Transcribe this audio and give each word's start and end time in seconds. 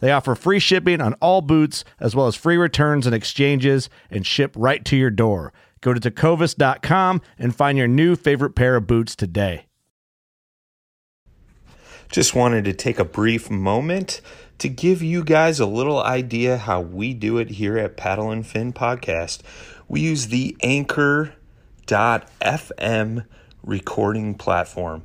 They 0.00 0.12
offer 0.12 0.34
free 0.34 0.58
shipping 0.58 1.00
on 1.00 1.14
all 1.14 1.40
boots, 1.40 1.84
as 1.98 2.14
well 2.14 2.26
as 2.26 2.36
free 2.36 2.56
returns 2.56 3.06
and 3.06 3.14
exchanges, 3.14 3.90
and 4.10 4.26
ship 4.26 4.54
right 4.56 4.84
to 4.84 4.96
your 4.96 5.10
door. 5.10 5.52
Go 5.80 5.94
to 5.94 6.00
tecovas.com 6.00 7.20
and 7.38 7.54
find 7.54 7.78
your 7.78 7.88
new 7.88 8.16
favorite 8.16 8.54
pair 8.54 8.76
of 8.76 8.86
boots 8.86 9.14
today. 9.14 9.66
Just 12.10 12.34
wanted 12.34 12.64
to 12.64 12.72
take 12.72 12.98
a 12.98 13.04
brief 13.04 13.50
moment 13.50 14.22
to 14.58 14.68
give 14.68 15.02
you 15.02 15.22
guys 15.22 15.60
a 15.60 15.66
little 15.66 16.02
idea 16.02 16.56
how 16.56 16.80
we 16.80 17.12
do 17.14 17.38
it 17.38 17.50
here 17.50 17.76
at 17.78 17.96
Paddle 17.96 18.30
and 18.30 18.46
Fin 18.46 18.72
Podcast. 18.72 19.40
We 19.88 20.00
use 20.00 20.28
the 20.28 20.56
Anchor.fm 20.62 21.36
recording 23.62 24.34
platform. 24.34 25.04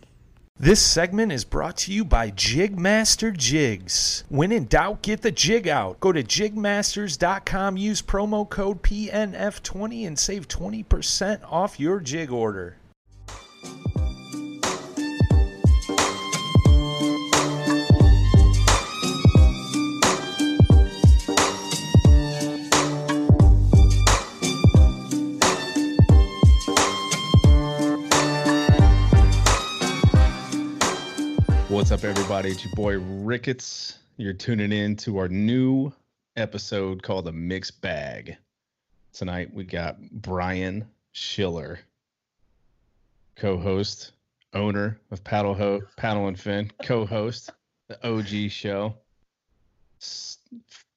This 0.61 0.79
segment 0.79 1.31
is 1.31 1.43
brought 1.43 1.75
to 1.77 1.91
you 1.91 2.05
by 2.05 2.29
Jigmaster 2.29 3.35
Jigs. 3.35 4.23
When 4.29 4.51
in 4.51 4.65
doubt, 4.65 5.01
get 5.01 5.23
the 5.23 5.31
jig 5.31 5.67
out. 5.67 5.99
Go 5.99 6.11
to 6.11 6.21
jigmasters.com, 6.21 7.77
use 7.77 8.03
promo 8.03 8.47
code 8.47 8.83
PNF20 8.83 10.05
and 10.05 10.19
save 10.19 10.47
20% 10.47 11.41
off 11.51 11.79
your 11.79 11.99
jig 11.99 12.31
order. 12.31 12.77
What's 31.81 31.91
up, 31.91 32.03
everybody? 32.03 32.51
It's 32.51 32.63
your 32.63 32.75
boy 32.75 32.99
Ricketts. 32.99 33.97
You're 34.15 34.33
tuning 34.33 34.71
in 34.71 34.95
to 34.97 35.17
our 35.17 35.27
new 35.27 35.91
episode 36.35 37.01
called 37.01 37.25
The 37.25 37.31
Mixed 37.31 37.81
Bag. 37.81 38.37
Tonight 39.13 39.51
we 39.51 39.63
got 39.63 39.99
Brian 40.11 40.85
Schiller, 41.11 41.79
co-host, 43.35 44.11
owner 44.53 44.99
of 45.09 45.23
Paddle 45.23 45.55
Ho 45.55 45.81
Paddle 45.97 46.27
and 46.27 46.39
Fin, 46.39 46.71
co-host, 46.83 47.49
the 47.87 47.97
OG 48.07 48.51
show, 48.51 48.95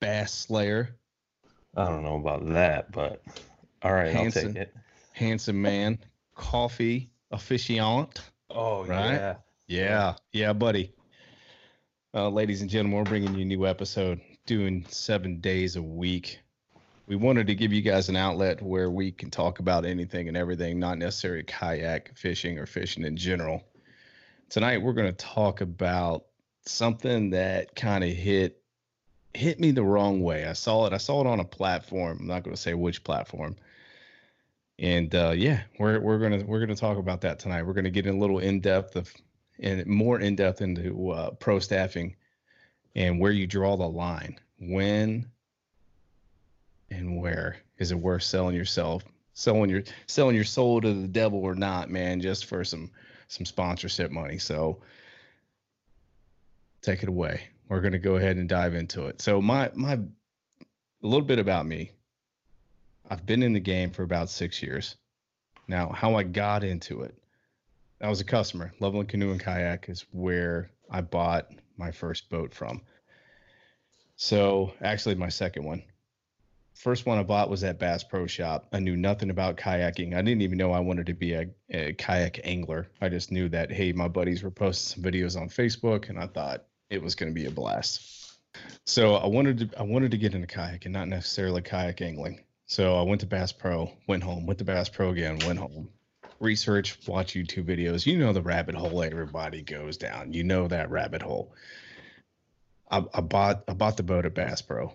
Bass 0.00 0.32
Slayer. 0.34 0.94
I 1.78 1.86
don't 1.86 2.02
know 2.02 2.16
about 2.16 2.46
that, 2.50 2.92
but 2.92 3.22
all 3.80 3.94
right, 3.94 4.12
handsome, 4.12 4.48
I'll 4.48 4.52
take 4.52 4.62
it. 4.64 4.76
Handsome 5.12 5.62
man, 5.62 5.98
coffee 6.34 7.08
officiant. 7.30 8.20
Oh 8.50 8.84
right? 8.84 9.12
yeah. 9.12 9.34
Yeah, 9.66 10.16
yeah, 10.32 10.52
buddy. 10.52 10.92
Uh, 12.12 12.28
ladies 12.28 12.60
and 12.60 12.68
gentlemen, 12.68 12.98
we're 12.98 13.04
bringing 13.04 13.34
you 13.34 13.42
a 13.42 13.46
new 13.46 13.66
episode, 13.66 14.20
doing 14.44 14.84
seven 14.88 15.40
days 15.40 15.76
a 15.76 15.82
week. 15.82 16.38
We 17.06 17.16
wanted 17.16 17.46
to 17.46 17.54
give 17.54 17.72
you 17.72 17.80
guys 17.80 18.10
an 18.10 18.16
outlet 18.16 18.60
where 18.60 18.90
we 18.90 19.10
can 19.10 19.30
talk 19.30 19.60
about 19.60 19.86
anything 19.86 20.28
and 20.28 20.36
everything, 20.36 20.78
not 20.78 20.98
necessarily 20.98 21.44
kayak 21.44 22.14
fishing 22.14 22.58
or 22.58 22.66
fishing 22.66 23.04
in 23.04 23.16
general. 23.16 23.64
Tonight, 24.50 24.82
we're 24.82 24.92
going 24.92 25.08
to 25.08 25.24
talk 25.24 25.62
about 25.62 26.26
something 26.66 27.30
that 27.30 27.74
kind 27.74 28.04
of 28.04 28.10
hit 28.10 28.60
hit 29.32 29.58
me 29.58 29.70
the 29.70 29.82
wrong 29.82 30.22
way. 30.22 30.46
I 30.46 30.52
saw 30.52 30.86
it. 30.86 30.92
I 30.92 30.98
saw 30.98 31.22
it 31.22 31.26
on 31.26 31.40
a 31.40 31.44
platform. 31.44 32.18
I'm 32.20 32.26
not 32.26 32.44
going 32.44 32.54
to 32.54 32.60
say 32.60 32.74
which 32.74 33.02
platform. 33.02 33.56
And 34.78 35.14
uh, 35.14 35.32
yeah, 35.34 35.62
we're 35.78 36.00
we're 36.00 36.18
gonna 36.18 36.44
we're 36.44 36.60
gonna 36.60 36.76
talk 36.76 36.98
about 36.98 37.22
that 37.22 37.38
tonight. 37.38 37.62
We're 37.62 37.72
gonna 37.72 37.90
get 37.90 38.06
in 38.06 38.16
a 38.16 38.18
little 38.18 38.40
in 38.40 38.60
depth 38.60 38.96
of 38.96 39.12
and 39.58 39.86
more 39.86 40.20
in 40.20 40.36
depth 40.36 40.60
into 40.60 41.10
uh, 41.10 41.30
pro 41.32 41.58
staffing 41.58 42.16
and 42.94 43.20
where 43.20 43.32
you 43.32 43.46
draw 43.46 43.76
the 43.76 43.88
line. 43.88 44.38
When 44.58 45.30
and 46.90 47.20
where 47.20 47.56
is 47.78 47.90
it 47.90 47.98
worth 47.98 48.22
selling 48.22 48.54
yourself, 48.54 49.04
selling 49.34 49.70
your 49.70 49.82
selling 50.06 50.34
your 50.34 50.44
soul 50.44 50.80
to 50.80 50.92
the 50.94 51.08
devil 51.08 51.40
or 51.40 51.54
not, 51.54 51.90
man, 51.90 52.20
just 52.20 52.46
for 52.46 52.64
some 52.64 52.90
some 53.28 53.44
sponsorship 53.44 54.10
money. 54.10 54.38
So 54.38 54.80
take 56.82 57.02
it 57.02 57.08
away. 57.08 57.48
We're 57.68 57.80
gonna 57.80 57.98
go 57.98 58.16
ahead 58.16 58.36
and 58.36 58.48
dive 58.48 58.74
into 58.74 59.06
it. 59.06 59.20
So 59.20 59.40
my 59.40 59.70
my 59.74 59.94
a 59.94 61.06
little 61.06 61.26
bit 61.26 61.38
about 61.38 61.66
me. 61.66 61.90
I've 63.10 63.26
been 63.26 63.42
in 63.42 63.52
the 63.52 63.60
game 63.60 63.90
for 63.90 64.02
about 64.02 64.30
six 64.30 64.62
years. 64.62 64.96
Now, 65.68 65.90
how 65.90 66.14
I 66.14 66.22
got 66.22 66.64
into 66.64 67.02
it 67.02 67.14
I 68.04 68.08
was 68.10 68.20
a 68.20 68.24
customer. 68.24 68.70
Loveland 68.80 69.08
Canoe 69.08 69.30
and 69.30 69.40
Kayak 69.40 69.88
is 69.88 70.04
where 70.10 70.70
I 70.90 71.00
bought 71.00 71.48
my 71.78 71.90
first 71.90 72.28
boat 72.28 72.52
from. 72.52 72.82
So 74.16 74.74
actually, 74.82 75.14
my 75.14 75.30
second 75.30 75.64
one. 75.64 75.82
First 76.74 77.06
one 77.06 77.16
I 77.16 77.22
bought 77.22 77.48
was 77.48 77.64
at 77.64 77.78
Bass 77.78 78.04
Pro 78.04 78.26
Shop. 78.26 78.68
I 78.74 78.80
knew 78.80 78.94
nothing 78.94 79.30
about 79.30 79.56
kayaking. 79.56 80.14
I 80.14 80.20
didn't 80.20 80.42
even 80.42 80.58
know 80.58 80.70
I 80.70 80.80
wanted 80.80 81.06
to 81.06 81.14
be 81.14 81.32
a, 81.32 81.46
a 81.70 81.94
kayak 81.94 82.40
angler. 82.44 82.88
I 83.00 83.08
just 83.08 83.32
knew 83.32 83.48
that 83.48 83.72
hey, 83.72 83.92
my 83.92 84.08
buddies 84.08 84.42
were 84.42 84.50
posting 84.50 85.02
some 85.02 85.10
videos 85.10 85.40
on 85.40 85.48
Facebook, 85.48 86.10
and 86.10 86.18
I 86.18 86.26
thought 86.26 86.64
it 86.90 87.02
was 87.02 87.14
going 87.14 87.32
to 87.32 87.34
be 87.34 87.46
a 87.46 87.50
blast. 87.50 88.38
So 88.84 89.14
I 89.14 89.26
wanted 89.26 89.70
to 89.70 89.80
I 89.80 89.82
wanted 89.82 90.10
to 90.10 90.18
get 90.18 90.34
into 90.34 90.46
kayak 90.46 90.84
and 90.84 90.92
not 90.92 91.08
necessarily 91.08 91.62
kayak 91.62 92.02
angling. 92.02 92.44
So 92.66 92.98
I 92.98 93.02
went 93.02 93.22
to 93.22 93.26
Bass 93.26 93.50
Pro, 93.50 93.90
went 94.08 94.22
home, 94.22 94.44
went 94.44 94.58
to 94.58 94.64
Bass 94.64 94.90
Pro 94.90 95.08
again, 95.08 95.38
went 95.46 95.58
home, 95.58 95.88
research, 96.40 96.98
watch 97.06 97.34
YouTube 97.34 97.64
videos. 97.64 98.06
You 98.06 98.18
know 98.18 98.32
the 98.32 98.42
rabbit 98.42 98.74
hole 98.74 99.02
everybody 99.02 99.62
goes 99.62 99.96
down. 99.96 100.32
You 100.32 100.44
know 100.44 100.68
that 100.68 100.90
rabbit 100.90 101.22
hole. 101.22 101.52
I, 102.90 103.04
I 103.14 103.20
bought 103.20 103.64
I 103.68 103.74
bought 103.74 103.96
the 103.96 104.02
boat 104.02 104.26
at 104.26 104.34
Bass 104.34 104.62
Pro, 104.62 104.92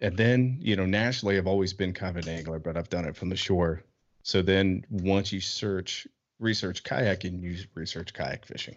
and 0.00 0.16
then 0.16 0.58
you 0.60 0.76
know 0.76 0.86
nationally 0.86 1.38
I've 1.38 1.46
always 1.46 1.72
been 1.72 1.92
kind 1.92 2.16
of 2.16 2.26
an 2.26 2.32
angler, 2.32 2.58
but 2.58 2.76
I've 2.76 2.90
done 2.90 3.04
it 3.06 3.16
from 3.16 3.28
the 3.28 3.36
shore. 3.36 3.82
So 4.22 4.42
then 4.42 4.84
once 4.90 5.32
you 5.32 5.40
search 5.40 6.06
research 6.40 6.84
kayaking, 6.84 7.42
you 7.42 7.58
research 7.74 8.12
kayak 8.14 8.44
fishing. 8.46 8.76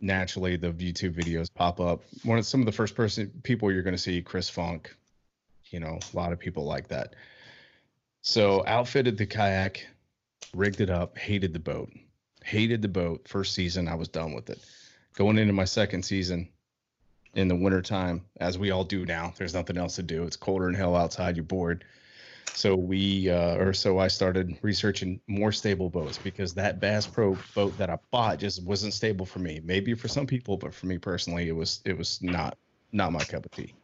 naturally 0.00 0.56
the 0.56 0.72
YouTube 0.72 1.14
videos 1.14 1.52
pop 1.52 1.80
up. 1.80 2.02
One 2.24 2.38
of 2.38 2.46
some 2.46 2.60
of 2.60 2.66
the 2.66 2.72
first 2.72 2.94
person 2.94 3.32
people 3.42 3.72
you're 3.72 3.82
going 3.82 3.96
to 3.96 4.02
see, 4.02 4.22
Chris 4.22 4.50
Funk. 4.50 4.94
You 5.70 5.80
know, 5.80 5.98
a 6.12 6.16
lot 6.16 6.32
of 6.32 6.38
people 6.38 6.64
like 6.64 6.88
that. 6.88 7.14
So 8.22 8.64
outfitted 8.66 9.16
the 9.18 9.26
kayak, 9.26 9.86
rigged 10.56 10.80
it 10.80 10.90
up, 10.90 11.18
hated 11.18 11.52
the 11.52 11.58
boat, 11.58 11.90
hated 12.44 12.82
the 12.82 12.88
boat. 12.88 13.28
First 13.28 13.54
season, 13.54 13.88
I 13.88 13.94
was 13.94 14.08
done 14.08 14.32
with 14.32 14.50
it. 14.50 14.58
Going 15.14 15.38
into 15.38 15.52
my 15.52 15.64
second 15.64 16.04
season, 16.04 16.48
in 17.36 17.48
the 17.48 17.54
wintertime, 17.54 18.24
as 18.40 18.58
we 18.58 18.70
all 18.70 18.82
do 18.82 19.04
now, 19.04 19.32
there's 19.36 19.54
nothing 19.54 19.76
else 19.76 19.96
to 19.96 20.02
do. 20.02 20.24
It's 20.24 20.36
colder 20.36 20.64
than 20.64 20.74
hell 20.74 20.96
outside. 20.96 21.36
You're 21.36 21.44
bored. 21.44 21.84
So 22.54 22.74
we, 22.74 23.28
uh, 23.28 23.56
or 23.56 23.74
so 23.74 23.98
I 23.98 24.08
started 24.08 24.56
researching 24.62 25.20
more 25.26 25.52
stable 25.52 25.90
boats 25.90 26.16
because 26.16 26.54
that 26.54 26.80
Bass 26.80 27.06
Pro 27.06 27.36
boat 27.54 27.76
that 27.76 27.90
I 27.90 27.98
bought 28.10 28.38
just 28.38 28.64
wasn't 28.64 28.94
stable 28.94 29.26
for 29.26 29.40
me. 29.40 29.60
Maybe 29.62 29.92
for 29.92 30.08
some 30.08 30.26
people, 30.26 30.56
but 30.56 30.72
for 30.72 30.86
me 30.86 30.96
personally, 30.96 31.48
it 31.48 31.54
was 31.54 31.82
it 31.84 31.96
was 31.96 32.22
not 32.22 32.56
not 32.92 33.12
my 33.12 33.22
cup 33.24 33.44
of 33.44 33.50
tea. 33.50 33.74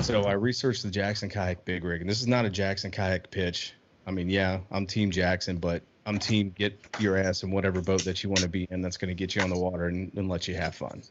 So 0.00 0.22
I 0.22 0.32
researched 0.32 0.82
the 0.82 0.90
Jackson 0.90 1.28
Kayak 1.28 1.64
Big 1.64 1.84
Rig, 1.84 2.00
and 2.00 2.10
this 2.10 2.20
is 2.20 2.26
not 2.26 2.44
a 2.44 2.50
Jackson 2.50 2.90
Kayak 2.90 3.30
pitch. 3.30 3.74
I 4.10 4.12
mean, 4.12 4.28
yeah, 4.28 4.58
I'm 4.72 4.86
Team 4.86 5.12
Jackson, 5.12 5.58
but 5.58 5.84
I'm 6.04 6.18
Team 6.18 6.50
get 6.58 6.76
your 6.98 7.16
ass 7.16 7.44
in 7.44 7.52
whatever 7.52 7.80
boat 7.80 8.02
that 8.02 8.24
you 8.24 8.28
want 8.28 8.40
to 8.40 8.48
be 8.48 8.66
in 8.68 8.82
that's 8.82 8.96
going 8.96 9.08
to 9.08 9.14
get 9.14 9.36
you 9.36 9.40
on 9.40 9.50
the 9.50 9.56
water 9.56 9.84
and, 9.84 10.10
and 10.16 10.28
let 10.28 10.48
you 10.48 10.56
have 10.56 10.74
fun. 10.74 11.04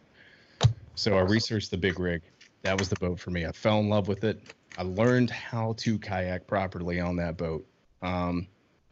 So 0.96 1.18
I 1.18 1.22
researched 1.22 1.72
the 1.72 1.78
Big 1.78 1.98
Rig. 1.98 2.22
That 2.64 2.78
was 2.78 2.90
the 2.90 2.98
boat 2.98 3.18
for 3.18 3.32
me. 3.32 3.46
I 3.46 3.54
fell 3.54 3.80
in 3.80 3.88
love 3.88 4.10
with 4.10 4.26
it. 4.26 4.54
I 4.78 4.84
learned 4.84 5.30
how 5.30 5.76
to 5.78 5.98
kayak 5.98 6.46
properly 6.46 7.00
on 7.00 7.16
that 7.16 7.38
boat. 7.38 7.66
Um, 8.02 8.48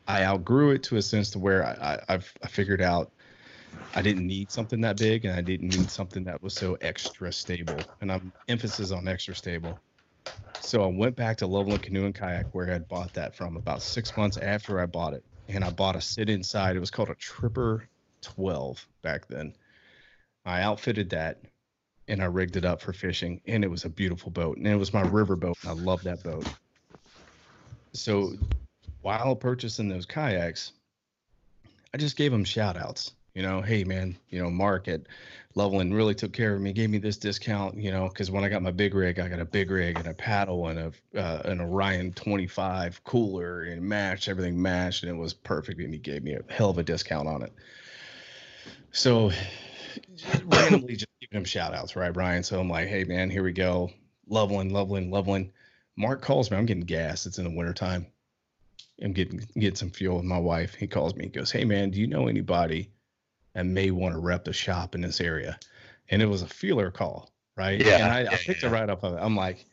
I 0.08 0.24
outgrew 0.24 0.72
it 0.72 0.84
to 0.84 0.96
a 0.96 1.02
sense 1.02 1.30
to 1.32 1.40
where 1.40 1.66
I, 1.66 1.72
I, 1.72 2.14
I've, 2.14 2.34
I 2.42 2.48
figured 2.48 2.82
out 2.82 3.12
I 3.94 4.02
didn't 4.02 4.26
need 4.26 4.52
something 4.52 4.80
that 4.80 4.98
big 4.98 5.26
and 5.26 5.36
I 5.36 5.42
didn't 5.42 5.68
need 5.68 5.92
something 5.92 6.24
that 6.24 6.42
was 6.42 6.54
so 6.54 6.78
extra 6.80 7.34
stable. 7.34 7.80
And 8.00 8.10
I'm 8.10 8.32
emphasis 8.48 8.92
on 8.92 9.06
extra 9.10 9.36
stable. 9.36 9.78
So 10.62 10.84
I 10.84 10.88
went 10.88 11.16
back 11.16 11.38
to 11.38 11.48
Loveland 11.48 11.82
Canoe 11.84 12.06
and 12.06 12.14
Kayak 12.14 12.54
where 12.54 12.68
I 12.68 12.74
had 12.74 12.88
bought 12.88 13.14
that 13.14 13.36
from 13.36 13.56
about 13.56 13.82
six 13.82 14.16
months 14.18 14.38
after 14.38 14.80
I 14.80 14.86
bought 14.86 15.14
it. 15.14 15.24
And 15.48 15.64
I 15.64 15.70
bought 15.70 15.96
a 15.96 16.02
sit 16.02 16.30
inside. 16.30 16.76
It 16.76 16.82
was 16.82 16.92
called 16.92 17.10
a 17.10 17.16
Tripper 17.16 17.88
12 18.22 18.86
back 19.02 19.28
then. 19.28 19.54
I 20.46 20.62
outfitted 20.62 21.10
that 21.12 21.40
and 22.10 22.22
I 22.22 22.26
rigged 22.26 22.58
it 22.58 22.66
up 22.66 22.82
for 22.82 22.92
fishing 22.92 23.40
and 23.48 23.64
it 23.64 23.70
was 23.70 23.86
a 23.86 23.90
beautiful 23.90 24.30
boat. 24.30 24.58
And 24.58 24.68
it 24.68 24.76
was 24.76 24.94
my 24.94 25.04
river 25.04 25.36
boat. 25.36 25.56
And 25.62 25.72
I 25.72 25.74
love 25.74 26.04
that 26.04 26.24
boat. 26.24 26.48
So 27.94 28.34
while 29.02 29.36
purchasing 29.36 29.88
those 29.88 30.06
kayaks, 30.06 30.74
I 31.94 31.98
just 31.98 32.18
gave 32.18 32.32
them 32.32 32.44
shout 32.44 32.78
outs. 32.78 33.14
You 33.34 33.44
know, 33.44 33.62
hey 33.62 33.84
man, 33.84 34.18
you 34.30 34.42
know, 34.42 34.50
Mark 34.50 34.88
at 34.88 35.02
Loveland 35.58 35.96
really 35.96 36.14
took 36.14 36.34
care 36.34 36.54
of 36.54 36.62
me, 36.62 36.72
gave 36.72 36.92
me 36.92 37.00
this 37.00 37.18
discount, 37.18 37.78
you 37.78 37.90
know, 37.90 38.10
because 38.10 38.30
when 38.30 38.44
I 38.44 38.50
got 38.50 38.62
my 38.62 38.70
big 38.70 38.94
rig, 38.94 39.18
I 39.18 39.28
got 39.28 39.40
a 39.40 39.46
big 39.46 39.72
rig 39.72 39.98
and 39.98 40.08
a 40.08 40.14
paddle 40.14 40.68
and 40.68 40.78
a 40.80 41.20
uh, 41.20 41.42
an 41.46 41.60
Orion 41.60 42.14
25 42.14 43.04
cooler 43.04 43.64
and 43.64 43.82
matched 43.82 44.28
everything 44.28 44.62
matched 44.62 45.02
and 45.02 45.12
it 45.12 45.20
was 45.20 45.34
perfect 45.34 45.82
and 45.82 45.92
he 45.92 45.98
gave 46.00 46.22
me 46.22 46.34
a 46.34 46.42
hell 46.48 46.70
of 46.70 46.78
a 46.78 46.84
discount 46.84 47.28
on 47.28 47.42
it. 47.42 47.52
So 48.92 49.32
randomly 50.46 50.96
just 50.96 51.08
giving 51.20 51.40
him 51.40 51.44
shout 51.44 51.74
outs, 51.74 51.96
right, 51.96 52.14
Brian? 52.14 52.44
So 52.44 52.60
I'm 52.60 52.70
like, 52.70 52.88
hey 52.88 53.04
man, 53.04 53.32
here 53.32 53.44
we 53.44 53.52
go. 53.52 53.90
Loveland, 54.30 54.72
Loveland, 54.72 55.10
Loveland. 55.10 55.52
Mark 55.96 56.22
calls 56.22 56.52
me. 56.52 56.58
I'm 56.58 56.68
getting 56.68 56.84
gas. 56.84 57.26
It's 57.26 57.40
in 57.40 57.46
the 57.46 57.58
wintertime. 57.58 58.06
I'm 59.02 59.12
getting 59.12 59.40
getting 59.56 59.76
some 59.76 59.90
fuel 59.90 60.18
with 60.18 60.26
my 60.26 60.38
wife. 60.38 60.76
He 60.76 60.86
calls 60.86 61.16
me. 61.16 61.24
He 61.26 61.32
goes, 61.32 61.50
"Hey 61.50 61.66
man, 61.66 61.90
do 61.90 62.00
you 62.00 62.06
know 62.06 62.28
anybody 62.28 62.92
that 63.58 63.66
may 63.66 63.92
want 63.92 64.14
to 64.14 64.20
rep 64.20 64.46
the 64.46 64.54
shop 64.54 64.96
in 64.96 65.02
this 65.02 65.20
area?" 65.20 65.60
And 66.10 66.22
it 66.22 66.28
was 66.28 66.42
a 66.44 66.48
feeler 66.48 66.90
call, 66.92 67.32
right? 67.58 67.84
Yeah, 67.84 67.96
And 67.96 68.14
I, 68.14 68.22
yeah, 68.22 68.30
I 68.32 68.36
picked 68.38 68.64
yeah. 68.64 68.70
it 68.70 68.72
right 68.72 68.90
up. 68.90 69.04
of 69.04 69.16
it. 69.16 69.20
I'm 69.22 69.36
like, 69.36 69.66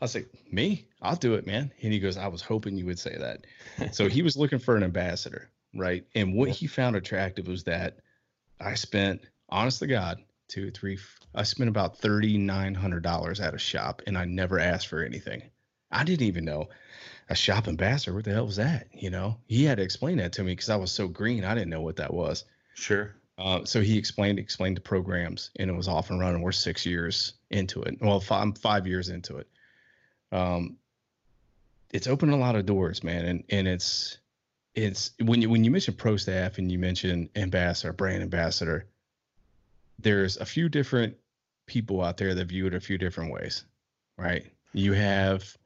I 0.00 0.04
was 0.04 0.14
like, 0.14 0.28
"Me? 0.52 0.86
I'll 1.02 1.16
do 1.16 1.34
it, 1.34 1.46
man." 1.46 1.72
And 1.82 1.92
he 1.92 1.98
goes, 1.98 2.16
"I 2.16 2.28
was 2.28 2.42
hoping 2.42 2.76
you 2.76 2.86
would 2.86 2.98
say 2.98 3.16
that." 3.18 3.94
so 3.94 4.08
he 4.08 4.22
was 4.22 4.36
looking 4.36 4.58
for 4.58 4.76
an 4.76 4.82
ambassador, 4.84 5.50
right? 5.74 6.04
And 6.14 6.34
what 6.34 6.50
he 6.50 6.66
found 6.66 6.96
attractive 6.96 7.48
was 7.48 7.64
that 7.64 7.98
I 8.60 8.74
spent, 8.74 9.22
honest 9.48 9.78
to 9.80 9.86
God, 9.86 10.22
two, 10.48 10.70
three, 10.70 10.98
I 11.34 11.42
spent 11.44 11.68
about 11.70 11.98
thirty 11.98 12.38
nine 12.38 12.74
hundred 12.74 13.02
dollars 13.02 13.40
at 13.40 13.54
a 13.54 13.58
shop, 13.58 14.02
and 14.06 14.16
I 14.16 14.24
never 14.26 14.58
asked 14.58 14.86
for 14.88 15.02
anything. 15.02 15.42
I 15.90 16.04
didn't 16.04 16.26
even 16.26 16.44
know 16.44 16.68
a 17.28 17.34
shop 17.34 17.66
ambassador. 17.68 18.14
What 18.14 18.24
the 18.24 18.32
hell 18.32 18.46
was 18.46 18.56
that? 18.56 18.86
You 18.92 19.10
know, 19.10 19.38
he 19.46 19.64
had 19.64 19.78
to 19.78 19.82
explain 19.82 20.18
that 20.18 20.32
to 20.34 20.42
me 20.44 20.52
because 20.52 20.70
I 20.70 20.76
was 20.76 20.92
so 20.92 21.08
green. 21.08 21.44
I 21.44 21.54
didn't 21.54 21.70
know 21.70 21.80
what 21.80 21.96
that 21.96 22.14
was. 22.14 22.44
Sure. 22.74 23.12
Uh, 23.40 23.64
so 23.64 23.80
he 23.80 23.96
explained 23.96 24.38
explained 24.38 24.76
the 24.76 24.82
programs, 24.82 25.50
and 25.58 25.70
it 25.70 25.72
was 25.72 25.88
off 25.88 26.10
and 26.10 26.20
running. 26.20 26.42
We're 26.42 26.52
six 26.52 26.84
years 26.84 27.34
into 27.50 27.82
it. 27.82 27.96
Well, 28.00 28.22
i 28.30 28.34
I'm 28.34 28.52
five 28.52 28.86
years 28.86 29.08
into 29.08 29.38
it. 29.38 29.48
Um, 30.30 30.76
it's 31.90 32.06
opened 32.06 32.32
a 32.32 32.36
lot 32.36 32.54
of 32.54 32.66
doors, 32.66 33.02
man, 33.02 33.24
and 33.24 33.44
and 33.48 33.66
it's 33.66 34.18
it's 34.74 35.12
when 35.22 35.40
you 35.40 35.48
when 35.48 35.64
you 35.64 35.70
mention 35.70 35.94
pro 35.94 36.18
staff 36.18 36.58
and 36.58 36.70
you 36.70 36.78
mention 36.78 37.30
ambassador, 37.34 37.94
brand 37.94 38.22
ambassador, 38.22 38.86
there's 39.98 40.36
a 40.36 40.44
few 40.44 40.68
different 40.68 41.16
people 41.66 42.02
out 42.02 42.18
there 42.18 42.34
that 42.34 42.44
view 42.44 42.66
it 42.66 42.74
a 42.74 42.80
few 42.80 42.98
different 42.98 43.32
ways, 43.32 43.64
right? 44.18 44.44
You 44.74 44.92
have 44.92 45.56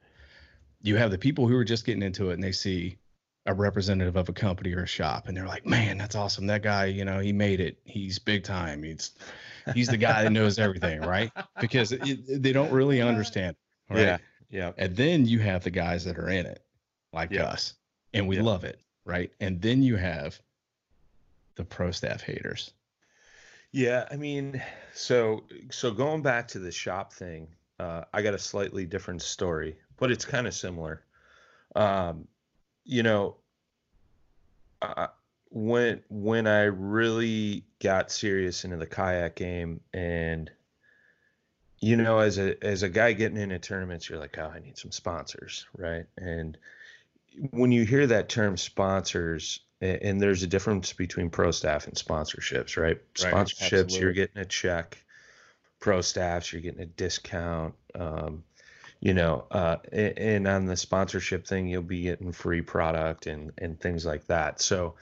you 0.81 0.95
have 0.95 1.11
the 1.11 1.17
people 1.17 1.45
who 1.45 1.57
are 1.57 1.65
just 1.65 1.85
getting 1.85 2.03
into 2.03 2.29
it 2.29 2.35
and 2.35 2.43
they 2.43 2.53
see 2.53 2.97
a 3.47 3.53
representative 3.53 4.15
of 4.15 4.27
a 4.27 4.33
company 4.33 4.73
or 4.73 4.83
a 4.83 4.87
shop 4.87 5.27
and 5.27 5.37
they're 5.37 5.47
like, 5.47 5.65
man, 5.65 5.97
that's 5.97 6.15
awesome. 6.15 6.47
That 6.47 6.63
guy, 6.63 6.85
you 6.85 7.05
know, 7.05 7.19
he 7.19 7.31
made 7.31 7.59
it. 7.59 7.77
He's 7.85 8.17
big 8.17 8.43
time. 8.43 8.81
He's 8.81 9.11
he's 9.73 9.87
the 9.87 9.97
guy 9.97 10.23
that 10.23 10.31
knows 10.31 10.57
everything, 10.57 11.01
right? 11.01 11.31
Because 11.59 11.91
it, 11.91 12.41
they 12.41 12.51
don't 12.51 12.71
really 12.71 13.01
understand, 13.01 13.55
right? 13.89 13.99
Yeah. 14.01 14.17
Yeah. 14.49 14.71
And 14.77 14.95
then 14.95 15.25
you 15.25 15.39
have 15.39 15.63
the 15.63 15.69
guys 15.71 16.05
that 16.05 16.17
are 16.17 16.29
in 16.29 16.45
it, 16.45 16.63
like 17.13 17.31
Yeah. 17.31 17.45
us, 17.45 17.73
and 18.13 18.27
we 18.27 18.37
Yeah. 18.37 18.43
love 18.43 18.63
it, 18.63 18.79
right? 19.05 19.31
And 19.39 19.61
then 19.61 19.83
you 19.83 19.95
have 19.95 20.39
the 21.55 21.63
pro 21.65 21.91
staff 21.91 22.21
haters. 22.21 22.71
Yeah, 23.71 24.07
I 24.09 24.15
mean, 24.15 24.61
so 24.93 25.43
so 25.69 25.91
going 25.91 26.21
back 26.21 26.47
to 26.49 26.59
the 26.59 26.71
shop 26.71 27.11
thing, 27.13 27.47
uh, 27.79 28.05
I 28.13 28.21
got 28.21 28.33
a 28.33 28.39
slightly 28.39 28.85
different 28.85 29.21
story, 29.21 29.75
but 29.97 30.11
it's 30.11 30.25
kind 30.25 30.47
of 30.47 30.53
similar. 30.53 31.03
Um, 31.75 32.27
you 32.85 33.03
know, 33.03 33.35
I, 34.81 35.09
when 35.49 36.03
when 36.09 36.47
I 36.47 36.63
really 36.63 37.65
got 37.81 38.11
serious 38.11 38.63
into 38.63 38.77
the 38.77 38.85
kayak 38.85 39.35
game, 39.35 39.81
and 39.93 40.51
you 41.79 41.97
know, 41.97 42.19
as 42.19 42.37
a 42.37 42.63
as 42.63 42.83
a 42.83 42.89
guy 42.89 43.13
getting 43.13 43.37
into 43.37 43.59
tournaments, 43.59 44.09
you're 44.09 44.19
like, 44.19 44.37
oh, 44.37 44.51
I 44.53 44.59
need 44.59 44.77
some 44.77 44.91
sponsors, 44.91 45.65
right? 45.77 46.05
And 46.17 46.57
when 47.51 47.71
you 47.71 47.85
hear 47.85 48.07
that 48.07 48.29
term 48.29 48.57
sponsors, 48.57 49.59
a- 49.81 50.03
and 50.03 50.21
there's 50.21 50.43
a 50.43 50.47
difference 50.47 50.93
between 50.93 51.29
pro 51.29 51.51
staff 51.51 51.87
and 51.87 51.95
sponsorships, 51.95 52.77
right? 52.77 53.01
Right, 53.21 53.33
Sponsorships, 53.33 53.99
you're 53.99 54.13
getting 54.13 54.41
a 54.41 54.45
check. 54.45 55.03
Pro 55.79 56.01
staffs, 56.01 56.51
you're 56.51 56.61
getting 56.61 56.81
a 56.81 56.85
discount. 56.85 57.75
Um, 57.93 58.43
you 58.99 59.13
know, 59.13 59.45
uh, 59.51 59.77
and 59.91 60.47
on 60.47 60.65
the 60.65 60.77
sponsorship 60.77 61.45
thing, 61.45 61.67
you'll 61.67 61.81
be 61.81 62.01
getting 62.01 62.31
free 62.31 62.61
product 62.61 63.27
and 63.27 63.51
and 63.57 63.79
things 63.79 64.05
like 64.05 64.25
that. 64.27 64.61
So, 64.61 64.95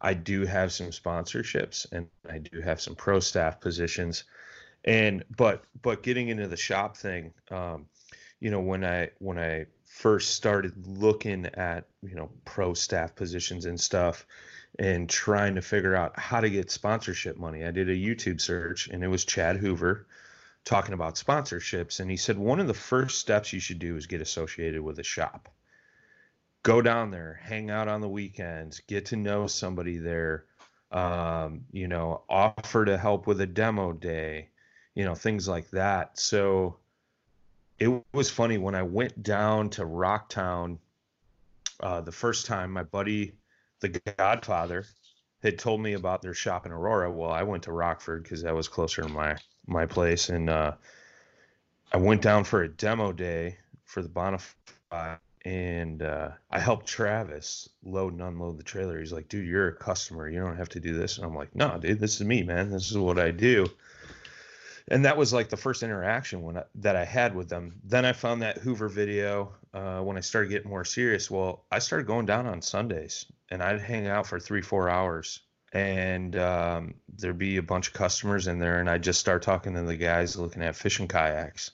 I 0.00 0.14
do 0.14 0.46
have 0.46 0.72
some 0.72 0.88
sponsorships, 0.88 1.86
and 1.92 2.08
I 2.28 2.38
do 2.38 2.60
have 2.60 2.80
some 2.80 2.94
pro 2.94 3.20
staff 3.20 3.60
positions, 3.60 4.24
and 4.84 5.24
but 5.36 5.64
but 5.82 6.02
getting 6.02 6.28
into 6.28 6.46
the 6.46 6.56
shop 6.56 6.96
thing, 6.96 7.32
um, 7.50 7.86
you 8.40 8.50
know, 8.50 8.60
when 8.60 8.84
I 8.84 9.10
when 9.18 9.38
I 9.38 9.66
first 9.98 10.36
started 10.36 10.86
looking 10.86 11.46
at 11.54 11.84
you 12.02 12.14
know 12.14 12.30
pro 12.44 12.72
staff 12.72 13.16
positions 13.16 13.66
and 13.66 13.80
stuff 13.80 14.24
and 14.78 15.10
trying 15.10 15.56
to 15.56 15.62
figure 15.62 15.96
out 15.96 16.16
how 16.16 16.40
to 16.40 16.48
get 16.48 16.70
sponsorship 16.70 17.36
money 17.36 17.64
i 17.64 17.70
did 17.72 17.88
a 17.88 17.96
youtube 17.96 18.40
search 18.40 18.86
and 18.88 19.02
it 19.02 19.08
was 19.08 19.24
chad 19.24 19.56
hoover 19.56 20.06
talking 20.64 20.94
about 20.94 21.14
sponsorships 21.14 22.00
and 22.00 22.10
he 22.10 22.16
said 22.16 22.38
one 22.38 22.60
of 22.60 22.66
the 22.66 22.74
first 22.74 23.18
steps 23.18 23.52
you 23.52 23.60
should 23.60 23.78
do 23.78 23.96
is 23.96 24.06
get 24.06 24.20
associated 24.20 24.82
with 24.82 24.98
a 24.98 25.04
shop 25.04 25.48
go 26.62 26.82
down 26.82 27.10
there 27.10 27.40
hang 27.42 27.70
out 27.70 27.88
on 27.88 28.00
the 28.00 28.08
weekends 28.08 28.80
get 28.86 29.06
to 29.06 29.16
know 29.16 29.46
somebody 29.46 29.96
there 29.96 30.44
um, 30.92 31.64
you 31.72 31.88
know 31.88 32.22
offer 32.28 32.84
to 32.84 32.98
help 32.98 33.26
with 33.26 33.40
a 33.40 33.46
demo 33.46 33.92
day 33.92 34.48
you 34.94 35.04
know 35.04 35.14
things 35.14 35.48
like 35.48 35.70
that 35.70 36.18
so 36.18 36.76
it 37.78 38.04
was 38.12 38.30
funny 38.30 38.58
when 38.58 38.74
I 38.74 38.82
went 38.82 39.22
down 39.22 39.70
to 39.70 39.84
Rocktown 39.84 40.78
uh, 41.80 42.00
the 42.00 42.12
first 42.12 42.46
time. 42.46 42.72
My 42.72 42.82
buddy, 42.82 43.34
the 43.80 43.88
Godfather, 44.18 44.84
had 45.42 45.58
told 45.58 45.80
me 45.80 45.92
about 45.92 46.20
their 46.20 46.34
shop 46.34 46.66
in 46.66 46.72
Aurora. 46.72 47.10
Well, 47.10 47.30
I 47.30 47.44
went 47.44 47.62
to 47.64 47.72
Rockford 47.72 48.24
because 48.24 48.42
that 48.42 48.54
was 48.54 48.68
closer 48.68 49.02
to 49.02 49.08
my 49.08 49.36
my 49.68 49.86
place, 49.86 50.28
and 50.28 50.50
uh, 50.50 50.72
I 51.92 51.96
went 51.98 52.22
down 52.22 52.44
for 52.44 52.62
a 52.62 52.68
demo 52.68 53.12
day 53.12 53.58
for 53.84 54.02
the 54.02 54.08
Bonafide, 54.08 55.18
and 55.44 56.02
uh, 56.02 56.30
I 56.50 56.58
helped 56.58 56.86
Travis 56.86 57.68
load 57.82 58.12
and 58.12 58.22
unload 58.22 58.58
the 58.58 58.64
trailer. 58.64 58.98
He's 58.98 59.12
like, 59.12 59.28
dude, 59.28 59.46
you're 59.46 59.68
a 59.68 59.74
customer. 59.74 60.28
You 60.28 60.40
don't 60.40 60.56
have 60.56 60.68
to 60.70 60.80
do 60.80 60.94
this. 60.94 61.16
And 61.16 61.26
I'm 61.26 61.34
like, 61.34 61.54
no, 61.54 61.78
dude, 61.78 62.00
this 62.00 62.16
is 62.16 62.26
me, 62.26 62.42
man. 62.42 62.70
This 62.70 62.90
is 62.90 62.98
what 62.98 63.18
I 63.18 63.30
do. 63.30 63.66
And 64.90 65.04
that 65.04 65.16
was 65.16 65.32
like 65.32 65.48
the 65.48 65.56
first 65.56 65.82
interaction 65.82 66.42
when 66.42 66.58
I, 66.58 66.64
that 66.76 66.96
I 66.96 67.04
had 67.04 67.34
with 67.34 67.48
them. 67.48 67.80
Then 67.84 68.04
I 68.04 68.12
found 68.12 68.42
that 68.42 68.58
Hoover 68.58 68.88
video 68.88 69.54
uh, 69.74 70.00
when 70.00 70.16
I 70.16 70.20
started 70.20 70.48
getting 70.48 70.70
more 70.70 70.84
serious. 70.84 71.30
Well, 71.30 71.64
I 71.70 71.78
started 71.78 72.06
going 72.06 72.26
down 72.26 72.46
on 72.46 72.62
Sundays 72.62 73.26
and 73.50 73.62
I'd 73.62 73.80
hang 73.80 74.06
out 74.06 74.26
for 74.26 74.40
three, 74.40 74.62
four 74.62 74.88
hours. 74.88 75.40
And 75.72 76.34
um, 76.36 76.94
there'd 77.16 77.38
be 77.38 77.58
a 77.58 77.62
bunch 77.62 77.88
of 77.88 77.94
customers 77.94 78.46
in 78.46 78.58
there, 78.58 78.80
and 78.80 78.88
I'd 78.88 79.02
just 79.02 79.20
start 79.20 79.42
talking 79.42 79.74
to 79.74 79.82
the 79.82 79.96
guys 79.96 80.36
looking 80.36 80.62
at 80.62 80.76
fishing 80.76 81.08
kayaks 81.08 81.72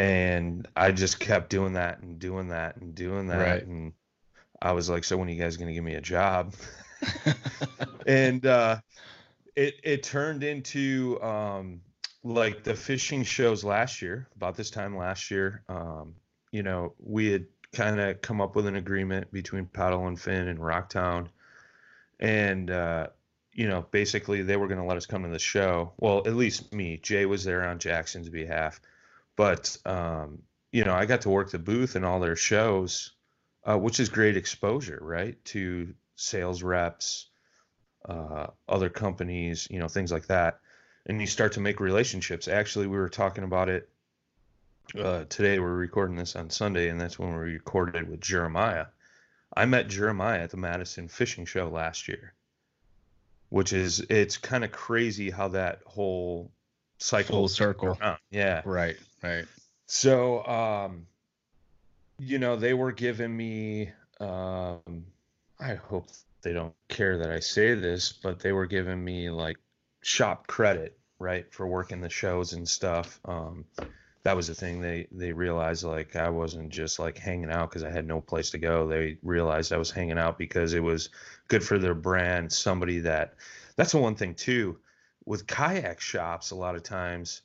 and 0.00 0.66
I 0.74 0.92
just 0.92 1.20
kept 1.20 1.50
doing 1.50 1.74
that 1.74 2.00
and 2.00 2.18
doing 2.18 2.48
that 2.48 2.76
and 2.76 2.94
doing 2.94 3.26
that. 3.26 3.36
Right. 3.36 3.66
And 3.66 3.92
I 4.62 4.72
was 4.72 4.88
like, 4.88 5.04
so 5.04 5.18
when 5.18 5.28
are 5.28 5.30
you 5.30 5.38
guys 5.38 5.58
going 5.58 5.68
to 5.68 5.74
give 5.74 5.84
me 5.84 5.94
a 5.94 6.00
job? 6.00 6.54
and 8.06 8.46
uh, 8.46 8.78
it, 9.54 9.74
it 9.84 10.02
turned 10.02 10.42
into 10.42 11.20
um, 11.22 11.82
like 12.24 12.64
the 12.64 12.74
fishing 12.74 13.24
shows 13.24 13.62
last 13.62 14.00
year, 14.00 14.26
about 14.36 14.56
this 14.56 14.70
time 14.70 14.96
last 14.96 15.30
year. 15.30 15.64
Um, 15.68 16.14
you 16.50 16.62
know, 16.62 16.94
we 16.98 17.30
had 17.30 17.44
kind 17.74 18.00
of 18.00 18.22
come 18.22 18.40
up 18.40 18.56
with 18.56 18.66
an 18.66 18.76
agreement 18.76 19.30
between 19.30 19.66
Paddle 19.66 20.06
and 20.06 20.18
Fin 20.18 20.48
and 20.48 20.58
Rocktown. 20.58 21.28
And, 22.18 22.70
uh, 22.70 23.08
you 23.60 23.68
know, 23.68 23.84
basically 23.90 24.42
they 24.42 24.56
were 24.56 24.68
going 24.68 24.80
to 24.80 24.86
let 24.86 24.96
us 24.96 25.06
come 25.06 25.22
to 25.22 25.28
the 25.28 25.38
show. 25.38 25.92
Well, 25.98 26.22
at 26.26 26.34
least 26.34 26.72
me. 26.72 26.96
Jay 26.96 27.26
was 27.26 27.44
there 27.44 27.62
on 27.68 27.78
Jackson's 27.78 28.28
behalf 28.28 28.80
but 29.40 29.78
um, 29.86 30.42
you 30.70 30.84
know, 30.84 30.92
I 30.92 31.06
got 31.06 31.22
to 31.22 31.30
work 31.30 31.50
the 31.50 31.58
booth 31.58 31.96
and 31.96 32.04
all 32.04 32.20
their 32.20 32.36
shows, 32.36 33.12
uh, 33.64 33.78
which 33.78 33.98
is 33.98 34.10
great 34.10 34.36
exposure, 34.36 34.98
right, 35.00 35.42
to 35.46 35.94
sales 36.16 36.62
reps, 36.62 37.30
uh, 38.06 38.48
other 38.68 38.90
companies, 38.90 39.66
you 39.70 39.78
know, 39.78 39.88
things 39.88 40.12
like 40.12 40.26
that, 40.26 40.60
and 41.06 41.22
you 41.22 41.26
start 41.26 41.52
to 41.52 41.60
make 41.60 41.80
relationships. 41.80 42.48
Actually, 42.48 42.86
we 42.86 42.98
were 42.98 43.08
talking 43.08 43.44
about 43.44 43.70
it 43.70 43.88
uh, 44.98 45.24
today. 45.30 45.58
We're 45.58 45.74
recording 45.74 46.16
this 46.16 46.36
on 46.36 46.50
Sunday, 46.50 46.90
and 46.90 47.00
that's 47.00 47.18
when 47.18 47.30
we 47.30 47.52
recorded 47.52 48.10
with 48.10 48.20
Jeremiah. 48.20 48.88
I 49.56 49.64
met 49.64 49.88
Jeremiah 49.88 50.42
at 50.42 50.50
the 50.50 50.58
Madison 50.58 51.08
Fishing 51.08 51.46
Show 51.46 51.70
last 51.70 52.08
year, 52.08 52.34
which 53.50 53.72
is 53.72 54.00
it's 54.08 54.38
kind 54.38 54.64
of 54.64 54.72
crazy 54.72 55.30
how 55.30 55.48
that 55.48 55.80
whole 55.84 56.50
cycle 56.98 57.36
Full 57.36 57.48
circle. 57.48 57.98
Yeah. 58.30 58.62
Right. 58.64 58.96
Right. 59.22 59.44
So, 59.86 60.44
um, 60.46 61.06
you 62.18 62.38
know, 62.38 62.56
they 62.56 62.74
were 62.74 62.92
giving 62.92 63.36
me, 63.36 63.90
um, 64.20 65.04
I 65.58 65.74
hope 65.74 66.06
they 66.42 66.52
don't 66.52 66.74
care 66.88 67.18
that 67.18 67.30
I 67.30 67.40
say 67.40 67.74
this, 67.74 68.12
but 68.12 68.38
they 68.38 68.52
were 68.52 68.66
giving 68.66 69.02
me 69.02 69.30
like 69.30 69.56
shop 70.02 70.46
credit, 70.46 70.98
right, 71.18 71.52
for 71.52 71.66
working 71.66 72.00
the 72.00 72.08
shows 72.08 72.52
and 72.52 72.68
stuff. 72.68 73.20
Um, 73.24 73.64
that 74.22 74.36
was 74.36 74.48
the 74.48 74.54
thing 74.54 74.80
they 74.80 75.06
they 75.12 75.32
realized 75.32 75.84
like 75.84 76.16
I 76.16 76.28
wasn't 76.28 76.70
just 76.70 76.98
like 76.98 77.16
hanging 77.16 77.50
out 77.50 77.70
because 77.70 77.84
I 77.84 77.90
had 77.90 78.06
no 78.06 78.20
place 78.20 78.50
to 78.50 78.58
go. 78.58 78.86
They 78.86 79.18
realized 79.22 79.72
I 79.72 79.78
was 79.78 79.90
hanging 79.90 80.18
out 80.18 80.38
because 80.38 80.74
it 80.74 80.82
was 80.82 81.08
good 81.48 81.64
for 81.64 81.78
their 81.78 81.94
brand. 81.94 82.52
Somebody 82.52 82.98
that 83.00 83.34
that's 83.76 83.92
the 83.92 83.98
one 83.98 84.14
thing 84.14 84.34
too 84.34 84.78
with 85.24 85.46
kayak 85.46 86.00
shops. 86.00 86.50
A 86.50 86.56
lot 86.56 86.76
of 86.76 86.82
times 86.82 87.42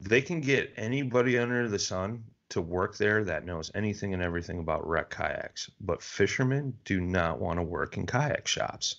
they 0.00 0.20
can 0.20 0.40
get 0.40 0.72
anybody 0.76 1.38
under 1.38 1.68
the 1.68 1.78
sun 1.78 2.24
to 2.50 2.60
work 2.60 2.98
there 2.98 3.24
that 3.24 3.46
knows 3.46 3.70
anything 3.74 4.12
and 4.12 4.22
everything 4.22 4.58
about 4.58 4.86
rec 4.86 5.10
kayaks, 5.10 5.70
but 5.80 6.02
fishermen 6.02 6.76
do 6.84 7.00
not 7.00 7.40
want 7.40 7.58
to 7.58 7.62
work 7.62 7.96
in 7.96 8.04
kayak 8.04 8.46
shops. 8.46 8.96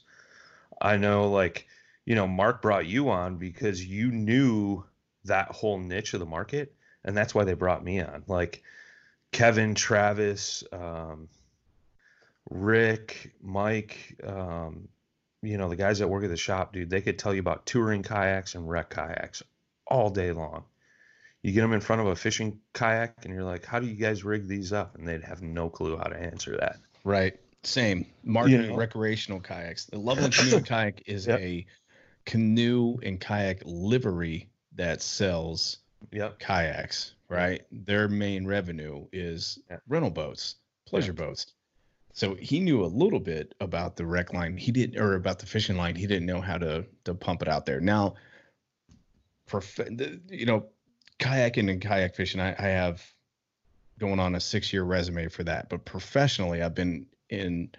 I 0.82 0.98
know, 0.98 1.30
like, 1.30 1.68
you 2.06 2.15
know, 2.15 2.27
Mark 2.27 2.63
brought 2.63 2.88
you 2.88 3.10
on 3.10 3.38
because 3.38 3.86
you 3.86 4.12
knew 4.12 4.84
that 5.25 5.51
whole 5.51 5.77
niche 5.77 6.15
of 6.15 6.20
the 6.20 6.25
market, 6.25 6.74
and 7.03 7.15
that's 7.15 7.33
why 7.36 7.43
they 7.43 7.53
brought 7.53 7.83
me 7.83 8.01
on. 8.01 8.24
Like, 8.27 8.63
Kevin, 9.31 9.75
Travis, 9.75 10.63
um, 10.72 11.29
Rick, 12.50 13.33
Mike, 13.41 14.17
um, 14.25 14.88
you 15.41 15.57
know, 15.57 15.69
the 15.69 15.75
guys 15.75 16.00
that 16.00 16.07
work 16.07 16.24
at 16.24 16.29
the 16.29 16.38
shop, 16.38 16.74
dude, 16.74 16.89
they 16.89 17.01
could 17.01 17.19
tell 17.19 17.33
you 17.33 17.39
about 17.39 17.65
touring 17.65 18.03
kayaks 18.03 18.55
and 18.55 18.69
rec 18.69 18.89
kayaks 18.89 19.43
all 19.88 20.10
day 20.10 20.31
long 20.31 20.63
you 21.43 21.51
get 21.51 21.62
them 21.62 21.74
in 21.74 21.81
front 21.81 22.01
of 22.01 22.07
a 22.07 22.15
fishing 22.15 22.60
kayak 22.72 23.25
and 23.25 23.33
you're 23.33 23.43
like, 23.43 23.65
how 23.65 23.79
do 23.79 23.86
you 23.86 23.95
guys 23.95 24.24
rig 24.24 24.48
these 24.48 24.72
up? 24.72 24.95
And 24.95 25.07
they'd 25.07 25.24
have 25.24 25.41
no 25.41 25.69
clue 25.69 25.98
how 25.98 26.05
to 26.05 26.15
answer 26.15 26.57
that. 26.57 26.77
Right. 27.03 27.38
Same. 27.63 28.05
Marketing 28.24 28.69
know? 28.69 28.75
recreational 28.77 29.41
kayaks. 29.41 29.86
The 29.86 30.00
Loveland 30.00 30.33
Canoe 30.38 30.62
Kayak 30.62 31.03
is 31.05 31.27
Yep. 31.27 31.39
a 31.39 31.65
canoe 32.25 32.98
and 33.03 33.19
kayak 33.19 33.62
livery 33.65 34.50
that 34.75 35.01
sells 35.01 35.79
Yep. 36.12 36.39
kayaks, 36.39 37.13
right? 37.29 37.65
Their 37.72 38.07
main 38.07 38.45
revenue 38.45 39.07
is 39.12 39.60
Yeah. 39.69 39.77
rental 39.88 40.12
boats, 40.12 40.55
pleasure 40.86 41.13
boats. 41.13 41.53
So 42.13 42.36
he 42.36 42.60
knew 42.60 42.83
a 42.83 42.88
little 42.88 43.19
bit 43.19 43.55
about 43.60 43.95
the 43.95 44.05
rec 44.05 44.33
line. 44.33 44.55
He 44.57 44.72
didn't, 44.72 44.98
or 45.01 45.15
about 45.15 45.39
the 45.39 45.45
fishing 45.48 45.77
line. 45.77 45.95
He 45.95 46.05
didn't 46.07 46.27
know 46.27 46.41
how 46.41 46.57
to 46.60 46.86
to 47.05 47.15
pump 47.15 47.41
it 47.41 47.48
out 47.48 47.65
there. 47.65 47.79
Now, 47.81 48.15
prof- 49.48 49.75
the- 49.77 50.22
you 50.29 50.45
know, 50.45 50.67
kayaking 51.19 51.72
and 51.72 51.81
kayak 51.81 52.15
fishing, 52.15 52.39
I, 52.41 52.50
I 52.57 52.67
have 52.67 53.03
going 54.00 54.19
on 54.19 54.36
a 54.36 54.39
six 54.39 54.72
year 54.74 54.83
resume 54.83 55.27
for 55.29 55.43
that. 55.43 55.69
But 55.69 55.86
professionally, 55.86 56.62
I've 56.62 56.75
been 56.75 57.05
in 57.29 57.72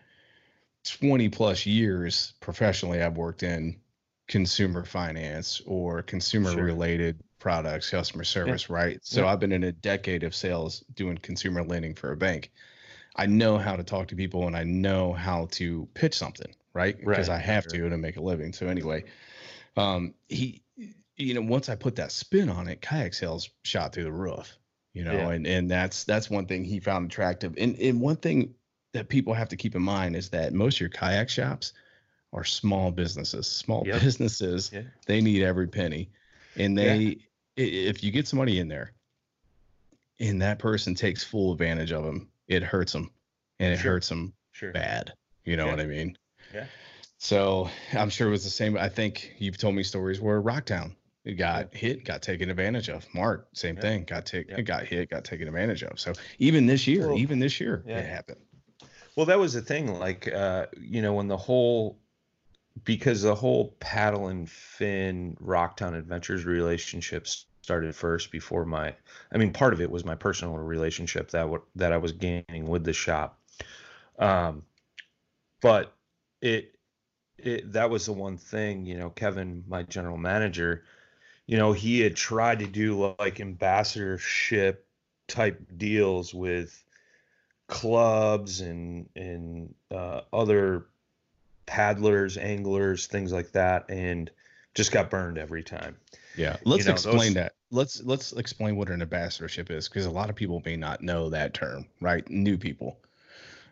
20 0.85 1.29
plus 1.29 1.65
years 1.67 2.35
professionally. 2.41 3.03
I've 3.03 3.17
worked 3.17 3.43
in 3.43 3.81
consumer 4.29 4.85
finance 4.85 5.61
or 5.67 6.03
consumer 6.03 6.53
Sure. 6.53 6.65
related 6.65 7.23
products, 7.45 7.91
customer 7.91 8.25
service, 8.25 8.71
right? 8.71 9.01
So 9.05 9.21
Yeah. 9.23 9.29
I've 9.29 9.41
been 9.41 9.53
in 9.53 9.65
a 9.65 9.73
decade 9.73 10.25
of 10.25 10.35
sales 10.35 10.81
doing 10.95 11.19
consumer 11.19 11.63
lending 11.63 11.95
for 11.95 12.13
a 12.13 12.17
bank. 12.17 12.53
I 13.17 13.27
know 13.27 13.59
how 13.59 13.77
to 13.77 13.85
talk 13.85 14.09
to 14.09 14.17
people 14.17 14.47
and 14.49 14.57
I 14.57 14.65
know 14.65 15.13
how 15.15 15.47
to 15.53 15.89
pitch 15.95 16.15
something, 16.17 16.55
right? 16.75 16.99
Because 16.99 17.29
Right, 17.29 17.29
I 17.29 17.39
have 17.39 17.65
sure. 17.65 17.73
to 17.73 17.91
to 17.91 17.99
make 17.99 18.17
a 18.17 18.23
living. 18.23 18.53
So 18.55 18.69
anyway, 18.69 19.05
um, 19.77 20.15
he, 20.29 20.63
you 21.17 21.35
know, 21.35 21.43
once 21.43 21.69
I 21.69 21.77
put 21.77 21.97
that 21.97 22.13
spin 22.13 22.49
on 22.49 22.69
it, 22.69 22.81
kayak 22.83 23.15
sales 23.15 23.51
shot 23.65 23.95
through 23.95 24.05
the 24.05 24.13
roof, 24.13 24.59
you 24.95 25.05
know, 25.05 25.17
Yeah. 25.17 25.31
and 25.31 25.47
and 25.47 25.71
that's 25.71 26.05
that's 26.05 26.31
one 26.31 26.47
thing 26.47 26.65
he 26.65 26.81
found 26.81 27.07
attractive. 27.13 27.55
And 27.59 27.77
and 27.79 28.01
one 28.01 28.17
thing 28.17 28.55
that 28.93 29.09
people 29.09 29.35
have 29.35 29.49
to 29.51 29.57
keep 29.57 29.75
in 29.77 29.83
mind 29.83 30.17
is 30.17 30.31
that 30.31 30.53
most 30.55 30.77
of 30.77 30.81
your 30.83 30.91
kayak 30.91 31.29
shops 31.31 31.73
are 32.33 32.45
small 32.45 32.91
businesses. 32.91 33.47
Small 33.51 33.85
Yep. 33.85 34.01
businesses, 34.01 34.73
Yeah. 34.73 34.83
they 35.07 35.21
need 35.21 35.43
every 35.43 35.69
penny, 35.69 36.11
and 36.57 36.77
they 36.79 37.09
i 37.09 37.17
if 37.57 38.03
you 38.03 38.11
get 38.11 38.27
somebody 38.29 38.59
in 38.59 38.69
there, 38.69 38.93
and 40.21 40.41
that 40.43 40.59
person 40.59 40.95
takes 40.95 41.23
full 41.25 41.53
advantage 41.53 41.93
of 41.93 42.05
them, 42.05 42.29
it 42.49 42.63
hurts 42.63 42.93
them, 42.93 43.11
and 43.59 43.73
it 43.73 43.79
Sure. 43.79 43.93
hurts 43.93 44.09
them 44.09 44.35
Sure. 44.53 44.73
bad. 44.73 45.13
You 45.45 45.57
know 45.57 45.67
Yeah. 45.67 45.71
what 45.73 45.81
I 45.81 45.87
mean? 45.87 46.17
Yeah. 46.53 46.67
So 47.19 47.71
I'm 47.93 48.11
sure 48.11 48.29
it 48.29 48.31
was 48.31 48.45
the 48.45 48.51
same. 48.51 48.77
I 48.77 48.89
think 48.89 49.35
you've 49.39 49.57
told 49.59 49.75
me 49.75 49.83
stories 49.83 50.21
where 50.21 50.41
Rocktown 50.41 50.95
got 51.37 51.75
hit, 51.75 52.05
got 52.05 52.23
taken 52.23 52.51
advantage 52.51 52.89
of. 52.91 53.07
Mark, 53.15 53.49
same 53.55 53.77
Yeah. 53.77 53.83
thing, 53.83 54.05
got 54.05 54.27
taken, 54.27 54.57
Yeah. 54.57 54.63
got 54.63 54.85
hit, 54.87 55.11
got 55.11 55.25
taken 55.25 55.49
advantage 55.49 55.83
of. 55.83 55.99
So 55.99 56.13
even 56.39 56.67
this 56.67 56.87
year, 56.87 57.09
Well, 57.09 57.19
even 57.19 57.39
this 57.39 57.61
year, 57.61 57.83
yeah. 57.87 57.99
it 57.99 58.07
happened. 58.07 58.41
Well, 59.17 59.27
that 59.27 59.39
was 59.39 59.53
the 59.55 59.63
thing. 59.63 59.99
Like, 59.99 60.29
uh, 60.29 60.67
you 60.79 61.01
know, 61.01 61.15
when 61.15 61.29
the 61.29 61.37
whole, 61.37 61.99
because 62.83 63.23
the 63.23 63.35
whole 63.35 63.77
paddle 63.79 64.29
and 64.29 64.51
fin 64.51 65.37
Rocktown 65.41 65.97
Adventures 65.97 66.45
relationships 66.45 67.47
started 67.63 67.95
first 67.95 68.31
before 68.33 68.65
my, 68.65 68.95
I 69.33 69.39
mean, 69.39 69.53
part 69.53 69.73
of 69.73 69.81
it 69.81 69.91
was 69.91 70.05
my 70.05 70.15
personal 70.15 70.57
relationship 70.57 71.31
that 71.31 71.49
that 71.77 71.93
I 71.93 71.99
was 71.99 72.13
gaining 72.13 72.67
with 72.67 72.85
the 72.85 72.93
shop. 72.93 73.39
Um, 74.19 74.65
but 75.61 75.95
it, 76.41 76.75
it 77.39 77.73
that 77.73 77.91
was 77.91 78.07
the 78.07 78.13
one 78.13 78.37
thing, 78.37 78.87
you 78.87 78.99
know, 78.99 79.11
Kevin, 79.11 79.65
my 79.69 79.83
general 79.85 80.19
manager, 80.19 80.85
you 81.47 81.57
know, 81.57 81.73
he 81.73 82.01
had 82.01 82.17
tried 82.17 82.59
to 82.59 82.67
do 82.67 83.15
like 83.19 83.41
ambassadorship 83.41 84.87
type 85.27 85.61
deals 85.77 86.35
with 86.35 86.85
clubs 87.67 88.61
and 88.61 89.09
and 89.17 89.75
uh, 89.91 90.21
other 90.33 90.87
paddlers, 91.67 92.37
anglers, 92.37 93.07
things 93.07 93.33
like 93.33 93.53
that, 93.53 93.85
and 93.89 94.31
just 94.75 94.93
got 94.93 95.11
burned 95.11 95.39
every 95.39 95.63
time. 95.63 95.97
Yeah. 96.37 96.57
Let's 96.65 96.87
know, 96.87 96.93
explain 96.93 97.19
those- 97.19 97.35
that. 97.35 97.55
Let's 97.71 98.03
let's 98.05 98.33
explain 98.33 98.77
what 98.77 98.89
an 98.89 99.03
ambassadorship 99.03 99.69
is 99.71 99.89
because 99.89 100.07
a 100.07 100.11
lot 100.11 100.31
of 100.31 100.37
people 100.37 100.63
may 100.65 100.77
not 100.77 101.03
know 101.03 101.29
that 101.31 101.55
term, 101.55 101.87
right? 102.01 102.29
New 102.31 102.57
people. 102.57 102.99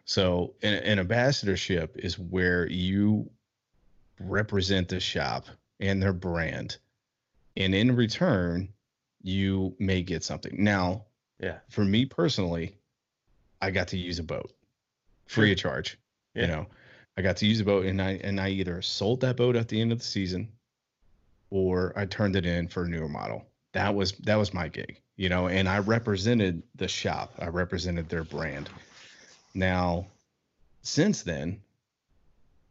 So 0.07 0.55
an, 0.63 0.75
an 0.75 0.99
ambassadorship 0.99 1.97
is 1.97 2.19
where 2.19 2.69
you 2.69 3.31
represent 4.19 4.89
the 4.89 4.99
shop 4.99 5.47
and 5.79 6.03
their 6.03 6.13
brand, 6.13 6.79
and 7.57 7.75
in 7.75 7.95
return, 7.95 8.69
you 9.23 9.75
may 9.79 10.03
get 10.03 10.25
something. 10.25 10.55
Now, 10.59 11.05
Yeah, 11.39 11.59
for 11.69 11.85
me 11.85 12.05
personally, 12.05 12.75
I 13.61 13.71
got 13.71 13.87
to 13.89 13.97
use 13.97 14.19
a 14.19 14.25
boat 14.25 14.53
free 15.27 15.53
of 15.53 15.59
charge. 15.59 15.97
Yeah. 16.35 16.43
You 16.43 16.49
know, 16.49 16.67
I 17.17 17.23
got 17.23 17.37
to 17.39 17.47
use 17.47 17.59
the 17.59 17.65
boat 17.65 17.87
and 17.87 18.01
I 18.01 18.13
and 18.25 18.41
I 18.41 18.49
either 18.51 18.81
sold 18.83 19.21
that 19.21 19.37
boat 19.37 19.57
at 19.57 19.69
the 19.69 19.81
end 19.81 19.93
of 19.93 19.99
the 19.99 20.05
season 20.05 20.49
or 21.51 21.93
I 21.97 22.07
turned 22.07 22.37
it 22.37 22.47
in 22.47 22.69
for 22.69 22.85
a 22.85 22.89
newer 22.89 23.09
model. 23.09 23.45
That 23.73 23.95
was 23.95 24.13
that 24.13 24.37
was 24.37 24.55
my 24.55 24.69
gig, 24.69 25.01
you 25.17 25.29
know, 25.29 25.49
and 25.49 25.69
I 25.69 25.79
represented 25.79 26.63
the 26.75 26.89
shop. 26.89 27.35
I 27.39 27.49
represented 27.49 28.09
their 28.09 28.25
brand. 28.25 28.71
Now, 29.55 30.07
since 30.83 31.23
then, 31.23 31.61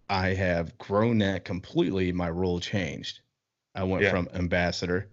I 0.09 0.29
have 0.33 0.77
grown 0.77 1.19
that 1.19 1.45
completely. 1.45 2.11
My 2.11 2.29
role 2.29 2.59
changed. 2.59 3.19
I 3.75 3.83
went 3.83 4.03
Yeah. 4.03 4.09
from 4.09 4.27
ambassador 4.33 5.07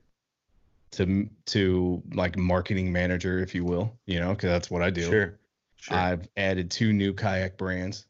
to 0.93 1.29
to 1.47 2.03
like 2.15 2.39
marketing 2.39 2.91
manager, 2.91 3.41
if 3.41 3.55
you 3.55 3.65
will, 3.65 3.99
you 4.07 4.19
know, 4.21 4.31
because 4.31 4.49
that's 4.49 4.71
what 4.71 4.83
I 4.83 4.91
do. 4.91 5.03
Sure. 5.03 5.39
Sure. 5.77 5.97
I've 5.97 6.27
added 6.37 6.71
two 6.73 6.93
new 6.93 7.13
kayak 7.13 7.57
brands 7.57 8.07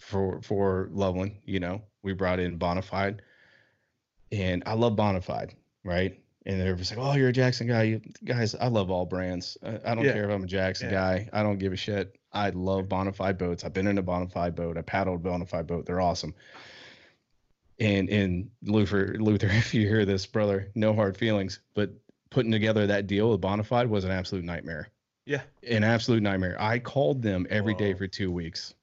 for 0.00 0.40
for 0.42 0.88
Loveland. 0.92 1.36
You 1.44 1.60
know, 1.60 1.82
we 2.02 2.12
brought 2.12 2.40
in 2.40 2.58
Bonafide, 2.58 3.20
and 4.32 4.62
I 4.66 4.74
love 4.74 4.94
Bonafide, 4.96 5.52
right? 5.84 6.18
And 6.46 6.60
they're 6.60 6.74
just 6.74 6.96
like, 6.96 7.06
"Oh, 7.06 7.14
you're 7.16 7.28
a 7.28 7.32
Jackson 7.32 7.68
guy." 7.68 7.82
You, 7.84 8.00
guys, 8.24 8.54
I 8.54 8.68
love 8.68 8.90
all 8.90 9.06
brands. 9.06 9.56
I, 9.62 9.78
I 9.84 9.94
don't 9.94 10.04
Yeah. 10.04 10.12
care 10.14 10.28
if 10.28 10.34
I'm 10.34 10.44
a 10.44 10.48
Jackson 10.48 10.88
Yeah. 10.88 10.94
guy. 10.94 11.28
I 11.32 11.42
don't 11.42 11.58
give 11.58 11.72
a 11.72 11.76
shit. 11.76 12.16
I 12.32 12.50
love 12.50 12.86
Bonafide 12.86 13.38
boats. 13.38 13.64
I've 13.64 13.72
been 13.72 13.86
in 13.86 13.98
a 13.98 14.02
Bonafide 14.02 14.54
boat. 14.54 14.76
I 14.78 14.82
paddled 14.82 15.22
Bonafide 15.22 15.66
boat. 15.66 15.86
They're 15.86 16.00
awesome. 16.00 16.34
And 17.78 18.08
and 18.08 18.50
Luther, 18.62 19.16
Luther, 19.20 19.48
if 19.48 19.74
you 19.74 19.86
hear 19.86 20.04
this, 20.04 20.26
brother, 20.26 20.70
no 20.74 20.94
hard 20.94 21.16
feelings. 21.16 21.60
But 21.74 21.90
putting 22.30 22.52
together 22.52 22.86
that 22.86 23.06
deal 23.06 23.30
with 23.30 23.40
Bonafide 23.40 23.88
was 23.88 24.04
an 24.04 24.10
absolute 24.10 24.44
nightmare 24.44 24.88
yeah. 25.26 25.42
an 25.68 25.84
absolute 25.84 26.22
nightmare. 26.22 26.56
I 26.60 26.78
called 26.78 27.22
them 27.22 27.46
every 27.50 27.74
day 27.74 27.92
Whoa. 27.92 27.98
for 27.98 28.06
two 28.08 28.32
weeks. 28.32 28.74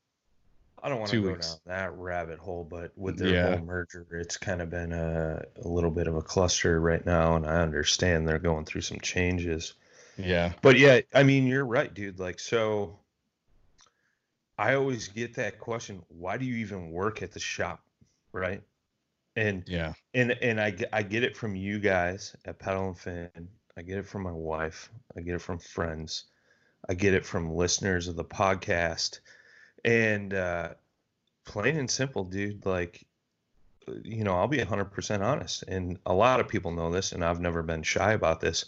I 0.87 0.89
don't 0.89 0.99
want 0.99 1.11
to 1.11 1.21
go 1.21 1.31
weeks. 1.33 1.55
down 1.55 1.59
that 1.65 1.97
rabbit 1.97 2.39
hole, 2.39 2.63
but 2.63 2.97
with 2.97 3.17
their 3.17 3.27
Yeah. 3.27 3.57
whole 3.57 3.65
merger, 3.65 4.07
it's 4.13 4.37
kind 4.37 4.61
of 4.61 4.69
been 4.69 4.93
a, 4.93 5.43
a 5.61 5.67
little 5.67 5.91
bit 5.91 6.07
of 6.07 6.15
a 6.15 6.21
cluster 6.21 6.79
right 6.79 7.05
now, 7.05 7.35
and 7.35 7.45
I 7.45 7.55
understand 7.61 8.25
they're 8.25 8.39
going 8.39 8.63
through 8.63 8.81
some 8.81 8.99
changes. 9.01 9.73
Yeah. 10.17 10.53
But 10.61 10.79
yeah, 10.79 11.01
I 11.13 11.23
mean, 11.23 11.45
you're 11.45 11.65
right, 11.65 11.93
dude. 11.93 12.19
Like, 12.19 12.39
so 12.39 12.97
I 14.57 14.75
always 14.75 15.09
get 15.09 15.35
that 15.35 15.59
question: 15.59 16.01
Why 16.07 16.37
do 16.37 16.45
you 16.45 16.55
even 16.55 16.91
work 16.91 17.21
at 17.21 17.33
the 17.33 17.39
shop, 17.41 17.83
right? 18.31 18.63
And 19.35 19.63
Yeah. 19.67 19.93
and 20.13 20.31
and 20.41 20.59
I 20.59 20.71
get- 20.71 20.89
I 20.93 21.03
get 21.03 21.23
it 21.23 21.35
from 21.35 21.53
you 21.53 21.79
guys 21.79 22.33
at 22.45 22.59
Paddle 22.59 22.87
and 22.87 22.97
Fin. 22.97 23.49
I 23.75 23.81
get 23.81 23.97
it 23.97 24.07
from 24.07 24.23
my 24.23 24.31
wife. 24.31 24.89
I 25.17 25.21
get 25.21 25.35
it 25.35 25.41
from 25.41 25.59
friends. 25.59 26.23
I 26.89 26.93
get 26.93 27.13
it 27.13 27.25
from 27.25 27.51
listeners 27.53 28.07
of 28.07 28.15
the 28.15 28.23
podcast. 28.23 29.19
And 29.85 30.33
uh, 30.33 30.69
plain 31.45 31.77
and 31.77 31.89
simple, 31.89 32.23
dude. 32.23 32.65
Like, 32.65 33.05
you 34.03 34.23
know, 34.23 34.35
I'll 34.35 34.47
be 34.47 34.59
hundred 34.59 34.91
percent 34.91 35.23
honest, 35.23 35.63
and 35.67 35.97
a 36.05 36.13
lot 36.13 36.39
of 36.39 36.47
people 36.47 36.71
know 36.71 36.91
this, 36.91 37.11
and 37.11 37.23
I've 37.23 37.39
never 37.39 37.63
been 37.63 37.83
shy 37.83 38.13
about 38.13 38.41
this. 38.41 38.65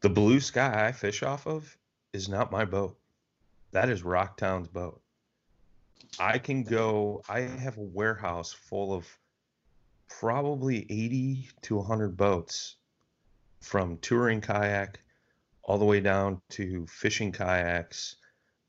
The 0.00 0.10
blue 0.10 0.40
sky 0.40 0.88
I 0.88 0.92
fish 0.92 1.22
off 1.22 1.46
of 1.46 1.76
is 2.12 2.28
not 2.28 2.52
my 2.52 2.64
boat. 2.64 2.96
That 3.70 3.88
is 3.88 4.02
Rocktown's 4.02 4.68
boat. 4.68 5.00
I 6.18 6.38
can 6.38 6.62
go. 6.62 7.22
I 7.28 7.40
have 7.40 7.78
a 7.78 7.82
warehouse 7.82 8.52
full 8.52 8.92
of 8.92 9.06
probably 10.08 10.86
80 10.90 11.48
to 11.62 11.76
100 11.76 12.16
boats 12.16 12.76
from 13.60 13.96
touring 13.98 14.40
kayak 14.40 15.00
all 15.62 15.78
the 15.78 15.84
way 15.84 16.00
down 16.00 16.40
to 16.50 16.86
fishing 16.86 17.32
kayaks 17.32 18.16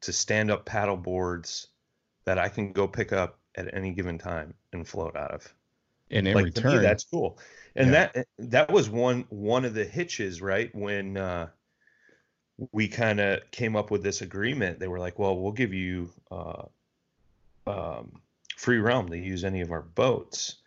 to 0.03 0.13
stand 0.13 0.51
up 0.51 0.65
paddle 0.65 0.97
boards 0.97 1.69
that 2.25 2.39
I 2.39 2.49
can 2.49 2.73
go 2.73 2.87
pick 2.87 3.13
up 3.13 3.39
at 3.55 3.73
any 3.73 3.91
given 3.93 4.17
time 4.19 4.55
and 4.73 4.87
float 4.87 5.15
out 5.17 5.31
of. 5.31 5.53
And 6.11 6.27
in 6.27 6.35
like 6.35 6.53
to 6.55 6.61
me, 6.61 6.77
return, 6.77 6.83
that's 6.83 7.05
cool. 7.05 7.39
And 7.75 7.93
Yeah. 7.93 7.95
that 7.95 8.27
that 8.39 8.71
was 8.71 8.89
one 8.89 9.25
one 9.29 9.65
of 9.65 9.73
the 9.73 9.85
hitches, 9.85 10.41
right? 10.41 10.73
When 10.75 11.17
uh 11.17 11.49
we 12.71 12.87
kind 12.87 13.19
of 13.19 13.49
came 13.51 13.75
up 13.75 13.91
with 13.91 14.03
this 14.03 14.21
agreement, 14.21 14.79
they 14.79 14.87
were 14.87 14.99
like, 14.99 15.17
"Well, 15.19 15.37
we'll 15.39 15.51
give 15.51 15.73
you 15.73 16.11
uh, 16.31 16.63
um, 17.67 18.21
free 18.57 18.77
realm 18.79 19.09
to 19.09 19.17
use 19.17 19.43
any 19.43 19.61
of 19.61 19.71
our 19.71 19.81
boats 19.81 20.57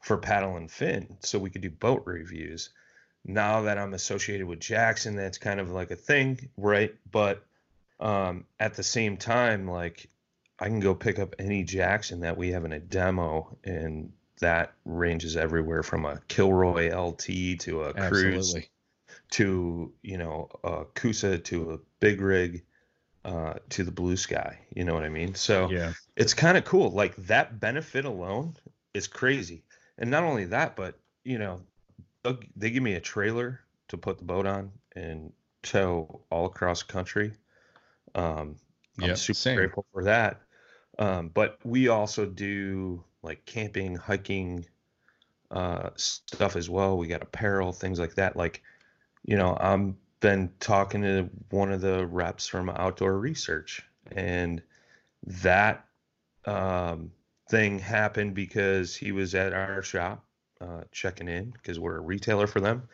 for 0.00 0.18
paddle 0.18 0.56
and 0.56 0.70
fin, 0.70 1.16
so 1.20 1.38
we 1.38 1.50
could 1.50 1.62
do 1.62 1.70
boat 1.70 2.02
reviews." 2.06 2.70
Now 3.24 3.62
that 3.62 3.78
I'm 3.78 3.94
associated 3.94 4.46
with 4.46 4.60
Jackson, 4.60 5.16
that's 5.16 5.38
kind 5.38 5.60
of 5.60 5.70
like 5.70 5.90
a 5.92 5.96
thing, 5.96 6.50
right? 6.56 6.94
But 7.10 7.44
um, 8.02 8.44
at 8.58 8.74
the 8.74 8.82
same 8.82 9.16
time, 9.16 9.68
like 9.68 10.10
I 10.58 10.66
can 10.66 10.80
go 10.80 10.94
pick 10.94 11.18
up 11.18 11.34
any 11.38 11.62
Jackson 11.62 12.20
that 12.20 12.36
we 12.36 12.50
have 12.50 12.64
in 12.64 12.72
a 12.72 12.80
demo, 12.80 13.56
and 13.64 14.12
that 14.40 14.74
ranges 14.84 15.36
everywhere 15.36 15.82
from 15.82 16.04
a 16.04 16.20
Kilroy 16.28 16.94
LT 16.94 17.60
to 17.60 17.84
a 17.84 17.94
Cruise 17.94 18.56
to 19.30 19.92
you 20.02 20.18
know 20.18 20.48
a 20.64 20.84
Coosa 20.94 21.38
to 21.38 21.72
a 21.72 21.78
big 22.00 22.20
rig 22.20 22.64
uh, 23.24 23.54
to 23.70 23.84
the 23.84 23.92
blue 23.92 24.16
sky. 24.16 24.58
You 24.74 24.84
know 24.84 24.94
what 24.94 25.04
I 25.04 25.08
mean? 25.08 25.34
So 25.34 25.70
Yeah. 25.70 25.92
it's 26.16 26.34
kind 26.34 26.58
of 26.58 26.64
cool. 26.64 26.90
Like 26.90 27.14
that 27.26 27.60
benefit 27.60 28.04
alone 28.04 28.56
is 28.94 29.06
crazy. 29.06 29.62
And 29.98 30.10
not 30.10 30.24
only 30.24 30.46
that, 30.46 30.74
but 30.74 30.98
you 31.24 31.38
know, 31.38 31.60
they 32.56 32.70
give 32.70 32.82
me 32.82 32.94
a 32.94 33.00
trailer 33.00 33.60
to 33.88 33.96
put 33.96 34.18
the 34.18 34.24
boat 34.24 34.46
on 34.46 34.72
and 34.96 35.32
tow 35.62 36.22
all 36.30 36.46
across 36.46 36.82
the 36.82 36.92
country. 36.92 37.32
Um, 38.14 38.56
I'm 39.00 39.16
super 39.16 39.38
same. 39.38 39.56
grateful 39.56 39.86
for 39.92 40.04
that. 40.04 40.42
Um, 40.98 41.28
but 41.28 41.58
we 41.64 41.88
also 41.88 42.26
do 42.26 43.02
like 43.22 43.44
camping, 43.46 43.96
hiking, 43.96 44.66
uh, 45.50 45.90
stuff 45.96 46.56
as 46.56 46.68
well. 46.68 46.96
We 46.98 47.06
got 47.06 47.22
apparel, 47.22 47.72
things 47.72 47.98
like 47.98 48.14
that. 48.14 48.36
Like, 48.36 48.62
you 49.24 49.36
know, 49.36 49.56
I'm 49.60 49.96
been 50.20 50.50
talking 50.60 51.02
to 51.02 51.28
one 51.50 51.72
of 51.72 51.80
the 51.80 52.06
reps 52.06 52.46
from 52.46 52.70
Outdoor 52.70 53.18
Research, 53.18 53.82
and 54.12 54.62
that 55.26 55.84
um, 56.46 57.10
thing 57.50 57.78
happened 57.78 58.34
because 58.34 58.96
he 58.96 59.12
was 59.12 59.34
at 59.34 59.52
our 59.52 59.82
shop 59.82 60.24
uh, 60.60 60.82
checking 60.92 61.28
in 61.28 61.50
because 61.50 61.78
we're 61.78 61.96
a 61.96 62.00
retailer 62.00 62.46
for 62.46 62.60
them. 62.60 62.88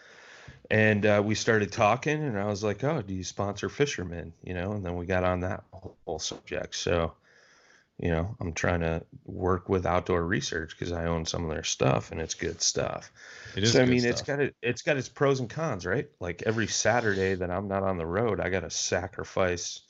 And 0.71 1.07
uh, 1.07 1.23
we 1.25 1.35
started 1.35 1.73
talking, 1.73 2.23
and 2.23 2.39
I 2.39 2.45
was 2.45 2.63
like, 2.63 2.85
"Oh, 2.85 3.01
do 3.01 3.15
you 3.15 3.25
sponsor 3.25 3.69
fishermen?" 3.69 4.35
You 4.43 4.55
know, 4.55 4.73
and 4.73 4.85
then 4.85 4.97
we 4.97 5.07
got 5.07 5.25
on 5.25 5.41
that 5.41 5.65
whole 5.73 6.19
subject. 6.19 6.75
So, 6.75 7.15
you 7.99 8.11
know, 8.11 8.37
I'm 8.39 8.53
trying 8.53 8.81
to 8.81 9.03
work 9.25 9.71
with 9.71 9.87
Outdoor 9.87 10.23
Research 10.23 10.77
because 10.79 10.93
I 10.93 11.07
own 11.07 11.25
some 11.25 11.45
of 11.45 11.51
their 11.51 11.65
stuff, 11.65 12.13
and 12.13 12.21
it's 12.21 12.35
good 12.35 12.61
stuff. 12.61 13.11
It 13.57 13.63
is 13.63 13.73
so 13.73 13.83
I 13.83 13.87
mean, 13.87 14.05
it's 14.05 14.21
got 14.21 14.41
it. 14.41 14.55
It's 14.63 14.83
got 14.83 14.99
its 14.99 15.09
pros 15.09 15.41
and 15.41 15.49
cons, 15.49 15.87
right? 15.87 16.09
Like 16.21 16.43
every 16.45 16.67
Saturday 16.67 17.35
that 17.35 17.51
I'm 17.51 17.69
not 17.69 17.83
on 17.83 17.97
the 17.97 18.07
road, 18.07 18.39
I 18.39 18.51
got 18.51 18.61
to 18.61 18.71
sacrifice 18.71 19.81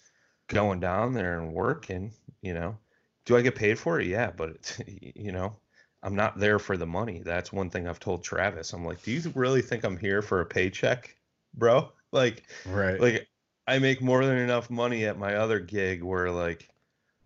going 0.46 0.78
down 0.78 1.12
there 1.12 1.40
and 1.40 1.52
working. 1.52 2.12
You 2.40 2.54
know, 2.54 2.78
do 3.24 3.36
I 3.36 3.42
get 3.42 3.56
paid 3.56 3.80
for 3.80 4.00
it? 4.00 4.06
Yeah, 4.06 4.30
but 4.30 4.50
it's, 4.50 4.80
you 4.86 5.32
know, 5.32 5.56
I'm 6.02 6.14
not 6.14 6.38
there 6.38 6.58
for 6.58 6.76
the 6.76 6.86
money. 6.86 7.22
That's 7.24 7.52
one 7.52 7.70
thing 7.70 7.88
I've 7.88 8.00
told 8.00 8.22
Travis. 8.22 8.72
I'm 8.72 8.84
like, 8.84 9.02
do 9.02 9.10
you 9.10 9.32
really 9.34 9.62
think 9.62 9.84
I'm 9.84 9.96
here 9.96 10.22
for 10.22 10.40
a 10.40 10.46
paycheck, 10.46 11.14
bro? 11.54 11.92
Like, 12.10 12.44
right. 12.64 12.98
like 12.98 13.28
I 13.66 13.78
make 13.80 14.00
more 14.00 14.24
than 14.24 14.38
enough 14.38 14.70
money 14.70 15.04
at 15.04 15.18
my 15.18 15.34
other 15.34 15.60
gig 15.60 16.02
where 16.02 16.30
like 16.30 16.70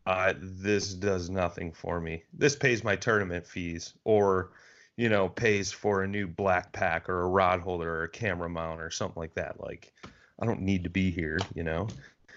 uh 0.07 0.35
this 0.39 0.93
does 0.93 1.31
nothing 1.31 1.71
for 1.71 2.01
me. 2.01 2.25
This 2.33 2.57
pays 2.57 2.83
my 2.83 2.97
tournament 2.97 3.47
fees 3.47 3.95
or 4.03 4.51
you 4.97 5.09
know 5.09 5.29
pays 5.29 5.71
for 5.71 6.03
a 6.03 6.09
new 6.09 6.27
BlackPak 6.27 7.09
or 7.09 7.21
a 7.21 7.29
rod 7.29 7.61
holder 7.61 7.95
or 7.95 8.03
a 8.03 8.09
camera 8.09 8.49
mount 8.49 8.81
or 8.81 8.91
something 8.91 9.21
like 9.21 9.35
that. 9.35 9.61
Like 9.61 9.93
I 10.41 10.47
don't 10.47 10.63
need 10.63 10.83
to 10.83 10.91
be 10.91 11.13
here, 11.13 11.39
you 11.55 11.63
know. 11.63 11.87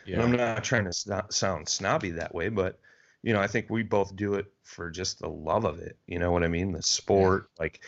And 0.05 0.21
I'm 0.21 0.31
not 0.31 0.63
trying 0.63 0.85
to 0.85 1.23
sound 1.29 1.67
snobby 1.67 2.11
that 2.11 2.35
way, 2.35 2.49
but 2.49 2.79
you 3.25 3.33
know, 3.33 3.41
I 3.41 3.47
think 3.47 3.71
we 3.71 3.81
both 3.81 4.15
do 4.15 4.35
it 4.35 4.45
for 4.61 4.91
just 4.91 5.19
the 5.19 5.27
love 5.27 5.65
of 5.65 5.79
it. 5.79 5.97
You 6.05 6.19
know 6.19 6.31
what 6.31 6.43
I 6.43 6.47
mean? 6.47 6.71
The 6.71 6.83
sport, 6.83 7.49
like 7.59 7.81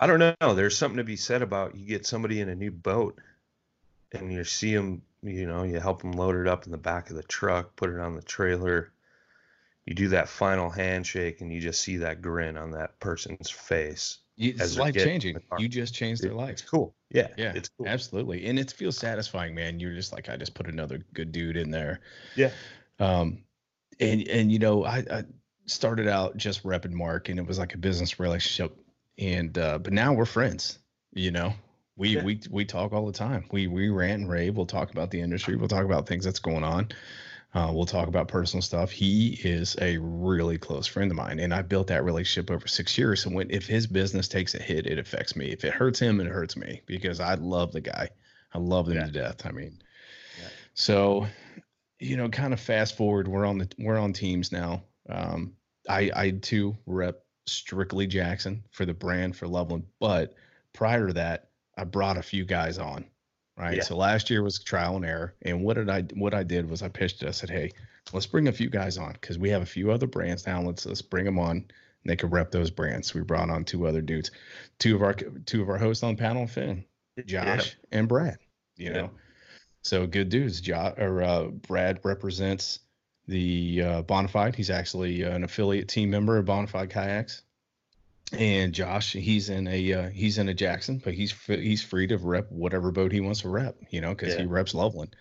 I 0.00 0.08
don't 0.08 0.18
know. 0.18 0.54
There's 0.54 0.76
something 0.76 0.96
to 0.96 1.04
be 1.04 1.14
said 1.14 1.42
about 1.42 1.76
you 1.76 1.86
get 1.86 2.06
somebody 2.06 2.40
in 2.40 2.48
a 2.48 2.56
new 2.56 2.72
boat 2.72 3.20
and 4.10 4.32
you 4.32 4.42
see 4.42 4.74
them, 4.74 5.02
you 5.22 5.46
know, 5.46 5.62
you 5.62 5.78
help 5.78 6.02
them 6.02 6.10
load 6.10 6.34
it 6.34 6.48
up 6.48 6.66
in 6.66 6.72
the 6.72 6.76
back 6.76 7.08
of 7.08 7.14
the 7.14 7.22
truck, 7.22 7.76
put 7.76 7.90
it 7.90 8.00
on 8.00 8.16
the 8.16 8.22
trailer. 8.22 8.90
You 9.86 9.94
do 9.94 10.08
that 10.08 10.28
final 10.28 10.68
handshake 10.70 11.40
and 11.40 11.52
you 11.52 11.60
just 11.60 11.82
see 11.82 11.98
that 11.98 12.20
grin 12.20 12.56
on 12.56 12.72
that 12.72 12.98
person's 12.98 13.48
face. 13.48 14.18
It's 14.36 14.76
life 14.76 14.96
changing. 14.96 15.36
You 15.58 15.68
just 15.68 15.94
changed 15.94 16.20
their 16.20 16.34
life. 16.34 16.50
It's 16.50 16.62
cool. 16.62 16.96
Yeah. 17.10 17.28
Yeah, 17.36 17.52
It's 17.54 17.68
cool. 17.78 17.86
absolutely, 17.86 18.46
and 18.46 18.58
it 18.58 18.72
feels 18.72 18.96
satisfying, 18.96 19.54
man. 19.54 19.78
You're 19.78 19.94
just 19.94 20.12
like, 20.12 20.28
I 20.28 20.36
just 20.36 20.54
put 20.54 20.66
another 20.66 21.04
good 21.12 21.30
dude 21.30 21.56
in 21.56 21.70
there. 21.70 22.00
Yeah. 22.34 22.50
Um, 22.98 23.44
and 24.00 24.26
and 24.28 24.50
you 24.52 24.58
know, 24.58 24.84
I, 24.84 25.04
I 25.10 25.24
started 25.66 26.08
out 26.08 26.36
just 26.36 26.62
repping 26.64 26.92
Mark, 26.92 27.28
and 27.28 27.38
it 27.38 27.46
was 27.46 27.58
like 27.58 27.74
a 27.74 27.78
business 27.78 28.18
relationship, 28.18 28.76
and 29.18 29.56
uh, 29.58 29.78
but 29.78 29.92
now 29.92 30.12
we're 30.12 30.24
friends. 30.26 30.78
You 31.12 31.30
know, 31.30 31.54
we 31.96 32.10
Yeah. 32.16 32.24
we 32.24 32.40
we 32.50 32.64
talk 32.64 32.92
all 32.92 33.06
the 33.06 33.12
time. 33.12 33.44
We 33.50 33.66
we 33.66 33.88
rant 33.88 34.22
and 34.22 34.30
rave. 34.30 34.56
We'll 34.56 34.66
talk 34.66 34.90
about 34.90 35.10
the 35.10 35.20
industry. 35.20 35.56
We'll 35.56 35.68
talk 35.68 35.84
about 35.84 36.06
things 36.06 36.24
that's 36.24 36.38
going 36.40 36.64
on. 36.64 36.88
Uh, 37.52 37.68
we'll 37.74 37.84
talk 37.84 38.06
about 38.06 38.28
personal 38.28 38.62
stuff. 38.62 38.92
He 38.92 39.40
is 39.42 39.76
a 39.80 39.98
really 39.98 40.56
close 40.56 40.86
friend 40.86 41.10
of 41.10 41.16
mine, 41.16 41.40
and 41.40 41.52
I 41.52 41.62
built 41.62 41.88
that 41.88 42.04
relationship 42.04 42.48
over 42.48 42.68
six 42.68 42.96
years. 42.96 43.26
And 43.26 43.34
when 43.34 43.50
if 43.50 43.66
his 43.66 43.88
business 43.88 44.28
takes 44.28 44.54
a 44.54 44.62
hit, 44.62 44.86
it 44.86 45.00
affects 45.00 45.34
me. 45.34 45.46
If 45.46 45.64
it 45.64 45.72
hurts 45.74 45.98
him, 45.98 46.20
it 46.20 46.28
hurts 46.28 46.56
me 46.56 46.80
because 46.86 47.18
I 47.18 47.34
love 47.34 47.72
the 47.72 47.80
guy. 47.80 48.08
I 48.54 48.58
love 48.58 48.88
him 48.88 48.94
Yeah. 48.98 49.06
to 49.06 49.12
death. 49.12 49.46
I 49.46 49.50
mean, 49.50 49.82
Yeah. 50.40 50.48
so 50.74 51.26
you 52.00 52.16
know, 52.16 52.28
kind 52.28 52.52
of 52.52 52.60
fast 52.60 52.96
forward. 52.96 53.28
We're 53.28 53.46
on 53.46 53.58
the 53.58 53.68
we're 53.78 53.98
on 53.98 54.12
teams 54.12 54.50
now. 54.50 54.82
Um, 55.08 55.54
I 55.88 56.10
I 56.14 56.30
too 56.30 56.76
rep 56.86 57.24
strictly 57.46 58.06
Jackson 58.06 58.64
for 58.70 58.84
the 58.84 58.94
brand 58.94 59.36
for 59.36 59.46
Loveland, 59.46 59.84
but 60.00 60.34
prior 60.72 61.06
to 61.08 61.12
that, 61.14 61.50
I 61.76 61.84
brought 61.84 62.16
a 62.16 62.22
few 62.22 62.44
guys 62.44 62.78
on. 62.78 63.04
Right. 63.56 63.76
Yeah. 63.76 63.82
So 63.82 63.96
last 63.96 64.30
year 64.30 64.42
was 64.42 64.58
trial 64.58 64.96
and 64.96 65.04
error. 65.04 65.34
And 65.42 65.62
what 65.62 65.74
did 65.74 65.90
I 65.90 66.02
what 66.14 66.32
I 66.32 66.42
did 66.42 66.70
was 66.70 66.82
I 66.82 66.88
pitched 66.88 67.22
it. 67.22 67.28
I 67.28 67.32
said, 67.32 67.50
Hey, 67.50 67.72
let's 68.12 68.26
bring 68.26 68.48
a 68.48 68.52
few 68.52 68.70
guys 68.70 68.96
on 68.96 69.12
because 69.12 69.38
we 69.38 69.50
have 69.50 69.60
a 69.60 69.66
few 69.66 69.90
other 69.90 70.06
brands 70.06 70.46
now. 70.46 70.62
Let's 70.62 70.86
let's 70.86 71.02
bring 71.02 71.26
them 71.26 71.38
on. 71.38 71.50
And 71.50 71.66
they 72.06 72.16
could 72.16 72.32
rep 72.32 72.50
those 72.50 72.70
brands. 72.70 73.12
We 73.12 73.20
brought 73.20 73.50
on 73.50 73.64
two 73.64 73.86
other 73.86 74.00
dudes, 74.00 74.30
two 74.78 74.96
of 74.96 75.02
our 75.02 75.12
two 75.12 75.60
of 75.60 75.68
our 75.68 75.76
hosts 75.76 76.02
on 76.02 76.16
panel, 76.16 76.46
Finn, 76.46 76.86
Josh, 77.26 77.76
and 77.92 78.08
Brad. 78.08 78.38
You 78.78 78.92
Yeah. 78.92 79.08
So 79.82 80.06
good 80.06 80.28
dudes. 80.28 80.60
Josh 80.60 80.94
or 80.98 81.22
uh, 81.22 81.44
Brad 81.44 82.00
represents 82.04 82.80
the 83.26 83.82
uh, 83.82 84.02
Bonafide. 84.02 84.54
He's 84.54 84.70
actually 84.70 85.22
an 85.22 85.44
affiliate 85.44 85.88
team 85.88 86.10
member 86.10 86.36
of 86.36 86.46
Bonafide 86.46 86.90
Kayaks. 86.90 87.42
And 88.32 88.72
Josh, 88.72 89.12
he's 89.12 89.48
in 89.48 89.66
a 89.66 89.92
uh, 89.92 90.08
he's 90.10 90.38
in 90.38 90.48
a 90.48 90.54
Jackson, 90.54 91.00
but 91.02 91.14
he's 91.14 91.32
f- 91.32 91.58
he's 91.58 91.82
free 91.82 92.06
to 92.06 92.16
rep 92.16 92.50
whatever 92.52 92.92
boat 92.92 93.10
he 93.10 93.20
wants 93.20 93.40
to 93.40 93.48
rep, 93.48 93.76
you 93.90 94.00
know, 94.00 94.10
because 94.10 94.34
he 94.40 94.44
reps 94.46 94.72
Loveland. 94.72 95.16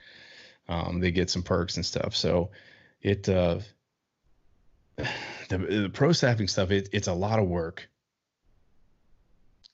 Um, 0.68 1.00
they 1.00 1.10
get 1.10 1.32
some 1.32 1.42
perks 1.42 1.76
and 1.76 1.86
stuff. 1.86 2.16
So 2.16 2.52
it 3.02 3.28
uh, 3.28 3.60
the 4.98 5.58
the 5.58 5.90
pro 5.92 6.12
staffing 6.12 6.48
stuff. 6.48 6.70
It, 6.70 6.90
it's 6.92 7.08
a 7.08 7.14
lot 7.14 7.40
of 7.40 7.48
work, 7.48 7.90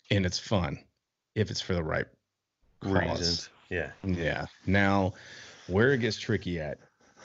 and 0.10 0.26
it's 0.26 0.40
fun 0.40 0.80
if 1.36 1.52
it's 1.52 1.62
for 1.62 1.74
the 1.74 1.84
right 1.84 2.06
cause. 2.82 2.92
Reasons. 2.94 3.50
Yeah. 3.70 3.92
Yeah. 4.04 4.46
Now, 4.66 5.14
where 5.68 5.94
it 5.94 6.00
gets 6.00 6.18
tricky 6.18 6.60
at, 6.60 6.78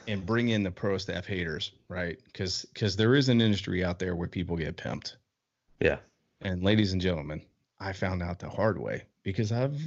and 0.09 0.25
bring 0.25 0.49
in 0.49 0.63
the 0.63 0.71
pro 0.71 0.97
staff 0.99 1.27
haters, 1.27 1.73
right? 1.89 2.19
Because 2.25 2.65
because 2.73 2.97
there 2.97 3.15
is 3.15 3.29
an 3.29 3.41
industry 3.41 3.85
out 3.85 3.99
there 3.99 4.17
where 4.17 4.29
people 4.29 4.57
get 4.57 4.77
pimped. 4.77 5.17
Yeah. 5.81 5.99
And 6.41 6.63
ladies 6.63 6.93
and 6.93 7.01
gentlemen, 7.03 7.43
I 7.79 7.93
found 7.93 8.23
out 8.23 8.39
the 8.39 8.49
hard 8.49 8.79
way 8.79 9.03
because 9.23 9.53
I've 9.53 9.79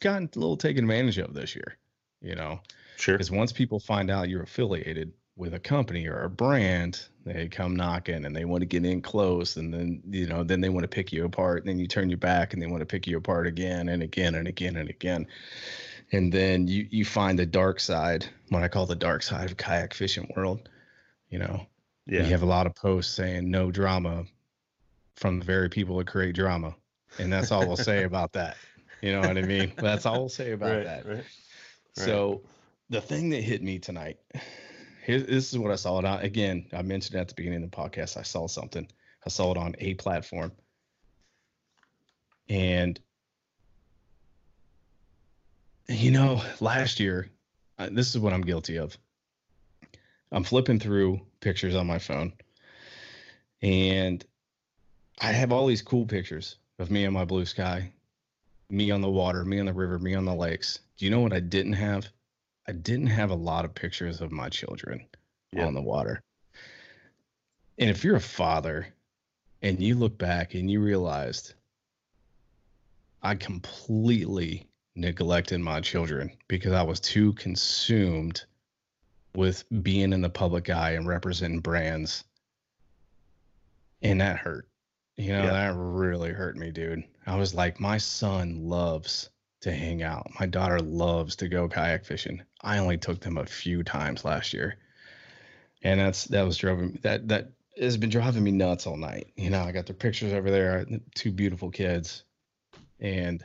gotten 0.00 0.30
a 0.34 0.38
little 0.38 0.56
taken 0.56 0.84
advantage 0.84 1.18
of 1.18 1.34
this 1.34 1.54
year. 1.54 1.76
You 2.22 2.34
know, 2.34 2.60
Sure. 2.96 3.14
because 3.14 3.30
once 3.30 3.52
people 3.52 3.78
find 3.80 4.10
out 4.10 4.28
you're 4.28 4.42
affiliated 4.44 5.12
with 5.36 5.54
a 5.54 5.58
company 5.58 6.06
or 6.06 6.24
a 6.24 6.30
brand, 6.30 7.08
they 7.24 7.48
come 7.48 7.74
knocking 7.74 8.24
and 8.26 8.36
they 8.36 8.44
want 8.44 8.60
to 8.60 8.66
get 8.66 8.84
in 8.84 9.00
close, 9.00 9.56
and 9.56 9.72
then 9.72 10.02
you 10.10 10.26
know, 10.26 10.44
then 10.44 10.60
they 10.60 10.68
want 10.68 10.84
to 10.84 10.88
pick 10.88 11.12
you 11.12 11.24
apart. 11.24 11.62
And 11.62 11.68
then 11.68 11.78
you 11.78 11.86
turn 11.86 12.10
your 12.10 12.18
back, 12.18 12.52
and 12.52 12.60
they 12.60 12.66
want 12.66 12.80
to 12.80 12.86
pick 12.86 13.06
you 13.06 13.16
apart 13.16 13.46
again 13.46 13.88
and 13.88 14.02
again 14.02 14.34
and 14.34 14.46
again 14.46 14.76
and 14.76 14.90
again. 14.90 15.26
And 16.12 16.30
then 16.32 16.68
you 16.68 16.86
you 16.90 17.04
find 17.04 17.38
the 17.38 17.46
dark 17.46 17.80
side, 17.80 18.26
what 18.50 18.62
I 18.62 18.68
call 18.68 18.86
the 18.86 18.94
dark 18.94 19.22
side 19.22 19.50
of 19.50 19.56
kayak 19.56 19.94
fishing 19.94 20.30
world. 20.36 20.68
You 21.30 21.38
know, 21.38 21.66
Yeah. 22.06 22.24
you 22.24 22.28
have 22.30 22.42
a 22.42 22.46
lot 22.46 22.66
of 22.66 22.74
posts 22.74 23.14
saying 23.14 23.50
no 23.50 23.70
drama 23.70 24.26
from 25.16 25.38
the 25.38 25.44
very 25.46 25.70
people 25.70 25.96
that 25.98 26.06
create 26.06 26.34
drama, 26.34 26.74
and 27.18 27.32
that's 27.32 27.50
all 27.50 27.66
we'll 27.66 27.76
say 27.76 28.04
about 28.04 28.32
that. 28.32 28.56
You 29.00 29.12
know 29.12 29.20
what 29.20 29.38
I 29.38 29.42
mean? 29.42 29.72
That's 29.78 30.04
all 30.04 30.20
we'll 30.20 30.28
say 30.28 30.52
about 30.52 30.76
right, 30.76 30.84
that. 30.84 31.06
Right. 31.06 31.24
So 31.94 32.42
the 32.90 33.00
thing 33.00 33.30
that 33.30 33.42
hit 33.42 33.62
me 33.62 33.78
tonight, 33.78 34.18
this 35.06 35.52
is 35.52 35.58
what 35.58 35.70
I 35.70 35.76
saw 35.76 35.96
on. 35.96 36.04
Again, 36.04 36.66
I 36.72 36.82
mentioned 36.82 37.20
at 37.20 37.28
the 37.28 37.34
beginning 37.34 37.64
of 37.64 37.70
the 37.70 37.76
podcast, 37.76 38.16
I 38.16 38.22
saw 38.22 38.46
something. 38.46 38.86
I 39.24 39.28
saw 39.28 39.50
it 39.52 39.56
on 39.56 39.74
a 39.78 39.94
platform. 39.94 40.52
And, 42.48 42.98
you 45.88 46.10
know, 46.10 46.42
last 46.60 47.00
year, 47.00 47.30
this 47.90 48.14
is 48.14 48.18
what 48.18 48.32
I'm 48.32 48.42
guilty 48.42 48.76
of. 48.78 48.96
I'm 50.30 50.44
flipping 50.44 50.78
through 50.78 51.20
pictures 51.40 51.74
on 51.74 51.86
my 51.86 51.98
phone, 51.98 52.32
and 53.60 54.24
I 55.20 55.32
have 55.32 55.52
all 55.52 55.66
these 55.66 55.82
cool 55.82 56.06
pictures 56.06 56.56
of 56.78 56.90
me 56.90 57.04
on 57.04 57.12
my 57.12 57.24
blue 57.24 57.44
sky, 57.44 57.92
me 58.70 58.90
on 58.90 59.02
the 59.02 59.10
water, 59.10 59.44
me 59.44 59.60
on 59.60 59.66
the 59.66 59.72
river, 59.74 59.98
me 59.98 60.14
on 60.14 60.24
the 60.24 60.34
lakes. 60.34 60.78
Do 60.96 61.04
you 61.04 61.10
know 61.10 61.20
what 61.20 61.34
I 61.34 61.40
didn't 61.40 61.74
have? 61.74 62.08
I 62.68 62.72
didn't 62.72 63.08
have 63.08 63.30
a 63.30 63.34
lot 63.34 63.64
of 63.64 63.74
pictures 63.74 64.20
of 64.20 64.30
my 64.32 64.48
children 64.48 65.06
Yeah. 65.52 65.66
on 65.66 65.74
the 65.74 65.82
water. 65.82 66.22
And 67.78 67.90
if 67.90 68.04
you're 68.04 68.16
a 68.16 68.20
father 68.20 68.86
and 69.62 69.80
you 69.80 69.94
look 69.96 70.16
back 70.18 70.54
and 70.54 70.70
you 70.70 70.80
realized 70.80 71.54
I 73.22 73.34
completely 73.34 74.68
neglected 74.94 75.60
my 75.60 75.80
children 75.80 76.36
because 76.48 76.72
I 76.72 76.82
was 76.82 77.00
too 77.00 77.32
consumed 77.34 78.44
with 79.34 79.64
being 79.82 80.12
in 80.12 80.20
the 80.20 80.28
public 80.30 80.68
eye 80.70 80.92
and 80.92 81.06
representing 81.06 81.60
brands. 81.60 82.24
And 84.02 84.20
that 84.20 84.36
hurt. 84.38 84.68
You 85.16 85.28
know, 85.32 85.44
Yeah. 85.44 85.52
that 85.52 85.74
really 85.76 86.32
hurt 86.32 86.56
me, 86.56 86.70
dude. 86.70 87.04
I 87.26 87.36
was 87.36 87.54
like, 87.54 87.80
my 87.80 87.98
son 87.98 88.68
loves 88.68 89.30
to 89.62 89.72
hang 89.72 90.02
out. 90.02 90.30
My 90.38 90.46
daughter 90.46 90.80
loves 90.80 91.36
to 91.36 91.48
go 91.48 91.68
kayak 91.68 92.04
fishing. 92.04 92.42
I 92.60 92.78
only 92.78 92.98
took 92.98 93.20
them 93.20 93.38
a 93.38 93.46
few 93.46 93.82
times 93.82 94.24
last 94.24 94.52
year. 94.52 94.76
And 95.82 95.98
that's 96.00 96.24
that 96.26 96.42
was 96.42 96.56
driving 96.56 96.98
that 97.02 97.28
that 97.28 97.52
has 97.80 97.96
been 97.96 98.10
driving 98.10 98.44
me 98.44 98.50
nuts 98.50 98.86
all 98.86 98.96
night. 98.96 99.32
You 99.36 99.50
know, 99.50 99.62
I 99.62 99.72
got 99.72 99.86
their 99.86 99.94
pictures 99.94 100.32
over 100.32 100.50
there, 100.50 100.84
two 101.14 101.32
beautiful 101.32 101.70
kids. 101.70 102.24
And 103.00 103.44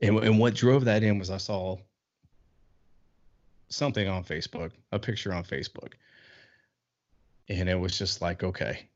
and, 0.00 0.18
and 0.18 0.38
what 0.38 0.54
drove 0.54 0.84
that 0.84 1.02
in 1.02 1.18
was 1.18 1.30
I 1.30 1.38
saw 1.38 1.78
something 3.68 4.06
on 4.08 4.24
Facebook, 4.24 4.72
a 4.92 4.98
picture 4.98 5.32
on 5.32 5.44
Facebook. 5.44 5.94
And 7.48 7.68
it 7.68 7.78
was 7.78 7.96
just 7.96 8.20
like, 8.20 8.42
okay, 8.42 8.88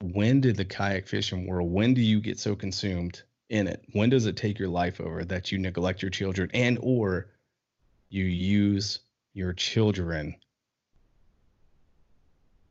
when 0.00 0.40
did 0.40 0.56
the 0.56 0.64
kayak 0.64 1.06
fishing 1.06 1.46
world, 1.46 1.70
when 1.70 1.94
do 1.94 2.00
you 2.00 2.20
get 2.20 2.38
so 2.38 2.54
consumed 2.54 3.22
in 3.48 3.66
it? 3.66 3.84
When 3.92 4.10
does 4.10 4.26
it 4.26 4.36
take 4.36 4.58
your 4.58 4.68
life 4.68 5.00
over 5.00 5.24
that 5.24 5.52
you 5.52 5.58
neglect 5.58 6.02
your 6.02 6.10
children 6.10 6.50
and 6.54 6.78
or 6.80 7.28
you 8.08 8.24
use 8.24 9.00
your 9.34 9.52
children 9.52 10.36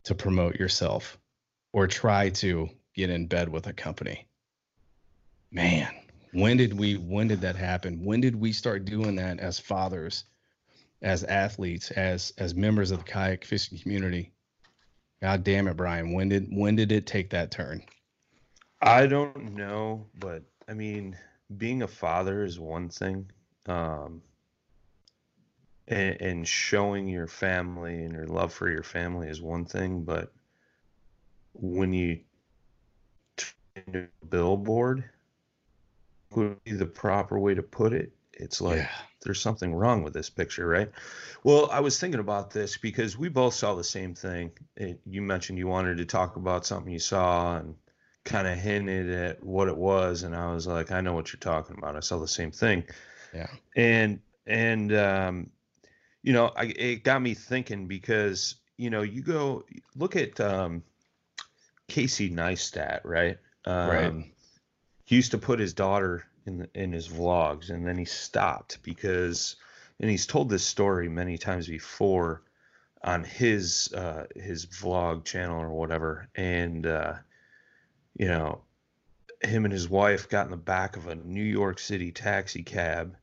to 0.03 0.15
promote 0.15 0.55
yourself 0.55 1.17
or 1.73 1.88
try 1.88 2.29
to 2.29 2.69
get 2.95 3.09
in 3.09 3.27
bed 3.27 3.49
with 3.49 3.67
a 3.67 3.73
company? 3.73 4.27
Man, 5.51 5.93
when 6.31 6.57
did 6.57 6.77
we 6.77 6.97
when 6.97 7.27
did 7.27 7.41
that 7.41 7.55
happen? 7.55 8.03
When 8.03 8.19
did 8.19 8.35
we 8.35 8.51
start 8.51 8.85
doing 8.85 9.15
that 9.15 9.39
as 9.39 9.59
fathers, 9.59 10.25
as 11.01 11.23
athletes, 11.23 11.91
as 11.91 12.33
as 12.38 12.55
members 12.55 12.91
of 12.91 12.99
the 12.99 13.05
kayak 13.05 13.45
fishing 13.45 13.79
community? 13.79 14.33
God 15.21 15.43
damn 15.43 15.67
it, 15.67 15.77
Brian. 15.77 16.13
When 16.13 16.29
did 16.29 16.47
when 16.51 16.75
did 16.75 16.91
it 16.91 17.05
take 17.05 17.29
that 17.29 17.51
turn? 17.51 17.83
I 18.81 19.07
don't 19.07 19.55
know, 19.55 20.05
but 20.19 20.43
I 20.67 20.73
mean, 20.73 21.17
being 21.56 21.82
a 21.84 21.88
father 21.88 22.43
is 22.43 22.60
one 22.60 22.89
thing. 22.89 23.30
Um, 23.67 24.21
and, 25.88 26.21
and 26.21 26.47
showing 26.47 27.08
your 27.08 27.28
family 27.28 28.04
and 28.04 28.13
your 28.13 28.28
love 28.28 28.54
for 28.54 28.69
your 28.69 28.84
family 28.84 29.28
is 29.28 29.41
one 29.41 29.65
thing, 29.65 30.04
but 30.04 30.32
when 31.54 31.93
you 31.93 32.19
turn 33.38 34.10
a 34.21 34.25
billboard 34.25 35.04
would 36.32 36.63
be 36.63 36.71
the 36.71 36.86
proper 36.86 37.39
way 37.39 37.54
to 37.54 37.63
put 37.63 37.93
it. 37.93 38.12
It's 38.34 38.60
like 38.60 38.86
there's 39.21 39.39
something 39.39 39.73
wrong 39.73 40.04
with 40.04 40.13
this 40.13 40.30
picture, 40.30 40.67
right? 40.67 40.91
Well, 41.43 41.69
I 41.71 41.80
was 41.80 41.99
thinking 41.99 42.19
about 42.19 42.51
this 42.51 42.78
because 42.78 43.17
we 43.17 43.30
both 43.30 43.54
saw 43.54 43.75
the 43.75 43.84
same 43.84 44.13
thing. 44.13 44.51
It, 44.75 44.99
you 45.06 45.21
mentioned 45.21 45.58
you 45.58 45.67
wanted 45.67 45.97
to 45.97 46.06
talk 46.06 46.36
about 46.36 46.65
something 46.65 46.91
you 46.91 46.99
saw 46.99 47.58
and 47.58 47.75
kind 48.25 48.47
of 48.47 48.57
hinted 48.57 49.09
at 49.09 49.43
what 49.43 49.67
it 49.67 49.77
was, 49.77 50.23
and 50.23 50.35
I 50.35 50.51
was 50.51 50.67
like, 50.67 50.91
I 50.91 50.99
know 51.01 51.13
what 51.13 51.31
you're 51.31 51.39
talking 51.39 51.77
about. 51.77 51.95
I 51.95 52.01
saw 52.01 52.19
the 52.19 52.27
same 52.27 52.51
thing. 52.51 52.83
Yeah. 53.33 53.47
And 53.75 54.19
and 54.45 54.93
um, 54.93 55.49
you 56.23 56.33
know, 56.33 56.51
I, 56.55 56.65
it 56.65 57.03
got 57.03 57.21
me 57.21 57.33
thinking 57.33 57.88
because 57.88 58.55
you 58.77 58.89
know, 58.89 59.03
you 59.03 59.21
go 59.21 59.63
look 59.95 60.15
at 60.15 60.39
um, 60.39 60.83
Casey 61.88 62.29
Neistat, 62.29 63.01
right? 63.03 63.38
Um, 63.65 63.89
Right. 63.89 64.31
He 65.05 65.15
used 65.15 65.31
to 65.31 65.38
put 65.38 65.59
his 65.59 65.73
daughter 65.73 66.25
in 66.47 66.57
the, 66.57 66.69
in 66.73 66.91
his 66.91 67.07
vlogs, 67.07 67.69
and 67.69 67.88
then 67.88 67.97
he 67.97 68.05
stopped 68.05 68.79
because, 68.81 69.55
and 69.99 70.09
he's 70.09 70.25
told 70.25 70.49
this 70.49 70.65
story 70.65 71.07
many 71.07 71.38
times 71.38 71.67
before 71.67 72.41
on 73.03 73.23
his 73.23 73.93
uh, 73.93 74.25
his 74.35 74.65
vlog 74.65 75.23
channel 75.25 75.61
or 75.61 75.69
whatever, 75.69 76.27
and 76.35 76.88
uh, 76.88 77.13
you 78.17 78.28
know, 78.28 78.62
him 79.41 79.65
and 79.65 79.73
his 79.73 79.89
wife 79.89 80.30
got 80.30 80.45
in 80.45 80.51
the 80.51 80.58
back 80.58 80.97
of 80.97 81.08
a 81.08 81.15
New 81.15 81.43
York 81.43 81.80
City 81.80 82.12
taxi 82.12 82.63
cab 82.63 83.15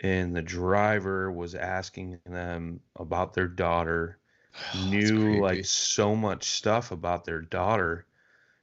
and 0.00 0.34
the 0.34 0.42
driver 0.42 1.30
was 1.30 1.54
asking 1.54 2.18
them 2.26 2.80
about 2.96 3.32
their 3.32 3.48
daughter, 3.48 4.18
That's 4.72 4.84
knew 4.86 5.40
like 5.40 5.64
so 5.64 6.14
much 6.14 6.44
stuff 6.44 6.92
about 6.92 7.24
their 7.24 7.40
daughter. 7.40 8.06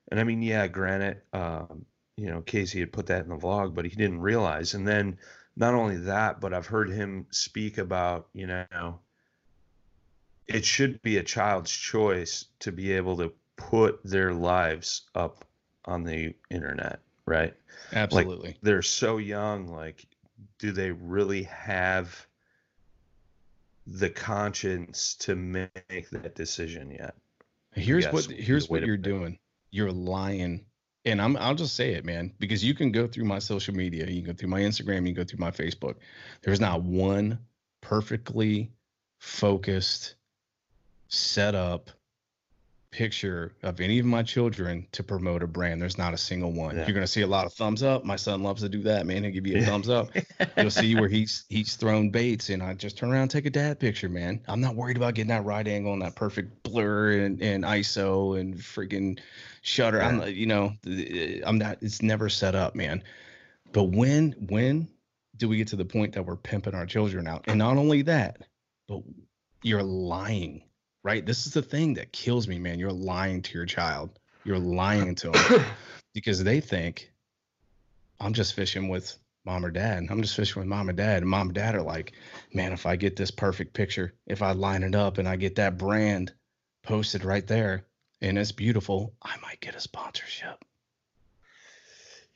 And 0.09 0.19
I 0.19 0.23
mean, 0.23 0.41
yeah, 0.41 0.67
granted, 0.67 1.21
um, 1.33 1.85
you 2.17 2.27
know, 2.29 2.41
Casey 2.41 2.79
had 2.79 2.93
put 2.93 3.07
that 3.07 3.23
in 3.23 3.29
the 3.29 3.37
vlog, 3.37 3.73
but 3.73 3.85
he 3.85 3.95
didn't 3.95 4.21
realize. 4.21 4.73
And 4.73 4.87
then 4.87 5.17
not 5.55 5.73
only 5.73 5.97
that, 5.97 6.41
but 6.41 6.53
I've 6.53 6.67
heard 6.67 6.89
him 6.89 7.25
speak 7.31 7.77
about, 7.77 8.27
you 8.33 8.47
know, 8.47 8.99
it 10.47 10.65
should 10.65 11.01
be 11.01 11.17
a 11.17 11.23
child's 11.23 11.71
choice 11.71 12.45
to 12.59 12.71
be 12.71 12.91
able 12.91 13.17
to 13.17 13.33
put 13.69 13.99
their 14.03 14.33
lives 14.33 15.03
up 15.15 15.45
on 15.85 16.03
the 16.03 16.33
internet, 16.49 16.99
right? 17.25 17.53
Absolutely. 17.93 18.57
They're 18.61 18.81
so 18.81 19.17
young, 19.17 19.67
like, 19.67 20.05
do 20.59 20.71
they 20.71 20.91
really 20.91 21.43
have 21.43 22.27
the 23.87 24.09
conscience 24.09 25.15
to 25.15 25.35
make 25.35 26.09
that 26.11 26.35
decision 26.35 26.91
yet? 26.91 27.15
Here's 27.73 28.07
what 28.07 28.25
here's 28.25 28.69
what 28.69 28.85
you're 28.85 28.97
doing. 28.97 29.39
You're 29.71 29.91
lying. 29.91 30.65
And 31.05 31.21
I'm 31.21 31.35
I'll 31.37 31.55
just 31.55 31.75
say 31.75 31.93
it, 31.93 32.05
man, 32.05 32.31
because 32.39 32.63
you 32.63 32.73
can 32.73 32.91
go 32.91 33.07
through 33.07 33.25
my 33.25 33.39
social 33.39 33.73
media, 33.73 34.05
you 34.07 34.21
can 34.21 34.33
go 34.33 34.37
through 34.37 34.49
my 34.49 34.61
Instagram, 34.61 35.07
you 35.07 35.13
can 35.13 35.23
go 35.23 35.23
through 35.23 35.39
my 35.39 35.51
Facebook. 35.51 35.95
There's 36.41 36.59
not 36.59 36.83
one 36.83 37.39
perfectly 37.81 38.71
focused, 39.19 40.15
set 41.07 41.55
up 41.55 41.89
picture 42.91 43.53
of 43.63 43.79
any 43.79 43.99
of 43.99 44.05
my 44.05 44.21
children 44.21 44.85
to 44.91 45.01
promote 45.01 45.41
a 45.41 45.47
brand. 45.47 45.81
There's 45.81 45.97
not 45.97 46.13
a 46.13 46.17
single 46.17 46.51
one. 46.51 46.75
Yeah. 46.75 46.85
You're 46.85 46.93
gonna 46.93 47.07
see 47.07 47.21
a 47.21 47.27
lot 47.27 47.45
of 47.45 47.53
thumbs 47.53 47.83
up. 47.83 48.03
My 48.03 48.17
son 48.17 48.43
loves 48.43 48.61
to 48.63 48.69
do 48.69 48.81
that, 48.83 49.05
man. 49.05 49.23
He'll 49.23 49.31
give 49.33 49.47
you 49.47 49.57
a 49.59 49.61
thumbs 49.65 49.89
up. 49.89 50.09
You'll 50.57 50.69
see 50.71 50.95
where 50.95 51.07
he's 51.07 51.45
he's 51.49 51.75
thrown 51.77 52.09
baits, 52.09 52.49
and 52.49 52.61
I 52.61 52.73
just 52.73 52.97
turn 52.97 53.11
around 53.11 53.21
and 53.23 53.31
take 53.31 53.45
a 53.45 53.49
dad 53.49 53.79
picture, 53.79 54.09
man. 54.09 54.41
I'm 54.47 54.59
not 54.59 54.75
worried 54.75 54.97
about 54.97 55.15
getting 55.15 55.29
that 55.29 55.45
right 55.45 55.65
angle 55.67 55.93
and 55.93 56.01
that 56.01 56.15
perfect 56.15 56.63
blur 56.63 57.19
and, 57.21 57.41
and 57.41 57.63
ISO 57.63 58.39
and 58.39 58.55
freaking 58.57 59.19
shutter. 59.61 60.01
I'm 60.01 60.17
not- 60.17 60.33
you 60.35 60.45
know, 60.45 60.73
eh, 60.85 61.39
I'm 61.45 61.57
not. 61.57 61.77
It's 61.81 62.01
never 62.01 62.27
set 62.29 62.55
up, 62.55 62.75
man. 62.75 63.03
But 63.71 63.83
when 63.85 64.33
when 64.49 64.89
do 65.37 65.47
we 65.47 65.57
get 65.57 65.69
to 65.69 65.75
the 65.77 65.85
point 65.85 66.13
that 66.13 66.25
we're 66.25 66.35
pimping 66.35 66.75
our 66.75 66.85
children 66.85 67.25
out? 67.27 67.45
And 67.47 67.57
not 67.57 67.77
only 67.77 68.01
that, 68.03 68.41
but 68.87 69.01
you're 69.63 69.81
lying, 69.81 70.63
right? 71.03 71.25
This 71.25 71.45
is 71.47 71.53
the 71.53 71.61
thing 71.61 71.95
that 71.95 72.13
kills 72.13 72.47
me, 72.47 72.59
man. 72.59 72.79
You're 72.79 72.91
lying 72.91 73.41
to 73.43 73.57
your 73.57 73.65
child. 73.65 74.19
You're 74.43 74.59
lying 74.59 75.15
to 75.15 75.29
them 75.29 75.65
because 76.13 76.43
they 76.43 76.59
think 76.59 77.11
I'm 78.19 78.33
just 78.33 78.53
fishing 78.53 78.87
with 78.87 79.15
mom 79.45 79.65
or 79.65 79.71
dad. 79.71 80.05
I'm 80.09 80.21
just 80.21 80.35
fishing 80.35 80.59
with 80.59 80.67
mom 80.67 80.89
and 80.89 80.97
dad. 80.97 81.23
And 81.23 81.29
mom 81.29 81.47
and 81.47 81.55
dad 81.55 81.75
are 81.75 81.81
like, 81.81 82.13
man, 82.53 82.73
if 82.73 82.85
I 82.85 82.95
get 82.95 83.15
this 83.15 83.31
perfect 83.31 83.73
picture, 83.73 84.13
if 84.27 84.41
I 84.41 84.51
line 84.51 84.83
it 84.83 84.95
up 84.95 85.17
and 85.17 85.27
I 85.27 85.35
get 85.35 85.55
that 85.55 85.77
brand 85.77 86.33
posted 86.83 87.23
right 87.23 87.45
there 87.45 87.85
and 88.21 88.37
it's 88.37 88.51
beautiful, 88.51 89.13
I 89.21 89.35
might 89.41 89.59
get 89.59 89.75
a 89.75 89.79
sponsorship. 89.79 90.63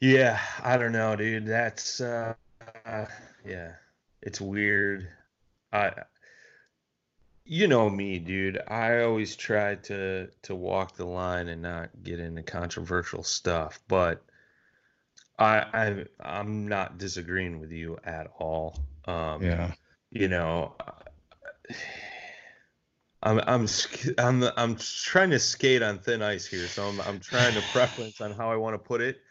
Yeah, 0.02 0.40
I 0.64 0.78
don't 0.78 0.92
know, 0.92 1.16
dude. 1.16 1.46
That's 1.46 2.02
uh, 2.02 2.34
uh 2.86 3.06
yeah. 3.48 3.74
It's 4.22 4.42
weird. 4.42 5.08
I 5.72 5.92
you 7.46 7.68
know 7.68 7.90
me, 7.90 8.20
dude. 8.20 8.62
I 8.68 9.02
always 9.04 9.36
try 9.36 9.76
to 9.76 10.30
to 10.44 10.56
walk 10.56 10.96
the 10.96 11.06
line 11.06 11.48
and 11.48 11.62
not 11.62 11.90
get 12.04 12.20
into 12.20 12.44
controversial 12.44 13.24
stuff, 13.24 13.80
but 13.88 14.24
I 15.38 15.60
I 15.60 16.06
I'm 16.20 16.68
not 16.68 16.98
disagreeing 16.98 17.60
with 17.60 17.72
you 17.72 17.98
at 18.04 18.28
all. 18.40 18.86
Um 19.06 19.42
Yeah. 19.44 19.72
you 20.12 20.28
know 20.28 20.76
I'm 23.24 23.40
I'm 23.40 23.68
I'm 24.18 24.44
I'm 24.56 24.76
trying 24.78 25.32
to 25.32 25.40
skate 25.40 25.82
on 25.82 26.00
thin 26.00 26.22
ice 26.22 26.46
here, 26.46 26.70
so 26.70 26.88
I'm 26.88 27.02
I'm 27.02 27.20
trying 27.20 27.56
to 27.56 27.62
preference 27.62 28.22
on 28.22 28.32
how 28.32 28.52
I 28.52 28.56
want 28.58 28.76
to 28.76 28.80
put 28.80 29.02
it. 29.02 29.22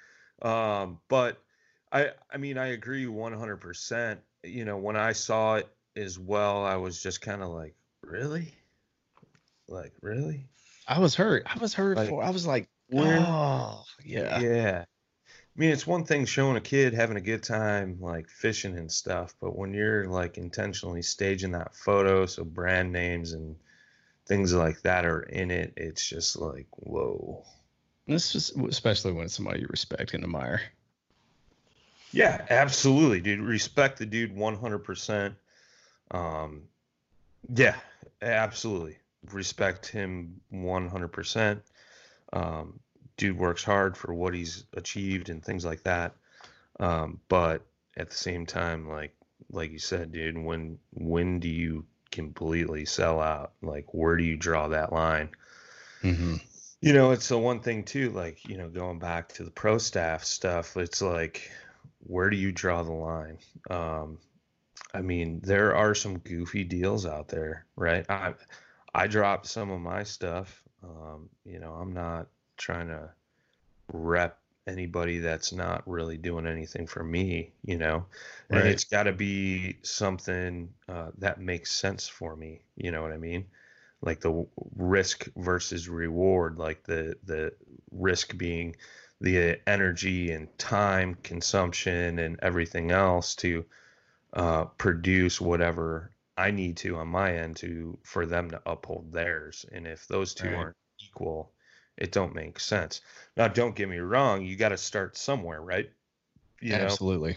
Um, 0.42 1.00
but 1.08 1.42
I 1.92 2.10
I 2.32 2.38
mean 2.38 2.58
I 2.58 2.68
agree 2.68 3.06
100%. 3.06 4.18
You 4.42 4.64
know, 4.64 4.78
when 4.78 4.96
I 4.96 5.12
saw 5.12 5.56
it 5.56 5.68
as 5.96 6.18
well, 6.18 6.64
I 6.64 6.76
was 6.76 7.00
just 7.02 7.20
kind 7.20 7.42
of 7.42 7.50
like, 7.50 7.74
really, 8.06 8.54
like 9.68 9.92
really, 10.00 10.46
I 10.88 10.98
was 10.98 11.14
hurt. 11.14 11.44
I 11.46 11.58
was 11.58 11.74
hurt 11.74 11.96
Like, 11.96 12.08
for 12.08 12.22
I 12.22 12.30
was 12.30 12.46
like, 12.46 12.68
where- 12.88 13.24
oh 13.26 13.82
yeah. 14.04 14.40
yeah. 14.40 14.84
I 15.56 15.60
mean, 15.60 15.70
it's 15.70 15.86
one 15.86 16.04
thing 16.04 16.24
showing 16.24 16.56
a 16.56 16.60
kid 16.60 16.94
having 16.94 17.16
a 17.16 17.20
good 17.20 17.42
time, 17.44 17.98
like 18.00 18.28
fishing 18.28 18.76
and 18.76 18.90
stuff, 18.90 19.34
but 19.40 19.56
when 19.56 19.72
you're 19.72 20.06
like 20.08 20.36
intentionally 20.36 21.00
staging 21.02 21.52
that 21.52 21.76
photo, 21.76 22.26
so 22.26 22.42
brand 22.44 22.92
names 22.92 23.34
and 23.34 23.54
things 24.26 24.52
like 24.52 24.82
that 24.82 25.06
are 25.06 25.20
in 25.22 25.52
it, 25.52 25.72
it's 25.76 26.08
just 26.08 26.36
like, 26.36 26.66
whoa. 26.72 27.44
This 28.08 28.34
is 28.34 28.50
especially 28.68 29.12
when 29.12 29.26
it's 29.26 29.34
somebody 29.34 29.60
you 29.60 29.68
respect 29.70 30.12
and 30.14 30.24
admire. 30.24 30.60
Yeah, 32.10 32.44
absolutely, 32.50 33.20
dude. 33.20 33.40
Respect 33.40 33.98
the 33.98 34.06
dude 34.06 34.34
100%. 34.34 35.34
Um, 36.10 36.62
yeah, 37.54 37.76
absolutely. 38.24 38.98
Respect 39.32 39.86
him 39.86 40.40
100%. 40.52 41.60
Um, 42.32 42.80
dude 43.16 43.38
works 43.38 43.62
hard 43.64 43.96
for 43.96 44.12
what 44.12 44.34
he's 44.34 44.64
achieved 44.74 45.28
and 45.28 45.44
things 45.44 45.64
like 45.64 45.82
that. 45.84 46.14
Um, 46.80 47.20
but 47.28 47.62
at 47.96 48.10
the 48.10 48.16
same 48.16 48.46
time, 48.46 48.88
like 48.88 49.14
like 49.50 49.70
you 49.70 49.78
said, 49.78 50.12
dude, 50.12 50.38
when 50.38 50.78
when 50.90 51.38
do 51.38 51.48
you 51.48 51.84
completely 52.10 52.84
sell 52.84 53.20
out? 53.20 53.52
Like 53.62 53.94
where 53.94 54.16
do 54.16 54.24
you 54.24 54.36
draw 54.36 54.68
that 54.68 54.92
line? 54.92 55.30
Mm-hmm. 56.02 56.36
You 56.80 56.92
know, 56.92 57.12
it's 57.12 57.28
the 57.28 57.38
one 57.38 57.60
thing 57.60 57.84
too, 57.84 58.10
like, 58.10 58.46
you 58.46 58.58
know, 58.58 58.68
going 58.68 58.98
back 58.98 59.32
to 59.34 59.44
the 59.44 59.50
pro 59.50 59.78
staff 59.78 60.22
stuff, 60.22 60.76
it's 60.76 61.00
like, 61.00 61.50
where 62.00 62.28
do 62.28 62.36
you 62.36 62.52
draw 62.52 62.82
the 62.82 62.92
line? 62.92 63.38
Um, 63.70 64.18
I 64.94 65.02
mean, 65.02 65.40
there 65.42 65.74
are 65.76 65.94
some 65.94 66.18
goofy 66.20 66.64
deals 66.64 67.04
out 67.06 67.28
there, 67.28 67.66
right? 67.76 68.06
I 68.08 68.34
I 68.94 69.06
dropped 69.08 69.46
some 69.46 69.70
of 69.70 69.80
my 69.80 70.04
stuff. 70.04 70.62
Um, 70.82 71.30
you 71.44 71.58
know, 71.58 71.74
I'm 71.74 71.92
not 71.92 72.28
trying 72.56 72.88
to 72.88 73.12
rep 73.92 74.40
anybody 74.66 75.18
that's 75.18 75.52
not 75.52 75.86
really 75.88 76.18
doing 76.18 76.46
anything 76.46 76.86
for 76.86 77.04
me, 77.04 77.52
you 77.64 77.78
know, 77.78 78.06
and 78.50 78.66
Right. 78.66 78.68
it's 78.68 78.84
got 78.84 79.04
to 79.04 79.12
be 79.12 79.78
something 79.82 80.72
uh, 80.88 81.10
that 81.18 81.40
makes 81.40 81.72
sense 81.72 82.08
for 82.08 82.36
me. 82.36 82.62
You 82.76 82.90
know 82.92 83.02
what 83.02 83.12
I 83.12 83.18
mean? 83.18 83.46
Like 84.02 84.20
the 84.20 84.46
risk 84.76 85.28
versus 85.36 85.88
reward, 85.88 86.58
like 86.58 86.84
the 86.84 87.16
the 87.24 87.54
risk 87.90 88.36
being 88.38 88.76
the 89.20 89.60
energy 89.68 90.30
and 90.32 90.56
time 90.58 91.14
consumption 91.16 92.18
and 92.18 92.38
everything 92.42 92.90
else 92.90 93.34
to 93.36 93.64
uh, 94.34 94.64
produce 94.64 95.40
whatever 95.40 96.10
I 96.36 96.50
need 96.50 96.76
to 96.78 96.96
on 96.96 97.08
my 97.08 97.36
end 97.36 97.56
to 97.58 97.98
for 98.02 98.26
them 98.26 98.50
to 98.50 98.60
uphold 98.66 99.12
theirs. 99.12 99.64
And 99.72 99.86
if 99.86 100.06
those 100.08 100.34
two 100.34 100.46
Right. 100.46 100.56
aren't 100.56 100.76
equal, 101.00 101.52
it 101.96 102.12
don't 102.12 102.34
make 102.34 102.58
sense. 102.58 103.00
Now, 103.36 103.48
don't 103.48 103.76
get 103.76 103.88
me 103.88 103.98
wrong, 103.98 104.44
you 104.44 104.56
got 104.56 104.70
to 104.70 104.76
start 104.76 105.16
somewhere, 105.16 105.62
right? 105.62 105.90
You 106.60 106.78
know, 106.78 106.86
Absolutely. 106.86 107.36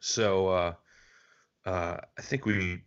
so 0.00 0.48
uh, 0.48 0.74
uh, 1.64 1.96
I 2.18 2.22
think 2.22 2.44
we, 2.44 2.82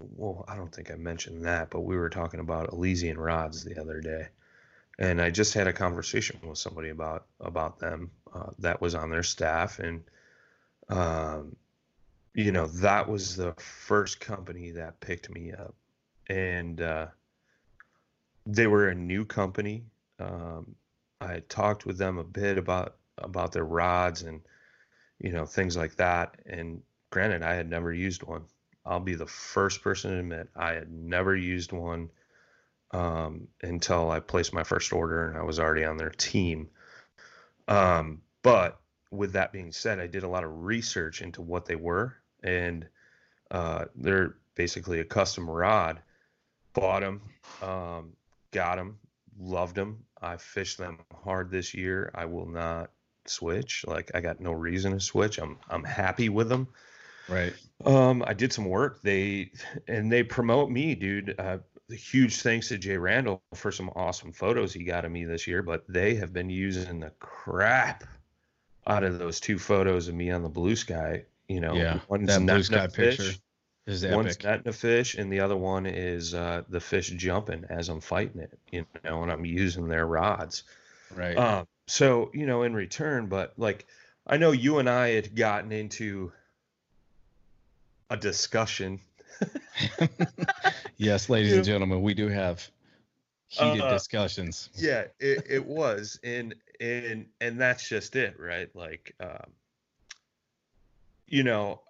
well, 0.00 0.44
I 0.46 0.56
don't 0.56 0.72
think 0.74 0.90
I 0.90 0.94
mentioned 0.96 1.44
that, 1.44 1.70
but 1.70 1.80
we 1.80 1.96
were 1.96 2.10
talking 2.10 2.40
about 2.40 2.72
Elysian 2.72 3.18
rods 3.18 3.64
the 3.64 3.80
other 3.80 4.00
day, 4.00 4.28
and 4.98 5.20
I 5.20 5.30
just 5.30 5.54
had 5.54 5.66
a 5.66 5.72
conversation 5.72 6.38
with 6.44 6.58
somebody 6.58 6.90
about 6.90 7.26
about 7.40 7.78
them 7.78 8.10
uh, 8.32 8.50
that 8.58 8.80
was 8.80 8.94
on 8.94 9.10
their 9.10 9.22
staff, 9.24 9.78
and 9.80 10.04
um, 10.88 11.56
you 12.34 12.52
know 12.52 12.66
that 12.66 13.08
was 13.08 13.36
the 13.36 13.52
first 13.54 14.20
company 14.20 14.70
that 14.72 15.00
picked 15.00 15.30
me 15.30 15.52
up, 15.52 15.74
and 16.28 16.80
uh, 16.80 17.06
they 18.46 18.66
were 18.66 18.88
a 18.88 18.94
new 18.94 19.24
company. 19.24 19.84
Um, 20.18 20.74
I 21.20 21.40
talked 21.48 21.86
with 21.86 21.98
them 21.98 22.18
a 22.18 22.24
bit 22.24 22.58
about 22.58 22.96
about 23.18 23.52
their 23.52 23.64
rods 23.64 24.22
and 24.22 24.40
you 25.18 25.32
know 25.32 25.46
things 25.46 25.76
like 25.76 25.96
that. 25.96 26.36
And 26.46 26.82
granted 27.10 27.42
i 27.42 27.54
had 27.54 27.68
never 27.68 27.92
used 27.92 28.22
one. 28.22 28.44
I'll 28.86 29.00
be 29.00 29.14
the 29.14 29.26
first 29.26 29.82
person 29.82 30.12
to 30.12 30.18
admit 30.18 30.48
i 30.56 30.72
had 30.72 30.90
never 30.90 31.36
used 31.36 31.72
one 31.72 32.10
um, 32.92 33.48
until 33.62 34.10
i 34.10 34.20
placed 34.20 34.54
my 34.54 34.62
first 34.62 34.92
order 34.92 35.28
and 35.28 35.36
i 35.36 35.42
was 35.42 35.58
already 35.58 35.84
on 35.84 35.96
their 35.96 36.10
team. 36.10 36.68
Um, 37.66 38.22
but 38.42 38.80
with 39.10 39.32
that 39.32 39.52
being 39.52 39.72
said 39.72 39.98
i 39.98 40.06
did 40.06 40.22
a 40.22 40.28
lot 40.28 40.44
of 40.44 40.64
research 40.64 41.22
into 41.22 41.42
what 41.42 41.66
they 41.66 41.76
were 41.76 42.16
and 42.42 42.86
uh, 43.50 43.86
they're 43.96 44.36
basically 44.54 45.00
a 45.00 45.04
custom 45.04 45.48
rod 45.48 46.00
bought 46.74 47.00
them 47.00 47.20
um, 47.62 48.12
got 48.50 48.76
them 48.76 48.98
loved 49.40 49.74
them 49.74 50.04
i 50.20 50.36
fished 50.36 50.78
them 50.78 50.98
hard 51.24 51.50
this 51.50 51.74
year 51.74 52.10
i 52.14 52.24
will 52.24 52.46
not 52.46 52.90
switch. 53.28 53.84
Like 53.86 54.10
I 54.14 54.20
got 54.20 54.40
no 54.40 54.52
reason 54.52 54.92
to 54.92 55.00
switch. 55.00 55.38
I'm 55.38 55.58
I'm 55.68 55.84
happy 55.84 56.28
with 56.28 56.48
them. 56.48 56.68
Right. 57.28 57.54
Um, 57.84 58.24
I 58.26 58.34
did 58.34 58.52
some 58.52 58.64
work. 58.64 59.02
They 59.02 59.52
and 59.86 60.10
they 60.10 60.22
promote 60.22 60.70
me, 60.70 60.94
dude. 60.94 61.34
Uh, 61.38 61.58
huge 61.90 62.42
thanks 62.42 62.68
to 62.68 62.78
Jay 62.78 62.96
Randall 62.96 63.42
for 63.54 63.72
some 63.72 63.90
awesome 63.94 64.32
photos 64.32 64.72
he 64.72 64.84
got 64.84 65.04
of 65.04 65.12
me 65.12 65.24
this 65.24 65.46
year. 65.46 65.62
But 65.62 65.84
they 65.88 66.14
have 66.16 66.32
been 66.32 66.50
using 66.50 67.00
the 67.00 67.12
crap 67.18 68.04
out 68.88 69.04
of 69.04 69.18
those 69.18 69.38
two 69.40 69.58
photos 69.58 70.08
of 70.08 70.14
me 70.14 70.30
on 70.30 70.42
the 70.42 70.48
blue 70.48 70.74
sky. 70.76 71.24
You 71.48 71.60
know, 71.60 71.74
Yeah. 71.74 72.00
one's 72.08 72.26
That 72.28 72.40
blue 72.44 72.62
sky 72.62 72.88
fish, 72.88 73.16
picture 73.18 73.38
is 73.86 74.04
One's 74.04 74.32
epic. 74.36 74.44
netting 74.44 74.68
a 74.68 74.72
fish, 74.72 75.14
and 75.14 75.32
the 75.32 75.40
other 75.40 75.56
one 75.56 75.86
is 75.86 76.34
uh, 76.34 76.62
the 76.68 76.80
fish 76.80 77.08
jumping 77.10 77.64
as 77.70 77.88
I'm 77.88 78.00
fighting 78.00 78.40
it. 78.42 78.58
You 78.72 78.84
know, 79.04 79.22
and 79.22 79.30
I'm 79.32 79.44
using 79.44 79.88
their 79.88 80.06
rods. 80.06 80.64
Right. 81.14 81.36
Um, 81.36 81.66
so 81.86 82.30
you 82.34 82.46
know, 82.46 82.64
in 82.64 82.74
return, 82.74 83.26
but 83.26 83.54
like 83.56 83.86
I 84.26 84.36
know 84.36 84.52
you 84.52 84.78
and 84.78 84.90
I 84.90 85.10
had 85.10 85.34
gotten 85.34 85.72
into 85.72 86.32
a 88.10 88.16
discussion. 88.16 89.00
yes, 90.96 91.28
ladies 91.28 91.52
and 91.54 91.64
gentlemen, 91.64 92.02
we 92.02 92.14
do 92.14 92.28
have 92.28 92.66
heated 93.48 93.82
Uh, 93.82 93.88
discussions. 93.90 94.68
Yeah, 94.74 95.04
it, 95.18 95.46
it 95.48 95.64
was, 95.64 96.18
and 96.22 96.54
and 96.80 97.26
and 97.40 97.60
that's 97.60 97.88
just 97.88 98.16
it, 98.16 98.38
right? 98.38 98.74
Like, 98.74 99.14
um, 99.20 99.52
you 101.26 101.42
know, 101.42 101.80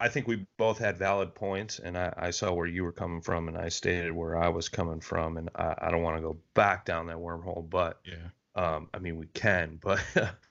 I 0.00 0.08
think 0.08 0.26
we 0.26 0.46
both 0.56 0.78
had 0.78 0.96
valid 0.98 1.34
points, 1.34 1.78
and 1.78 1.96
I, 1.96 2.12
I 2.16 2.30
saw 2.30 2.52
where 2.52 2.66
you 2.66 2.84
were 2.84 2.92
coming 2.92 3.20
from, 3.20 3.48
and 3.48 3.56
I 3.56 3.68
stated 3.68 4.12
where 4.12 4.36
I 4.36 4.48
was 4.48 4.68
coming 4.68 5.00
from, 5.00 5.36
and 5.36 5.50
I, 5.54 5.74
I 5.78 5.90
don't 5.90 6.02
want 6.02 6.16
to 6.16 6.22
go 6.22 6.38
back 6.54 6.84
down 6.86 7.06
that 7.06 7.16
wormhole, 7.18 7.68
but 7.68 8.00
Yeah. 8.04 8.30
um 8.56 8.88
i 8.94 8.98
mean 8.98 9.16
we 9.18 9.26
can 9.28 9.78
but 9.82 10.00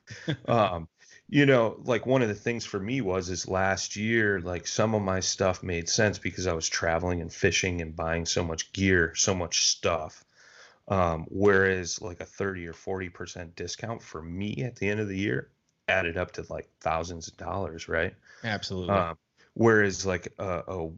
um 0.47 0.88
you 1.30 1.45
know 1.45 1.80
like 1.86 2.06
one 2.06 2.21
of 2.21 2.30
the 2.30 2.34
things 2.36 2.65
for 2.65 2.80
me 2.80 3.02
was 3.02 3.30
is 3.30 3.47
last 3.47 3.95
year 3.95 4.39
like 4.41 4.67
some 4.67 4.95
of 4.95 5.02
my 5.02 5.19
stuff 5.19 5.63
made 5.63 5.89
sense 5.89 6.17
because 6.19 6.47
i 6.47 6.54
was 6.54 6.69
traveling 6.69 7.21
and 7.21 7.34
fishing 7.34 7.82
and 7.82 7.95
buying 7.95 8.25
so 8.25 8.43
much 8.43 8.71
gear 8.73 9.13
so 9.15 9.36
much 9.36 9.67
stuff 9.67 10.23
um 10.89 11.25
whereas 11.30 12.02
like 12.02 12.19
a 12.19 12.25
30 12.25 12.67
or 12.67 12.73
40 12.73 13.10
percent 13.10 13.56
discount 13.56 14.02
for 14.02 14.21
me 14.21 14.63
at 14.63 14.75
the 14.75 14.89
end 14.89 14.99
of 14.99 15.08
the 15.08 15.17
year 15.17 15.49
added 15.88 16.17
up 16.17 16.32
to 16.32 16.45
like 16.49 16.69
thousands 16.82 17.28
of 17.28 17.38
dollars 17.38 17.88
right 17.88 18.13
Absolutely. 18.43 18.95
um, 18.95 19.17
whereas 19.54 20.06
like 20.06 20.34
a, 20.38 20.63
a 20.67 20.89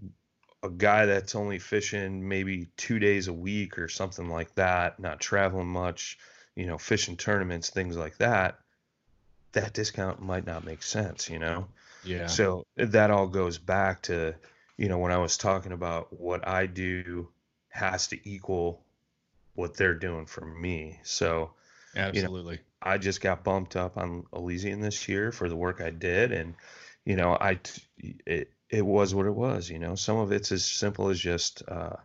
a 0.63 0.69
guy 0.69 1.05
that's 1.05 1.35
only 1.35 1.59
fishing 1.59 2.27
maybe 2.27 2.67
two 2.77 2.99
days 2.99 3.27
a 3.27 3.33
week 3.33 3.79
or 3.79 3.87
something 3.87 4.29
like 4.29 4.53
that, 4.55 4.99
not 4.99 5.19
traveling 5.19 5.67
much, 5.67 6.19
you 6.55 6.67
know, 6.67 6.77
fishing 6.77 7.17
tournaments, 7.17 7.69
things 7.69 7.97
like 7.97 8.17
that, 8.17 8.59
that 9.53 9.73
discount 9.73 10.21
might 10.21 10.45
not 10.45 10.63
make 10.63 10.83
sense, 10.83 11.29
you 11.29 11.39
know? 11.39 11.67
yeah. 12.03 12.27
So 12.27 12.65
that 12.77 13.11
all 13.11 13.27
goes 13.27 13.57
back 13.57 14.03
to, 14.03 14.35
you 14.77 14.87
know, 14.87 14.99
when 14.99 15.11
I 15.11 15.17
was 15.17 15.37
talking 15.37 15.71
about 15.71 16.19
what 16.19 16.47
I 16.47 16.67
do 16.67 17.29
has 17.69 18.07
to 18.07 18.29
equal 18.29 18.83
what 19.55 19.75
they're 19.75 19.95
doing 19.95 20.25
for 20.25 20.45
me. 20.45 20.99
So 21.03 21.51
Absolutely. 21.95 22.59
I 22.81 22.97
just 22.97 23.21
got 23.21 23.43
bumped 23.43 23.75
up 23.75 23.97
on 23.97 24.25
Elysian 24.33 24.81
this 24.81 25.07
year 25.07 25.31
for 25.31 25.49
the 25.49 25.55
work 25.55 25.81
I 25.81 25.91
did, 25.91 26.31
and 26.31 26.55
you 27.05 27.15
know, 27.15 27.37
I 27.39 27.55
t- 27.55 28.17
it 28.25 28.51
it 28.69 28.85
was 28.85 29.13
what 29.13 29.25
it 29.25 29.35
was. 29.35 29.69
You 29.69 29.79
know, 29.79 29.95
some 29.95 30.17
of 30.17 30.31
it's 30.31 30.51
as 30.51 30.65
simple 30.65 31.09
as 31.09 31.19
just 31.19 31.63
uh, 31.67 31.97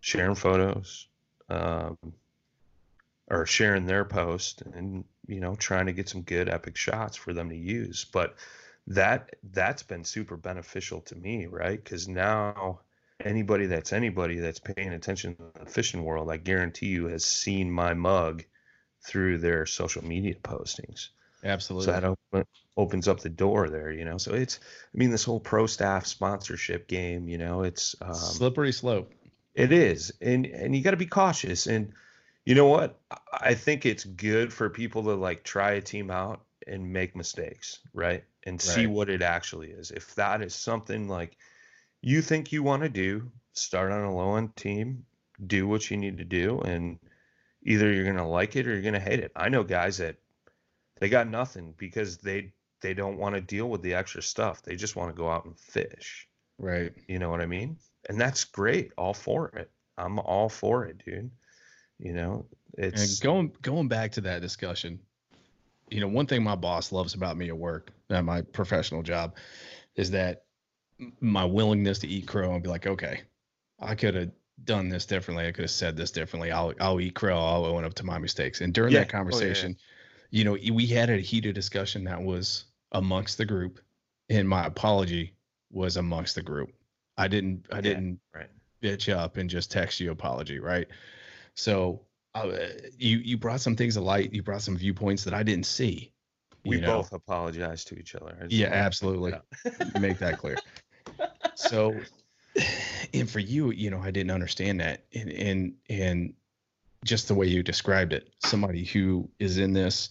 sharing 0.00 0.34
photos, 0.34 1.08
um, 1.48 1.96
or 3.28 3.46
sharing 3.46 3.86
their 3.86 4.04
post, 4.04 4.62
and 4.62 5.04
you 5.26 5.40
know, 5.40 5.54
trying 5.54 5.86
to 5.86 5.92
get 5.92 6.08
some 6.08 6.22
good 6.22 6.48
epic 6.48 6.76
shots 6.76 7.16
for 7.16 7.32
them 7.32 7.48
to 7.50 7.56
use. 7.56 8.04
But 8.04 8.34
that 8.88 9.36
that's 9.52 9.82
been 9.82 10.04
super 10.04 10.36
beneficial 10.36 11.00
to 11.02 11.16
me, 11.16 11.46
right? 11.46 11.82
Because 11.82 12.08
now 12.08 12.80
anybody 13.24 13.66
that's 13.66 13.92
anybody 13.92 14.38
that's 14.38 14.58
paying 14.60 14.92
attention 14.92 15.36
to 15.36 15.60
the 15.60 15.66
fishing 15.66 16.04
world, 16.04 16.30
I 16.30 16.36
guarantee 16.36 16.86
you, 16.86 17.06
has 17.08 17.24
seen 17.24 17.70
my 17.70 17.94
mug 17.94 18.44
through 19.02 19.38
their 19.38 19.66
social 19.66 20.04
media 20.04 20.34
postings. 20.34 21.08
Absolutely. 21.44 21.86
So 21.86 21.92
that 21.92 22.04
open, 22.04 22.46
opens 22.76 23.08
up 23.08 23.20
the 23.20 23.28
door 23.28 23.68
there, 23.70 23.92
you 23.92 24.04
know. 24.04 24.18
So 24.18 24.34
it's, 24.34 24.58
I 24.94 24.98
mean, 24.98 25.10
this 25.10 25.24
whole 25.24 25.40
pro 25.40 25.66
staff 25.66 26.06
sponsorship 26.06 26.88
game, 26.88 27.28
you 27.28 27.38
know, 27.38 27.62
it's 27.62 27.94
um, 28.02 28.14
Slippery 28.14 28.72
slope. 28.72 29.12
it 29.54 29.72
is, 29.72 30.12
and 30.20 30.46
and 30.46 30.74
you 30.74 30.82
got 30.82 30.92
to 30.92 30.96
be 30.96 31.06
cautious. 31.06 31.66
And 31.66 31.92
you 32.44 32.54
know 32.54 32.66
what? 32.66 32.98
I- 33.10 33.18
I 33.40 33.54
think 33.54 33.86
it's 33.86 34.04
good 34.04 34.52
for 34.52 34.68
people 34.68 35.04
to 35.04 35.14
like 35.14 35.44
try 35.44 35.72
a 35.72 35.80
team 35.80 36.10
out 36.10 36.40
and 36.66 36.92
make 36.92 37.14
mistakes, 37.14 37.78
right? 37.94 38.24
And 38.44 38.60
see 38.60 38.86
what 38.86 39.08
it 39.10 39.22
actually 39.22 39.70
is. 39.70 39.90
If 39.90 40.14
that 40.16 40.42
is 40.42 40.54
something 40.54 41.08
like 41.08 41.36
you 42.00 42.22
think 42.22 42.52
you 42.52 42.62
want 42.62 42.82
to 42.82 42.88
do, 42.88 43.30
start 43.52 43.92
on 43.92 44.04
a 44.04 44.14
low 44.14 44.36
end 44.36 44.54
team, 44.56 45.04
do 45.46 45.66
what 45.66 45.90
you 45.90 45.96
need 45.96 46.18
to 46.18 46.24
do, 46.24 46.60
and 46.60 46.98
either 47.62 47.92
you're 47.92 48.04
gonna 48.04 48.28
like 48.28 48.56
it 48.56 48.66
or 48.66 48.72
you're 48.72 48.82
gonna 48.82 49.00
hate 49.00 49.20
it. 49.20 49.32
I 49.36 49.48
know 49.48 49.64
guys 49.64 49.98
that 49.98 50.16
they 51.00 51.08
got 51.08 51.28
nothing 51.28 51.74
because 51.76 52.18
they 52.18 52.52
they 52.80 52.94
don't 52.94 53.18
want 53.18 53.34
to 53.34 53.40
deal 53.40 53.68
with 53.68 53.82
the 53.82 53.94
extra 53.94 54.22
stuff. 54.22 54.62
They 54.62 54.76
just 54.76 54.96
want 54.96 55.10
to 55.10 55.16
go 55.16 55.28
out 55.28 55.44
and 55.44 55.58
fish. 55.58 56.28
Right. 56.58 56.92
You 57.08 57.18
know 57.18 57.30
what 57.30 57.40
I 57.40 57.46
mean? 57.46 57.76
And 58.08 58.20
that's 58.20 58.44
great. 58.44 58.92
All 58.96 59.14
for 59.14 59.48
it. 59.48 59.70
I'm 59.96 60.18
all 60.20 60.48
for 60.48 60.86
it, 60.86 61.02
dude. 61.04 61.30
You 61.98 62.12
know, 62.12 62.46
And 62.76 62.86
it's 62.86 63.18
going 63.18 63.52
going 63.62 63.88
back 63.88 64.12
to 64.12 64.20
that 64.22 64.40
discussion, 64.40 65.00
you 65.90 66.00
know, 66.00 66.08
one 66.08 66.26
thing 66.26 66.42
my 66.42 66.54
boss 66.54 66.92
loves 66.92 67.14
about 67.14 67.36
me 67.36 67.48
at 67.48 67.58
work, 67.58 67.90
at 68.10 68.24
my 68.24 68.42
professional 68.42 69.02
job, 69.02 69.36
is 69.96 70.12
that 70.12 70.44
my 71.20 71.44
willingness 71.44 71.98
to 72.00 72.08
eat 72.08 72.26
crow 72.26 72.52
and 72.54 72.62
be 72.62 72.68
like, 72.68 72.86
okay, 72.86 73.22
I 73.80 73.94
could 73.94 74.14
have 74.14 74.30
done 74.64 74.88
this 74.88 75.06
differently. 75.06 75.46
I 75.46 75.52
could 75.52 75.62
have 75.64 75.70
said 75.70 75.96
this 75.96 76.10
differently. 76.10 76.50
I'll 76.50 76.74
I'll 76.80 77.00
eat 77.00 77.14
crow. 77.14 77.38
I'll 77.38 77.64
own 77.66 77.84
up 77.84 77.94
to 77.94 78.04
my 78.04 78.18
mistakes. 78.18 78.60
And 78.60 78.74
during 78.74 78.92
Yeah. 78.92 79.00
that 79.00 79.06
Oh, 79.06 79.06
yeah, 79.06 79.12
yeah. 79.12 79.18
conversation, 79.18 79.76
you 80.30 80.44
know, 80.44 80.52
we 80.72 80.86
had 80.86 81.10
a 81.10 81.18
heated 81.18 81.54
discussion 81.54 82.04
that 82.04 82.20
was 82.20 82.64
amongst 82.92 83.38
the 83.38 83.46
group, 83.46 83.80
and 84.28 84.48
my 84.48 84.66
apology 84.66 85.34
was 85.70 85.96
amongst 85.96 86.34
the 86.34 86.42
group. 86.42 86.72
I 87.16 87.28
didn't 87.28 87.66
I 87.72 87.80
didn't 87.80 88.20
right. 88.34 88.48
bitch 88.82 89.12
up 89.14 89.36
and 89.36 89.48
just 89.48 89.70
text 89.70 90.00
you 90.00 90.10
apology, 90.10 90.58
right? 90.58 90.88
So 91.54 92.02
uh, 92.34 92.50
you 92.96 93.18
you 93.18 93.36
brought 93.36 93.60
some 93.60 93.76
things 93.76 93.94
to 93.94 94.00
light. 94.00 94.32
You 94.32 94.42
brought 94.42 94.62
some 94.62 94.76
viewpoints 94.76 95.24
that 95.24 95.34
I 95.34 95.42
didn't 95.42 95.66
see. 95.66 96.12
We 96.64 96.80
know? 96.80 96.98
both 96.98 97.12
apologize 97.12 97.84
to 97.86 97.98
each 97.98 98.14
other. 98.14 98.36
Yeah, 98.48 98.68
absolutely. 98.68 99.32
make 100.00 100.18
that 100.18 100.38
clear. 100.38 100.56
So, 101.54 102.02
and 103.14 103.28
for 103.28 103.40
you, 103.40 103.70
you 103.70 103.90
know, 103.90 104.00
I 104.00 104.10
didn't 104.10 104.30
understand 104.30 104.80
that, 104.80 105.04
and 105.14 105.30
and 105.30 105.74
and 105.88 106.34
just 107.04 107.28
the 107.28 107.34
way 107.34 107.46
you 107.46 107.62
described 107.62 108.12
it, 108.12 108.32
somebody 108.38 108.84
who 108.84 109.28
is 109.38 109.58
in 109.58 109.72
this 109.72 110.10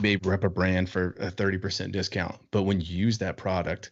may 0.00 0.16
rep 0.16 0.44
a 0.44 0.48
brand 0.48 0.88
for 0.88 1.14
a 1.18 1.30
thirty 1.30 1.58
percent 1.58 1.92
discount, 1.92 2.36
but 2.50 2.62
when 2.62 2.80
you 2.80 2.96
use 2.96 3.18
that 3.18 3.36
product 3.36 3.90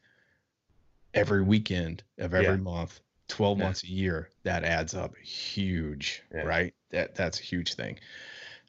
every 1.13 1.43
weekend 1.43 2.03
of 2.19 2.35
every 2.35 2.57
Yeah. 2.57 2.63
month, 2.63 3.01
twelve 3.29 3.59
Yeah. 3.59 3.65
months 3.65 3.83
a 3.83 3.89
year, 3.89 4.31
that 4.45 4.65
adds 4.65 4.95
up 4.95 5.17
huge, 5.17 6.23
Yeah. 6.33 6.43
right? 6.43 6.75
That 6.91 7.15
that's 7.15 7.41
a 7.41 7.43
huge 7.43 7.75
thing. 7.75 7.99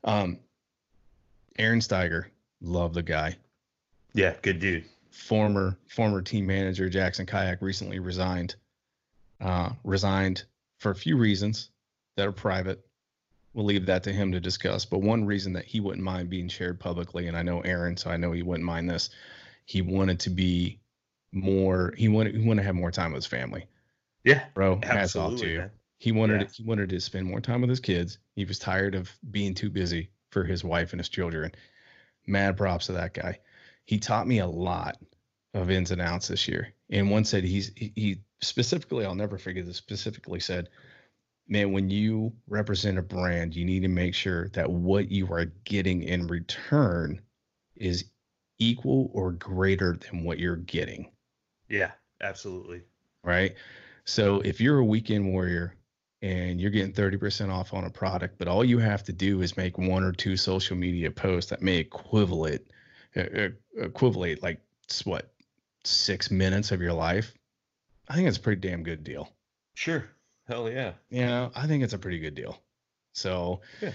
Um, 0.04 0.40
Aaron 1.60 1.80
Steiger, 1.80 2.26
love 2.62 2.94
the 2.94 3.04
guy 3.04 3.36
Yeah, 4.14 4.36
good 4.42 4.60
dude. 4.60 4.86
Former 5.12 5.78
former 5.88 6.22
team 6.22 6.48
manager 6.48 6.90
Jackson 6.90 7.26
Kayak 7.26 7.62
recently 7.62 8.00
resigned. 8.00 8.56
Uh, 9.40 9.72
resigned 9.84 10.44
for 10.80 10.92
a 10.92 10.96
few 10.96 11.18
reasons 11.18 11.70
that 12.16 12.28
are 12.28 12.32
private. 12.32 12.86
We'll 13.54 13.66
leave 13.66 13.86
that 13.88 14.04
to 14.04 14.14
him 14.14 14.32
to 14.32 14.40
discuss. 14.40 14.86
But 14.86 15.00
one 15.00 15.26
reason 15.26 15.52
that 15.54 15.66
he 15.66 15.80
wouldn't 15.80 16.04
mind 16.04 16.30
being 16.30 16.48
shared 16.48 16.80
publicly, 16.80 17.28
and 17.28 17.36
I 17.36 17.42
know 17.42 17.60
Aaron, 17.62 17.98
so 17.98 18.10
I 18.10 18.18
know 18.18 18.32
he 18.32 18.44
wouldn't 18.44 18.66
mind 18.66 18.90
this. 18.90 19.10
He 19.66 19.82
wanted 19.82 20.20
to 20.22 20.30
be 20.30 20.80
more. 21.34 21.94
He 21.98 22.08
wanted. 22.08 22.36
He 22.36 22.48
wanted 22.48 22.62
to 22.62 22.66
have 22.68 22.76
more 22.76 22.92
time 22.92 23.12
with 23.14 23.24
his 23.24 23.26
family. 23.28 23.66
Yeah, 24.24 24.44
Bro, 24.54 24.82
hats 24.84 25.16
off 25.16 25.38
to 25.40 25.48
you. 25.50 25.58
man. 25.60 25.72
He 25.98 26.12
wanted 26.12 26.42
Yeah. 26.42 26.48
he 26.56 26.64
wanted 26.64 26.90
to 26.90 27.00
spend 27.02 27.26
more 27.28 27.42
time 27.42 27.62
with 27.62 27.70
his 27.70 27.80
kids. 27.80 28.20
He 28.36 28.46
was 28.46 28.60
tired 28.60 28.94
of 28.96 29.12
being 29.32 29.54
too 29.56 29.70
busy 29.70 30.10
for 30.30 30.44
his 30.44 30.64
wife 30.64 30.94
and 30.94 31.00
his 31.00 31.10
children. 31.10 31.52
Mad 32.28 32.56
props 32.58 32.86
to 32.88 32.94
that 32.94 33.14
guy. 33.16 33.40
He 33.86 34.00
taught 34.00 34.28
me 34.28 34.40
a 34.40 34.48
lot 34.48 34.98
of 35.54 35.70
ins 35.70 35.92
and 35.92 36.02
outs 36.02 36.28
this 36.30 36.48
year. 36.48 36.74
And 36.90 37.10
one 37.12 37.26
said 37.26 37.44
he's 37.44 37.72
he, 37.76 38.22
specifically, 38.42 39.06
I'll 39.06 39.16
never 39.16 39.38
forget 39.38 39.66
this, 39.66 39.78
specifically 39.78 40.40
said, 40.40 40.70
man, 41.48 41.72
when 41.72 41.90
you 41.90 42.34
represent 42.48 42.98
a 42.98 43.02
brand, 43.02 43.56
you 43.56 43.66
need 43.66 43.82
to 43.82 43.88
make 43.88 44.16
sure 44.16 44.50
that 44.50 44.70
what 44.72 45.12
you 45.12 45.32
are 45.34 45.46
getting 45.66 46.04
in 46.04 46.28
return 46.28 47.22
is 47.76 48.06
equal 48.60 49.10
or 49.14 49.32
greater 49.32 49.98
than 49.98 50.24
what 50.24 50.40
you're 50.40 50.56
getting 50.56 51.12
Yeah, 51.70 51.92
absolutely. 52.22 52.84
right? 53.24 53.56
So 54.06 54.42
if 54.42 54.62
you're 54.62 54.80
a 54.80 54.86
weekend 54.86 55.32
warrior 55.32 55.76
and 56.22 56.60
you're 56.62 56.72
getting 56.72 56.94
30% 56.94 57.52
off 57.52 57.74
on 57.74 57.86
a 57.86 57.90
product, 57.90 58.38
but 58.38 58.48
all 58.48 58.64
you 58.64 58.78
have 58.80 59.04
to 59.06 59.14
do 59.14 59.42
is 59.42 59.58
make 59.58 59.78
one 59.78 60.04
or 60.04 60.12
two 60.12 60.38
social 60.38 60.76
media 60.78 61.10
posts 61.12 61.50
that 61.50 61.62
may 61.62 61.78
equivalent 61.78 62.62
equivalent 63.16 64.42
like 64.42 64.60
what 65.06 65.32
six 65.84 66.30
minutes 66.32 66.72
of 66.72 66.82
your 66.82 66.94
life, 66.94 67.34
I 68.10 68.16
think 68.16 68.28
it's 68.28 68.38
a 68.38 68.42
pretty 68.42 68.62
damn 68.68 68.84
good 68.84 69.04
deal. 69.04 69.30
Sure. 69.74 70.06
Hell 70.48 70.70
yeah. 70.70 70.94
You 71.10 71.26
know, 71.26 71.52
I 71.56 71.68
think 71.68 71.84
it's 71.84 71.94
a 71.94 72.00
pretty 72.00 72.20
good 72.20 72.36
deal. 72.36 72.62
So, 73.14 73.62
Yeah. 73.82 73.94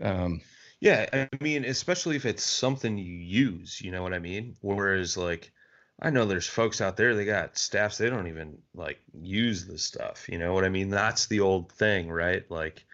um, 0.00 0.40
Yeah, 0.80 1.08
I 1.12 1.28
mean, 1.42 1.64
especially 1.64 2.16
if 2.16 2.26
it's 2.26 2.44
something 2.44 2.98
you 2.98 3.14
use, 3.14 3.80
you 3.80 3.90
know 3.90 4.02
what 4.02 4.12
I 4.12 4.18
mean? 4.18 4.56
Whereas 4.60 5.16
like 5.16 5.52
I 6.02 6.10
know 6.10 6.26
there's 6.26 6.46
folks 6.46 6.82
out 6.82 6.96
there 6.98 7.14
they 7.14 7.24
got 7.24 7.56
staffs 7.56 7.96
they 7.96 8.10
don't 8.10 8.26
even 8.28 8.58
like 8.74 9.00
use 9.14 9.66
the 9.66 9.78
stuff, 9.78 10.28
you 10.28 10.38
know 10.38 10.52
what 10.52 10.64
I 10.64 10.68
mean? 10.68 10.90
That's 10.90 11.26
the 11.26 11.40
old 11.40 11.72
thing, 11.72 12.10
right? 12.10 12.48
Like 12.50 12.84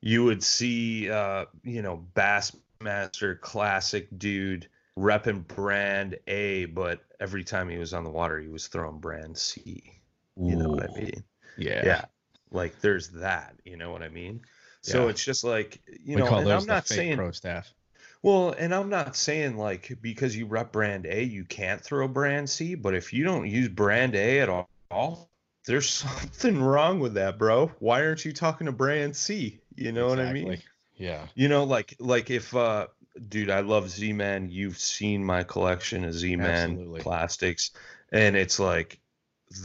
you 0.00 0.24
would 0.24 0.42
see 0.44 1.10
uh, 1.10 1.46
you 1.64 1.82
know, 1.82 2.06
Bassmaster 2.14 3.40
classic 3.40 4.08
dude 4.18 4.68
repping 4.98 5.46
brand 5.46 6.18
A, 6.26 6.66
but 6.66 7.04
every 7.20 7.44
time 7.44 7.68
he 7.68 7.78
was 7.78 7.94
on 7.94 8.04
the 8.04 8.10
water 8.10 8.40
he 8.40 8.48
was 8.48 8.66
throwing 8.68 8.98
brand 9.00 9.36
C. 9.38 10.02
You 10.36 10.56
know 10.56 10.68
what 10.70 10.90
I 10.90 10.94
mean? 11.00 11.24
Yeah. 11.56 11.82
Yeah. 11.84 12.04
Like 12.50 12.80
there's 12.80 13.08
that, 13.10 13.56
you 13.64 13.76
know 13.76 13.90
what 13.92 14.02
I 14.02 14.08
mean? 14.08 14.40
So 14.82 15.04
Yeah. 15.04 15.10
it's 15.10 15.24
just 15.24 15.44
like, 15.44 15.80
you 16.04 16.16
we 16.16 16.22
know, 16.22 16.36
and 16.38 16.50
I'm 16.52 16.66
not 16.66 16.86
saying 16.88 17.16
pro 17.16 17.30
staff. 17.32 17.74
well, 18.22 18.52
and 18.58 18.74
I'm 18.74 18.88
not 18.88 19.16
saying 19.16 19.56
like 19.56 19.98
because 20.00 20.36
you 20.36 20.46
rep 20.46 20.72
brand 20.72 21.06
A, 21.06 21.22
you 21.22 21.44
can't 21.44 21.82
throw 21.82 22.08
brand 22.08 22.48
C, 22.50 22.74
but 22.74 22.94
if 22.94 23.12
you 23.12 23.24
don't 23.24 23.48
use 23.48 23.68
brand 23.68 24.14
A 24.16 24.40
at 24.40 24.48
all, 24.90 25.30
there's 25.66 25.88
something 25.90 26.60
wrong 26.60 27.00
with 27.00 27.14
that, 27.14 27.38
bro. 27.38 27.68
Why 27.80 28.02
aren't 28.04 28.24
you 28.24 28.32
talking 28.32 28.66
to 28.66 28.72
brand 28.72 29.16
C? 29.16 29.60
You 29.76 29.92
know 29.92 30.08
what 30.08 30.20
I 30.20 30.32
mean? 30.32 30.52
Exactly. 30.52 30.68
Yeah. 30.96 31.26
You 31.34 31.48
know, 31.48 31.64
like 31.64 31.94
like 32.00 32.30
if 32.30 32.54
uh 32.56 32.86
dude, 33.28 33.50
I 33.50 33.60
love 33.60 33.90
Z 33.90 34.12
Man. 34.12 34.48
You've 34.50 34.78
seen 34.78 35.24
my 35.24 35.42
collection 35.42 36.04
of 36.04 36.14
Z 36.14 36.36
Man 36.36 36.84
plastics, 36.98 37.70
and 38.12 38.36
it's 38.36 38.58
like 38.58 39.00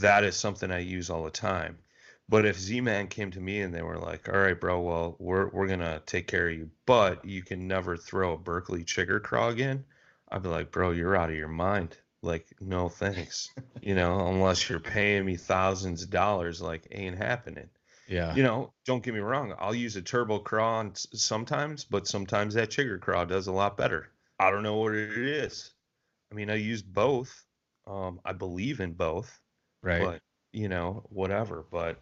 that 0.00 0.24
is 0.24 0.36
something 0.36 0.70
I 0.70 0.78
use 0.80 1.10
all 1.10 1.24
the 1.24 1.30
time. 1.30 1.78
But 2.28 2.46
if 2.46 2.58
Z 2.58 2.80
Man 2.80 3.08
came 3.08 3.30
to 3.32 3.40
me 3.40 3.60
and 3.60 3.74
they 3.74 3.82
were 3.82 3.98
like, 3.98 4.28
"All 4.28 4.38
right, 4.38 4.58
bro, 4.58 4.80
well, 4.80 5.16
we're 5.18 5.48
we're 5.48 5.68
gonna 5.68 6.02
take 6.06 6.26
care 6.26 6.48
of 6.48 6.56
you, 6.56 6.70
but 6.86 7.24
you 7.24 7.42
can 7.42 7.66
never 7.68 7.96
throw 7.96 8.34
a 8.34 8.38
Berkley 8.38 8.84
chigger 8.84 9.22
craw 9.22 9.48
again," 9.48 9.84
I'd 10.30 10.42
be 10.42 10.48
like, 10.48 10.70
"Bro, 10.70 10.92
you're 10.92 11.16
out 11.16 11.30
of 11.30 11.36
your 11.36 11.48
mind. 11.48 11.98
Like, 12.22 12.46
no 12.60 12.88
thanks. 12.88 13.50
you 13.82 13.94
know, 13.94 14.26
unless 14.28 14.68
you're 14.68 14.80
paying 14.80 15.24
me 15.26 15.36
thousands 15.36 16.02
of 16.02 16.10
dollars, 16.10 16.62
like, 16.62 16.88
ain't 16.90 17.18
happening." 17.18 17.68
Yeah. 18.06 18.34
you 18.34 18.42
know, 18.42 18.72
don't 18.84 19.02
get 19.02 19.14
me 19.14 19.20
wrong. 19.20 19.54
I'll 19.58 19.74
use 19.74 19.96
a 19.96 20.02
turbo 20.02 20.38
craw 20.38 20.84
sometimes, 20.94 21.84
but 21.84 22.06
sometimes 22.06 22.54
that 22.54 22.70
chigger 22.70 23.00
craw 23.00 23.24
does 23.24 23.46
a 23.46 23.52
lot 23.52 23.76
better. 23.76 24.10
I 24.38 24.50
don't 24.50 24.62
know 24.62 24.76
what 24.76 24.94
it 24.94 25.16
is. 25.16 25.72
I 26.30 26.34
mean, 26.34 26.50
I 26.50 26.56
use 26.56 26.82
both. 26.82 27.44
Um, 27.86 28.20
I 28.24 28.32
believe 28.32 28.80
in 28.80 28.92
both, 28.92 29.40
right. 29.82 30.02
but 30.02 30.20
you 30.52 30.68
know, 30.68 31.04
whatever. 31.10 31.64
But 31.70 32.00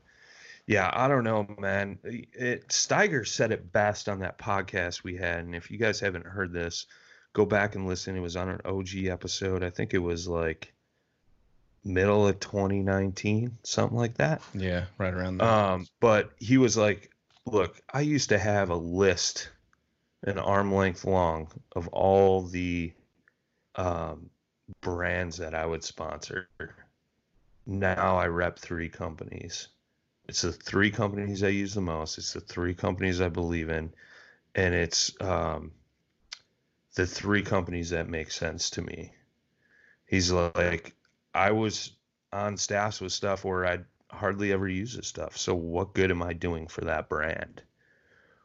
yeah, 0.66 0.90
I 0.92 1.08
don't 1.08 1.24
know, 1.24 1.46
man. 1.58 1.98
It 2.04 2.68
Steiger 2.68 3.26
said 3.26 3.52
it 3.52 3.72
best 3.72 4.08
on 4.08 4.20
that 4.20 4.38
podcast 4.38 5.02
we 5.02 5.16
had, 5.16 5.40
and 5.40 5.54
if 5.54 5.70
you 5.70 5.78
guys 5.78 6.00
haven't 6.00 6.26
heard 6.26 6.52
this, 6.52 6.86
go 7.32 7.44
back 7.44 7.74
and 7.74 7.86
listen. 7.86 8.16
It 8.16 8.20
was 8.20 8.36
on 8.36 8.48
an 8.48 8.60
OG 8.64 9.06
episode. 9.06 9.62
I 9.62 9.70
think 9.70 9.92
it 9.92 9.98
was 9.98 10.28
like 10.28 10.72
middle 11.84 12.28
of 12.28 12.38
2019, 12.40 13.58
something 13.62 13.96
like 13.96 14.14
that. 14.14 14.42
yeah. 14.54 14.86
Right 14.98 15.12
around 15.12 15.38
there. 15.38 15.48
Um, 15.48 15.86
but 16.00 16.30
he 16.38 16.58
was 16.58 16.76
like, 16.76 17.10
"Look, 17.46 17.80
I 17.92 18.00
used 18.00 18.28
to 18.30 18.38
have 18.38 18.70
a 18.70 18.76
list, 18.76 19.50
an 20.22 20.38
arm 20.38 20.74
length 20.74 21.04
long, 21.04 21.48
of 21.74 21.88
all 21.88 22.42
the 22.42 22.92
um, 23.74 24.30
brands 24.80 25.38
that 25.38 25.54
I 25.54 25.66
would 25.66 25.84
sponsor. 25.84 26.48
Now 27.66 28.16
I 28.16 28.26
rep 28.26 28.58
three 28.58 28.88
companies. 28.88 29.68
It's 30.28 30.42
the 30.42 30.52
three 30.52 30.90
companies 30.90 31.42
I 31.42 31.48
use 31.48 31.74
the 31.74 31.80
most. 31.80 32.18
It's 32.18 32.32
the 32.32 32.40
three 32.40 32.74
companies 32.74 33.20
I 33.20 33.28
believe 33.28 33.70
in, 33.70 33.92
and 34.54 34.74
it's 34.74 35.12
um, 35.20 35.72
the 36.94 37.06
three 37.06 37.42
companies 37.42 37.90
that 37.90 38.08
make 38.08 38.30
sense 38.30 38.70
to 38.70 38.82
me." 38.82 39.12
He's 40.06 40.30
like, 40.30 40.94
I 41.34 41.52
was 41.52 41.92
on 42.32 42.56
staffs 42.56 43.00
with 43.00 43.12
stuff 43.12 43.44
where 43.44 43.66
I'd 43.66 43.84
hardly 44.10 44.52
ever 44.52 44.68
use 44.68 44.94
this 44.94 45.08
stuff. 45.08 45.36
So 45.36 45.54
what 45.54 45.94
good 45.94 46.10
am 46.10 46.22
I 46.22 46.32
doing 46.32 46.66
for 46.66 46.82
that 46.82 47.08
brand? 47.08 47.62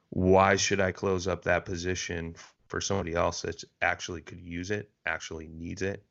Why 0.10 0.56
should 0.56 0.80
I 0.80 0.92
close 0.92 1.28
up 1.28 1.44
that 1.44 1.66
position 1.66 2.36
for 2.68 2.82
somebody 2.82 3.14
else 3.14 3.42
that 3.42 3.64
actually 3.82 4.22
could 4.22 4.42
use 4.42 4.72
it, 4.72 4.90
actually 5.06 5.48
needs 5.48 5.82
it, 5.82 6.04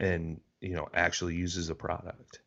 and 0.00 0.40
you 0.60 0.74
know 0.74 0.88
actually 0.92 1.36
uses 1.36 1.68
the 1.68 1.74
product? 1.74 2.40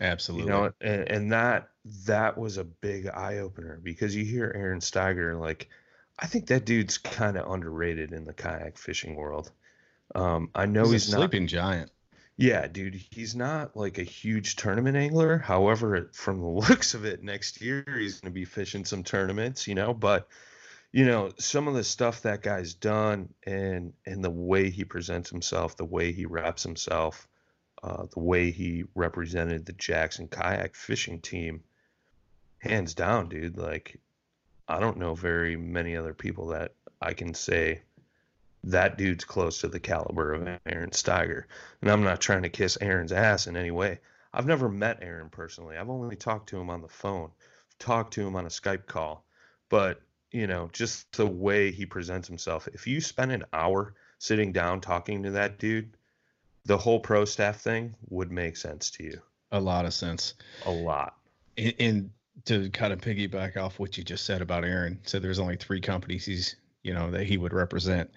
Absolutely. 0.00 0.46
You 0.46 0.50
know, 0.50 0.72
and, 0.80 1.08
and 1.08 1.32
that 1.32 1.70
that 2.06 2.36
was 2.38 2.56
a 2.56 2.64
big 2.64 3.08
eye 3.08 3.38
opener 3.38 3.80
because 3.82 4.14
you 4.14 4.24
hear 4.24 4.52
Aaron 4.54 4.80
Steiger 4.80 5.38
like, 5.38 5.68
I 6.18 6.26
think 6.26 6.46
that 6.48 6.66
dude's 6.66 6.98
kind 6.98 7.36
of 7.36 7.50
underrated 7.50 8.12
in 8.12 8.24
the 8.24 8.32
kayak 8.32 8.78
fishing 8.78 9.16
world. 9.16 9.50
Um, 10.14 10.50
I 10.54 10.66
know 10.66 10.84
he's, 10.84 11.04
he's, 11.04 11.08
a 11.08 11.16
not 11.16 11.20
sleeping 11.22 11.46
giant. 11.46 11.90
Yeah, 12.36 12.66
dude, 12.66 12.94
he's 12.94 13.34
not 13.34 13.76
like 13.76 13.96
a 13.98 14.02
huge 14.02 14.56
tournament 14.56 14.96
angler. 14.96 15.38
However, 15.38 16.10
from 16.12 16.40
the 16.40 16.46
looks 16.68 16.94
of 16.94 17.04
it, 17.04 17.22
next 17.22 17.60
year 17.60 17.84
he's 17.98 18.20
going 18.20 18.30
to 18.30 18.34
be 18.34 18.44
fishing 18.44 18.84
some 18.84 19.02
tournaments, 19.02 19.66
you 19.66 19.74
know. 19.74 19.94
But 19.94 20.28
you 20.92 21.06
know, 21.06 21.32
some 21.38 21.66
of 21.66 21.74
the 21.74 21.84
stuff 21.84 22.22
that 22.22 22.42
guy's 22.42 22.74
done, 22.74 23.32
and 23.46 23.94
and 24.04 24.22
the 24.22 24.30
way 24.30 24.70
he 24.70 24.84
presents 24.84 25.30
himself, 25.30 25.76
the 25.76 25.84
way 25.84 26.12
he 26.12 26.26
wraps 26.26 26.62
himself, 26.62 27.26
uh, 27.82 28.06
the 28.12 28.20
way 28.20 28.50
he 28.50 28.84
represented 28.94 29.64
the 29.64 29.72
Jackson 29.72 30.28
kayak 30.28 30.74
fishing 30.74 31.20
team, 31.20 31.62
hands 32.58 32.94
down, 32.94 33.30
dude. 33.30 33.56
Like, 33.56 33.98
I 34.68 34.78
don't 34.78 34.98
know 34.98 35.14
very 35.14 35.56
many 35.56 35.96
other 35.96 36.14
people 36.14 36.48
that 36.48 36.74
I 37.00 37.14
can 37.14 37.32
say 37.32 37.82
that 38.66 38.98
dude's 38.98 39.24
close 39.24 39.60
to 39.60 39.68
the 39.68 39.80
caliber 39.80 40.32
of 40.34 40.48
Aaron 40.66 40.90
Steiger. 40.90 41.44
And 41.80 41.90
I'm 41.90 42.02
not 42.02 42.20
trying 42.20 42.42
to 42.42 42.48
kiss 42.48 42.76
Aaron's 42.80 43.12
ass 43.12 43.46
in 43.46 43.56
any 43.56 43.70
way. 43.70 44.00
I've 44.34 44.46
never 44.46 44.68
met 44.68 44.98
Aaron 45.02 45.30
personally. 45.30 45.76
I've 45.76 45.88
only 45.88 46.16
talked 46.16 46.48
to 46.50 46.58
him 46.58 46.68
on 46.68 46.82
the 46.82 46.88
phone, 46.88 47.30
talked 47.78 48.12
to 48.14 48.26
him 48.26 48.34
on 48.34 48.44
a 48.44 48.50
Skype 48.50 48.86
call. 48.86 49.24
But, 49.68 50.02
you 50.32 50.46
know, 50.46 50.68
just 50.72 51.16
the 51.16 51.26
way 51.26 51.70
he 51.70 51.86
presents 51.86 52.26
himself. 52.26 52.68
If 52.74 52.86
you 52.86 53.00
spend 53.00 53.32
an 53.32 53.44
hour 53.52 53.94
sitting 54.18 54.52
down 54.52 54.80
talking 54.80 55.22
to 55.22 55.30
that 55.30 55.58
dude, 55.58 55.96
the 56.64 56.76
whole 56.76 56.98
pro 56.98 57.24
staff 57.24 57.60
thing 57.60 57.94
would 58.10 58.32
make 58.32 58.56
sense 58.56 58.90
to 58.90 59.04
you. 59.04 59.20
A 59.52 59.60
lot 59.60 59.86
of 59.86 59.94
sense. 59.94 60.34
A 60.66 60.70
lot. 60.70 61.14
And, 61.56 61.74
and 61.78 62.10
to 62.46 62.68
kind 62.70 62.92
of 62.92 63.00
piggyback 63.00 63.56
off 63.56 63.78
what 63.78 63.96
you 63.96 64.02
just 64.02 64.26
said 64.26 64.42
about 64.42 64.64
Aaron, 64.64 64.98
so 65.04 65.20
there's 65.20 65.38
only 65.38 65.56
three 65.56 65.80
companies 65.80 66.26
he's, 66.26 66.56
you 66.82 66.92
know, 66.92 67.12
that 67.12 67.26
he 67.26 67.38
would 67.38 67.52
represent. 67.52 68.10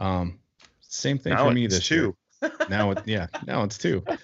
Um, 0.00 0.38
same 0.80 1.18
thing 1.18 1.34
Now 1.34 1.46
for 1.48 1.52
me 1.54 1.66
this 1.68 1.86
two. 1.86 2.16
year. 2.42 2.52
Now, 2.68 2.90
it, 2.92 2.98
yeah, 3.06 3.26
now 3.46 3.62
it's 3.62 3.78
two. 3.78 4.04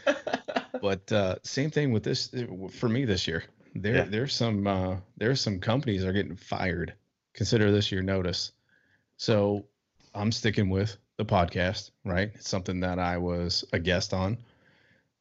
But 0.81 1.11
uh, 1.11 1.37
same 1.43 1.71
thing 1.71 1.91
with 1.91 2.03
this 2.03 2.33
uh, 2.35 2.69
for 2.71 2.89
me 2.89 3.05
this 3.07 3.27
year. 3.27 3.45
There, 3.75 3.95
Yeah. 3.95 4.05
there's 4.05 4.35
some, 4.35 4.67
uh, 4.67 4.97
there's 5.17 5.41
some 5.41 5.59
companies 5.59 6.03
that 6.03 6.09
are 6.09 6.13
getting 6.13 6.37
fired. 6.37 6.95
Consider 7.35 7.73
this 7.73 7.91
your 7.91 8.03
notice. 8.03 8.53
So 9.17 9.65
I'm 10.15 10.31
sticking 10.33 10.69
with 10.69 10.97
the 11.17 11.25
podcast, 11.25 11.93
right? 12.05 12.31
It's 12.35 12.49
something 12.51 12.81
that 12.81 12.99
I 12.99 13.17
was 13.17 13.65
a 13.73 13.79
guest 13.79 14.13
on, 14.13 14.37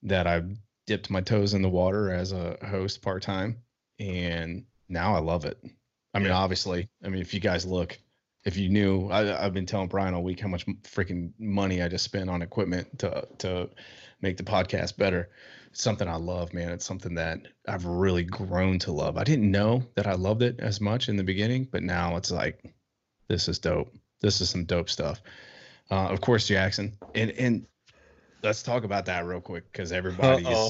that 0.03 0.28
I 0.28 0.43
dipped 0.88 1.10
my 1.10 1.22
toes 1.22 1.53
in 1.53 1.62
the 1.62 1.70
water 1.70 2.12
as 2.12 2.34
a 2.34 2.58
host 2.70 3.01
part 3.01 3.24
time, 3.24 3.58
and 3.97 4.66
now 4.89 5.16
I 5.16 5.20
love 5.20 5.45
it. 5.45 5.58
I 6.14 6.20
mean, 6.20 6.28
Yeah. 6.28 6.38
obviously, 6.38 6.89
I 7.03 7.08
mean, 7.08 7.22
if 7.22 7.34
you 7.34 7.39
guys 7.39 7.66
look, 7.66 7.97
if 8.46 8.58
you 8.58 8.70
knew, 8.70 9.10
I, 9.10 9.43
I've 9.43 9.54
been 9.54 9.66
telling 9.66 9.88
Brian 9.88 10.14
all 10.14 10.24
week 10.24 10.39
how 10.39 10.48
much 10.48 10.66
freaking 10.84 11.32
money 11.39 11.82
I 11.82 11.88
just 11.88 12.06
spent 12.06 12.30
on 12.30 12.41
equipment 12.41 13.00
to 13.00 13.28
to 13.39 13.70
make 14.22 14.38
the 14.38 14.43
podcast 14.43 14.98
better. 14.98 15.30
It's 15.72 15.82
something 15.82 16.08
I 16.08 16.16
love, 16.16 16.54
man. 16.54 16.72
It's 16.72 16.86
something 16.86 17.16
that 17.16 17.39
I've 17.68 17.86
really 17.86 18.24
grown 18.24 18.80
to 18.80 18.91
love. 18.91 19.18
I 19.18 19.24
didn't 19.24 19.52
know 19.52 19.84
that 19.96 20.08
I 20.08 20.14
loved 20.14 20.43
it 20.43 20.60
as 20.60 20.80
much 20.80 21.10
in 21.10 21.18
the 21.18 21.24
beginning, 21.24 21.68
but 21.70 21.84
now 21.84 22.16
it's 22.16 22.32
like, 22.32 22.64
this 23.28 23.50
is 23.50 23.60
dope. 23.60 23.93
This 24.22 24.39
is 24.39 24.50
some 24.50 24.64
dope 24.64 24.89
stuff. 24.89 25.22
Uh, 25.91 26.08
of 26.08 26.22
course, 26.22 26.48
Jackson, 26.48 26.98
and 27.14 27.32
and 27.32 27.66
let's 28.43 28.64
talk 28.64 28.84
about 28.84 29.06
that 29.08 29.26
real 29.26 29.41
quick 29.41 29.72
because 29.72 29.91
everybody's 29.91 30.46
Uh-oh. 30.46 30.70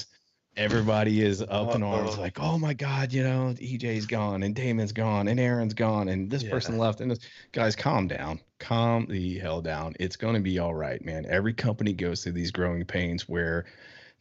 Everybody 0.57 1.21
is 1.21 1.41
up 1.41 1.75
in 1.75 1.83
arms, 1.83 2.17
like, 2.17 2.39
oh 2.39 2.57
my 2.57 2.73
god, 2.73 3.11
you 3.11 3.23
know, 3.23 3.53
EJ's 3.57 4.05
gone 4.05 4.43
and 4.43 4.55
Damon's 4.55 4.91
gone 4.91 5.27
and 5.27 5.39
Aaron's 5.39 5.73
gone 5.73 6.07
and 6.07 6.29
this 6.29 6.43
person 6.43 6.77
left 6.77 7.01
and 7.01 7.11
this 7.11 7.19
guys, 7.51 7.75
calm 7.75 8.07
down, 8.07 8.39
calm 8.59 9.05
the 9.07 9.37
hell 9.39 9.61
down. 9.61 9.95
It's 9.99 10.15
gonna 10.15 10.39
be 10.39 10.59
all 10.59 10.73
right, 10.73 11.03
man. 11.03 11.25
Every 11.27 11.53
company 11.53 11.93
goes 11.93 12.23
through 12.23 12.33
these 12.33 12.51
growing 12.51 12.85
pains 12.85 13.27
where 13.27 13.65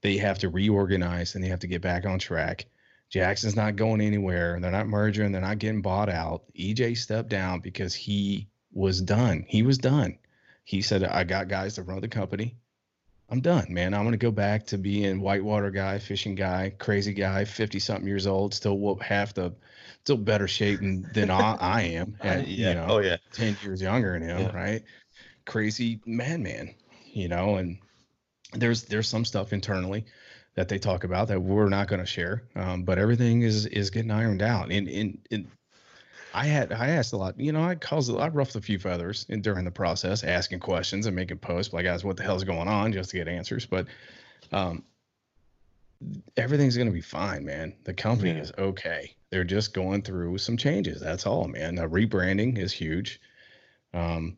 they 0.01 0.17
have 0.19 0.39
to 0.41 0.49
reorganize 0.49 1.35
and 1.35 1.43
they 1.43 1.49
have 1.49 1.61
to 1.61 1.67
get 1.67 1.83
back 1.83 2.05
on 2.05 2.19
track. 2.19 2.67
Jackson's 3.11 3.57
not 3.57 3.77
going 3.77 4.01
anywhere. 4.01 4.59
They're 4.61 4.71
not 4.71 4.89
merging. 4.89 5.31
They're 5.31 5.41
not 5.41 5.59
getting 5.59 5.83
bought 5.83 6.09
out. 6.09 6.43
EJ 6.59 6.97
stepped 6.97 7.29
down 7.29 7.61
because 7.61 7.95
he 7.95 8.49
was 8.73 9.01
done. 9.01 9.45
He 9.47 9.63
was 9.63 9.79
done. 9.79 10.19
He 10.65 10.83
said, 10.83 11.05
I 11.05 11.25
got 11.25 11.49
guys 11.49 11.75
to 11.75 11.83
run 11.83 12.01
the 12.01 12.09
company. 12.09 12.57
I'm 13.35 13.41
done, 13.41 13.67
man. 13.69 13.95
I'm 13.95 14.05
gonna 14.05 14.17
go 14.17 14.31
back 14.31 14.65
to 14.67 14.79
being 14.79 15.21
whitewater 15.21 15.73
guy, 15.73 15.99
fishing 15.99 16.37
guy, 16.37 16.73
crazy 16.79 17.13
guy, 17.13 17.45
fifty 17.45 17.81
something 17.81 18.07
years 18.07 18.29
old, 18.29 18.55
still 18.55 18.79
whoop 18.79 19.03
half 19.03 19.35
the, 19.35 19.53
still 20.05 20.19
better 20.19 20.47
shape 20.47 20.79
than, 20.79 21.33
I, 21.33 21.57
I 21.61 21.83
am. 21.83 22.17
And, 22.21 22.47
yeah. 22.47 22.69
You 22.69 22.75
know, 22.77 22.87
oh 22.89 22.99
yeah. 22.99 23.17
ten 23.33 23.57
years 23.65 23.83
younger 23.83 24.13
than 24.13 24.23
him, 24.29 24.39
Yeah. 24.39 24.57
right? 24.57 24.83
Crazy 25.47 26.01
madman, 26.07 26.77
you 27.13 27.27
know. 27.27 27.57
And 27.57 27.79
there's 28.53 28.85
there's 28.85 29.09
some 29.09 29.25
stuff 29.25 29.53
internally 29.53 30.05
that 30.55 30.69
they 30.69 30.79
talk 30.79 31.03
about 31.03 31.27
that 31.27 31.43
we're 31.43 31.69
not 31.69 31.89
going 31.89 31.99
to 31.99 32.07
share, 32.07 32.45
um, 32.55 32.85
but 32.85 33.01
everything 33.01 33.43
is 33.43 33.67
is 33.67 33.91
getting 33.91 34.13
ironed 34.13 34.43
out. 34.43 34.71
And 34.71 34.87
in 34.87 35.19
in 35.33 35.49
I 36.37 36.47
had 36.47 36.73
I 36.73 36.89
asked 36.89 37.13
a 37.13 37.17
lot, 37.17 37.39
you 37.39 37.53
know, 37.53 37.63
I 37.63 37.77
caused 37.77 38.11
I 38.15 38.27
ruffled 38.29 38.63
a 38.63 38.67
few 38.67 38.79
feathers 38.79 39.25
in, 39.29 39.41
during 39.41 39.65
the 39.65 39.71
process, 39.71 40.25
asking 40.25 40.59
questions 40.61 41.07
and 41.07 41.15
making 41.15 41.39
posts 41.39 41.73
like, 41.73 41.85
guys, 41.85 42.05
what 42.05 42.17
the 42.17 42.25
hell's 42.25 42.43
going 42.43 42.67
on, 42.67 42.93
just 42.93 43.11
to 43.11 43.17
get 43.17 43.29
answers. 43.29 43.65
But 43.67 43.87
um, 44.51 44.83
everything's 46.37 46.77
gonna 46.77 46.91
be 46.91 47.01
fine, 47.01 47.45
man. 47.45 47.75
The 47.85 47.95
company 47.95 48.31
Yeah. 48.33 48.39
is 48.41 48.53
okay. 48.59 49.15
They're 49.31 49.45
just 49.45 49.73
going 49.75 50.03
through 50.03 50.39
some 50.39 50.57
changes. 50.57 51.01
That's 51.01 51.27
all, 51.27 51.47
man. 51.49 51.77
The 51.77 51.83
rebranding 51.89 52.59
is 52.59 52.73
huge. 52.73 53.21
Um, 53.93 54.37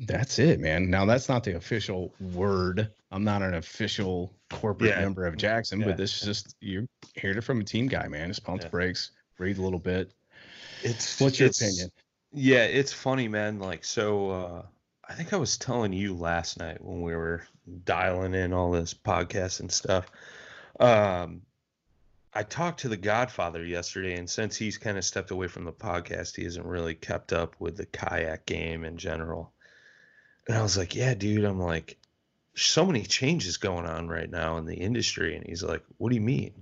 that's 0.00 0.38
it, 0.38 0.60
man. 0.60 0.90
Now 0.90 1.04
that's 1.04 1.28
not 1.28 1.44
the 1.44 1.56
official 1.56 2.14
word. 2.20 2.90
I'm 3.10 3.24
not 3.24 3.42
an 3.42 3.54
official 3.54 4.34
corporate 4.50 4.90
Yeah. 4.90 5.00
member 5.00 5.24
of 5.26 5.36
Jackson, 5.36 5.80
Yeah. 5.80 5.86
but 5.86 5.96
this 5.96 6.18
is 6.18 6.24
just 6.24 6.56
you 6.60 6.88
heard 7.20 7.36
it 7.36 7.42
from 7.42 7.60
a 7.60 7.64
team 7.64 7.86
guy, 7.86 8.06
man. 8.08 8.28
Just 8.28 8.44
pump 8.44 8.60
the 8.62 8.68
brakes, 8.68 9.12
breathe 9.36 9.58
a 9.58 9.62
little 9.62 9.78
bit. 9.78 10.12
It's 10.82 11.20
What's 11.20 11.38
your 11.38 11.48
it's- 11.48 11.60
opinion? 11.60 11.90
Yeah, 12.32 12.64
it's 12.64 12.92
funny, 12.92 13.26
man. 13.26 13.58
Like, 13.58 13.84
so 13.84 14.30
uh, 14.30 14.62
I 15.08 15.14
think 15.14 15.32
I 15.32 15.36
was 15.36 15.56
telling 15.56 15.94
you 15.94 16.14
last 16.14 16.58
night 16.58 16.84
when 16.84 17.00
we 17.00 17.16
were 17.16 17.46
dialing 17.84 18.34
in 18.34 18.52
all 18.52 18.70
this 18.70 18.92
podcast 18.92 19.60
and 19.60 19.72
stuff. 19.72 20.10
Um, 20.78 21.40
I 22.34 22.42
talked 22.42 22.80
to 22.80 22.90
the 22.90 22.98
Godfather 22.98 23.64
yesterday, 23.64 24.16
and 24.16 24.28
since 24.28 24.56
he's 24.56 24.76
kind 24.76 24.98
of 24.98 25.04
stepped 25.04 25.30
away 25.30 25.48
from 25.48 25.64
the 25.64 25.72
podcast, 25.72 26.36
he 26.36 26.44
hasn't 26.44 26.66
really 26.66 26.94
kept 26.94 27.32
up 27.32 27.56
with 27.58 27.78
the 27.78 27.86
kayak 27.86 28.44
game 28.44 28.84
in 28.84 28.98
general. 28.98 29.52
And 30.46 30.56
I 30.56 30.62
was 30.62 30.76
like, 30.76 30.94
"Yeah, 30.94 31.14
dude," 31.14 31.44
I'm 31.46 31.58
like, 31.60 31.96
"So 32.54 32.84
many 32.84 33.02
changes 33.02 33.56
going 33.56 33.86
on 33.86 34.08
right 34.08 34.30
now 34.30 34.58
in 34.58 34.66
the 34.66 34.76
industry," 34.76 35.34
and 35.34 35.46
he's 35.46 35.62
like, 35.62 35.82
"What 35.96 36.10
do 36.10 36.14
you 36.14 36.20
mean?" 36.20 36.52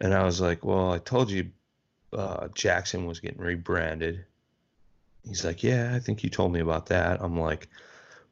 And 0.00 0.14
I 0.14 0.24
was 0.24 0.40
like, 0.40 0.64
"Well, 0.64 0.90
I 0.90 0.98
told 0.98 1.30
you 1.30 1.50
uh, 2.14 2.48
Jackson 2.54 3.06
was 3.06 3.20
getting 3.20 3.40
rebranded." 3.40 4.24
He's 5.26 5.44
like, 5.44 5.62
Yeah, 5.62 5.94
I 5.94 6.00
think 6.00 6.22
you 6.22 6.30
told 6.30 6.52
me 6.52 6.60
about 6.60 6.86
that. 6.86 7.20
I'm 7.22 7.38
like, 7.38 7.68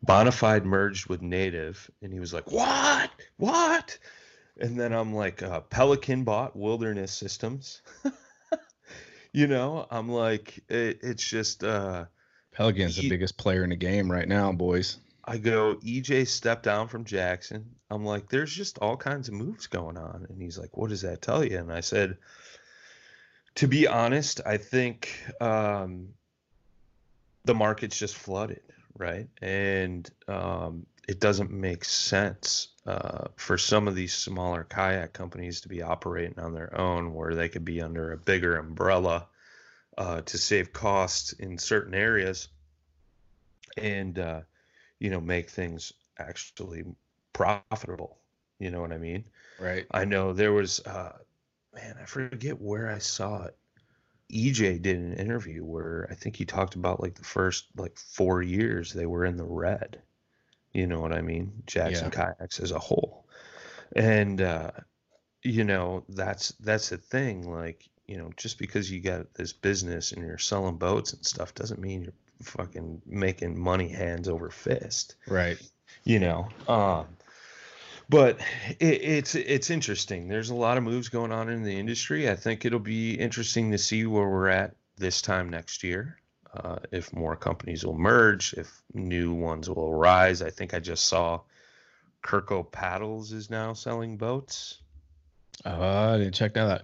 Bonafide 0.06 0.64
merged 0.64 1.06
with 1.06 1.22
Native. 1.22 1.90
And 2.02 2.12
he 2.12 2.20
was 2.20 2.32
like, 2.32 2.50
What? 2.50 3.10
What? 3.36 3.98
And 4.60 4.78
then 4.78 4.92
I'm 4.92 5.14
like, 5.14 5.42
uh, 5.42 5.60
Pelican 5.60 6.24
bought 6.24 6.54
Wilderness 6.54 7.12
Systems. 7.12 7.80
you 9.32 9.46
know, 9.46 9.86
I'm 9.90 10.10
like, 10.10 10.62
it, 10.68 11.00
it's 11.02 11.26
just, 11.26 11.64
uh, 11.64 12.04
Pelican's 12.52 12.96
the 12.96 13.08
biggest 13.08 13.38
player 13.38 13.64
in 13.64 13.70
the 13.70 13.76
game 13.76 14.12
right 14.12 14.28
now, 14.28 14.52
boys. 14.52 14.98
I 15.24 15.38
go, 15.38 15.76
EJ 15.76 16.26
stepped 16.26 16.64
down 16.64 16.88
from 16.88 17.04
Jackson. 17.04 17.64
I'm 17.90 18.04
like, 18.04 18.28
there's 18.28 18.52
just 18.52 18.78
all 18.80 18.96
kinds 18.96 19.28
of 19.28 19.34
moves 19.34 19.68
going 19.68 19.96
on. 19.96 20.26
And 20.28 20.42
he's 20.42 20.58
like, 20.58 20.76
what 20.76 20.90
does 20.90 21.00
that 21.02 21.22
tell 21.22 21.42
you? 21.42 21.58
And 21.58 21.72
I 21.72 21.80
said, 21.80 22.18
to 23.54 23.68
be 23.68 23.86
honest, 23.86 24.40
I 24.46 24.56
think 24.56 25.14
um, 25.40 26.08
the 27.44 27.54
market's 27.54 27.98
just 27.98 28.16
flooded, 28.16 28.62
right? 28.96 29.28
And 29.40 30.08
um, 30.28 30.86
it 31.08 31.20
doesn't 31.20 31.50
make 31.50 31.84
sense 31.84 32.68
uh, 32.86 33.28
for 33.36 33.58
some 33.58 33.88
of 33.88 33.94
these 33.94 34.14
smaller 34.14 34.64
kayak 34.64 35.12
companies 35.12 35.60
to 35.62 35.68
be 35.68 35.82
operating 35.82 36.38
on 36.38 36.54
their 36.54 36.78
own 36.78 37.12
where 37.12 37.34
they 37.34 37.48
could 37.48 37.64
be 37.64 37.82
under 37.82 38.12
a 38.12 38.16
bigger 38.16 38.56
umbrella 38.56 39.26
uh, 39.98 40.22
to 40.22 40.38
save 40.38 40.72
costs 40.72 41.32
in 41.34 41.58
certain 41.58 41.94
areas 41.94 42.48
and, 43.76 44.18
uh, 44.18 44.40
you 44.98 45.10
know, 45.10 45.20
make 45.20 45.50
things 45.50 45.92
actually 46.18 46.84
profitable. 47.32 48.18
You 48.58 48.70
know 48.70 48.80
what 48.80 48.92
I 48.92 48.98
mean? 48.98 49.24
Right. 49.58 49.86
I 49.90 50.04
know 50.04 50.32
there 50.32 50.52
was, 50.52 50.80
uh, 50.80 51.12
man, 51.74 51.96
I 52.00 52.04
forget 52.06 52.60
where 52.60 52.88
I 52.90 52.98
saw 52.98 53.44
it. 53.44 53.56
EJ 54.32 54.78
did 54.80 54.96
an 54.96 55.14
interview 55.14 55.64
where 55.64 56.06
I 56.10 56.14
think 56.14 56.36
he 56.36 56.44
talked 56.44 56.74
about 56.74 57.00
like 57.00 57.14
the 57.14 57.24
first 57.24 57.66
like 57.76 57.98
four 57.98 58.42
years 58.42 58.92
they 58.92 59.06
were 59.06 59.24
in 59.24 59.36
the 59.36 59.44
red. 59.44 60.00
You 60.72 60.86
know 60.86 61.00
what 61.00 61.12
I 61.12 61.20
mean? 61.20 61.52
Jackson 61.66 62.10
kayaks 62.10 62.58
as 62.60 62.70
a 62.70 62.78
whole, 62.78 63.26
and 63.94 64.40
uh, 64.40 64.70
you 65.42 65.64
know 65.64 66.04
that's 66.08 66.52
that's 66.60 66.88
the 66.88 66.96
thing. 66.96 67.50
Like 67.50 67.88
you 68.06 68.16
know, 68.16 68.30
just 68.36 68.58
because 68.58 68.90
you 68.90 69.00
got 69.00 69.34
this 69.34 69.52
business 69.52 70.12
and 70.12 70.26
you're 70.26 70.38
selling 70.38 70.78
boats 70.78 71.12
and 71.12 71.24
stuff 71.24 71.54
doesn't 71.54 71.80
mean 71.80 72.02
you're 72.02 72.14
fucking 72.42 73.02
making 73.06 73.58
money 73.58 73.88
hands 73.88 74.28
over 74.28 74.50
fist 74.50 75.16
Right. 75.28 75.58
you 76.04 76.18
know 76.18 76.48
um 76.68 77.06
but 78.08 78.38
it, 78.80 79.02
it's 79.02 79.34
it's 79.34 79.70
interesting 79.70 80.28
there's 80.28 80.50
a 80.50 80.54
lot 80.54 80.76
of 80.76 80.84
moves 80.84 81.08
going 81.08 81.32
on 81.32 81.48
in 81.48 81.62
the 81.62 81.78
industry 81.78 82.28
i 82.30 82.36
think 82.36 82.64
it'll 82.64 82.78
be 82.78 83.14
interesting 83.14 83.70
to 83.70 83.78
see 83.78 84.06
where 84.06 84.28
we're 84.28 84.48
at 84.48 84.74
this 84.96 85.22
time 85.22 85.48
next 85.48 85.82
year 85.82 86.18
uh, 86.54 86.76
if 86.90 87.12
more 87.12 87.34
companies 87.36 87.84
will 87.84 87.96
merge 87.98 88.52
if 88.54 88.82
new 88.94 89.32
ones 89.32 89.68
will 89.68 89.88
arise 89.88 90.42
i 90.42 90.50
think 90.50 90.74
i 90.74 90.78
just 90.78 91.06
saw 91.06 91.40
kirko 92.22 92.62
paddles 92.70 93.32
is 93.32 93.50
now 93.50 93.72
selling 93.72 94.16
boats 94.16 94.78
Oh, 95.64 95.82
I 96.14 96.18
didn't 96.18 96.34
check 96.34 96.54
that 96.54 96.68
out. 96.68 96.82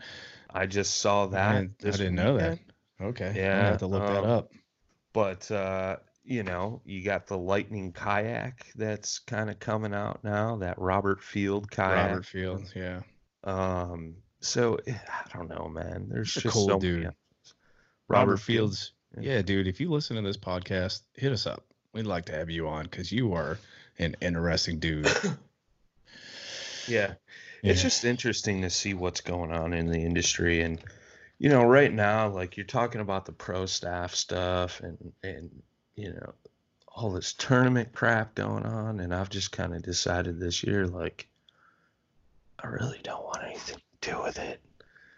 i 0.50 0.66
just 0.66 0.98
saw 1.00 1.26
that 1.26 1.48
I 1.48 1.60
didn't, 1.60 1.84
I 1.86 1.90
didn't 1.96 2.14
know 2.14 2.36
that. 2.38 2.58
Okay. 3.00 3.32
Yeah, 3.34 3.58
I'm 3.58 3.64
have 3.66 3.78
to 3.78 3.86
look 3.86 4.02
that 4.02 4.24
um, 4.24 4.30
up. 4.30 4.52
but 5.12 5.50
uh 5.50 5.96
you 6.28 6.42
know 6.42 6.82
you 6.84 7.02
got 7.02 7.26
the 7.26 7.38
lightning 7.38 7.90
kayak 7.90 8.66
that's 8.76 9.18
kind 9.20 9.48
of 9.48 9.58
coming 9.58 9.94
out 9.94 10.22
now 10.22 10.56
that 10.56 10.78
robert 10.78 11.22
field 11.22 11.70
kayak 11.70 12.10
Robert 12.10 12.26
Fields. 12.26 12.72
Yeah. 12.76 13.00
um 13.44 14.14
so 14.40 14.78
eh, 14.86 14.92
i 15.08 15.36
don't 15.36 15.48
know 15.48 15.68
man 15.68 16.06
there's 16.10 16.36
a 16.36 16.40
just 16.40 16.54
cool 16.54 16.68
so 16.68 16.78
dude. 16.78 17.04
Robert, 17.04 17.16
robert 18.08 18.36
field 18.36 18.70
Fields. 18.70 18.92
yeah. 19.18 19.34
Yeah, 19.36 19.42
dude. 19.42 19.66
If 19.66 19.80
you 19.80 19.90
listen 19.90 20.16
to 20.16 20.22
this 20.22 20.36
podcast, 20.36 21.00
hit 21.14 21.32
us 21.32 21.46
up. 21.46 21.64
We'd 21.94 22.04
like 22.06 22.26
to 22.26 22.32
have 22.32 22.50
you 22.50 22.68
on 22.68 22.84
because 22.84 23.10
you 23.10 23.32
are 23.32 23.58
an 23.98 24.14
interesting 24.20 24.78
dude. 24.78 25.08
yeah 26.86 27.14
it's 27.62 27.82
just 27.82 28.04
interesting 28.04 28.62
to 28.62 28.70
see 28.70 28.94
what's 28.94 29.20
going 29.20 29.52
on 29.52 29.72
in 29.72 29.90
the 29.90 29.98
industry 29.98 30.60
and 30.62 30.80
you 31.38 31.48
know 31.48 31.64
right 31.64 31.92
now 31.92 32.28
like 32.28 32.56
you're 32.56 32.66
talking 32.66 33.00
about 33.00 33.24
the 33.24 33.32
pro 33.32 33.66
staff 33.66 34.14
stuff 34.14 34.80
and 34.80 35.12
and 35.22 35.50
you 35.98 36.12
know 36.12 36.32
all 36.86 37.10
this 37.10 37.32
tournament 37.32 37.92
crap 37.92 38.34
going 38.34 38.64
on 38.64 39.00
and 39.00 39.12
i've 39.12 39.28
just 39.28 39.50
kind 39.50 39.74
of 39.74 39.82
decided 39.82 40.38
this 40.38 40.62
year 40.62 40.86
like 40.86 41.26
i 42.60 42.68
really 42.68 43.00
don't 43.02 43.24
want 43.24 43.42
anything 43.44 43.76
to 44.00 44.10
do 44.12 44.22
with 44.22 44.38
it 44.38 44.60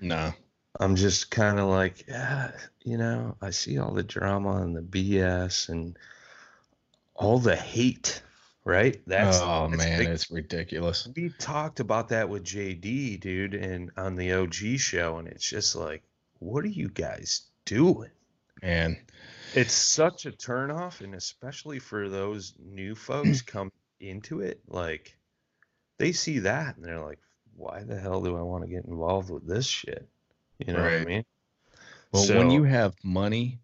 No. 0.01 0.33
i'm 0.81 0.97
just 0.97 1.31
kind 1.31 1.59
of 1.59 1.68
like 1.68 2.07
yeah 2.09 2.53
you 2.83 2.97
know 2.97 3.37
i 3.43 3.51
see 3.51 3.78
all 3.78 3.93
the 3.93 4.03
drama 4.03 4.62
and 4.62 4.74
the 4.74 4.81
bs 4.81 5.68
and 5.68 5.99
all 7.14 7.39
the 7.39 7.57
hate 7.57 8.22
right 8.64 9.01
that's 9.07 9.39
oh 9.43 9.68
that's 9.70 9.85
man, 9.85 9.99
big 9.99 10.09
it's 10.09 10.31
ridiculous. 10.31 11.09
we 11.14 11.28
talked 11.39 11.81
about 11.81 12.09
that 12.09 12.28
with 12.28 12.45
JD, 12.45 13.20
dude, 13.20 13.55
and 13.55 13.91
on 13.97 14.16
the 14.16 14.33
OG 14.33 14.55
show, 14.78 15.16
and 15.16 15.26
it's 15.28 15.49
just 15.49 15.74
like, 15.74 16.03
what 16.39 16.64
are 16.64 16.68
you 16.68 16.89
guys 16.89 17.43
doing? 17.64 18.11
Man. 18.62 18.99
It's 19.55 19.74
such 19.74 20.26
a 20.26 20.30
turnoff, 20.32 21.01
and 21.01 21.14
especially 21.14 21.78
for 21.78 22.09
those 22.09 22.55
new 22.59 22.94
folks 22.94 23.42
come 23.42 23.72
into 24.01 24.40
it, 24.40 24.61
like 24.68 25.16
they 25.98 26.12
see 26.12 26.40
that 26.40 26.76
and 26.76 26.84
they're 26.84 27.01
like, 27.05 27.18
why 27.57 27.82
the 27.82 27.98
hell 27.98 28.22
do 28.22 28.36
I 28.36 28.42
want 28.42 28.64
to 28.64 28.70
get 28.70 28.84
involved 28.84 29.30
with 29.30 29.46
this 29.46 29.66
shit? 29.66 30.09
You 30.59 30.72
know 30.72 30.82
what 30.82 30.92
I 30.92 31.05
mean? 31.05 31.24
Well, 32.12 32.22
So- 32.22 32.38
when 32.38 32.51
you 32.51 32.64
have 32.64 32.94
money 33.03 33.59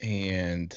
and 0.00 0.76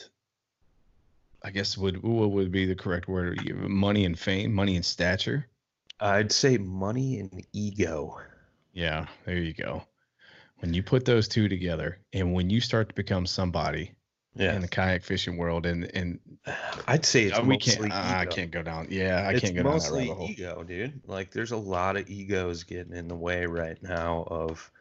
I 1.44 1.52
guess 1.52 1.78
would 1.78 2.02
what 2.02 2.32
would 2.32 2.52
be 2.52 2.66
the 2.66 2.76
correct 2.76 3.08
word? 3.08 3.40
Money 3.70 4.06
and 4.06 4.18
fame, 4.18 4.54
money 4.54 4.76
and 4.76 4.86
stature. 4.86 5.46
I'd 6.00 6.32
say 6.32 6.58
money 6.58 7.20
and 7.20 7.46
ego. 7.54 8.20
Yeah, 8.74 9.06
there 9.26 9.38
you 9.38 9.54
go. 9.54 9.84
When 10.60 10.74
you 10.74 10.84
put 10.84 11.06
those 11.06 11.28
two 11.28 11.48
together, 11.48 12.00
and 12.14 12.34
when 12.34 12.50
you 12.50 12.60
start 12.62 12.90
to 12.90 12.96
become 12.96 13.26
somebody 13.26 13.92
Yeah, 14.36 14.56
in 14.56 14.62
the 14.62 14.68
kayak 14.68 15.04
fishing 15.04 15.38
world, 15.38 15.66
and 15.66 15.90
and 15.96 16.20
I'd 16.88 17.06
say 17.06 17.26
it's 17.26 17.40
uh, 17.40 17.44
we 17.44 17.58
can't, 17.58 17.92
I 17.92 18.26
can't 18.26 18.52
go 18.52 18.62
down. 18.64 18.88
Yeah, 18.90 19.26
I 19.28 19.34
it's 19.34 19.42
can't 19.42 19.56
go 19.56 19.64
down 19.64 19.74
that 19.74 19.74
mostly 19.74 20.08
ego, 20.20 20.64
dude. 20.64 21.02
Like, 21.08 21.32
there's 21.32 21.52
a 21.52 21.58
lot 21.58 21.98
of 21.98 22.10
egos 22.10 22.64
getting 22.64 22.94
in 22.94 23.08
the 23.08 23.16
way 23.16 23.46
right 23.46 23.82
now 23.82 24.24
of 24.30 24.72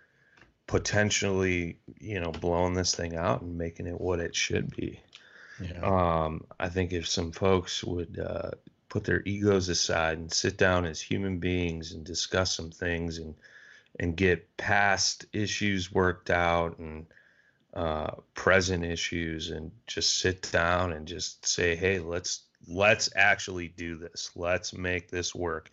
potentially, 0.66 1.78
you 2.00 2.20
know, 2.20 2.32
blowing 2.32 2.74
this 2.74 2.94
thing 2.94 3.16
out 3.16 3.42
and 3.42 3.58
making 3.58 3.86
it 3.86 4.00
what 4.00 4.20
it 4.20 4.34
should 4.36 4.74
be. 4.76 5.00
Yeah, 5.58 5.82
Um, 5.82 6.46
I 6.58 6.68
think 6.68 6.92
if 6.92 7.08
some 7.08 7.32
folks 7.32 7.84
would 7.84 8.18
uh, 8.18 8.52
put 8.88 9.04
their 9.04 9.22
egos 9.24 9.68
aside 9.68 10.18
and 10.18 10.32
sit 10.32 10.56
down 10.56 10.86
as 10.86 11.00
human 11.00 11.38
beings 11.38 11.92
and 11.92 12.04
discuss 12.04 12.54
some 12.56 12.70
things 12.70 13.18
and 13.18 13.34
and 14.00 14.16
get 14.16 14.56
past 14.56 15.26
issues 15.32 15.92
worked 15.92 16.30
out 16.30 16.78
and 16.78 17.06
uh, 17.74 18.10
present 18.34 18.84
issues 18.84 19.50
and 19.50 19.70
just 19.86 20.18
sit 20.18 20.50
down 20.52 20.92
and 20.92 21.06
just 21.06 21.46
say, 21.46 21.74
hey, 21.76 21.98
let's 21.98 22.44
let's 22.68 23.10
actually 23.16 23.68
do 23.68 23.96
this. 23.96 24.30
Let's 24.36 24.72
make 24.72 25.10
this 25.10 25.34
work. 25.34 25.70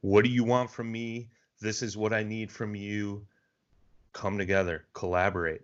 What 0.00 0.24
do 0.24 0.30
you 0.30 0.44
want 0.44 0.70
from 0.70 0.90
me? 0.90 1.30
This 1.60 1.82
is 1.82 1.96
what 1.96 2.12
I 2.12 2.22
need 2.22 2.52
from 2.52 2.74
you. 2.74 3.26
Come 4.12 4.36
together, 4.38 4.84
collaborate. 4.92 5.62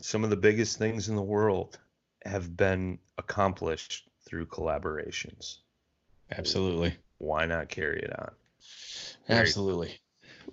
Some 0.00 0.24
of 0.24 0.30
the 0.30 0.36
biggest 0.36 0.78
things 0.78 1.08
in 1.08 1.16
the 1.16 1.22
world 1.22 1.78
have 2.24 2.56
been 2.56 2.98
accomplished 3.16 4.08
through 4.24 4.46
collaborations. 4.46 5.58
Absolutely. 6.30 6.94
Why 7.18 7.46
not 7.46 7.68
carry 7.68 8.00
it 8.00 8.18
on? 8.18 8.30
Absolutely. 9.28 9.98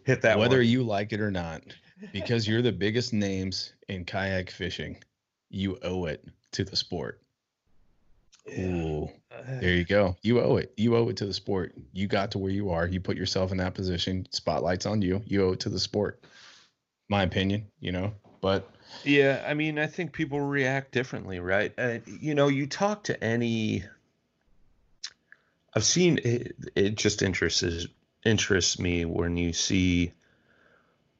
Hit 0.05 0.21
that 0.21 0.37
Whether 0.37 0.57
one. 0.57 0.67
you 0.67 0.83
like 0.83 1.13
it 1.13 1.19
or 1.19 1.31
not, 1.31 1.63
because 2.13 2.47
you're 2.47 2.61
the 2.61 2.71
biggest 2.71 3.11
names 3.11 3.73
in 3.89 4.05
kayak 4.05 4.51
fishing, 4.51 4.97
you 5.49 5.77
owe 5.81 6.05
it 6.05 6.23
to 6.51 6.63
the 6.63 6.75
sport. 6.75 7.21
Ooh, 8.47 9.09
there 9.59 9.73
you 9.73 9.83
go. 9.83 10.15
You 10.21 10.39
owe 10.41 10.57
it. 10.57 10.71
You 10.77 10.95
owe 10.95 11.09
it 11.09 11.17
to 11.17 11.25
the 11.25 11.33
sport. 11.33 11.73
You 11.93 12.07
got 12.07 12.29
to 12.31 12.37
where 12.37 12.51
you 12.51 12.69
are. 12.69 12.85
You 12.85 12.99
put 13.01 13.17
yourself 13.17 13.51
in 13.51 13.57
that 13.57 13.73
position. 13.73 14.27
Spotlight's 14.29 14.85
on 14.85 15.01
you. 15.01 15.23
You 15.25 15.47
owe 15.47 15.53
it 15.53 15.59
to 15.61 15.69
the 15.69 15.79
sport. 15.79 16.23
My 17.09 17.23
opinion, 17.23 17.65
you 17.79 17.91
know. 17.91 18.13
But 18.41 18.69
Yeah, 19.03 19.43
I 19.47 19.55
mean, 19.55 19.79
I 19.79 19.87
think 19.87 20.13
people 20.13 20.39
react 20.39 20.91
differently, 20.91 21.39
right? 21.39 21.73
Uh, 21.77 21.97
you 22.05 22.35
know, 22.35 22.47
you 22.47 22.67
talk 22.67 23.05
to 23.05 23.23
any. 23.23 23.83
I've 25.73 25.83
seen 25.83 26.19
it. 26.23 26.55
It 26.75 26.95
just 26.95 27.23
interests 27.23 27.87
interests 28.25 28.79
me 28.79 29.05
when 29.05 29.37
you 29.37 29.53
see 29.53 30.11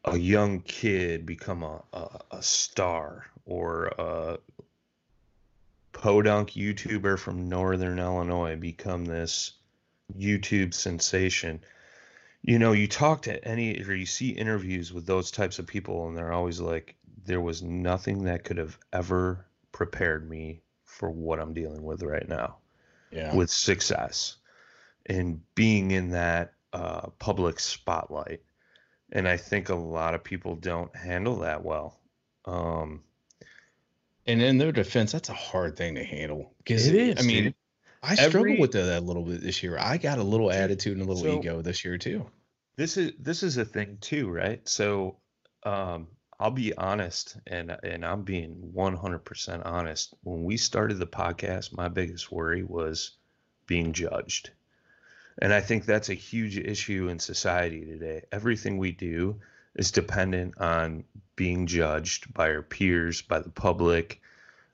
a 0.03 0.18
young 0.18 0.62
kid 0.62 1.26
become 1.26 1.64
a 1.64 1.82
a, 1.93 2.20
a 2.32 2.43
star 2.43 3.26
or 3.45 3.88
a 3.97 4.38
podunk 5.91 6.51
YouTuber 6.51 7.18
from 7.18 7.47
Northern 7.47 7.99
Illinois 7.99 8.56
become 8.56 9.06
this 9.06 9.53
YouTube 10.18 10.74
sensation. 10.74 11.62
You 12.41 12.60
know, 12.60 12.74
you 12.74 12.88
talk 12.88 13.24
to 13.24 13.43
any 13.47 13.82
or 13.82 13.93
you 13.93 14.06
see 14.06 14.30
interviews 14.30 14.93
with 14.93 15.06
those 15.06 15.32
types 15.32 15.58
of 15.58 15.66
people, 15.66 16.08
and 16.08 16.16
they're 16.16 16.34
always 16.34 16.60
like, 16.60 16.95
there 17.24 17.41
was 17.41 17.64
nothing 17.64 18.24
that 18.26 18.43
could 18.43 18.58
have 18.58 18.78
ever 18.93 19.45
prepared 19.72 20.30
me 20.30 20.62
for 20.84 21.10
what 21.10 21.39
I'm 21.39 21.53
dealing 21.53 21.84
with 21.84 22.03
right 22.03 22.28
now 22.28 22.58
yeah, 23.12 23.34
with 23.34 23.49
success 23.49 24.38
and 25.06 25.41
being 25.56 25.91
in 25.91 26.10
that 26.12 26.53
uh, 26.76 27.09
public 27.19 27.59
spotlight. 27.59 28.41
And 29.11 29.28
I 29.28 29.38
think 29.38 29.69
a 29.69 29.76
lot 29.76 30.13
of 30.15 30.23
people 30.23 30.55
don't 30.55 30.93
handle 30.95 31.38
that 31.39 31.63
well. 31.63 31.99
Um, 32.45 33.01
and 34.28 34.41
in 34.41 34.57
their 34.57 34.71
defense, 34.71 35.11
that's 35.11 35.30
a 35.30 35.34
hard 35.34 35.78
thing 35.78 35.95
to 35.95 36.03
handle 36.03 36.53
because 36.57 36.88
It 36.88 36.95
is, 36.95 37.15
I 37.19 37.21
mean, 37.28 37.43
dude. 37.45 37.55
I 38.03 38.15
struggled 38.15 38.36
Every- 38.36 38.59
with 38.59 38.71
that 38.73 38.99
a 38.99 39.05
little 39.05 39.23
bit 39.23 39.41
this 39.41 39.63
year. 39.63 39.78
I 39.80 39.97
got 39.97 40.19
a 40.19 40.23
little 40.23 40.51
attitude 40.51 40.97
and 40.97 41.07
a 41.07 41.11
little 41.11 41.23
So- 41.34 41.39
ego 41.39 41.61
this 41.61 41.84
year 41.86 41.97
too. 41.97 42.26
this 42.78 42.97
is 42.97 43.13
this 43.19 43.41
is 43.43 43.57
a 43.57 43.65
thing 43.65 43.97
too, 44.01 44.30
right? 44.30 44.67
So 44.67 45.17
um, 45.63 46.07
I'll 46.39 46.51
be 46.51 46.73
honest, 46.76 47.38
and 47.47 47.71
and 47.84 48.05
I'm 48.05 48.23
being 48.23 48.71
100% 48.76 49.65
honest. 49.65 50.13
When 50.23 50.43
we 50.43 50.57
started 50.57 50.95
the 50.99 51.07
podcast, 51.07 51.76
my 51.76 51.88
biggest 51.88 52.32
worry 52.32 52.63
was 52.63 53.11
being 53.65 53.93
judged, 53.93 54.51
and 55.41 55.53
I 55.53 55.61
think 55.61 55.86
that's 55.86 56.09
a 56.09 56.13
huge 56.13 56.57
issue 56.57 57.09
in 57.09 57.19
society 57.19 57.86
today. 57.86 58.23
Everything 58.31 58.77
we 58.77 58.91
do 58.91 59.39
is 59.75 59.91
dependent 59.91 60.57
on 60.59 61.03
being 61.36 61.67
judged 61.67 62.33
by 62.33 62.49
our 62.49 62.61
peers, 62.61 63.21
by 63.21 63.39
the 63.39 63.49
public, 63.49 64.21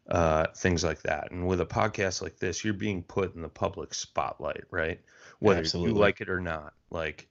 uh, 0.09 0.47
things 0.55 0.83
like 0.83 1.01
that. 1.01 1.31
And 1.31 1.47
with 1.47 1.61
a 1.61 1.65
podcast 1.65 2.21
like 2.21 2.37
this, 2.37 2.63
you're 2.63 2.73
being 2.73 3.01
put 3.01 3.35
in 3.35 3.41
the 3.41 3.49
public 3.49 3.93
spotlight, 3.93 4.65
right? 4.69 4.99
Whether 5.39 5.61
Absolutely. 5.61 5.93
you 5.93 5.99
like 5.99 6.21
it 6.21 6.29
or 6.29 6.39
not. 6.39 6.73
Like, 6.91 7.27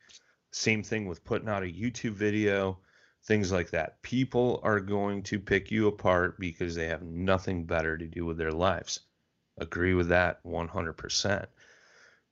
same 0.50 0.82
thing 0.82 1.06
with 1.06 1.24
putting 1.24 1.48
out 1.48 1.62
a 1.62 1.66
YouTube 1.66 2.14
video, 2.14 2.78
things 3.24 3.52
like 3.52 3.70
that. 3.70 4.02
People 4.02 4.60
are 4.64 4.80
going 4.80 5.22
to 5.24 5.38
pick 5.38 5.70
you 5.70 5.86
apart 5.86 6.40
because 6.40 6.74
they 6.74 6.88
have 6.88 7.02
nothing 7.02 7.64
better 7.64 7.96
to 7.96 8.06
do 8.06 8.24
with 8.24 8.38
their 8.38 8.50
lives. 8.50 9.00
Agree 9.58 9.94
with 9.94 10.08
that 10.08 10.42
100%. 10.44 11.46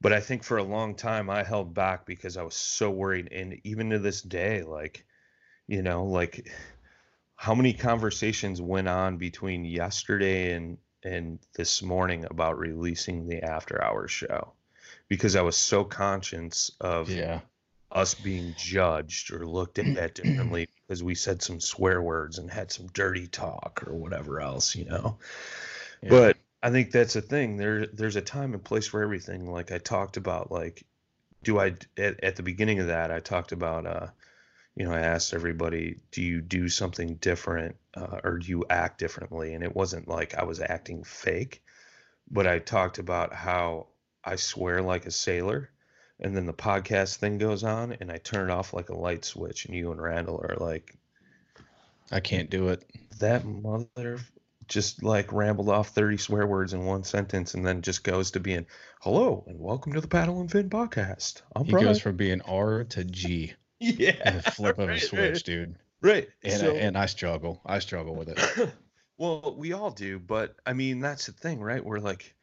But 0.00 0.12
I 0.12 0.20
think 0.20 0.44
for 0.44 0.58
a 0.58 0.62
long 0.64 0.94
time 0.96 1.30
I 1.30 1.42
held 1.44 1.74
back 1.74 2.06
because 2.06 2.36
I 2.36 2.42
was 2.42 2.54
so 2.56 2.90
worried. 2.90 3.32
And 3.32 3.60
even 3.64 3.90
to 3.90 3.98
this 3.98 4.22
day, 4.22 4.62
like, 4.62 5.04
you 5.68 5.82
know, 5.82 6.04
like 6.06 6.48
how 7.36 7.54
many 7.54 7.72
conversations 7.72 8.60
went 8.60 8.88
on 8.88 9.16
between 9.18 9.64
yesterday 9.64 10.52
and 10.54 10.78
and 11.04 11.38
this 11.54 11.82
morning 11.82 12.26
about 12.30 12.58
releasing 12.58 13.26
the 13.28 13.42
after 13.42 13.82
hours 13.82 14.10
show 14.10 14.52
because 15.08 15.36
I 15.36 15.42
was 15.42 15.56
so 15.56 15.84
conscious 15.84 16.70
of 16.80 17.16
Yeah, 17.16 17.40
us 17.92 18.14
being 18.14 18.54
judged 18.54 19.32
or 19.32 19.46
looked 19.46 19.78
at 19.78 20.14
differently 20.14 20.68
because 20.86 21.02
we 21.02 21.14
said 21.14 21.42
some 21.42 21.60
swear 21.60 22.02
words 22.02 22.38
and 22.38 22.50
had 22.50 22.72
some 22.72 22.88
dirty 22.88 23.26
talk 23.28 23.84
or 23.86 23.94
whatever 23.96 24.40
else, 24.40 24.74
you 24.76 24.84
know. 24.86 25.18
yeah. 26.02 26.28
But 26.28 26.38
I 26.62 26.70
think 26.70 26.90
that's 26.90 27.16
a 27.16 27.20
thing. 27.22 27.56
There 27.56 27.86
there's 27.86 28.16
a 28.16 28.20
time 28.20 28.54
and 28.54 28.64
place 28.64 28.86
for 28.86 29.02
everything. 29.02 29.50
Like 29.50 29.72
I 29.72 29.78
talked 29.78 30.16
about 30.16 30.50
like 30.50 30.84
do 31.42 31.58
I 31.60 31.74
at, 31.96 32.22
at 32.24 32.36
the 32.36 32.42
beginning 32.42 32.80
of 32.80 32.88
that 32.88 33.10
I 33.10 33.20
talked 33.20 33.52
about 33.52 33.86
uh 33.86 34.08
you 34.78 34.84
know, 34.84 34.92
I 34.92 35.00
asked 35.00 35.34
everybody, 35.34 35.98
do 36.12 36.22
you 36.22 36.40
do 36.40 36.68
something 36.68 37.16
different 37.16 37.74
uh, 37.96 38.20
or 38.22 38.38
do 38.38 38.48
you 38.48 38.64
act 38.70 39.00
differently? 39.00 39.54
And 39.54 39.64
it 39.64 39.74
wasn't 39.74 40.06
like 40.06 40.36
I 40.36 40.44
was 40.44 40.60
acting 40.60 41.02
fake, 41.02 41.64
but 42.30 42.46
I 42.46 42.60
talked 42.60 42.98
about 42.98 43.34
how 43.34 43.88
I 44.24 44.36
swear 44.36 44.80
like 44.80 45.04
a 45.06 45.10
sailor. 45.10 45.70
And 46.20 46.36
then 46.36 46.46
the 46.46 46.52
podcast 46.52 47.16
thing 47.16 47.38
goes 47.38 47.64
on 47.64 47.96
and 48.00 48.12
I 48.12 48.18
turn 48.18 48.50
it 48.50 48.52
off 48.52 48.72
like 48.72 48.88
a 48.88 48.96
light 48.96 49.24
switch. 49.24 49.66
And 49.66 49.74
you 49.74 49.90
and 49.90 50.00
Randall 50.00 50.44
are 50.48 50.56
like, 50.56 50.96
I 52.12 52.20
can't 52.20 52.48
do 52.48 52.68
it. 52.68 52.84
that 53.18 53.44
mother 53.44 54.20
just 54.68 55.02
like 55.02 55.32
rambled 55.32 55.68
off 55.68 55.88
30 55.88 56.18
swear 56.18 56.46
words 56.46 56.74
in 56.74 56.84
one 56.84 57.02
sentence 57.04 57.54
and 57.54 57.66
then 57.66 57.82
just 57.82 58.04
goes 58.04 58.30
to 58.32 58.40
being, 58.40 58.66
hello 59.00 59.44
and 59.46 59.58
welcome 59.58 59.92
to 59.94 60.00
the 60.00 60.08
Paddle 60.08 60.40
and 60.40 60.50
Fin 60.50 60.68
podcast. 60.70 61.42
I'm 61.56 61.64
He 61.64 61.72
Brian. 61.72 61.86
goes 61.86 62.00
from 62.00 62.16
being 62.16 62.42
R 62.42 62.84
to 62.84 63.04
G 63.04 63.54
yeah. 63.80 64.30
the 64.42 64.50
flip 64.50 64.78
of 64.78 64.90
a 64.90 65.00
switch, 65.00 65.20
right. 65.34 65.44
dude. 65.44 65.76
Right. 66.02 66.28
And 66.44 66.60
So- 66.60 66.76
and 66.76 66.96
I 66.98 67.06
struggle. 67.06 67.60
I 67.64 67.78
struggle 67.78 68.14
with 68.14 68.28
it. 68.28 68.70
well, 69.18 69.54
we 69.56 69.72
all 69.72 69.90
do, 69.90 70.18
but 70.18 70.54
I 70.66 70.74
mean, 70.74 71.00
that's 71.00 71.26
the 71.26 71.32
thing, 71.32 71.60
right? 71.60 71.84
We're 71.84 71.98
like 72.00 72.34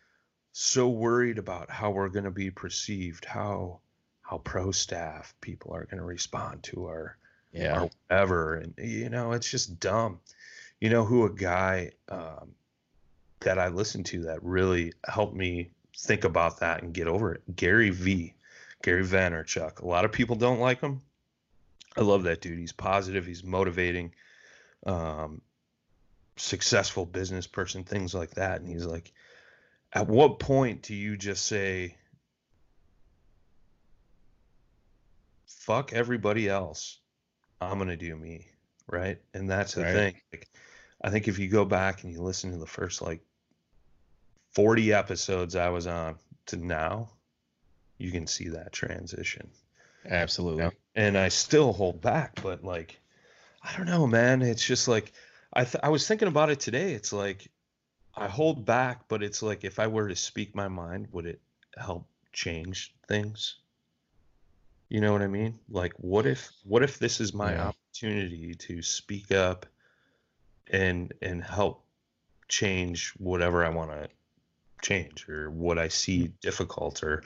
so 0.52 0.90
worried 0.90 1.38
about 1.38 1.70
how 1.70 1.92
we're 1.92 2.10
going 2.10 2.26
to 2.26 2.32
be 2.32 2.50
perceived, 2.52 3.26
how 3.26 3.82
how 4.22 4.40
pro 4.40 4.72
staff 4.72 5.36
people 5.42 5.74
are 5.76 5.86
going 5.86 6.00
to 6.00 6.04
respond 6.06 6.64
to 6.64 6.86
our 6.86 7.18
Yeah. 7.52 7.84
or 7.84 7.90
whatever, 8.10 8.56
and 8.56 8.74
you 8.80 9.10
know, 9.10 9.34
it's 9.34 9.50
just 9.52 9.80
dumb. 9.80 10.20
You 10.82 10.90
know 10.90 11.06
who 11.06 11.26
a 11.26 11.34
guy 11.34 11.92
um, 12.10 12.54
that 13.42 13.58
I 13.60 13.70
listened 13.70 14.06
to 14.08 14.24
that 14.24 14.44
really 14.44 14.94
helped 15.08 15.36
me 15.36 15.72
think 15.98 16.24
about 16.24 16.60
that 16.60 16.84
and 16.84 16.94
get 16.94 17.08
over 17.08 17.34
it? 17.34 17.56
Gary 17.56 17.90
V. 17.90 18.34
Gary 18.84 19.04
Vaynerchuk. 19.04 19.82
A 19.82 19.88
lot 19.88 20.06
of 20.06 20.12
people 20.12 20.36
don't 20.36 20.60
like 20.60 20.82
him. 20.82 21.02
I 21.98 22.02
love 22.02 22.24
that 22.24 22.42
dude. 22.42 22.60
He's 22.60 22.74
positive. 22.74 23.26
He's 23.26 23.44
motivating. 23.44 24.14
Um, 24.86 25.42
successful 26.38 27.06
business 27.06 27.48
person, 27.48 27.84
things 27.84 28.14
like 28.14 28.32
that. 28.32 28.60
And 28.60 28.70
he's 28.70 28.86
like, 28.86 29.12
at 29.94 30.08
what 30.08 30.40
point 30.40 30.82
do 30.82 30.94
you 30.94 31.18
just 31.18 31.46
say, 31.46 31.96
fuck 35.48 35.94
everybody 35.94 36.50
else? 36.50 37.00
I'm 37.62 37.78
going 37.78 37.88
to 37.90 37.96
do 37.96 38.16
me. 38.16 38.48
Right. 38.88 39.20
And 39.34 39.50
that's 39.50 39.74
the 39.74 39.84
Right. 39.84 39.94
thing. 39.94 40.22
Like, 40.32 40.50
I 41.02 41.10
think 41.10 41.28
if 41.28 41.40
you 41.40 41.48
go 41.48 41.66
back 41.66 42.04
and 42.04 42.12
you 42.12 42.22
listen 42.22 42.52
to 42.52 42.58
the 42.58 42.66
first 42.66 43.02
like 43.02 43.22
40 44.54 44.94
episodes 44.94 45.56
I 45.56 45.70
was 45.70 45.88
on 45.88 46.18
to 46.48 46.58
now, 46.58 47.10
you 47.98 48.12
can 48.12 48.28
see 48.28 48.50
that 48.50 48.72
transition 48.74 49.50
Absolutely. 50.10 50.72
and 50.96 51.18
I 51.18 51.30
still 51.30 51.74
hold 51.74 52.02
back, 52.02 52.42
but 52.42 52.64
like, 52.64 53.00
I 53.64 53.76
don't 53.76 53.88
know, 53.88 54.06
man. 54.08 54.42
It's 54.42 54.66
just 54.66 54.88
like, 54.88 55.12
I 55.54 55.64
th- 55.64 55.84
I 55.84 55.90
was 55.90 56.08
thinking 56.08 56.28
about 56.28 56.50
it 56.50 56.60
today. 56.60 56.94
It's 56.94 57.12
like, 57.12 57.50
I 58.16 58.28
hold 58.28 58.66
back, 58.66 59.08
but 59.08 59.24
it's 59.24 59.42
like 59.42 59.64
if 59.64 59.80
I 59.80 59.88
were 59.88 60.08
to 60.08 60.16
speak 60.16 60.56
my 60.56 60.68
mind, 60.68 61.08
would 61.12 61.26
it 61.26 61.42
help 61.78 62.08
change 62.32 62.94
things? 63.08 63.58
You 64.90 65.02
know 65.02 65.12
what 65.12 65.22
I 65.22 65.28
mean? 65.28 65.60
Like, 65.70 65.94
what 65.98 66.26
if 66.26 66.52
what 66.64 66.84
if 66.84 67.00
this 67.00 67.20
is 67.20 67.34
my 67.34 67.54
Yeah. 67.54 67.72
Opportunity 67.96 68.54
to 68.56 68.82
speak 68.82 69.32
up 69.32 69.66
and 70.72 71.14
and 71.22 71.44
help 71.44 71.86
change 72.48 73.14
whatever 73.18 73.64
I 73.66 73.70
want 73.70 73.92
to 73.92 74.10
change 74.82 75.28
or 75.30 75.50
what 75.50 75.80
I 75.80 75.88
see 75.88 76.26
mm. 76.26 76.32
difficult 76.42 77.04
or 77.04 77.24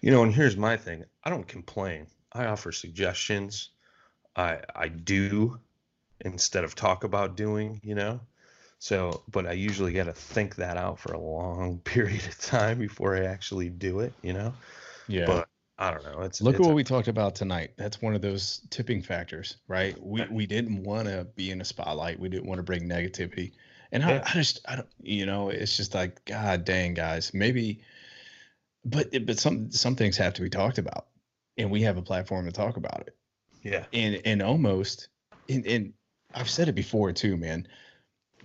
you 0.00 0.10
know 0.10 0.22
and 0.22 0.32
here's 0.32 0.56
my 0.56 0.76
thing 0.76 1.04
I 1.24 1.30
don't 1.30 1.46
complain. 1.46 2.06
I 2.32 2.46
offer 2.46 2.72
suggestions. 2.72 3.70
I 4.36 4.60
I 4.74 4.88
do 4.88 5.58
instead 6.20 6.64
of 6.64 6.74
talk 6.74 7.04
about 7.04 7.36
doing 7.36 7.80
you 7.82 7.94
know? 7.94 8.20
So 8.78 9.22
but 9.30 9.46
I 9.46 9.52
usually 9.52 9.92
got 9.92 10.04
to 10.04 10.12
think 10.12 10.56
that 10.56 10.76
out 10.76 10.98
for 10.98 11.12
a 11.12 11.20
long 11.20 11.78
period 11.84 12.24
of 12.26 12.38
time 12.38 12.78
before 12.78 13.16
I 13.16 13.24
actually 13.24 13.70
do 13.70 14.00
it 14.00 14.12
you 14.22 14.34
know? 14.34 14.52
Yeah. 15.08 15.26
but 15.26 15.48
I 15.82 15.90
don't 15.90 16.04
know 16.04 16.20
it's 16.22 16.40
Look 16.40 16.54
it's 16.54 16.60
at 16.60 16.66
what 16.66 16.72
a- 16.72 16.74
we 16.74 16.84
talked 16.84 17.08
about 17.08 17.34
tonight. 17.34 17.72
That's 17.76 18.00
one 18.00 18.14
of 18.14 18.22
those 18.22 18.60
tipping 18.70 19.02
factors, 19.02 19.56
right? 19.66 20.00
We 20.00 20.24
we 20.30 20.46
didn't 20.46 20.82
want 20.84 21.08
to 21.08 21.26
be 21.34 21.50
in 21.50 21.60
a 21.60 21.64
spotlight. 21.64 22.20
We 22.20 22.28
didn't 22.28 22.46
want 22.46 22.58
to 22.60 22.62
bring 22.62 22.88
negativity. 22.88 23.52
And 23.90 24.04
I, 24.04 24.12
Yeah. 24.14 24.22
I 24.26 24.32
just 24.34 24.60
I 24.68 24.76
don't 24.76 24.88
you 25.00 25.26
know, 25.26 25.48
it's 25.50 25.76
just 25.76 25.92
like 25.94 26.24
god 26.24 26.64
dang 26.64 26.94
guys. 26.94 27.34
Maybe 27.34 27.82
but 28.84 29.08
it- 29.12 29.26
but 29.26 29.38
some 29.38 29.70
some 29.72 29.96
things 29.96 30.16
have 30.16 30.34
to 30.34 30.42
be 30.42 30.48
talked 30.50 30.78
about. 30.78 31.08
And 31.58 31.70
we 31.70 31.82
have 31.82 31.96
a 31.98 32.02
platform 32.02 32.46
to 32.46 32.52
talk 32.52 32.76
about 32.76 33.04
it. 33.08 33.16
yeah 33.62 33.84
And 33.92 34.20
and 34.24 34.40
almost 34.40 35.08
and, 35.48 35.66
and 35.66 35.92
I've 36.34 36.48
said 36.48 36.68
it 36.68 36.74
before 36.74 37.12
too, 37.12 37.36
man. 37.36 37.66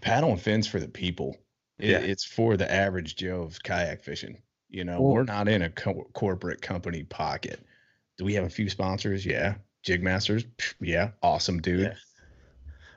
Paddle 0.02 0.32
and 0.32 0.42
fins 0.42 0.68
for 0.68 0.80
the 0.80 0.88
people. 0.90 1.38
It, 1.80 1.90
Yeah. 1.92 2.00
It's 2.00 2.24
for 2.26 2.58
the 2.58 2.70
average 2.72 3.16
Joe 3.16 3.44
of 3.44 3.62
kayak 3.64 4.02
fishing. 4.04 4.42
You 4.70 4.84
know, 4.84 5.02
Well- 5.02 5.14
we're 5.14 5.24
not 5.24 5.48
in 5.48 5.62
a 5.62 5.70
co- 5.70 6.10
corporate 6.14 6.62
company 6.62 7.04
pocket. 7.04 7.62
Do 8.18 8.26
we 8.26 8.34
have 8.34 8.44
a 8.46 8.50
few 8.50 8.70
sponsors? 8.70 9.26
Yeah. 9.26 9.56
Jigmasters? 9.84 10.46
Pff, 10.58 10.74
Yeah. 10.82 11.12
Awesome 11.22 11.62
dude. 11.62 11.82
Yeah. 11.82 11.96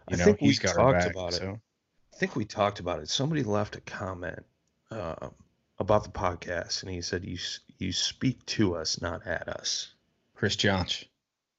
I 0.09 0.13
You 0.13 0.17
know, 0.17 0.25
think 0.25 0.41
we 0.41 0.57
got 0.57 0.75
talked 0.75 0.99
back. 0.99 1.11
about 1.11 1.35
it. 1.35 1.43
I 1.43 2.17
think 2.17 2.35
we 2.37 2.45
talked 2.45 2.81
about 2.81 3.01
it. 3.01 3.09
Somebody 3.09 3.43
left 3.43 3.77
a 3.77 3.81
comment 3.83 4.45
um, 4.91 5.33
about 5.79 6.03
the 6.05 6.11
podcast, 6.11 6.83
and 6.83 6.91
he 6.91 7.01
said, 7.01 7.25
"You 7.25 7.39
you 7.79 7.93
speak 7.93 8.45
to 8.47 8.75
us, 8.75 9.01
not 9.01 9.25
at 9.27 9.49
us." 9.49 9.95
Chris 10.35 10.57
Johnch. 10.57 11.05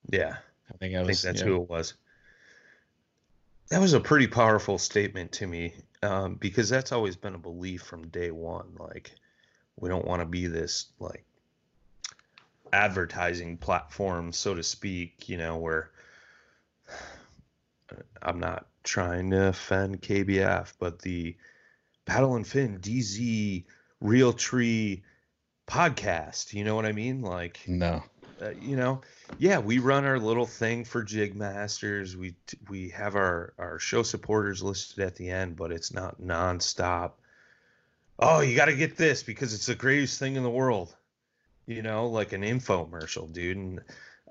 Yeah, 0.10 0.36
I 0.74 0.78
think 0.78 0.96
I 0.96 1.00
I 1.00 1.04
was 1.04 1.22
think 1.22 1.34
that's 1.34 1.42
yeah. 1.42 1.54
who 1.56 1.62
it 1.64 1.70
was. 1.70 1.94
That 3.70 3.80
was 3.80 3.94
a 3.94 4.00
pretty 4.02 4.28
powerful 4.28 4.78
statement 4.78 5.32
to 5.34 5.48
me 5.48 5.74
um, 6.04 6.36
because 6.36 6.68
that's 6.70 6.92
always 6.92 7.16
been 7.16 7.36
a 7.36 7.40
belief 7.40 7.84
from 7.84 8.08
day 8.10 8.32
one. 8.32 8.76
Like, 8.78 9.16
we 9.82 9.90
don't 9.90 10.06
want 10.06 10.22
to 10.22 10.26
be 10.26 10.48
this 10.48 10.86
like 11.00 11.26
advertising 12.72 13.58
platform, 13.58 14.32
so 14.32 14.54
to 14.56 14.64
speak. 14.64 15.28
You 15.28 15.38
know, 15.38 15.58
where 15.58 15.92
I'm 18.22 18.40
not 18.40 18.68
trying 18.84 19.32
to 19.32 19.48
offend 19.48 20.02
KBF, 20.02 20.74
but 20.80 21.00
the 21.00 21.36
Paddle 22.06 22.36
and 22.36 22.48
Fin 22.48 22.80
DZ 22.80 23.66
Realtree 24.04 25.02
podcast. 25.68 26.54
You 26.54 26.64
know 26.64 26.76
what 26.76 26.86
I 26.86 26.92
mean? 26.92 27.22
Like, 27.22 27.60
No. 27.68 28.04
uh, 28.42 28.52
you 28.60 28.76
know, 28.76 29.02
yeah, 29.38 29.60
we 29.60 29.80
run 29.80 30.06
our 30.06 30.20
little 30.20 30.46
thing 30.46 30.84
for 30.86 31.04
Jig 31.04 31.36
Masters. 31.36 32.16
We 32.18 32.36
we 32.70 32.90
have 32.90 33.16
our 33.16 33.54
our 33.58 33.80
show 33.80 34.04
supporters 34.04 34.64
listed 34.64 35.04
at 35.04 35.16
the 35.16 35.30
end, 35.30 35.56
but 35.56 35.72
it's 35.72 35.94
not 35.94 36.22
nonstop. 36.22 37.12
Oh, 38.22 38.42
you 38.42 38.56
got 38.56 38.66
to 38.66 38.76
get 38.76 38.98
this 38.98 39.24
because 39.24 39.54
it's 39.54 39.66
the 39.66 39.76
greatest 39.76 40.20
thing 40.20 40.36
in 40.36 40.44
the 40.44 40.50
world. 40.50 40.96
You 41.66 41.82
know, 41.82 42.08
like 42.08 42.34
an 42.34 42.42
infomercial, 42.42 43.32
dude. 43.32 43.58
And 43.58 43.82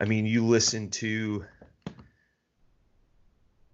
I 0.00 0.04
mean, 0.04 0.26
you 0.26 0.46
listen 0.46 0.90
to 0.90 1.44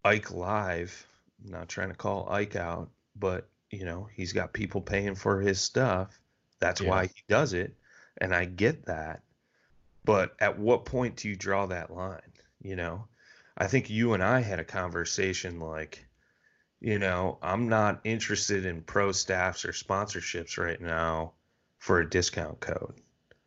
Ike 0.05 0.31
live. 0.31 1.07
I'm 1.45 1.51
not 1.51 1.69
trying 1.69 1.89
to 1.89 1.95
call 1.97 2.29
Ike 2.31 2.57
out, 2.57 2.91
but 3.14 3.49
you 3.71 3.85
know, 3.85 4.09
he's 4.14 4.33
got 4.33 4.53
people 4.53 4.81
paying 4.81 5.14
for 5.17 5.41
his 5.41 5.61
stuff. 5.61 6.19
That's 6.61 6.81
Yeah. 6.81 6.91
why 6.91 7.07
he 7.07 7.23
does 7.29 7.53
it, 7.53 7.77
and 8.19 8.35
I 8.35 8.45
get 8.45 8.87
that. 8.87 9.23
But 10.05 10.37
at 10.39 10.59
what 10.59 10.85
point 10.85 11.17
do 11.17 11.29
you 11.29 11.37
draw 11.37 11.67
that 11.67 11.91
line? 11.91 12.33
You 12.62 12.77
know, 12.77 13.09
I 13.59 13.67
think 13.67 13.91
you 13.91 14.14
and 14.14 14.23
I 14.23 14.41
had 14.41 14.61
a 14.61 14.64
conversation 14.64 15.59
like, 15.59 16.06
you 16.87 17.01
know, 17.01 17.37
I'm 17.43 17.68
not 17.68 17.99
interested 18.05 18.64
in 18.64 18.80
pro 18.80 19.11
staffs 19.11 19.64
or 19.64 19.72
sponsorships 19.72 20.57
right 20.57 20.80
now 20.80 21.32
for 21.78 21.99
a 21.99 22.09
discount 22.09 22.61
code. 22.61 22.95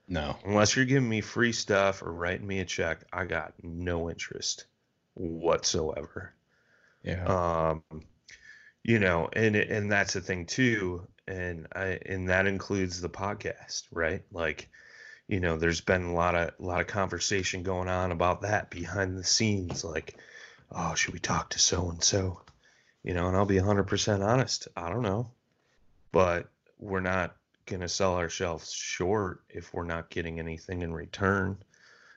No. 0.09 0.35
Unless 0.43 0.75
you're 0.75 0.83
giving 0.83 1.07
me 1.07 1.21
free 1.21 1.53
stuff 1.53 2.01
or 2.01 2.11
writing 2.11 2.45
me 2.45 2.59
a 2.59 2.65
check, 2.65 3.05
I 3.13 3.23
got 3.23 3.53
no 3.63 4.09
interest 4.09 4.65
whatsoever. 5.13 6.33
Yeah. 7.01 7.23
Um, 7.23 7.83
you 8.83 8.99
know, 8.99 9.29
and 9.31 9.55
and 9.55 9.89
that's 9.89 10.15
the 10.15 10.21
thing 10.21 10.45
too, 10.45 11.07
and 11.25 11.65
I 11.73 11.97
and 12.05 12.27
that 12.27 12.45
includes 12.45 12.99
the 12.99 13.07
podcast, 13.07 13.83
right? 13.89 14.23
Like, 14.33 14.67
you 15.29 15.39
know, 15.39 15.55
there's 15.55 15.79
been 15.79 16.03
a 16.03 16.13
lot 16.13 16.35
of 16.35 16.49
a 16.59 16.65
lot 16.65 16.81
of 16.81 16.87
conversation 16.87 17.63
going 17.63 17.87
on 17.87 18.11
about 18.11 18.41
that 18.41 18.69
behind 18.69 19.17
the 19.17 19.23
scenes, 19.23 19.85
like, 19.85 20.17
oh, 20.73 20.93
should 20.95 21.13
we 21.13 21.19
talk 21.19 21.51
to 21.51 21.59
so 21.59 21.89
and 21.89 22.03
so? 22.03 22.41
You 23.03 23.13
know, 23.13 23.27
and 23.27 23.37
I'll 23.37 23.45
be 23.45 23.55
100% 23.55 24.25
honest, 24.25 24.67
I 24.75 24.89
don't 24.89 25.03
know, 25.03 25.31
but 26.11 26.49
we're 26.79 26.99
not 26.99 27.35
gonna 27.65 27.87
sell 27.87 28.15
ourselves 28.15 28.71
short 28.71 29.41
if 29.49 29.73
we're 29.73 29.85
not 29.85 30.09
getting 30.09 30.39
anything 30.39 30.81
in 30.81 30.93
return, 30.93 31.57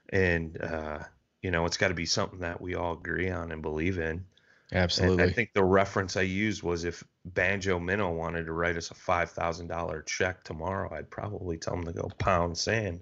and 0.08 0.60
uh, 0.60 1.00
you 1.42 1.50
know, 1.50 1.66
it's 1.66 1.76
got 1.76 1.88
to 1.88 1.94
be 1.94 2.06
something 2.06 2.38
that 2.40 2.60
we 2.60 2.74
all 2.74 2.94
agree 2.94 3.30
on 3.30 3.52
and 3.52 3.62
believe 3.62 3.98
in. 3.98 4.24
Absolutely. 4.72 5.22
And 5.22 5.30
I 5.30 5.34
think 5.34 5.52
the 5.52 5.64
reference 5.64 6.16
I 6.16 6.22
used 6.22 6.62
was 6.62 6.84
if 6.84 7.04
Banjo 7.26 7.78
Minnow 7.78 8.10
wanted 8.12 8.46
to 8.46 8.52
write 8.52 8.76
us 8.76 8.90
a 8.90 8.94
five 8.94 9.30
thousand 9.30 9.66
dollar 9.66 10.02
check 10.02 10.44
tomorrow, 10.44 10.92
I'd 10.94 11.10
probably 11.10 11.58
tell 11.58 11.74
him 11.74 11.84
to 11.84 11.92
go 11.92 12.10
pound 12.18 12.56
sand. 12.56 13.00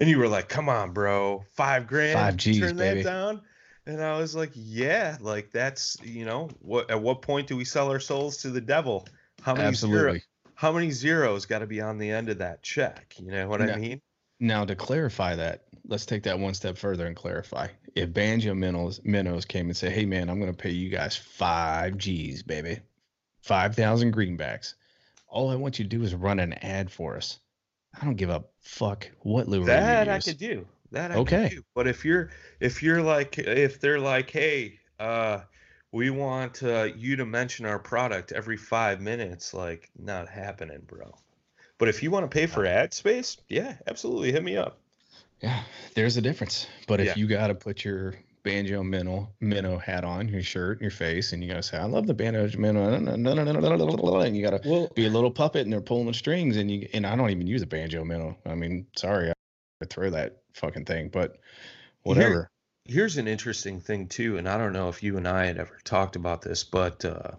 And 0.00 0.08
you 0.08 0.18
were 0.18 0.28
like, 0.28 0.48
"Come 0.48 0.68
on, 0.68 0.92
bro, 0.92 1.44
five 1.52 1.86
grand, 1.86 2.18
Five 2.18 2.36
Gs, 2.36 2.58
turn 2.58 2.76
baby." 2.76 3.02
that 3.02 3.08
down." 3.08 3.42
And 3.88 4.02
I 4.02 4.18
was 4.18 4.36
like, 4.36 4.50
"Yeah, 4.54 5.16
like 5.18 5.50
that's 5.50 5.96
you 6.04 6.26
know 6.26 6.50
what? 6.60 6.90
At 6.90 7.00
what 7.00 7.22
point 7.22 7.48
do 7.48 7.56
we 7.56 7.64
sell 7.64 7.90
our 7.90 7.98
souls 7.98 8.36
to 8.38 8.50
the 8.50 8.60
devil? 8.60 9.08
How 9.40 9.54
many 9.54 9.74
zero, 9.74 10.18
how 10.54 10.72
many 10.72 10.90
zeros 10.90 11.46
got 11.46 11.60
to 11.60 11.66
be 11.66 11.80
on 11.80 11.96
the 11.96 12.10
end 12.10 12.28
of 12.28 12.36
that 12.38 12.62
check? 12.62 13.14
You 13.18 13.30
know 13.30 13.48
what 13.48 13.62
I 13.62 13.76
mean? 13.76 14.02
Now, 14.40 14.66
to 14.66 14.76
clarify 14.76 15.34
that, 15.36 15.64
let's 15.86 16.04
take 16.04 16.22
that 16.24 16.38
one 16.38 16.52
step 16.52 16.76
further 16.76 17.06
and 17.06 17.16
clarify. 17.16 17.68
If 17.94 18.12
Banjo 18.12 18.54
Minnows, 18.54 19.00
Minnows 19.04 19.46
came 19.46 19.68
and 19.68 19.76
said, 19.76 19.92
"Hey, 19.92 20.04
man, 20.04 20.28
I'm 20.28 20.38
going 20.38 20.52
to 20.52 20.62
pay 20.62 20.70
you 20.70 20.90
guys 20.90 21.16
five 21.16 21.96
G's, 21.96 22.42
baby, 22.42 22.80
five 23.40 23.74
thousand 23.74 24.14
greenbacks. 24.14 24.74
All 25.28 25.48
I 25.48 25.54
want 25.54 25.78
you 25.78 25.86
to 25.86 25.88
do 25.88 26.02
is 26.02 26.14
run 26.14 26.40
an 26.40 26.52
ad 26.52 26.90
for 26.90 27.16
us. 27.16 27.38
I 27.98 28.04
don't 28.04 28.16
give 28.16 28.30
a 28.30 28.44
fuck 28.60 29.10
what 29.20 29.48
lure 29.48 29.64
That 29.64 30.10
I 30.10 30.20
could 30.20 30.36
do. 30.38 30.66
That 30.90 31.12
I 31.12 31.20
Okay. 31.20 31.50
do. 31.50 31.62
But 31.74 31.86
if 31.86 32.04
you're 32.04 32.30
if 32.60 32.82
you're 32.82 33.02
like 33.02 33.38
if 33.38 33.80
they're 33.80 34.00
like, 34.00 34.30
hey, 34.30 34.80
uh, 34.98 35.44
we 35.92 36.10
want 36.10 36.62
uh, 36.62 36.84
you 36.94 37.16
to 37.16 37.24
mention 37.26 37.66
our 37.66 37.78
product 37.78 38.32
every 38.32 38.56
five 38.56 39.00
minutes, 39.00 39.54
like 39.54 39.90
not 39.96 40.28
happening, 40.28 40.82
bro. 40.86 41.12
But 41.78 41.88
if 41.88 42.02
you 42.02 42.10
want 42.10 42.30
to 42.30 42.34
pay 42.34 42.46
for 42.46 42.66
ad 42.66 42.94
space, 42.94 43.38
yeah, 43.48 43.78
absolutely, 43.86 44.32
hit 44.32 44.44
me 44.44 44.56
up. 44.56 44.82
Yeah, 45.42 45.62
there's 45.94 46.16
a 46.16 46.22
difference. 46.22 46.66
But 46.86 47.00
if 47.00 47.06
Yeah. 47.06 47.16
you 47.16 47.26
got 47.28 47.48
to 47.48 47.54
put 47.54 47.84
your 47.84 48.14
banjo 48.44 48.82
minnow 48.82 49.28
minnow 49.40 49.78
hat 49.78 50.04
on, 50.04 50.28
your 50.28 50.42
shirt, 50.42 50.80
your 50.80 50.90
face, 50.90 51.32
and 51.32 51.42
you 51.42 51.48
got 51.48 51.56
to 51.56 51.62
say, 51.62 51.76
"I 51.78 51.84
love 51.84 52.06
the 52.06 52.14
banjo 52.14 52.48
minnow," 52.58 52.94
and 52.94 54.36
you 54.36 54.42
got 54.42 54.50
to 54.50 54.62
Well, 54.62 54.88
be 54.94 55.04
a 55.06 55.10
little 55.10 55.30
puppet, 55.30 55.62
and 55.62 55.72
they're 55.72 55.80
pulling 55.80 56.06
the 56.06 56.14
strings, 56.14 56.56
and 56.56 56.70
you 56.70 56.88
and 56.92 57.06
I 57.06 57.14
don't 57.16 57.30
even 57.30 57.46
use 57.46 57.62
a 57.62 57.66
banjo 57.66 58.04
minnow. 58.04 58.36
I 58.44 58.54
mean, 58.54 58.86
sorry, 58.96 59.32
throw 59.86 60.10
that 60.10 60.38
fucking 60.54 60.84
thing, 60.84 61.08
but 61.08 61.38
whatever. 62.02 62.50
Here's 62.84 63.18
an 63.18 63.28
interesting 63.28 63.80
thing 63.80 64.08
too, 64.08 64.38
and 64.38 64.48
I 64.48 64.56
don't 64.56 64.72
know 64.72 64.88
if 64.88 65.02
you 65.02 65.16
and 65.18 65.28
I 65.28 65.44
had 65.44 65.58
ever 65.58 65.78
talked 65.84 66.16
about 66.16 66.40
this, 66.40 66.64
but 66.64 67.04
uh, 67.04 67.32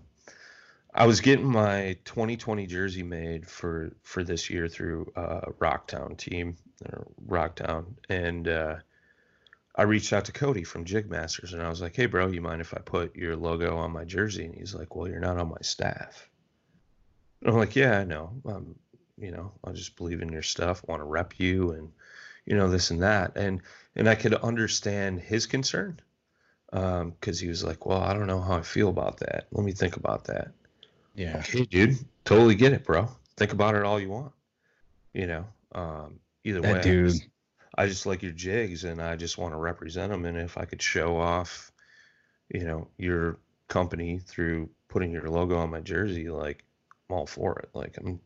I 0.93 1.07
was 1.07 1.21
getting 1.21 1.45
my 1.45 1.97
2020 2.05 2.67
jersey 2.67 3.03
made 3.03 3.47
for 3.47 3.91
for 4.03 4.23
this 4.23 4.49
year 4.49 4.67
through 4.67 5.11
uh, 5.15 5.51
Rocktown 5.59 6.17
team, 6.17 6.57
or 6.85 7.07
Rocktown, 7.27 7.85
and 8.09 8.47
uh, 8.47 8.75
I 9.75 9.83
reached 9.83 10.13
out 10.13 10.25
to 10.25 10.31
Cody 10.31 10.63
from 10.63 10.85
Jigmasters, 10.85 11.53
and 11.53 11.63
I 11.63 11.69
was 11.69 11.81
like, 11.81 11.95
"Hey, 11.95 12.05
bro, 12.05 12.27
you 12.27 12.41
mind 12.41 12.61
if 12.61 12.73
I 12.73 12.79
put 12.79 13.15
your 13.15 13.35
logo 13.35 13.77
on 13.77 13.91
my 13.91 14.03
jersey?" 14.03 14.45
And 14.45 14.55
he's 14.55 14.75
like, 14.75 14.95
"Well, 14.95 15.07
you're 15.07 15.19
not 15.19 15.37
on 15.37 15.49
my 15.49 15.61
staff." 15.61 16.29
And 17.41 17.51
I'm 17.51 17.57
like, 17.57 17.75
"Yeah, 17.75 17.99
I 17.99 18.03
know. 18.03 18.33
Um, 18.45 18.75
you 19.17 19.31
know, 19.31 19.51
I 19.63 19.71
just 19.71 19.95
believe 19.95 20.21
in 20.21 20.31
your 20.31 20.43
stuff, 20.43 20.83
want 20.87 21.01
to 21.01 21.05
rep 21.05 21.39
you, 21.39 21.71
and 21.71 21.91
you 22.49 22.57
know 22.57 22.69
this 22.69 22.91
and 22.91 23.03
that." 23.03 23.37
And 23.37 23.61
and 23.95 24.09
I 24.09 24.15
could 24.15 24.35
understand 24.35 25.21
his 25.21 25.47
concern 25.47 26.01
because 26.71 27.39
he 27.39 27.47
was 27.49 27.63
like, 27.63 27.85
"Well, 27.85 28.01
I 28.01 28.13
don't 28.13 28.27
know 28.27 28.41
how 28.41 28.57
I 28.57 28.63
feel 28.63 28.89
about 28.89 29.19
that. 29.19 29.47
Let 29.51 29.65
me 29.65 29.73
think 29.73 29.97
about 29.97 30.25
that." 30.25 30.53
Yeah, 31.15 31.45
Okay, 31.45 31.65
dude, 31.65 31.97
totally 32.25 32.55
get 32.55 32.73
it, 32.73 32.85
bro. 32.85 33.09
Think 33.37 33.53
about 33.53 33.75
it 33.75 33.83
all 33.83 33.99
you 33.99 34.09
want. 34.09 34.33
You 35.13 35.27
know, 35.27 35.47
um, 35.73 36.19
either 36.43 36.61
That 36.61 36.69
way, 36.69 36.89
I 36.89 36.95
just, 36.95 37.27
I 37.77 37.87
just 37.87 38.05
like 38.07 38.23
your 38.23 38.31
jigs, 38.33 38.83
and 38.85 39.01
I 39.01 39.15
just 39.17 39.37
want 39.37 39.53
to 39.53 39.57
represent 39.59 40.11
them. 40.11 40.25
And 40.25 40.37
if 40.37 40.57
I 40.57 40.65
could 40.65 40.81
show 40.81 41.17
off, 41.17 41.71
you 42.49 42.63
know, 42.65 42.89
your 42.97 43.39
company 43.69 44.19
through 44.19 44.69
putting 44.89 45.11
your 45.11 45.29
logo 45.29 45.57
on 45.57 45.71
my 45.71 45.81
jersey, 45.81 46.29
like 46.29 46.63
I'm 47.09 47.17
all 47.17 47.27
for 47.27 47.59
it. 47.59 47.69
Like 47.73 47.97
I'm, 47.97 48.21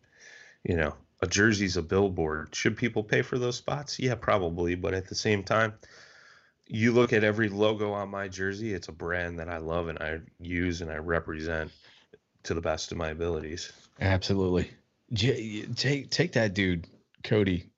you 0.63 0.75
know, 0.77 0.95
a 1.23 1.27
jersey's 1.27 1.77
a 1.77 1.81
billboard. 1.81 2.53
Should 2.53 2.75
people 2.75 3.01
pay 3.01 3.21
for 3.21 3.39
those 3.39 3.55
spots? 3.55 3.97
Yeah, 3.97 4.15
probably. 4.15 4.75
But 4.75 4.93
at 4.93 5.07
the 5.07 5.15
same 5.15 5.41
time, 5.41 5.73
you 6.67 6.91
look 6.91 7.13
at 7.13 7.23
every 7.23 7.47
logo 7.47 7.93
on 7.93 8.09
my 8.09 8.27
jersey, 8.27 8.73
it's 8.73 8.89
a 8.89 8.91
brand 8.91 9.39
that 9.39 9.47
I 9.47 9.57
love 9.57 9.87
and 9.87 9.99
I 9.99 10.19
use 10.41 10.81
and 10.81 10.91
I 10.91 10.97
represent 10.97 11.71
to 12.43 12.53
the 12.53 12.59
best 12.59 12.91
of 12.91 12.97
my 12.97 13.09
abilities. 13.09 13.71
Absolutely. 14.01 14.69
Take 15.15 16.09
take 16.09 16.33
that 16.33 16.53
dude, 16.53 16.87
Cody. 17.23 17.69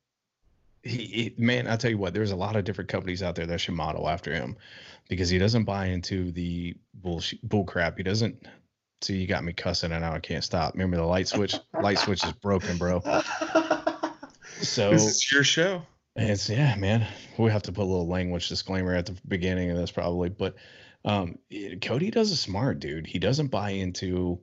He, 0.81 1.05
he, 1.05 1.35
man, 1.37 1.67
I'll 1.67 1.77
tell 1.77 1.91
you 1.91 1.99
what, 1.99 2.15
there's 2.15 2.31
a 2.31 2.35
lot 2.35 2.55
of 2.55 2.63
different 2.63 2.89
companies 2.89 3.21
out 3.21 3.35
there 3.35 3.45
that 3.45 3.59
should 3.59 3.75
model 3.75 4.09
after 4.09 4.33
him 4.33 4.55
because 5.07 5.29
he 5.29 5.37
doesn't 5.37 5.65
buy 5.65 5.87
into 5.87 6.31
the 6.31 6.75
bullshit 6.95 7.47
bull 7.47 7.63
crap. 7.63 7.97
He 7.97 8.03
doesn't 8.03 8.47
see 9.05 9.17
you 9.17 9.27
got 9.27 9.43
me 9.43 9.53
cussing 9.53 9.91
and 9.91 10.01
now 10.01 10.13
I 10.13 10.19
can't 10.19 10.43
stop. 10.43 10.73
Remember 10.73 10.97
the 10.97 11.03
light 11.03 11.27
switch? 11.27 11.55
light 11.81 11.99
switch 11.99 12.23
is 12.23 12.31
broken, 12.33 12.77
bro. 12.77 13.01
So 14.61 14.91
This 14.91 15.03
is 15.05 15.31
your 15.31 15.43
show. 15.43 15.81
it's 16.15 16.49
yeah, 16.49 16.75
man. 16.75 17.05
We 17.37 17.51
have 17.51 17.63
to 17.63 17.71
put 17.71 17.83
a 17.83 17.85
little 17.85 18.07
language 18.07 18.47
disclaimer 18.47 18.93
at 18.95 19.05
the 19.05 19.15
beginning 19.27 19.69
of 19.71 19.77
this 19.77 19.91
probably, 19.91 20.29
but 20.29 20.55
um, 21.03 21.37
it- 21.49 21.81
Cody 21.81 22.09
does 22.09 22.31
a 22.31 22.37
smart 22.37 22.79
dude. 22.79 23.05
He 23.05 23.19
doesn't 23.19 23.47
buy 23.47 23.71
into 23.71 24.39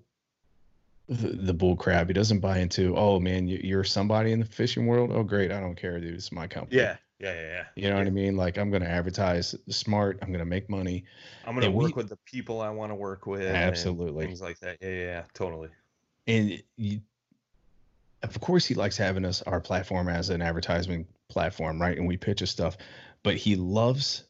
the, 1.08 1.28
the 1.28 1.54
bull 1.54 1.76
crap. 1.76 2.06
He 2.08 2.12
doesn't 2.12 2.40
buy 2.40 2.58
into 2.58 2.94
oh 2.96 3.18
man, 3.18 3.48
you, 3.48 3.58
you're 3.62 3.84
somebody 3.84 4.32
in 4.32 4.40
the 4.40 4.46
fishing 4.46 4.86
world. 4.86 5.10
Oh 5.12 5.22
great, 5.22 5.50
I 5.50 5.60
don't 5.60 5.74
care, 5.76 5.98
dude. 5.98 6.14
It's 6.14 6.30
my 6.30 6.46
company. 6.46 6.80
Yeah. 6.80 6.96
Yeah. 7.22 7.32
Yeah. 7.34 7.40
yeah. 7.40 7.64
You 7.76 7.88
know 7.90 7.96
what 7.96 8.06
I 8.06 8.10
mean? 8.10 8.36
Like 8.36 8.58
I'm 8.58 8.70
gonna 8.70 8.84
advertise 8.86 9.54
smart. 9.70 10.18
I'm 10.22 10.32
gonna 10.32 10.44
make 10.44 10.68
money. 10.68 11.04
I'm 11.46 11.54
gonna 11.54 11.66
And 11.66 11.74
work 11.74 11.94
we- 11.96 12.02
with 12.02 12.08
the 12.08 12.18
people 12.26 12.60
I 12.60 12.68
want 12.70 12.90
to 12.90 12.96
work 12.96 13.26
with. 13.26 13.42
Absolutely. 13.42 14.26
Things 14.26 14.42
like 14.42 14.58
that. 14.60 14.78
Yeah, 14.80 14.88
yeah, 14.88 14.96
yeah, 15.04 15.22
totally. 15.32 15.68
and 16.26 16.62
you, 16.76 17.00
of 18.22 18.40
course 18.40 18.64
he 18.64 18.74
likes 18.74 18.96
having 18.96 19.24
us 19.24 19.42
our 19.42 19.60
platform 19.60 20.08
as 20.08 20.30
an 20.30 20.40
advertisement 20.42 21.06
platform 21.28 21.80
right 21.82 21.98
and 21.98 22.06
we 22.06 22.16
pitch 22.16 22.38
his 22.40 22.50
stuff 22.50 22.76
but 23.24 23.34
he 23.34 23.56
loves 23.56 24.22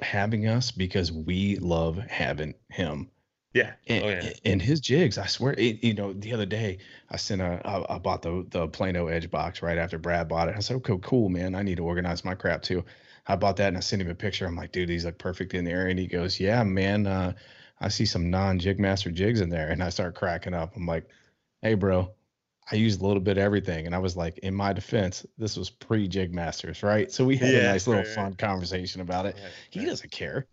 having 0.00 0.46
us 0.46 0.70
because 0.70 1.10
we 1.10 1.56
love 1.56 1.96
having 1.98 2.54
him 2.68 3.10
Yeah. 3.54 3.74
and, 3.86 4.04
oh 4.04 4.08
yeah. 4.08 4.32
and 4.44 4.60
his 4.60 4.80
jigs 4.80 5.16
i 5.16 5.26
swear 5.26 5.54
it, 5.56 5.82
you 5.84 5.94
know 5.94 6.12
the 6.12 6.32
other 6.34 6.44
day 6.46 6.78
i 7.10 7.16
sent 7.16 7.40
a 7.40 7.62
I, 7.64 7.94
I 7.94 7.98
bought 7.98 8.22
the 8.22 8.44
the 8.50 8.66
plano 8.68 9.06
edge 9.06 9.30
box 9.30 9.62
right 9.62 9.78
after 9.78 9.96
brad 9.98 10.28
bought 10.28 10.48
it. 10.48 10.56
I 10.56 10.60
said 10.60 10.76
okay 10.78 10.98
cool 11.02 11.28
man. 11.28 11.54
I 11.54 11.62
need 11.62 11.76
to 11.76 11.84
organize 11.84 12.24
my 12.24 12.34
crap 12.34 12.62
too. 12.62 12.84
I 13.26 13.36
bought 13.36 13.56
that 13.56 13.68
and 13.68 13.76
i 13.76 13.80
sent 13.80 14.02
him 14.02 14.10
a 14.10 14.14
picture. 14.14 14.46
I'm 14.46 14.56
like 14.56 14.72
dude 14.72 14.88
these 14.88 15.04
look 15.04 15.18
perfect 15.18 15.54
in 15.54 15.64
there. 15.64 15.86
And 15.86 15.98
he 15.98 16.06
goes 16.08 16.40
yeah 16.40 16.62
man 16.64 17.06
uh 17.06 17.32
i 17.80 17.88
see 17.88 18.06
some 18.06 18.30
non 18.30 18.58
jig 18.58 18.80
master 18.80 19.10
jigs 19.12 19.40
in 19.40 19.50
there. 19.50 19.70
And 19.70 19.82
i 19.82 19.88
start 19.88 20.14
cracking 20.16 20.54
up. 20.54 20.74
I'm 20.76 20.86
like 20.86 21.08
hey 21.62 21.74
bro 21.74 22.12
i 22.72 22.76
used 22.76 23.00
a 23.02 23.06
little 23.06 23.22
bit 23.22 23.36
of 23.38 23.42
everything. 23.44 23.86
And 23.86 23.94
i 23.94 23.98
was 23.98 24.16
like 24.16 24.38
in 24.38 24.54
my 24.54 24.72
defense 24.72 25.24
this 25.38 25.56
was 25.56 25.70
pre 25.70 26.08
jig 26.08 26.34
masters 26.34 26.82
right? 26.82 27.10
So 27.12 27.24
we 27.24 27.36
had 27.36 27.54
a 27.54 27.60
Yeah, 27.60 27.62
nice 27.62 27.86
little 27.86 28.02
right, 28.02 28.08
right. 28.08 28.14
fun 28.16 28.34
conversation 28.34 29.00
about 29.00 29.26
it. 29.26 29.36
Right, 29.40 29.52
he 29.70 29.84
doesn't 29.84 30.10
care. 30.10 30.46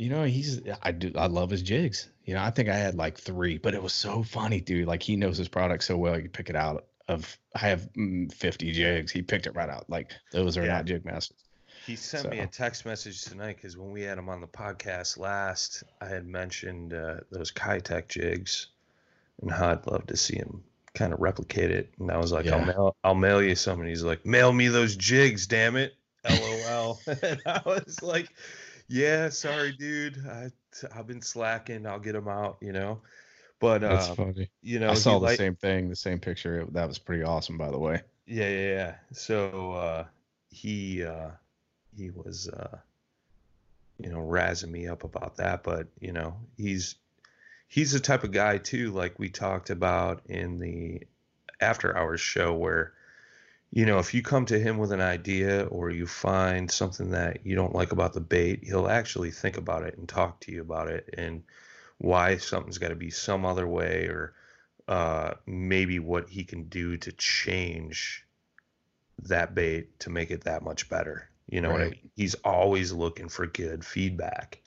You 0.00 0.08
know, 0.08 0.24
he's 0.24 0.62
I 0.82 0.92
do 0.92 1.12
I 1.14 1.26
love 1.26 1.50
his 1.50 1.60
jigs. 1.60 2.08
You 2.24 2.32
know, 2.32 2.42
I 2.42 2.50
think 2.50 2.70
I 2.70 2.74
had 2.74 2.94
like 2.94 3.18
three, 3.18 3.58
but 3.58 3.74
it 3.74 3.82
was 3.82 3.92
so 3.92 4.22
funny, 4.22 4.58
dude. 4.58 4.88
Like 4.88 5.02
he 5.02 5.14
knows 5.14 5.36
his 5.36 5.48
product 5.48 5.84
so 5.84 5.98
well, 5.98 6.18
could 6.18 6.32
pick 6.32 6.48
it 6.48 6.56
out 6.56 6.86
of 7.06 7.38
I 7.54 7.58
have 7.58 7.92
mm, 7.92 8.32
50 8.32 8.72
jigs. 8.72 9.12
He 9.12 9.20
picked 9.20 9.46
it 9.46 9.54
right 9.54 9.68
out. 9.68 9.90
Like 9.90 10.12
those 10.32 10.56
are 10.56 10.64
Yeah. 10.64 10.76
not 10.76 10.86
jig 10.86 11.04
masters. 11.04 11.44
He 11.86 11.96
sent 11.96 12.30
me 12.30 12.38
a 12.38 12.46
text 12.46 12.86
message 12.86 13.24
tonight 13.24 13.56
because 13.56 13.76
when 13.76 13.90
we 13.90 14.00
had 14.00 14.16
him 14.16 14.30
on 14.30 14.40
the 14.40 14.46
podcast 14.46 15.18
last, 15.18 15.82
I 16.00 16.06
had 16.06 16.26
mentioned 16.26 16.94
uh, 16.94 17.16
those 17.30 17.52
Keitech 17.52 18.08
jigs 18.08 18.68
and 19.42 19.50
how 19.50 19.68
I'd 19.68 19.86
love 19.86 20.06
to 20.06 20.16
see 20.16 20.36
him 20.36 20.64
kind 20.94 21.12
of 21.12 21.20
replicate 21.20 21.70
it. 21.70 21.92
And 21.98 22.10
I 22.10 22.16
was 22.16 22.32
like, 22.32 22.46
I'll 22.46 22.64
mail, 22.64 22.96
I'll 23.04 23.14
mail 23.14 23.42
you 23.42 23.54
some. 23.54 23.80
And 23.80 23.88
he's 23.88 24.02
like, 24.02 24.24
mail 24.24 24.50
me 24.50 24.68
those 24.68 24.96
jigs, 24.96 25.46
damn 25.46 25.76
it. 25.76 25.94
LOL. 26.24 27.00
and 27.22 27.42
I 27.44 27.60
was 27.66 28.02
like, 28.02 28.28
yeah, 28.90 29.28
sorry, 29.30 29.72
dude. 29.72 30.18
I, 30.28 30.50
I've 30.94 31.06
been 31.06 31.22
slacking. 31.22 31.86
I'll 31.86 31.98
get 31.98 32.12
them 32.12 32.28
out, 32.28 32.58
you 32.60 32.72
know. 32.72 33.00
But, 33.60 33.82
That's 33.82 34.08
uh, 34.08 34.14
funny. 34.14 34.50
you 34.62 34.78
know, 34.80 34.90
I 34.90 34.94
saw 34.94 35.18
the 35.18 35.26
like- 35.26 35.38
same 35.38 35.54
thing, 35.56 35.88
the 35.88 35.96
same 35.96 36.18
picture. 36.18 36.66
That 36.72 36.88
was 36.88 36.98
pretty 36.98 37.22
awesome, 37.22 37.56
by 37.56 37.70
the 37.70 37.78
way. 37.78 38.02
Yeah, 38.26 38.48
yeah, 38.48 38.68
yeah. 38.68 38.94
So 39.12 39.72
uh 39.72 40.04
he 40.50 41.04
uh 41.04 41.30
he 41.96 42.10
was 42.10 42.48
uh 42.48 42.78
you 43.98 44.10
know 44.10 44.18
razzing 44.18 44.70
me 44.70 44.86
up 44.86 45.04
about 45.04 45.36
that, 45.36 45.62
but 45.62 45.88
you 46.00 46.12
know, 46.12 46.36
he's 46.56 46.94
he's 47.68 47.92
the 47.92 48.00
type 48.00 48.24
of 48.24 48.30
guy 48.32 48.58
too, 48.58 48.92
like 48.92 49.18
we 49.18 49.28
talked 49.30 49.70
about 49.70 50.22
in 50.26 50.58
the 50.58 51.02
after 51.60 51.96
hours 51.96 52.20
show 52.20 52.54
where 52.54 52.92
you 53.72 53.86
know, 53.86 53.98
if 53.98 54.12
you 54.14 54.22
come 54.22 54.46
to 54.46 54.58
him 54.58 54.78
with 54.78 54.90
an 54.90 55.00
idea 55.00 55.64
or 55.66 55.90
you 55.90 56.06
find 56.06 56.70
something 56.70 57.10
that 57.10 57.46
you 57.46 57.54
don't 57.54 57.74
like 57.74 57.92
about 57.92 58.12
the 58.12 58.20
bait, 58.20 58.64
he'll 58.64 58.88
actually 58.88 59.30
think 59.30 59.56
about 59.56 59.84
it 59.84 59.96
and 59.96 60.08
talk 60.08 60.40
to 60.40 60.52
you 60.52 60.60
about 60.60 60.88
it 60.88 61.08
and 61.16 61.42
why 61.98 62.36
something's 62.36 62.78
got 62.78 62.88
to 62.88 62.96
be 62.96 63.10
some 63.10 63.44
other 63.44 63.68
way 63.68 64.06
or 64.06 64.34
uh, 64.88 65.34
maybe 65.46 66.00
what 66.00 66.28
he 66.28 66.42
can 66.42 66.64
do 66.64 66.96
to 66.96 67.12
change 67.12 68.26
that 69.22 69.54
bait 69.54 70.00
to 70.00 70.10
make 70.10 70.32
it 70.32 70.44
that 70.44 70.62
much 70.62 70.88
better. 70.88 71.28
You 71.48 71.60
know 71.60 71.70
what 71.70 71.80
I 71.82 71.84
mean? 71.90 72.10
He's 72.16 72.34
always 72.36 72.92
looking 72.92 73.28
for 73.28 73.46
good 73.46 73.84
feedback. 73.84 74.60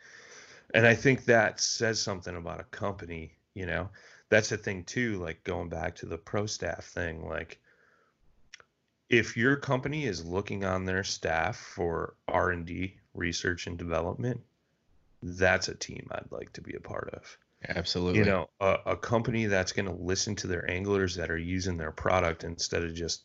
And 0.74 0.88
I 0.88 0.96
think 0.96 1.26
that 1.26 1.60
says 1.60 2.02
something 2.02 2.36
about 2.36 2.60
a 2.60 2.66
company, 2.66 3.34
you 3.54 3.66
know. 3.66 3.90
That's 4.30 4.50
the 4.50 4.58
thing 4.58 4.84
too, 4.86 5.18
like 5.18 5.44
going 5.44 5.70
back 5.70 5.96
to 5.98 6.06
the 6.06 6.18
pro 6.18 6.46
staff 6.46 6.86
thing, 6.86 7.28
like 7.28 7.60
if 9.14 9.38
your 9.38 9.56
company 9.56 10.06
is 10.06 10.26
looking 10.26 10.66
on 10.66 10.86
their 10.86 11.04
staff 11.04 11.56
for 11.56 12.16
R&D, 12.28 12.98
research 13.14 13.68
and 13.68 13.78
development, 13.78 14.42
that's 15.22 15.68
a 15.68 15.76
team 15.76 16.08
I'd 16.12 16.32
like 16.32 16.52
to 16.54 16.62
be 16.62 16.74
a 16.74 16.80
part 16.80 17.12
of 17.14 17.38
Absolutely. 17.70 18.20
you 18.20 18.26
know 18.26 18.50
a, 18.60 18.78
a 18.88 18.98
company 18.98 19.46
that's 19.46 19.72
going 19.72 19.86
to 19.86 19.94
listen 19.94 20.36
to 20.38 20.48
their 20.48 20.70
anglers 20.70 21.16
that 21.16 21.30
are 21.30 21.38
using 21.38 21.78
their 21.78 21.92
product 21.92 22.44
instead 22.44 22.84
of 22.84 22.94
just 22.94 23.24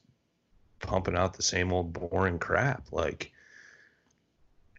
pumping 0.80 1.16
out 1.16 1.34
the 1.34 1.42
same 1.42 1.72
old 1.72 1.92
boring 1.92 2.38
crap 2.38 2.86
like 2.92 3.32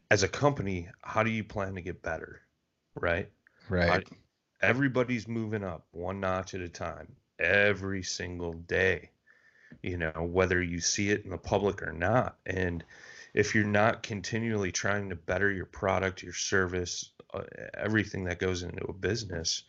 as 0.10 0.24
a 0.24 0.30
company 0.30 0.88
how 1.01 1.24
do 1.24 1.30
you 1.30 1.43
plan 1.43 1.76
to 1.76 1.82
get 1.82 2.01
better 2.01 2.39
right 2.95 3.30
right. 3.68 4.07
everybody's 4.62 5.28
moving 5.28 5.64
up 5.64 5.86
one 5.91 6.22
notch 6.22 6.53
at 6.53 6.62
a 6.62 6.70
time 6.70 7.14
every 7.38 8.01
single 8.01 8.53
day 8.53 9.10
you 9.82 9.98
know 9.98 10.12
whether 10.32 10.62
you 10.62 10.80
see 10.80 11.10
it 11.10 11.24
in 11.24 11.32
the 11.32 11.38
public 11.38 11.82
or 11.82 11.94
not. 11.94 12.38
And 12.46 12.84
if 13.34 13.56
you're 13.56 13.64
not 13.64 14.04
continually 14.04 14.72
trying 14.72 15.10
to 15.10 15.16
better 15.16 15.52
your 15.52 15.66
product 15.66 16.24
your 16.24 16.34
service 16.34 17.12
uh, 17.34 17.44
everything 17.76 18.24
that 18.26 18.40
goes 18.40 18.64
into 18.64 18.86
a 18.86 18.94
business 18.94 19.64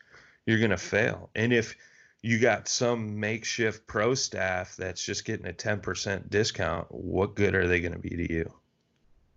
you're 0.46 0.58
going 0.58 0.70
to 0.70 0.76
fail. 0.76 1.30
And 1.34 1.52
if 1.52 1.76
you 2.22 2.38
got 2.38 2.68
some 2.68 3.20
makeshift 3.20 3.86
pro 3.86 4.14
staff 4.14 4.76
that's 4.76 5.04
just 5.04 5.24
getting 5.24 5.46
a 5.46 5.52
10% 5.52 6.30
discount 6.30 6.86
what 6.90 7.34
good 7.34 7.54
are 7.54 7.68
they 7.68 7.80
going 7.80 7.92
to 7.92 7.98
be 7.98 8.10
to 8.10 8.32
you? 8.32 8.52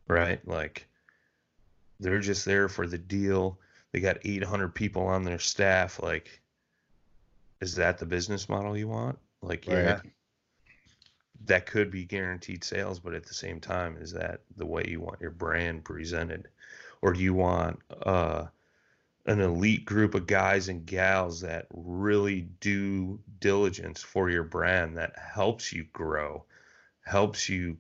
Right? 0.08 0.46
Like 0.48 0.88
they're 2.00 2.20
just 2.20 2.46
there 2.46 2.70
for 2.70 2.88
the 2.88 2.98
deal. 2.98 3.60
They 3.92 4.00
got 4.00 4.18
800 4.24 4.74
people 4.74 5.06
on 5.06 5.24
their 5.24 5.40
staff. 5.40 6.02
Like 6.02 6.42
is 7.62 7.76
that 7.76 7.98
the 7.98 8.06
business 8.06 8.50
model 8.50 8.78
you 8.78 8.88
want? 8.88 9.20
Like 9.42 9.68
yeah. 9.68 9.94
Right. 9.94 10.02
That 11.46 11.66
could 11.66 11.92
be 11.92 12.06
guaranteed 12.06 12.64
sales 12.64 13.00
but 13.00 13.14
at 13.14 13.26
the 13.26 13.34
same 13.34 13.60
time 13.60 13.98
is 13.98 14.12
that 14.12 14.42
the 14.58 14.66
way 14.66 14.84
you 14.88 15.00
want 15.00 15.22
your 15.22 15.32
brand 15.32 15.84
presented 15.84 16.48
or 17.02 17.14
do 17.14 17.20
you 17.20 17.34
want 17.34 17.80
uh 18.06 18.46
an 19.26 19.40
elite 19.40 19.86
group 19.86 20.16
of 20.16 20.28
guys 20.28 20.68
and 20.68 20.86
gals 20.86 21.42
that 21.42 21.68
really 21.74 22.42
do 22.60 23.20
diligence 23.40 24.02
for 24.02 24.30
your 24.30 24.44
brand 24.44 24.98
that 24.98 25.18
helps 25.18 25.72
you 25.72 25.86
grow 25.94 26.44
helps 27.06 27.48
you 27.48 27.78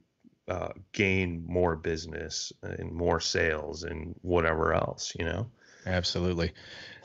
uh, 0.49 0.69
gain 0.91 1.41
more 1.47 1.75
business 1.75 2.51
and 2.61 2.91
more 2.91 3.21
sales 3.21 3.83
and 3.83 4.13
whatever 4.21 4.73
else 4.73 5.13
you 5.17 5.25
know 5.25 5.49
Absolutely. 5.85 6.53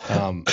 Um, 0.09 0.45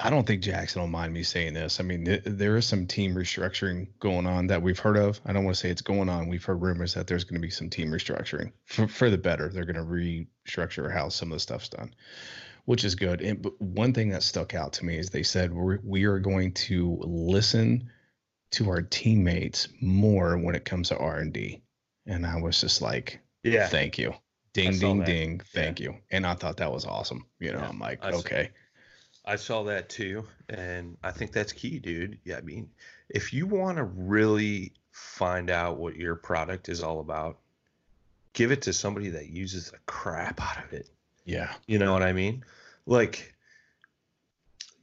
I 0.00 0.10
don't 0.10 0.26
think 0.26 0.42
Jackson 0.42 0.80
will 0.80 0.88
mind 0.88 1.12
me 1.12 1.22
saying 1.22 1.54
this. 1.54 1.80
I 1.80 1.82
mean, 1.82 2.04
th- 2.04 2.22
there 2.24 2.56
is 2.56 2.66
some 2.66 2.86
team 2.86 3.14
restructuring 3.14 3.88
going 4.00 4.26
on 4.26 4.46
that 4.48 4.62
we've 4.62 4.78
heard 4.78 4.96
of. 4.96 5.20
I 5.24 5.32
don't 5.32 5.44
want 5.44 5.56
to 5.56 5.60
say 5.60 5.70
it's 5.70 5.82
going 5.82 6.08
on. 6.08 6.28
We've 6.28 6.44
heard 6.44 6.62
rumors 6.62 6.94
that 6.94 7.06
there's 7.06 7.24
going 7.24 7.40
to 7.40 7.46
be 7.46 7.50
some 7.50 7.70
team 7.70 7.90
restructuring 7.90 8.52
for, 8.64 8.88
for 8.88 9.10
the 9.10 9.18
better. 9.18 9.48
They're 9.48 9.64
going 9.64 9.76
to 9.76 9.82
restructure 9.82 10.92
how 10.92 11.08
some 11.08 11.30
of 11.30 11.36
the 11.36 11.40
stuff's 11.40 11.68
done, 11.68 11.94
which 12.64 12.84
is 12.84 12.94
good. 12.94 13.20
And 13.20 13.40
but 13.40 13.60
one 13.60 13.92
thing 13.92 14.08
that 14.10 14.22
stuck 14.22 14.54
out 14.54 14.72
to 14.74 14.84
me 14.84 14.98
is 14.98 15.10
they 15.10 15.22
said 15.22 15.52
we're, 15.52 15.78
we 15.84 16.04
are 16.04 16.18
going 16.18 16.52
to 16.52 16.98
listen 17.02 17.90
to 18.52 18.70
our 18.70 18.82
teammates 18.82 19.68
more 19.80 20.38
when 20.38 20.54
it 20.54 20.64
comes 20.64 20.88
to 20.88 20.98
R 20.98 21.18
and 21.18 21.32
D. 21.32 21.62
And 22.06 22.26
I 22.26 22.40
was 22.40 22.60
just 22.60 22.82
like, 22.82 23.20
yeah 23.42 23.68
thank 23.68 23.98
you. 23.98 24.14
Ding, 24.54 24.78
ding, 24.78 24.98
that. 24.98 25.06
ding. 25.06 25.40
Thank 25.52 25.80
you. 25.80 25.96
And 26.12 26.24
I 26.24 26.34
thought 26.34 26.58
that 26.58 26.72
was 26.72 26.84
awesome. 26.84 27.26
You 27.40 27.52
know, 27.52 27.58
Yeah, 27.58 27.68
I'm 27.68 27.80
like, 27.80 28.04
I 28.04 28.12
okay. 28.12 28.50
I 29.24 29.36
saw 29.36 29.64
that 29.64 29.88
too, 29.88 30.24
and 30.48 30.96
I 31.02 31.10
think 31.10 31.32
that's 31.32 31.52
key, 31.52 31.78
dude. 31.78 32.18
Yeah, 32.24 32.36
I 32.36 32.42
mean, 32.42 32.68
if 33.08 33.32
you 33.32 33.46
want 33.46 33.78
to 33.78 33.84
really 33.84 34.72
find 34.90 35.50
out 35.50 35.78
what 35.78 35.96
your 35.96 36.14
product 36.14 36.68
is 36.68 36.82
all 36.82 37.00
about, 37.00 37.38
give 38.34 38.52
it 38.52 38.62
to 38.62 38.72
somebody 38.72 39.08
that 39.10 39.30
uses 39.30 39.70
the 39.70 39.78
crap 39.86 40.40
out 40.42 40.64
of 40.64 40.72
it. 40.72 40.90
Yeah. 41.24 41.52
You 41.66 41.78
know 41.78 41.92
what 41.92 42.02
I 42.02 42.12
mean? 42.12 42.44
Like, 42.86 43.34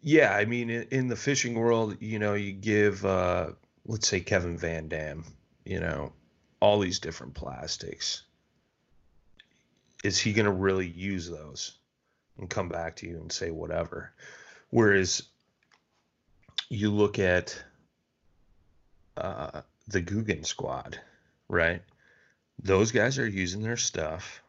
yeah, 0.02 0.36
I 0.36 0.46
mean, 0.46 0.70
in, 0.70 0.88
in 0.90 1.08
the 1.08 1.16
fishing 1.16 1.54
world, 1.54 1.98
you 2.00 2.18
know, 2.18 2.34
you 2.34 2.52
give, 2.52 3.06
uh, 3.06 3.52
let's 3.86 4.08
say 4.08 4.20
Kevin 4.22 4.58
Van 4.58 4.88
Dam, 4.88 5.24
you 5.66 5.80
know, 5.80 6.14
all 6.60 6.80
these 6.80 7.00
different 7.00 7.36
plastics. 7.36 8.24
Is 10.04 10.18
he 10.18 10.34
going 10.34 10.46
to 10.46 10.52
really 10.52 10.88
use 10.88 11.30
those 11.30 11.78
and 12.38 12.50
come 12.50 12.70
back 12.70 12.96
to 12.98 13.08
you 13.08 13.18
and 13.18 13.32
say 13.32 13.52
whatever? 13.52 14.12
Whereas 14.70 15.24
you 16.70 16.90
look 16.92 17.20
at 17.20 17.62
uh, 19.18 19.62
the 19.88 20.02
Googan 20.02 20.46
squad, 20.46 21.00
right? 21.50 21.82
Those 22.64 22.92
guys 22.92 23.20
are 23.20 23.28
using 23.28 23.62
their 23.62 23.78
stuff. 23.78 24.42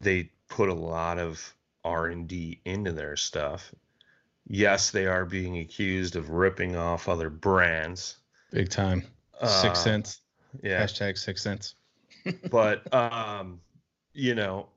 They 0.00 0.30
put 0.48 0.68
a 0.68 0.74
lot 0.74 1.18
of 1.18 1.54
R&D 1.84 2.60
into 2.64 2.92
their 2.92 3.16
stuff. 3.16 3.72
Yes, 4.46 4.90
they 4.90 5.06
are 5.06 5.24
being 5.24 5.58
accused 5.58 6.16
of 6.16 6.30
ripping 6.30 6.76
off 6.76 7.08
other 7.08 7.30
brands. 7.30 8.16
Big 8.50 8.70
time. 8.70 9.02
Six 9.40 9.50
Uh, 9.62 9.74
cents. 9.74 10.20
Yeah. 10.62 10.82
Hashtag 10.82 11.18
six 11.18 11.42
cents. 11.42 11.74
but 12.50 12.92
um 12.94 13.60
you 14.14 14.34
know 14.34 14.68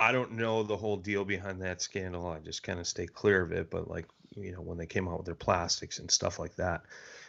i 0.00 0.10
don't 0.10 0.32
know 0.32 0.62
the 0.62 0.76
whole 0.76 0.96
deal 0.96 1.24
behind 1.24 1.60
that 1.62 1.80
scandal 1.80 2.26
i 2.26 2.38
just 2.38 2.62
kind 2.62 2.80
of 2.80 2.86
stay 2.86 3.06
clear 3.06 3.42
of 3.42 3.52
it 3.52 3.70
but 3.70 3.88
like 3.88 4.06
you 4.34 4.52
know 4.52 4.60
when 4.60 4.78
they 4.78 4.86
came 4.86 5.06
out 5.08 5.18
with 5.18 5.26
their 5.26 5.34
plastics 5.34 5.98
and 5.98 6.10
stuff 6.10 6.38
like 6.38 6.56
that 6.56 6.82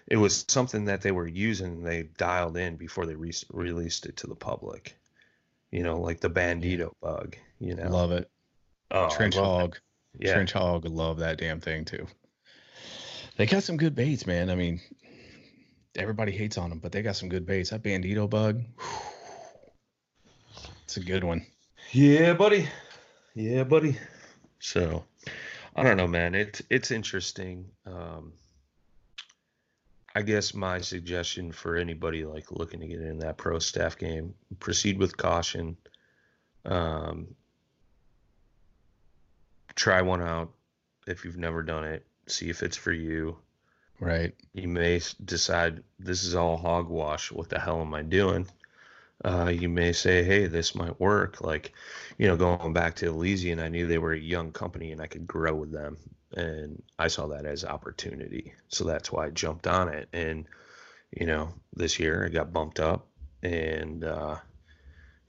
it 0.07 0.17
was 0.17 0.45
something 0.47 0.85
that 0.85 1.01
they 1.01 1.11
were 1.11 1.27
using 1.27 1.73
and 1.73 1.85
they 1.85 2.03
dialed 2.17 2.57
in 2.57 2.75
before 2.75 3.05
they 3.05 3.15
re- 3.15 3.31
released 3.51 4.05
it 4.05 4.17
to 4.17 4.27
the 4.27 4.35
public 4.35 4.95
you 5.71 5.83
know 5.83 5.99
like 5.99 6.19
the 6.19 6.29
bandito 6.29 6.91
bug 7.01 7.35
you 7.59 7.75
know 7.75 7.89
Love 7.89 8.11
it. 8.11 8.29
Oh, 8.89 9.09
Trench 9.09 9.35
hog. 9.35 9.77
yeah 10.19 10.33
Trench 10.33 10.51
hog. 10.51 10.85
Love 10.85 11.19
that 11.19 11.37
damn 11.37 11.61
thing 11.61 11.85
too. 11.85 12.05
They 13.37 13.45
got 13.45 13.63
some 13.63 13.77
good 13.77 13.95
baits, 13.95 14.27
man. 14.27 14.49
I 14.49 14.55
mean, 14.55 14.81
everybody 15.95 16.31
hates 16.33 16.57
on 16.57 16.69
them, 16.69 16.79
but 16.79 16.91
they 16.91 17.01
got 17.01 17.15
some 17.15 17.29
good 17.29 17.45
baits. 17.45 17.69
That 17.69 17.83
bandito 17.83 18.29
bug. 18.29 18.61
It's 20.83 20.97
a 20.97 20.99
good 20.99 21.23
one. 21.23 21.45
Yeah, 21.91 22.33
buddy. 22.33 22.69
Yeah, 23.35 23.63
buddy. 23.63 23.97
So, 24.59 25.03
I 25.75 25.83
don't 25.83 25.97
know, 25.97 26.07
man. 26.07 26.35
It's 26.35 26.61
it's 26.69 26.91
interesting. 26.91 27.65
Um, 27.85 28.33
I 30.15 30.21
guess 30.21 30.53
my 30.53 30.79
suggestion 30.79 31.51
for 31.51 31.75
anybody 31.75 32.25
like 32.25 32.51
looking 32.51 32.79
to 32.81 32.87
get 32.87 33.01
in 33.01 33.19
that 33.19 33.37
pro 33.37 33.59
staff 33.59 33.97
game, 33.97 34.33
proceed 34.59 34.99
with 34.99 35.17
caution. 35.17 35.77
Um, 36.65 37.35
try 39.75 40.01
one 40.01 40.21
out 40.21 40.51
if 41.07 41.25
you've 41.25 41.37
never 41.37 41.63
done 41.63 41.85
it. 41.85 42.05
See 42.27 42.49
if 42.49 42.63
it's 42.63 42.77
for 42.77 42.91
you. 42.91 43.37
Right. 43.99 44.33
You 44.53 44.67
may 44.67 45.01
decide 45.23 45.83
this 45.99 46.23
is 46.23 46.35
all 46.35 46.57
hogwash. 46.57 47.31
What 47.31 47.49
the 47.49 47.59
hell 47.59 47.81
am 47.81 47.93
I 47.93 48.01
doing? 48.01 48.47
Uh, 49.23 49.51
you 49.53 49.69
may 49.69 49.91
say, 49.91 50.23
hey, 50.23 50.47
this 50.47 50.73
might 50.73 50.99
work. 50.99 51.41
Like, 51.41 51.73
you 52.17 52.27
know, 52.27 52.35
going 52.35 52.73
back 52.73 52.95
to 52.95 53.07
Elysian, 53.07 53.59
I 53.59 53.67
knew 53.67 53.85
they 53.85 53.99
were 53.99 54.13
a 54.13 54.19
young 54.19 54.51
company 54.51 54.91
and 54.91 55.01
I 55.01 55.07
could 55.07 55.27
grow 55.27 55.53
with 55.53 55.71
them. 55.71 55.97
And 56.35 56.81
I 56.97 57.07
saw 57.07 57.27
that 57.27 57.45
as 57.45 57.65
opportunity. 57.65 58.53
So 58.69 58.83
that's 58.85 59.11
why 59.11 59.27
I 59.27 59.29
jumped 59.29 59.67
on 59.67 59.89
it. 59.89 60.07
And, 60.13 60.45
you 61.11 61.25
know, 61.25 61.53
this 61.75 61.99
year 61.99 62.25
I 62.25 62.29
got 62.29 62.53
bumped 62.53 62.79
up 62.79 63.07
and, 63.43 64.03
uh, 64.03 64.37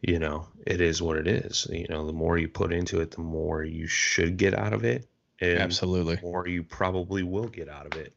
you 0.01 0.19
know, 0.19 0.49
it 0.67 0.81
is 0.81 1.03
what 1.03 1.17
it 1.17 1.27
is. 1.27 1.67
You 1.71 1.87
know, 1.89 2.07
the 2.07 2.13
more 2.13 2.39
you 2.39 2.49
put 2.49 2.73
into 2.73 3.01
it, 3.01 3.11
the 3.11 3.21
more 3.21 3.63
you 3.63 3.87
should 3.87 4.37
get 4.37 4.55
out 4.55 4.73
of 4.73 4.85
it. 4.85 5.07
And 5.41 5.59
Absolutely. 5.59 6.17
the 6.17 6.23
more 6.23 6.47
you 6.47 6.63
probably 6.63 7.25
will 7.25 7.49
get 7.49 7.69
out 7.69 7.87
of 7.93 8.01
it. 8.01 8.15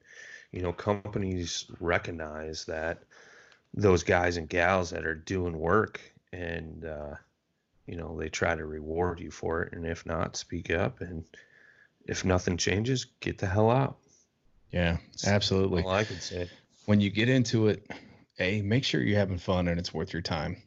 You 0.51 0.61
know, 0.61 0.71
companies 0.71 1.65
recognize 1.79 2.65
that 2.65 3.03
those 3.75 4.03
guys 4.03 4.37
and 4.37 4.47
gals 4.49 4.89
that 4.89 5.05
are 5.05 5.15
doing 5.15 5.59
work 5.59 5.99
and 6.33 6.85
uh, 6.85 7.13
you 7.85 7.95
know 7.97 8.17
they 8.17 8.29
try 8.29 8.55
to 8.55 8.65
reward 8.65 9.19
you 9.19 9.29
for 9.29 9.61
it 9.63 9.73
and 9.73 9.85
if 9.85 10.05
not 10.05 10.35
speak 10.37 10.71
up 10.71 11.01
and 11.01 11.23
if 12.07 12.23
nothing 12.25 12.55
changes 12.57 13.05
get 13.19 13.37
the 13.37 13.45
hell 13.47 13.69
out 13.69 13.97
Yeah. 14.71 14.97
Absolutely. 15.27 15.83
all 15.83 15.89
i 15.91 16.03
can 16.05 16.19
say 16.19 16.49
When 16.85 17.01
you 17.01 17.09
get 17.09 17.29
into 17.29 17.67
it, 17.67 17.85
a 18.39 18.61
make 18.61 18.83
sure 18.83 19.01
you're 19.01 19.17
having 19.19 19.37
fun 19.37 19.67
and 19.67 19.79
it's 19.79 19.93
worth 19.93 20.13
your 20.13 20.21
time. 20.21 20.57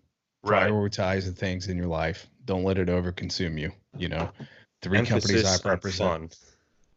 Right. 0.43 0.71
Prioritize 0.71 1.25
the 1.27 1.33
things 1.33 1.69
in 1.69 1.77
your 1.77 1.87
life. 1.87 2.27
Don't 2.45 2.65
let 2.65 2.79
it 2.79 2.89
overconsume 2.89 3.59
you. 3.59 3.71
You 3.97 4.09
know, 4.09 4.31
three 4.83 5.05
companies 5.05 5.45
I 5.45 5.55
on 5.55 5.59
represent. 5.65 6.11
fun. 6.11 6.31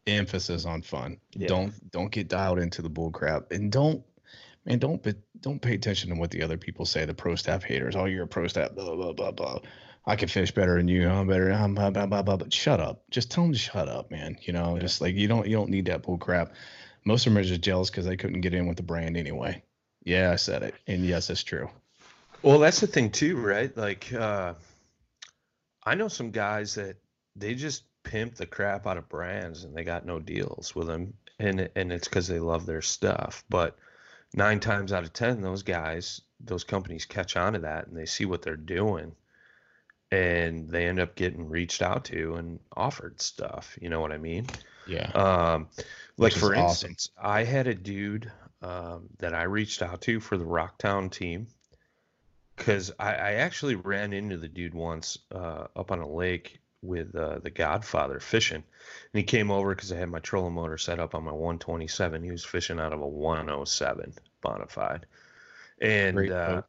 emphasis 0.07 0.66
on 0.66 0.82
fun. 0.82 1.18
Yeah. 1.36 1.47
Don't 1.47 1.91
don't 1.91 2.12
get 2.12 2.28
dialed 2.30 2.59
into 2.59 2.82
the 2.82 2.89
bull 2.89 3.12
crap, 3.12 3.51
and 3.51 3.72
don't 3.72 4.03
man 4.66 4.80
don't 4.80 5.05
don't 5.41 5.62
pay 5.62 5.74
attention 5.76 6.09
to 6.12 6.16
what 6.16 6.32
the 6.32 6.43
other 6.43 6.57
people 6.57 6.86
say. 6.86 7.05
The 7.05 7.14
pro 7.14 7.36
staff 7.36 7.64
haters. 7.64 7.95
Oh, 7.95 8.05
you're 8.05 8.24
a 8.24 8.28
pro 8.28 8.47
staff. 8.47 8.74
Blah 8.76 8.95
blah 8.95 9.14
blah 9.14 9.32
blah. 9.32 9.59
I 10.05 10.16
can 10.16 10.28
fish 10.30 10.51
better 10.51 10.78
than 10.78 10.88
you. 10.88 11.07
I'm 11.07 11.28
better. 11.28 11.51
I'm 11.51 11.76
blah 11.76 11.91
blah 11.91 12.05
blah 12.07 12.22
blah. 12.24 12.38
But 12.38 12.53
shut 12.53 12.80
up. 12.80 13.03
Just 13.12 13.32
tell 13.32 13.43
them 13.43 13.53
to 13.53 13.59
shut 13.59 13.88
up, 13.88 14.12
man. 14.12 14.38
You 14.41 14.53
know, 14.53 14.78
just 14.80 15.01
like 15.01 15.16
you 15.16 15.28
don't 15.28 15.47
you 15.47 15.55
don't 15.55 15.70
need 15.70 15.86
that 15.86 16.03
bull 16.03 16.18
crap. 16.18 16.53
Most 17.05 17.26
of 17.28 17.34
them 17.34 17.39
are 17.41 17.43
just 17.45 17.62
jealous 17.62 17.89
because 17.89 18.05
they 18.05 18.18
couldn't 18.18 18.41
get 18.41 18.53
in 18.53 18.68
with 18.68 18.78
the 18.78 18.84
brand 18.84 19.18
anyway. 19.18 19.64
Yeah, 20.03 20.32
I 20.32 20.36
said 20.38 20.64
it, 20.64 20.76
and 20.88 21.05
yes, 21.05 21.30
it's 21.30 21.43
true. 21.43 21.70
well 22.43 22.59
that's 22.59 22.80
the 22.80 22.88
thing 22.88 23.12
too 23.12 23.38
right 23.38 23.76
like 23.78 24.12
uh 24.14 24.53
i 25.84 25.95
know 25.95 26.07
some 26.07 26.32
guys 26.32 26.76
that 26.76 26.95
they 27.36 27.53
just 27.53 27.84
pimp 28.03 28.36
the 28.36 28.45
crap 28.47 28.88
out 28.88 28.97
of 28.97 29.07
brands 29.09 29.64
and 29.64 29.76
they 29.76 29.84
got 29.84 30.05
no 30.05 30.20
deals 30.20 30.74
with 30.76 30.88
them 30.88 31.14
and 31.39 31.70
and 31.76 31.91
it's 31.91 32.07
because 32.07 32.28
they 32.28 32.39
love 32.39 32.66
their 32.66 32.82
stuff 32.82 33.43
but 33.49 33.78
nine 34.34 34.59
times 34.59 34.93
out 34.93 35.03
of 35.03 35.13
ten 35.13 35.41
those 35.41 35.63
guys 35.63 36.21
those 36.39 36.63
companies 36.63 37.05
catch 37.05 37.36
on 37.36 37.53
to 37.53 37.59
that 37.59 37.88
and 37.88 37.95
they 37.97 38.05
see 38.05 38.25
what 38.25 38.41
they're 38.41 38.55
doing 38.55 39.13
and 40.11 40.69
they 40.69 40.88
end 40.88 40.99
up 40.99 41.15
getting 41.15 41.47
reached 41.49 41.82
out 41.82 42.05
to 42.05 42.36
and 42.36 42.59
offered 42.75 43.21
stuff 43.21 43.77
you 43.82 43.89
know 43.89 43.99
what 44.01 44.11
i 44.11 44.17
mean 44.17 44.45
Yeah. 44.88 45.11
um 45.13 45.67
like 46.17 46.34
for 46.34 46.55
awesome. 46.55 46.91
instance 46.91 47.09
i 47.21 47.43
had 47.43 47.67
a 47.67 47.75
dude 47.75 48.32
um, 48.61 49.09
that 49.19 49.34
i 49.34 49.43
reached 49.43 49.82
out 49.82 50.01
to 50.01 50.19
for 50.19 50.38
the 50.38 50.45
rocktown 50.45 51.11
team 51.11 51.47
because 52.55 52.91
I, 52.99 53.13
I 53.13 53.32
actually 53.34 53.75
ran 53.75 54.13
into 54.13 54.38
the 54.38 54.47
dude 54.47 54.75
once 54.75 55.17
uh, 55.34 55.65
up 55.75 55.91
on 55.91 55.99
a 55.99 56.07
lake 56.07 56.59
with 56.82 57.15
uh, 57.15 57.39
the 57.39 57.49
Godfather 57.49 58.19
fishing, 58.19 58.57
and 58.57 58.63
he 59.13 59.23
came 59.23 59.51
over 59.51 59.75
because 59.75 59.91
I 59.91 59.97
had 59.97 60.09
my 60.09 60.19
trolling 60.19 60.53
motor 60.53 60.77
set 60.77 60.99
up 60.99 61.15
on 61.15 61.23
my 61.23 61.32
127. 61.32 62.23
He 62.23 62.32
was 62.32 62.43
fishing 62.43 62.79
out 62.79 62.93
of 62.93 63.01
a 63.01 63.07
107 63.07 64.13
Bonafide, 64.43 65.03
and 65.79 66.32
uh, 66.32 66.61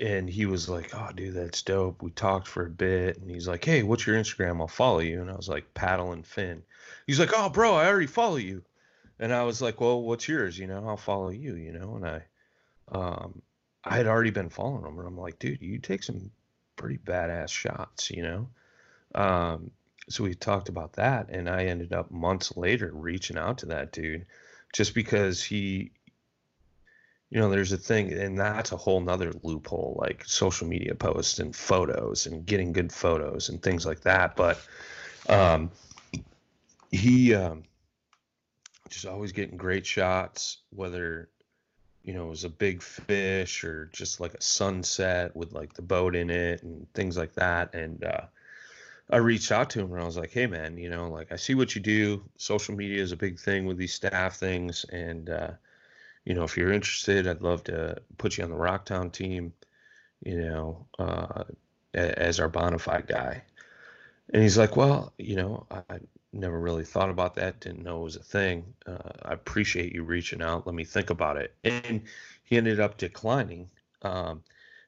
and 0.00 0.28
he 0.28 0.46
was 0.46 0.68
like, 0.68 0.90
"Oh, 0.94 1.10
dude, 1.14 1.34
that's 1.34 1.62
dope." 1.62 2.02
We 2.02 2.10
talked 2.10 2.48
for 2.48 2.66
a 2.66 2.70
bit, 2.70 3.18
and 3.18 3.30
he's 3.30 3.48
like, 3.48 3.64
"Hey, 3.64 3.82
what's 3.82 4.06
your 4.06 4.16
Instagram? 4.16 4.60
I'll 4.60 4.68
follow 4.68 5.00
you." 5.00 5.20
And 5.20 5.30
I 5.30 5.36
was 5.36 5.48
like, 5.48 5.74
"Paddle 5.74 6.12
and 6.12 6.26
Fin." 6.26 6.62
He's 7.06 7.20
like, 7.20 7.30
"Oh, 7.34 7.48
bro, 7.48 7.74
I 7.74 7.86
already 7.86 8.06
follow 8.06 8.36
you," 8.36 8.62
and 9.18 9.32
I 9.32 9.44
was 9.44 9.62
like, 9.62 9.80
"Well, 9.80 10.02
what's 10.02 10.28
yours? 10.28 10.58
You 10.58 10.66
know, 10.66 10.88
I'll 10.88 10.96
follow 10.96 11.30
you." 11.30 11.54
You 11.54 11.72
know, 11.72 11.96
and 11.96 12.06
I, 12.06 12.22
um, 12.90 13.42
I 13.84 13.96
had 13.96 14.06
already 14.06 14.30
been 14.30 14.48
following 14.48 14.84
him, 14.84 14.98
and 14.98 15.06
I'm 15.06 15.18
like, 15.18 15.38
dude, 15.38 15.62
you 15.62 15.78
take 15.78 16.02
some 16.02 16.30
pretty 16.76 16.98
badass 16.98 17.50
shots, 17.50 18.10
you 18.10 18.22
know. 18.22 18.48
Um, 19.14 19.70
so 20.08 20.24
we 20.24 20.34
talked 20.34 20.68
about 20.68 20.94
that, 20.94 21.30
and 21.30 21.48
I 21.48 21.64
ended 21.64 21.92
up 21.92 22.10
months 22.10 22.56
later 22.56 22.90
reaching 22.92 23.38
out 23.38 23.58
to 23.58 23.66
that 23.66 23.92
dude, 23.92 24.26
just 24.72 24.94
because 24.94 25.42
he, 25.42 25.92
you 27.30 27.40
know, 27.40 27.48
there's 27.48 27.72
a 27.72 27.78
thing, 27.78 28.12
and 28.12 28.38
that's 28.38 28.72
a 28.72 28.76
whole 28.76 29.00
nother 29.00 29.32
loophole, 29.42 29.96
like 30.00 30.24
social 30.26 30.66
media 30.66 30.94
posts 30.94 31.38
and 31.38 31.56
photos 31.56 32.26
and 32.26 32.44
getting 32.44 32.72
good 32.72 32.92
photos 32.92 33.48
and 33.48 33.62
things 33.62 33.86
like 33.86 34.00
that. 34.00 34.36
But 34.36 34.60
um, 35.28 35.70
he 36.90 37.34
um, 37.34 37.62
just 38.90 39.06
always 39.06 39.32
getting 39.32 39.56
great 39.56 39.86
shots, 39.86 40.58
whether 40.70 41.30
you 42.04 42.12
know, 42.12 42.26
it 42.26 42.30
was 42.30 42.44
a 42.44 42.50
big 42.50 42.82
fish 42.82 43.64
or 43.64 43.88
just 43.92 44.20
like 44.20 44.34
a 44.34 44.42
sunset 44.42 45.34
with 45.34 45.52
like 45.52 45.72
the 45.72 45.82
boat 45.82 46.14
in 46.14 46.28
it 46.28 46.62
and 46.62 46.86
things 46.92 47.16
like 47.16 47.32
that. 47.34 47.74
And 47.74 48.04
uh, 48.04 48.26
I 49.10 49.18
reached 49.18 49.52
out 49.52 49.70
to 49.70 49.80
him 49.80 49.92
and 49.92 50.02
I 50.02 50.06
was 50.06 50.16
like, 50.16 50.32
hey, 50.32 50.46
man, 50.46 50.78
you 50.78 50.88
know, 50.88 51.08
like 51.08 51.30
I 51.30 51.36
see 51.36 51.54
what 51.54 51.74
you 51.74 51.80
do. 51.80 52.24
Social 52.36 52.74
media 52.74 53.02
is 53.02 53.12
a 53.12 53.16
big 53.16 53.38
thing 53.38 53.66
with 53.66 53.76
these 53.76 53.94
staff 53.94 54.36
things. 54.36 54.84
And, 54.90 55.28
uh, 55.28 55.50
you 56.24 56.34
know, 56.34 56.44
if 56.44 56.56
you're 56.56 56.72
interested, 56.72 57.26
I'd 57.26 57.42
love 57.42 57.64
to 57.64 57.96
put 58.16 58.38
you 58.38 58.44
on 58.44 58.50
the 58.50 58.56
Rocktown 58.56 59.12
team, 59.12 59.52
you 60.24 60.40
know, 60.40 60.86
uh, 60.98 61.44
as 61.92 62.40
our 62.40 62.48
Bonafide 62.48 63.06
guy. 63.06 63.42
And 64.32 64.42
he's 64.42 64.56
like, 64.56 64.76
well, 64.76 65.12
you 65.18 65.36
know, 65.36 65.66
I 65.70 65.98
never 66.32 66.58
really 66.58 66.84
thought 66.84 67.10
about 67.10 67.34
that. 67.34 67.60
Didn't 67.60 67.84
know 67.84 68.00
it 68.00 68.04
was 68.04 68.16
a 68.16 68.22
thing. 68.22 68.64
Uh, 68.86 69.10
I 69.22 69.34
appreciate 69.34 69.92
you 69.92 70.02
reaching 70.02 70.40
out. 70.40 70.66
Let 70.66 70.74
me 70.74 70.84
think 70.84 71.10
about 71.10 71.36
it. 71.36 71.54
And 71.62 72.02
he 72.42 72.56
ended 72.56 72.80
up 72.80 72.96
declining. 72.96 73.68
Um, 74.00 74.42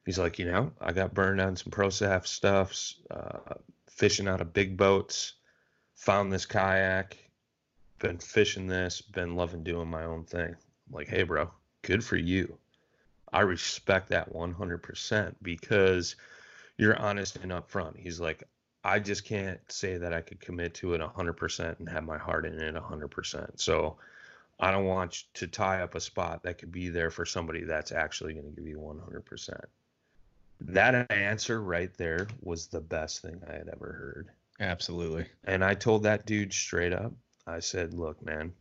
he's 0.05 0.17
like, 0.17 0.39
you 0.39 0.45
know, 0.45 0.71
I 0.81 0.91
got 0.91 1.13
burned 1.13 1.39
on 1.39 1.55
some 1.55 1.71
pro 1.71 1.89
staff 1.89 2.25
stuffs, 2.25 2.95
uh, 3.11 3.53
fishing 3.97 4.27
out 4.27 4.41
of 4.41 4.53
big 4.53 4.77
boats, 4.77 5.33
found 5.95 6.31
this 6.31 6.45
kayak, 6.45 7.17
been 7.99 8.19
fishing 8.19 8.67
this, 8.67 9.01
been 9.01 9.35
loving 9.35 9.63
doing 9.63 9.89
my 9.89 10.03
own 10.03 10.23
thing. 10.23 10.55
I'm 10.55 10.93
like, 10.93 11.07
hey, 11.07 11.23
bro, 11.23 11.49
good 11.81 12.03
for 12.03 12.15
you. 12.15 12.57
I 13.33 13.41
respect 13.41 14.09
that 14.09 14.31
100% 14.31 15.35
because 15.41 16.15
you're 16.77 16.97
honest 16.97 17.37
and 17.37 17.51
upfront. 17.51 17.97
He's 17.97 18.19
like, 18.19 18.43
I 18.83 18.99
just 18.99 19.25
can't 19.25 19.59
say 19.67 19.97
that 19.97 20.13
I 20.13 20.21
could 20.21 20.39
commit 20.39 20.75
to 20.75 20.93
it 20.93 21.01
100% 21.01 21.79
and 21.79 21.89
have 21.89 22.03
my 22.03 22.17
heart 22.17 22.45
in 22.45 22.53
it 22.53 22.75
100%. 22.75 23.59
So 23.59 23.97
I 24.59 24.71
don't 24.71 24.85
want 24.85 25.23
to 25.33 25.47
tie 25.47 25.81
up 25.81 25.95
a 25.95 25.99
spot 25.99 26.43
that 26.43 26.59
could 26.59 26.71
be 26.71 26.89
there 26.89 27.09
for 27.09 27.25
somebody 27.25 27.63
that's 27.63 27.91
actually 27.91 28.33
going 28.33 28.45
to 28.45 28.51
give 28.51 28.67
you 28.67 28.77
100%. 28.77 29.59
That 30.61 31.11
answer 31.11 31.61
right 31.61 31.93
there 31.97 32.27
was 32.41 32.67
the 32.67 32.81
best 32.81 33.21
thing 33.21 33.41
I 33.47 33.53
had 33.53 33.69
ever 33.69 33.91
heard. 33.93 34.29
Absolutely. 34.59 35.27
And 35.43 35.63
I 35.63 35.75
told 35.75 36.03
that 36.03 36.25
dude 36.25 36.53
straight 36.53 36.93
up, 36.93 37.13
I 37.45 37.59
said, 37.59 37.93
look, 37.93 38.23
man, 38.25 38.53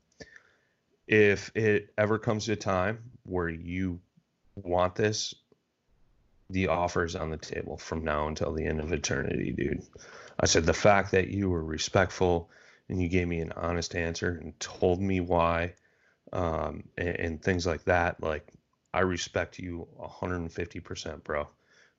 if 1.06 1.50
it 1.54 1.92
ever 1.96 2.18
comes 2.18 2.46
to 2.46 2.52
a 2.52 2.56
time 2.56 2.98
where 3.24 3.48
you 3.48 4.00
want 4.56 4.94
this, 4.94 5.34
the 6.50 6.68
offer 6.68 7.04
is 7.04 7.16
on 7.16 7.30
the 7.30 7.36
table 7.36 7.76
from 7.76 8.04
now 8.04 8.28
until 8.28 8.52
the 8.52 8.64
end 8.64 8.80
of 8.80 8.92
eternity, 8.92 9.52
dude. 9.52 9.82
I 10.38 10.46
said, 10.46 10.64
the 10.64 10.74
fact 10.74 11.12
that 11.12 11.28
you 11.28 11.48
were 11.48 11.64
respectful 11.64 12.50
and 12.88 13.00
you 13.00 13.08
gave 13.08 13.26
me 13.26 13.40
an 13.40 13.52
honest 13.52 13.94
answer 13.96 14.38
and 14.40 14.58
told 14.60 15.00
me 15.00 15.20
why 15.20 15.74
um, 16.32 16.84
and, 16.96 17.08
and 17.08 17.42
things 17.42 17.66
like 17.66 17.84
that, 17.84 18.22
like, 18.22 18.52
I 18.92 19.00
respect 19.00 19.58
you 19.58 19.86
150%, 19.98 21.24
bro. 21.24 21.48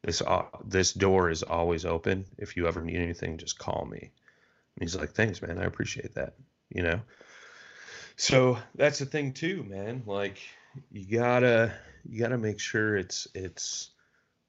This 0.07 0.21
uh, 0.21 0.45
this 0.63 0.93
door 0.93 1.29
is 1.29 1.43
always 1.43 1.83
open. 1.83 2.23
If 2.37 2.55
you 2.55 2.65
ever 2.65 2.81
need 2.81 2.95
anything, 2.95 3.37
just 3.37 3.59
call 3.59 3.85
me. 3.91 3.99
And 3.99 4.09
he's 4.79 4.95
like, 4.95 5.11
thanks, 5.11 5.41
man. 5.41 5.59
I 5.59 5.65
appreciate 5.65 6.15
that. 6.15 6.35
You 6.69 6.83
know. 6.83 7.01
So 8.15 8.57
that's 8.73 8.99
the 8.99 9.05
thing 9.05 9.33
too, 9.33 9.65
man. 9.67 10.03
Like 10.05 10.39
you 10.93 11.17
gotta 11.17 11.73
you 12.07 12.21
gotta 12.21 12.37
make 12.37 12.61
sure 12.61 12.95
it's 12.95 13.27
it's 13.35 13.89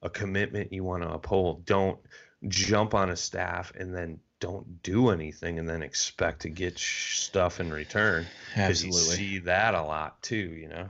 a 0.00 0.09
commitment 0.09 0.72
you 0.72 0.84
want 0.84 1.02
to 1.02 1.11
uphold. 1.11 1.66
Don't 1.66 1.98
jump 2.46 2.94
on 2.94 3.11
a 3.11 3.16
staff 3.16 3.72
and 3.76 3.92
then 3.92 4.20
don't 4.38 4.80
do 4.84 5.09
anything 5.09 5.59
and 5.59 5.68
then 5.68 5.82
expect 5.82 6.42
to 6.42 6.50
get 6.50 6.78
sh- 6.78 7.18
stuff 7.18 7.59
in 7.59 7.72
return. 7.72 8.26
Absolutely. 8.54 9.16
see 9.16 9.38
that 9.40 9.74
a 9.74 9.82
lot 9.82 10.22
too, 10.22 10.36
you 10.36 10.68
know. 10.68 10.88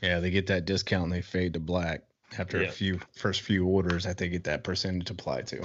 Yeah, 0.00 0.20
they 0.20 0.30
get 0.30 0.46
that 0.46 0.64
discount 0.64 1.04
and 1.04 1.12
they 1.12 1.20
fade 1.20 1.52
to 1.52 1.60
black 1.60 2.04
after 2.38 2.62
Yeah. 2.62 2.68
a 2.68 2.72
few 2.72 3.00
first 3.14 3.42
few 3.42 3.66
orders 3.66 4.04
that 4.04 4.18
they 4.18 4.28
get 4.28 4.44
that 4.44 4.64
percentage 4.64 5.10
applied 5.10 5.46
to. 5.48 5.64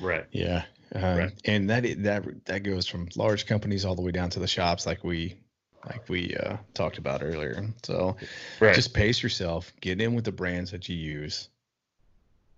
Right. 0.00 0.26
Yeah, 0.32 0.64
uh, 0.94 0.98
Right. 1.16 1.32
and 1.44 1.70
that 1.70 1.84
that 2.02 2.44
that 2.46 2.62
goes 2.62 2.86
from 2.86 3.08
large 3.16 3.46
companies 3.46 3.84
all 3.84 3.94
the 3.94 4.02
way 4.02 4.12
down 4.12 4.30
to 4.30 4.40
the 4.40 4.46
shops, 4.48 4.86
like 4.86 5.04
we 5.04 5.36
like 5.86 6.08
we 6.08 6.36
uh, 6.36 6.56
talked 6.74 6.98
about 6.98 7.22
earlier. 7.22 7.66
So 7.84 8.16
Right. 8.60 8.74
just 8.74 8.92
pace 8.94 9.22
yourself, 9.22 9.72
get 9.80 10.00
in 10.00 10.14
with 10.14 10.24
the 10.24 10.32
brands 10.32 10.70
that 10.72 10.88
you 10.88 10.96
use. 10.96 11.48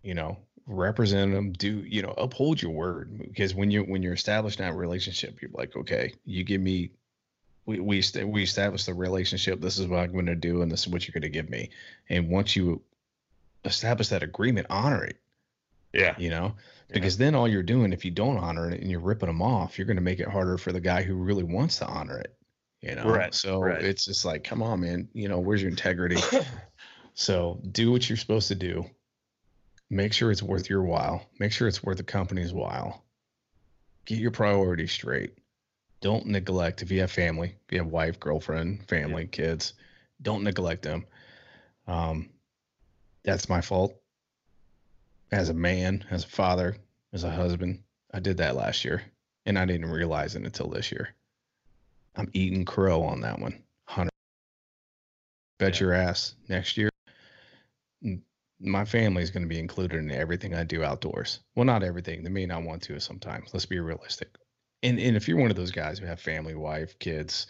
You 0.03 0.15
know, 0.15 0.39
represent 0.67 1.33
them. 1.33 1.53
Do 1.53 1.85
you 1.87 2.03
know 2.03 2.15
uphold 2.17 2.61
your 2.61 2.73
word 2.73 3.19
because 3.19 3.55
when 3.55 3.71
you 3.71 3.83
when 3.85 4.03
you're 4.03 4.15
establishing 4.15 4.65
that 4.65 4.75
relationship, 4.75 5.41
you're 5.41 5.51
like, 5.55 5.77
okay, 5.77 6.15
you 6.25 6.43
give 6.45 6.61
me. 6.61 6.91
We 7.65 7.79
we 7.79 8.03
we 8.25 8.43
established 8.43 8.87
the 8.87 8.95
relationship. 8.95 9.61
This 9.61 9.79
is 9.79 9.87
what 9.87 10.01
I'm 10.01 10.11
going 10.13 10.27
to 10.27 10.35
do, 10.35 10.63
and 10.63 10.73
this 10.73 10.81
is 10.81 10.89
what 10.89 11.07
you're 11.07 11.13
going 11.13 11.23
to 11.23 11.29
give 11.29 11.49
me. 11.49 11.71
And 12.09 12.29
once 12.29 12.57
you 12.57 12.83
establish 13.65 14.09
that 14.09 14.23
agreement, 14.23 14.67
honor 14.71 15.05
it 15.05 15.19
yeah. 15.93 16.15
you 16.19 16.31
know? 16.31 16.55
Because 16.93 17.17
then 17.17 17.35
all 17.35 17.49
you're 17.49 17.63
doing 17.63 17.93
if 17.93 18.05
you 18.05 18.11
don't 18.11 18.37
honor 18.37 18.71
it 18.71 18.81
and 18.81 18.91
you're 18.91 19.01
ripping 19.01 19.29
them 19.29 19.41
off 19.41 19.79
you're 19.79 19.87
going 19.87 19.97
to 19.97 20.03
make 20.03 20.21
it 20.21 20.29
harder 20.29 20.59
for 20.59 20.73
the 20.73 20.81
guy 20.81 21.03
who 21.03 21.15
really 21.15 21.43
wants 21.43 21.79
to 21.79 21.87
honor 21.87 22.19
it 22.19 22.35
you 22.81 22.95
know? 22.95 23.05
Right, 23.05 23.35
so 23.35 23.61
right. 23.61 23.83
it's 23.83 24.05
just 24.05 24.25
like 24.25 24.45
come 24.45 24.63
on 24.63 24.81
man 24.81 25.09
you 25.13 25.29
know 25.29 25.39
where's 25.39 25.63
your 25.63 25.71
integrity? 25.71 26.21
So 27.15 27.61
do 27.71 27.93
what 27.93 28.09
you're 28.09 28.17
supposed 28.17 28.49
to 28.49 28.55
do. 28.55 28.87
Make 29.91 30.15
sure 30.15 30.31
it's 30.31 30.43
worth 30.43 30.71
your 30.71 30.83
while. 30.83 31.27
Make 31.39 31.53
sure 31.53 31.69
it's 31.69 31.83
worth 31.83 31.99
the 31.99 32.05
company's 32.05 32.55
while. 32.55 33.05
Get 34.07 34.19
your 34.19 34.31
priorities 34.31 34.93
straight. 34.93 35.35
Don't 36.01 36.27
neglect 36.27 36.81
if 36.81 36.91
you 36.91 37.01
have 37.01 37.11
family 37.11 37.55
if 37.67 37.73
you 37.73 37.79
have 37.79 37.89
wife 37.89 38.19
girlfriend 38.19 38.89
family 38.89 39.27
kids 39.27 39.75
don't 40.21 40.43
neglect 40.43 40.83
them 40.83 41.05
um 41.87 42.29
that's 43.25 43.49
my 43.49 43.61
fault 43.61 43.95
as 45.31 45.49
a 45.49 45.55
man, 45.55 46.05
as 46.11 46.25
a 46.25 46.29
father, 46.29 46.77
as 47.13 47.25
a 47.25 47.31
husband. 47.31 47.83
I 48.13 48.21
did 48.21 48.37
that 48.39 48.57
last 48.57 48.85
year 48.85 49.03
and 49.47 49.59
I 49.59 49.65
didn't 49.65 49.91
realize 49.91 50.37
it 50.37 50.45
until 50.45 50.69
this 50.69 50.93
year. 50.93 51.15
I'm 52.15 52.29
eating 52.35 52.65
crow 52.65 53.03
on 53.03 53.21
that 53.23 53.39
one. 53.39 53.63
100. 53.87 54.11
Bet 55.59 55.75
Yeah. 55.75 55.81
your 55.81 55.95
ass 55.95 56.35
next 56.49 56.77
year. 56.77 56.91
My 58.61 58.85
family 58.85 59.23
is 59.23 59.31
going 59.31 59.43
to 59.43 59.49
be 59.49 59.59
included 59.59 59.99
in 59.99 60.11
everything 60.11 60.55
I 60.55 60.63
do 60.63 60.85
outdoors. 60.85 61.41
Well, 61.57 61.65
not 61.65 61.83
everything. 61.83 62.23
They 62.23 62.31
may 62.31 62.47
not 62.47 62.63
want 62.63 62.83
to 62.83 63.01
sometimes. 63.01 63.53
Let's 63.53 63.67
be 63.67 63.81
realistic. 63.81 64.37
And, 64.85 65.01
and 65.01 65.17
if 65.17 65.27
you're 65.27 65.39
one 65.39 65.51
of 65.51 65.57
those 65.57 65.73
guys 65.73 65.99
who 65.99 66.07
have 66.07 66.21
family, 66.21 66.55
wife, 66.55 66.97
kids, 66.99 67.47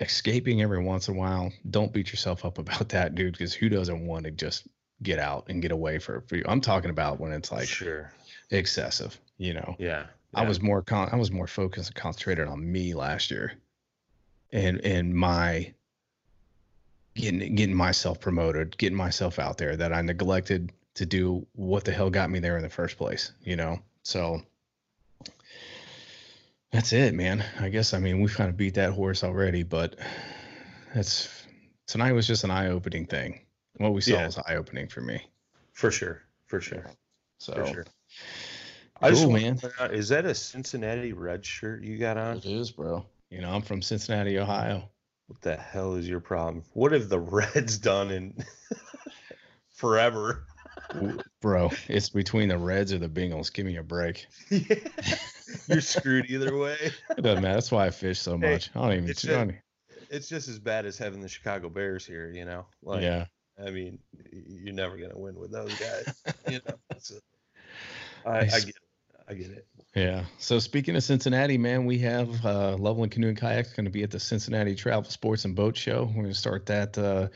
escaping 0.00 0.62
every 0.62 0.82
once 0.82 1.08
in 1.08 1.14
a 1.14 1.18
while, 1.18 1.52
don't 1.70 1.92
beat 1.92 2.10
yourself 2.10 2.44
up 2.44 2.58
about 2.58 2.88
that, 2.90 3.14
dude, 3.14 3.32
because 3.32 3.54
who 3.54 3.68
doesn't 3.68 4.06
want 4.06 4.24
to 4.24 4.30
just 4.30 4.68
get 5.02 5.18
out 5.18 5.46
and 5.48 5.62
get 5.62 5.72
away 5.72 5.98
for? 5.98 6.24
I'm 6.46 6.60
talking 6.60 6.90
about 6.90 7.20
when 7.20 7.32
it's 7.32 7.52
like 7.52 7.68
sure. 7.68 8.12
excessive, 8.50 9.18
you 9.36 9.54
know. 9.54 9.76
Yeah. 9.78 10.06
I 10.34 10.44
was 10.44 10.60
more 10.60 10.82
con- 10.82 11.08
I 11.10 11.16
was 11.16 11.30
more 11.30 11.46
focused 11.46 11.88
and 11.88 11.96
concentrated 11.96 12.48
on 12.48 12.70
me 12.70 12.92
last 12.92 13.30
year, 13.30 13.54
and 14.52 14.78
and 14.84 15.14
my 15.14 15.72
getting 17.14 17.54
getting 17.54 17.74
myself 17.74 18.20
promoted, 18.20 18.76
getting 18.76 18.96
myself 18.96 19.38
out 19.38 19.56
there 19.56 19.76
that 19.76 19.92
I 19.92 20.02
neglected 20.02 20.72
to 20.94 21.06
do 21.06 21.46
what 21.54 21.84
the 21.84 21.92
hell 21.92 22.10
got 22.10 22.30
me 22.30 22.40
there 22.40 22.56
in 22.56 22.62
the 22.62 22.68
first 22.68 22.98
place, 22.98 23.32
you 23.42 23.56
know. 23.56 23.78
So 24.02 24.42
that's 26.72 26.92
it, 26.92 27.14
man. 27.14 27.44
I 27.60 27.68
guess 27.68 27.94
I 27.94 27.98
mean 27.98 28.20
we've 28.20 28.34
kind 28.34 28.50
of 28.50 28.56
beat 28.56 28.74
that 28.74 28.92
horse 28.92 29.24
already, 29.24 29.62
but 29.62 29.96
that's 30.94 31.46
tonight 31.86 32.12
was 32.12 32.26
just 32.26 32.44
an 32.44 32.50
eye 32.50 32.68
opening 32.68 33.06
thing. 33.06 33.40
What 33.78 33.92
we 33.94 34.00
saw 34.00 34.12
Yeah. 34.14 34.26
was 34.26 34.38
eye 34.38 34.56
opening 34.56 34.88
for 34.88 35.00
me. 35.00 35.22
for 35.72 35.90
sure. 35.90 36.22
For 36.46 36.60
sure. 36.60 36.84
So 37.38 37.52
For 37.54 37.66
sure. 37.66 37.86
I 39.00 39.10
just 39.10 39.22
Cool, 39.22 39.32
man. 39.32 39.60
out, 39.78 39.94
is 39.94 40.08
that 40.08 40.24
a 40.26 40.34
Cincinnati 40.34 41.12
red 41.12 41.44
shirt 41.44 41.84
you 41.84 41.98
got 41.98 42.16
on? 42.16 42.38
it 42.38 42.46
is, 42.46 42.72
bro. 42.72 43.04
You 43.30 43.40
know, 43.42 43.50
I'm 43.50 43.62
from 43.62 43.80
Cincinnati, 43.80 44.38
Ohio. 44.38 44.88
What 45.28 45.40
the 45.42 45.56
hell 45.56 45.94
is 45.94 46.08
your 46.08 46.18
problem? 46.20 46.64
What 46.72 46.90
have 46.92 47.08
the 47.08 47.20
Reds 47.20 47.78
done 47.78 48.10
in 48.10 48.34
forever? 49.70 50.46
Bro, 51.40 51.70
it's 51.88 52.08
between 52.10 52.48
the 52.48 52.58
Reds 52.58 52.92
or 52.92 52.98
the 52.98 53.08
Bengals. 53.08 53.52
Give 53.52 53.66
me 53.66 53.76
a 53.76 53.82
break. 53.82 54.26
You're 54.50 55.80
screwed 55.80 56.26
either 56.30 56.56
way. 56.56 56.76
It 57.16 57.22
doesn't 57.22 57.42
matter. 57.42 57.54
That's 57.54 57.70
why 57.70 57.86
I 57.86 57.90
fish 57.90 58.18
so 58.18 58.38
Hey, 58.38 58.52
much. 58.52 58.70
I 58.74 58.80
don't 58.80 58.92
even. 58.92 59.10
it's 59.10 59.24
I 59.26 59.32
don't- 59.32 59.54
It's 60.10 60.28
just 60.28 60.48
as 60.48 60.58
bad 60.58 60.86
as 60.86 60.98
having 60.98 61.20
the 61.20 61.28
Chicago 61.28 61.68
Bears 61.68 62.04
here, 62.06 62.30
you 62.30 62.44
know. 62.44 62.66
Like, 62.82 63.02
yeah. 63.02 63.26
I 63.64 63.70
mean, 63.70 63.98
you're 64.32 64.74
never 64.74 64.96
gonna 64.96 65.18
win 65.18 65.34
with 65.34 65.50
those 65.50 65.74
guys. 65.78 66.22
you 66.48 66.60
know, 66.66 66.74
so, 66.98 67.16
I, 68.24 68.38
I 68.38 68.44
get, 68.46 68.68
it. 68.68 68.74
I 69.28 69.34
get 69.34 69.50
it. 69.50 69.66
Yeah. 69.94 70.24
So 70.38 70.58
speaking 70.58 70.94
of 70.96 71.02
Cincinnati, 71.02 71.58
man, 71.58 71.84
we 71.84 71.98
have 71.98 72.44
uh, 72.46 72.76
Loveland 72.76 73.10
Canoe 73.12 73.28
and 73.28 73.36
Kayak 73.36 73.74
going 73.74 73.84
to 73.86 73.90
be 73.90 74.02
at 74.02 74.10
the 74.10 74.20
Cincinnati 74.20 74.74
Travel 74.74 75.10
Sports 75.10 75.44
and 75.44 75.56
Boat 75.56 75.76
Show. 75.76 76.04
We're 76.04 76.22
going 76.22 76.26
to 76.26 76.34
start 76.34 76.66
that 76.66 76.96
uh, 76.96 77.28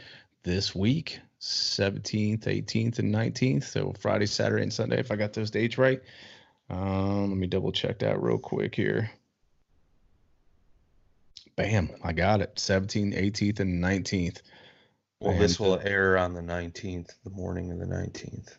this 0.43 0.74
week, 0.74 1.20
17th, 1.40 2.44
18th, 2.44 2.98
and 2.98 3.14
19th. 3.14 3.64
So 3.64 3.93
Friday, 3.98 4.27
Saturday, 4.27 4.62
and 4.62 4.73
Sunday, 4.73 4.98
if 4.98 5.10
I 5.10 5.16
got 5.16 5.32
those 5.32 5.51
dates 5.51 5.78
right. 5.78 6.01
Um, 6.70 7.31
let 7.31 7.39
me 7.39 7.47
double 7.47 7.73
check 7.73 7.98
that 8.01 8.23
real 8.23 8.39
quick 8.39 8.74
here. 8.74 9.10
Bam, 11.56 11.90
I 12.02 12.12
got 12.12 12.40
it. 12.40 12.55
17th, 12.56 13.14
18th, 13.14 13.60
and 13.60 13.82
19th. 13.82 14.40
Well, 15.20 15.39
this 15.39 15.60
will 15.60 15.78
air 15.78 16.19
on 16.19 16.35
the 16.35 16.40
19th, 16.40 17.10
the 17.23 17.31
morning 17.31 17.70
of 17.70 17.78
the 17.78 17.86
19th. 17.86 18.56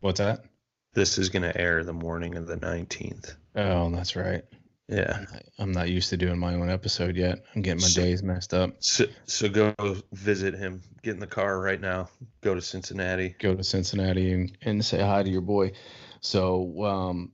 What's 0.00 0.18
that? 0.18 0.44
This 0.92 1.16
is 1.16 1.30
gonna 1.30 1.52
air 1.54 1.82
the 1.82 1.94
morning 1.94 2.36
of 2.36 2.46
the 2.46 2.56
19th. 2.56 3.34
Oh, 3.56 3.90
that's 3.90 4.14
right. 4.14 4.44
Yeah. 4.88 5.24
I'm 5.58 5.72
not 5.72 5.88
used 5.88 6.10
to 6.10 6.16
doing 6.16 6.38
my 6.38 6.54
own 6.54 6.68
episode 6.70 7.16
yet. 7.16 7.42
I'm 7.54 7.62
getting 7.62 7.80
my 7.80 7.88
So- 7.88 8.02
days 8.02 8.22
messed 8.22 8.52
up. 8.52 8.74
So, 8.80 9.06
so 9.26 9.48
go 9.48 9.74
visit 10.12 10.54
him. 10.54 10.82
Get 11.02 11.14
in 11.14 11.20
the 11.20 11.26
car 11.26 11.58
right 11.60 11.80
now. 11.80 12.08
Go 12.42 12.54
to 12.54 12.60
Cincinnati. 12.62 13.34
Go 13.38 13.54
to 13.54 13.64
Cincinnati 13.64 14.32
and, 14.32 14.56
and 14.62 14.84
say 14.84 15.00
hi 15.00 15.22
to 15.22 15.30
your 15.30 15.40
boy. 15.40 15.72
So, 16.20 16.84
um, 16.84 17.32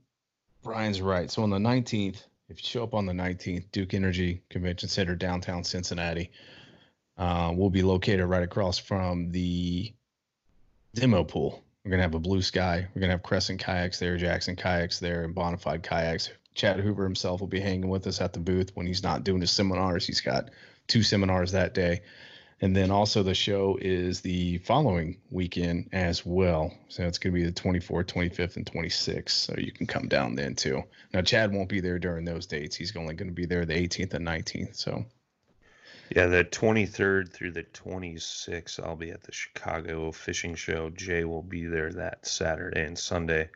Brian's 0.63 1.01
right. 1.01 1.29
So 1.29 1.43
on 1.43 1.49
the 1.49 1.57
19th, 1.57 2.23
if 2.49 2.61
you 2.61 2.67
show 2.67 2.83
up 2.83 2.93
on 2.93 3.05
the 3.05 3.13
19th, 3.13 3.71
Duke 3.71 3.93
Energy 3.93 4.43
Convention 4.49 4.89
Center, 4.89 5.15
downtown 5.15 5.63
Cincinnati, 5.63 6.31
uh, 7.17 7.51
we'll 7.55 7.69
be 7.69 7.81
located 7.81 8.25
right 8.25 8.43
across 8.43 8.77
from 8.77 9.31
the 9.31 9.93
demo 10.93 11.23
pool. 11.23 11.63
We're 11.83 11.91
gonna 11.91 12.03
have 12.03 12.13
a 12.15 12.19
blue 12.19 12.41
sky. 12.41 12.87
We're 12.93 12.99
gonna 13.01 13.13
have 13.13 13.23
Crescent 13.23 13.59
kayaks 13.59 13.99
there, 13.99 14.17
Jackson 14.17 14.55
kayaks 14.55 14.99
there, 14.99 15.23
and 15.23 15.33
Bonafide 15.35 15.81
kayaks. 15.83 16.29
Chad 16.53 16.79
Hoover 16.79 17.03
himself 17.03 17.39
will 17.39 17.47
be 17.47 17.59
hanging 17.59 17.89
with 17.89 18.07
us 18.07 18.21
at 18.21 18.33
the 18.33 18.39
booth 18.39 18.71
when 18.75 18.85
he's 18.85 19.03
not 19.03 19.23
doing 19.23 19.41
his 19.41 19.51
seminars. 19.51 20.05
He's 20.05 20.21
got 20.21 20.49
two 20.87 21.03
seminars 21.03 21.53
that 21.53 21.73
day. 21.73 22.01
And 22.63 22.75
then 22.75 22.91
also 22.91 23.23
the 23.23 23.33
show 23.33 23.79
is 23.81 24.21
the 24.21 24.59
following 24.59 25.17
weekend 25.31 25.89
as 25.93 26.23
well. 26.23 26.71
So 26.89 27.03
it's 27.03 27.17
going 27.17 27.33
to 27.33 27.39
be 27.39 27.45
the 27.45 27.51
24th, 27.51 28.05
25th, 28.05 28.55
and 28.57 28.65
26th. 28.65 29.29
So 29.29 29.55
you 29.57 29.71
can 29.71 29.87
come 29.87 30.07
down 30.07 30.35
then 30.35 30.53
too. 30.53 30.83
Now, 31.11 31.21
Chad 31.21 31.51
won't 31.51 31.69
be 31.69 31.79
there 31.79 31.97
during 31.97 32.23
those 32.23 32.45
dates. 32.45 32.75
He's 32.75 32.95
only 32.95 33.15
going 33.15 33.29
to 33.29 33.33
be 33.33 33.47
there 33.47 33.65
the 33.65 33.73
18th 33.73 34.13
and 34.13 34.27
19th. 34.27 34.75
So, 34.75 35.03
yeah, 36.15 36.27
the 36.27 36.43
23rd 36.43 37.31
through 37.31 37.51
the 37.51 37.63
26th, 37.63 38.79
I'll 38.85 38.95
be 38.95 39.09
at 39.09 39.23
the 39.23 39.31
Chicago 39.31 40.11
Fishing 40.11 40.53
Show. 40.53 40.91
Jay 40.91 41.23
will 41.23 41.41
be 41.41 41.65
there 41.65 41.91
that 41.93 42.27
Saturday 42.27 42.83
and 42.83 42.99
Sunday. 42.99 43.49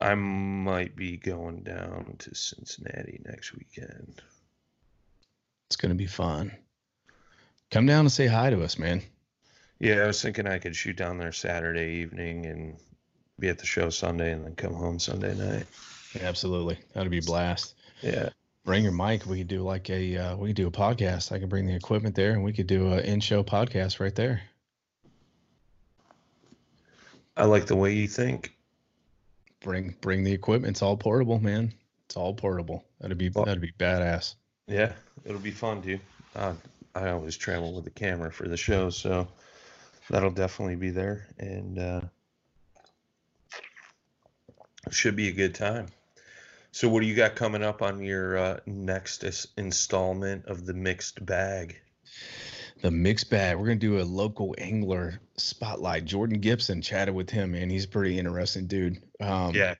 I 0.00 0.14
might 0.14 0.96
be 0.96 1.16
going 1.16 1.62
down 1.62 2.16
to 2.18 2.34
Cincinnati 2.34 3.20
next 3.24 3.54
weekend. 3.54 4.20
It's 5.68 5.76
going 5.76 5.90
to 5.90 5.96
be 5.96 6.06
fun. 6.06 6.52
Come 7.70 7.86
down 7.86 8.00
and 8.00 8.12
say 8.12 8.26
hi 8.26 8.50
to 8.50 8.62
us, 8.62 8.78
man. 8.78 9.02
Yeah, 9.78 9.96
I 10.02 10.06
was 10.06 10.22
thinking 10.22 10.46
I 10.46 10.58
could 10.58 10.76
shoot 10.76 10.96
down 10.96 11.18
there 11.18 11.32
Saturday 11.32 11.96
evening 11.96 12.46
and 12.46 12.76
be 13.38 13.48
at 13.48 13.58
the 13.58 13.66
show 13.66 13.90
Sunday 13.90 14.32
and 14.32 14.44
then 14.44 14.54
come 14.54 14.74
home 14.74 14.98
Sunday 14.98 15.34
night. 15.34 15.66
Yeah, 16.14 16.22
absolutely. 16.28 16.78
That'd 16.92 17.10
be 17.10 17.18
a 17.18 17.22
blast. 17.22 17.74
Yeah. 18.00 18.28
Bring 18.64 18.84
your 18.84 18.92
mic. 18.92 19.26
We 19.26 19.38
could 19.38 19.48
do 19.48 19.62
like 19.62 19.90
a 19.90 20.16
uh, 20.16 20.36
we 20.36 20.50
could 20.50 20.56
do 20.56 20.68
a 20.68 20.70
podcast. 20.70 21.32
I 21.32 21.38
can 21.38 21.48
bring 21.48 21.66
the 21.66 21.74
equipment 21.74 22.14
there 22.14 22.32
and 22.32 22.44
we 22.44 22.52
could 22.52 22.66
do 22.66 22.92
a 22.92 23.00
in-show 23.00 23.42
podcast 23.44 24.00
right 24.00 24.14
there. 24.14 24.40
I 27.36 27.44
like 27.44 27.66
the 27.66 27.76
way 27.76 27.92
you 27.92 28.06
think. 28.06 28.53
Bring 29.64 29.96
bring 30.02 30.24
the 30.24 30.32
equipment. 30.32 30.72
It's 30.72 30.82
all 30.82 30.96
portable, 30.96 31.40
man. 31.40 31.72
It's 32.04 32.16
all 32.16 32.34
portable. 32.34 32.84
That'd 33.00 33.18
be 33.18 33.30
that'd 33.30 33.62
be 33.62 33.72
badass. 33.72 34.34
Yeah, 34.68 34.92
it'll 35.24 35.40
be 35.40 35.50
fun, 35.50 35.80
dude. 35.80 36.00
Uh, 36.36 36.52
I 36.94 37.08
always 37.08 37.36
travel 37.36 37.74
with 37.74 37.84
the 37.84 37.90
camera 37.90 38.30
for 38.30 38.46
the 38.46 38.58
show, 38.58 38.90
so 38.90 39.26
that'll 40.10 40.30
definitely 40.30 40.76
be 40.76 40.90
there, 40.90 41.26
and 41.38 41.78
uh, 41.78 42.00
should 44.90 45.16
be 45.16 45.28
a 45.28 45.32
good 45.32 45.54
time. 45.54 45.86
So, 46.70 46.88
what 46.88 47.00
do 47.00 47.06
you 47.06 47.14
got 47.14 47.34
coming 47.34 47.62
up 47.62 47.80
on 47.80 48.02
your 48.02 48.36
uh, 48.36 48.60
next 48.66 49.24
installment 49.56 50.44
of 50.44 50.66
the 50.66 50.74
mixed 50.74 51.24
bag? 51.24 51.80
The 52.84 52.90
mixed 52.90 53.30
bag. 53.30 53.56
We're 53.56 53.66
gonna 53.66 53.76
do 53.76 54.00
a 54.00 54.04
local 54.04 54.54
angler 54.58 55.20
spotlight. 55.38 56.04
Jordan 56.04 56.38
Gibson 56.38 56.82
chatted 56.82 57.14
with 57.14 57.30
him, 57.30 57.52
man. 57.52 57.70
He's 57.70 57.86
a 57.86 57.88
pretty 57.88 58.18
interesting 58.18 58.66
dude. 58.66 59.02
Um, 59.20 59.54
yeah, 59.54 59.74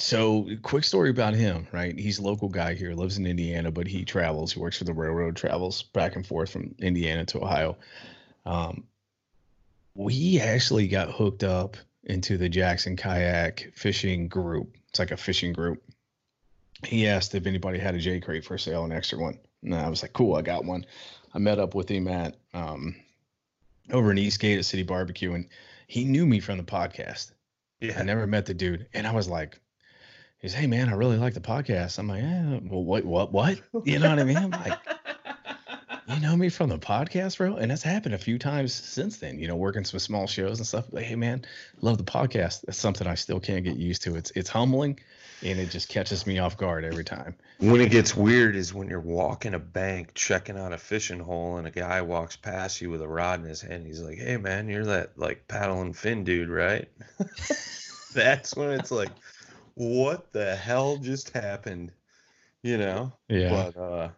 so, 0.00 0.46
quick 0.62 0.84
story 0.84 1.10
about 1.10 1.34
him, 1.34 1.66
right? 1.72 1.98
He's 1.98 2.20
a 2.20 2.22
local 2.22 2.48
guy 2.48 2.74
here, 2.74 2.94
lives 2.94 3.18
in 3.18 3.26
Indiana, 3.26 3.72
but 3.72 3.88
he 3.88 4.04
travels. 4.04 4.52
He 4.52 4.60
works 4.60 4.78
for 4.78 4.84
the 4.84 4.92
railroad, 4.92 5.34
travels 5.34 5.82
back 5.82 6.14
and 6.14 6.24
forth 6.24 6.50
from 6.50 6.72
Indiana 6.78 7.24
to 7.26 7.42
Ohio. 7.42 7.76
Um, 8.46 8.84
we 9.96 10.40
actually 10.40 10.86
got 10.86 11.10
hooked 11.10 11.42
up 11.42 11.76
into 12.04 12.38
the 12.38 12.48
Jackson 12.48 12.96
Kayak 12.96 13.72
Fishing 13.74 14.28
Group. 14.28 14.76
It's 14.88 15.00
like 15.00 15.10
a 15.10 15.16
fishing 15.16 15.52
group. 15.52 15.82
He 16.86 17.08
asked 17.08 17.34
if 17.34 17.46
anybody 17.46 17.80
had 17.80 17.96
a 17.96 17.98
J 17.98 18.20
crate 18.20 18.44
for 18.44 18.56
sale, 18.56 18.84
an 18.84 18.92
extra 18.92 19.18
one. 19.18 19.40
And 19.64 19.74
I 19.74 19.88
was 19.88 20.02
like, 20.02 20.12
cool, 20.12 20.36
I 20.36 20.42
got 20.42 20.64
one. 20.64 20.86
I 21.34 21.38
met 21.38 21.58
up 21.58 21.74
with 21.74 21.88
him 21.88 22.08
at 22.08 22.36
um, 22.54 22.96
over 23.92 24.10
in 24.10 24.18
Eastgate 24.18 24.58
at 24.58 24.64
City 24.64 24.82
Barbecue, 24.82 25.32
and 25.34 25.48
he 25.86 26.04
knew 26.04 26.26
me 26.26 26.40
from 26.40 26.58
the 26.58 26.64
podcast. 26.64 27.32
Yeah. 27.80 27.98
I 27.98 28.02
never 28.02 28.26
met 28.26 28.46
the 28.46 28.54
dude. 28.54 28.86
And 28.92 29.06
I 29.06 29.12
was 29.12 29.28
like, 29.28 29.60
he's, 30.38 30.52
hey 30.52 30.66
man, 30.66 30.88
I 30.88 30.92
really 30.92 31.16
like 31.16 31.34
the 31.34 31.40
podcast. 31.40 31.98
I'm 31.98 32.08
like, 32.08 32.22
yeah, 32.22 32.58
well, 32.64 32.84
what, 32.84 33.04
what, 33.04 33.32
what? 33.32 33.60
You 33.84 33.98
know 33.98 34.10
what 34.10 34.18
I 34.18 34.24
mean? 34.24 34.36
I'm 34.36 34.50
like, 34.50 34.78
you 36.08 36.20
know 36.20 36.36
me 36.36 36.48
from 36.48 36.70
the 36.70 36.78
podcast, 36.78 37.38
bro, 37.38 37.56
and 37.56 37.70
that's 37.70 37.82
happened 37.82 38.14
a 38.14 38.18
few 38.18 38.38
times 38.38 38.74
since 38.74 39.18
then. 39.18 39.38
You 39.38 39.48
know, 39.48 39.56
working 39.56 39.84
some 39.84 40.00
small 40.00 40.26
shows 40.26 40.58
and 40.58 40.66
stuff. 40.66 40.86
Like, 40.92 41.04
hey 41.04 41.16
man, 41.16 41.44
love 41.80 41.98
the 41.98 42.04
podcast. 42.04 42.62
That's 42.62 42.78
something 42.78 43.06
I 43.06 43.14
still 43.14 43.40
can't 43.40 43.64
get 43.64 43.76
used 43.76 44.02
to. 44.02 44.16
It's 44.16 44.32
it's 44.32 44.50
humbling, 44.50 44.98
and 45.42 45.58
it 45.58 45.70
just 45.70 45.88
catches 45.88 46.26
me 46.26 46.38
off 46.38 46.56
guard 46.56 46.84
every 46.84 47.04
time. 47.04 47.34
When 47.58 47.80
it 47.80 47.90
gets 47.90 48.16
weird 48.16 48.56
is 48.56 48.74
when 48.74 48.88
you're 48.88 49.00
walking 49.00 49.54
a 49.54 49.58
bank, 49.58 50.14
checking 50.14 50.58
out 50.58 50.72
a 50.72 50.78
fishing 50.78 51.20
hole, 51.20 51.56
and 51.56 51.66
a 51.66 51.70
guy 51.70 52.02
walks 52.02 52.36
past 52.36 52.80
you 52.80 52.90
with 52.90 53.02
a 53.02 53.08
rod 53.08 53.40
in 53.40 53.46
his 53.46 53.60
hand. 53.60 53.86
He's 53.86 54.00
like, 54.00 54.18
"Hey 54.18 54.36
man, 54.36 54.68
you're 54.68 54.86
that 54.86 55.18
like 55.18 55.48
paddle 55.48 55.82
and 55.82 55.96
fin 55.96 56.24
dude, 56.24 56.48
right?" 56.48 56.88
that's 58.14 58.56
when 58.56 58.70
it's 58.70 58.90
like 58.90 59.10
what 59.78 60.32
the 60.32 60.56
hell 60.56 60.96
just 60.96 61.30
happened? 61.30 61.92
You 62.62 62.78
know? 62.78 63.12
Yeah. 63.28 63.70
But 63.74 63.80
uh 63.80 64.08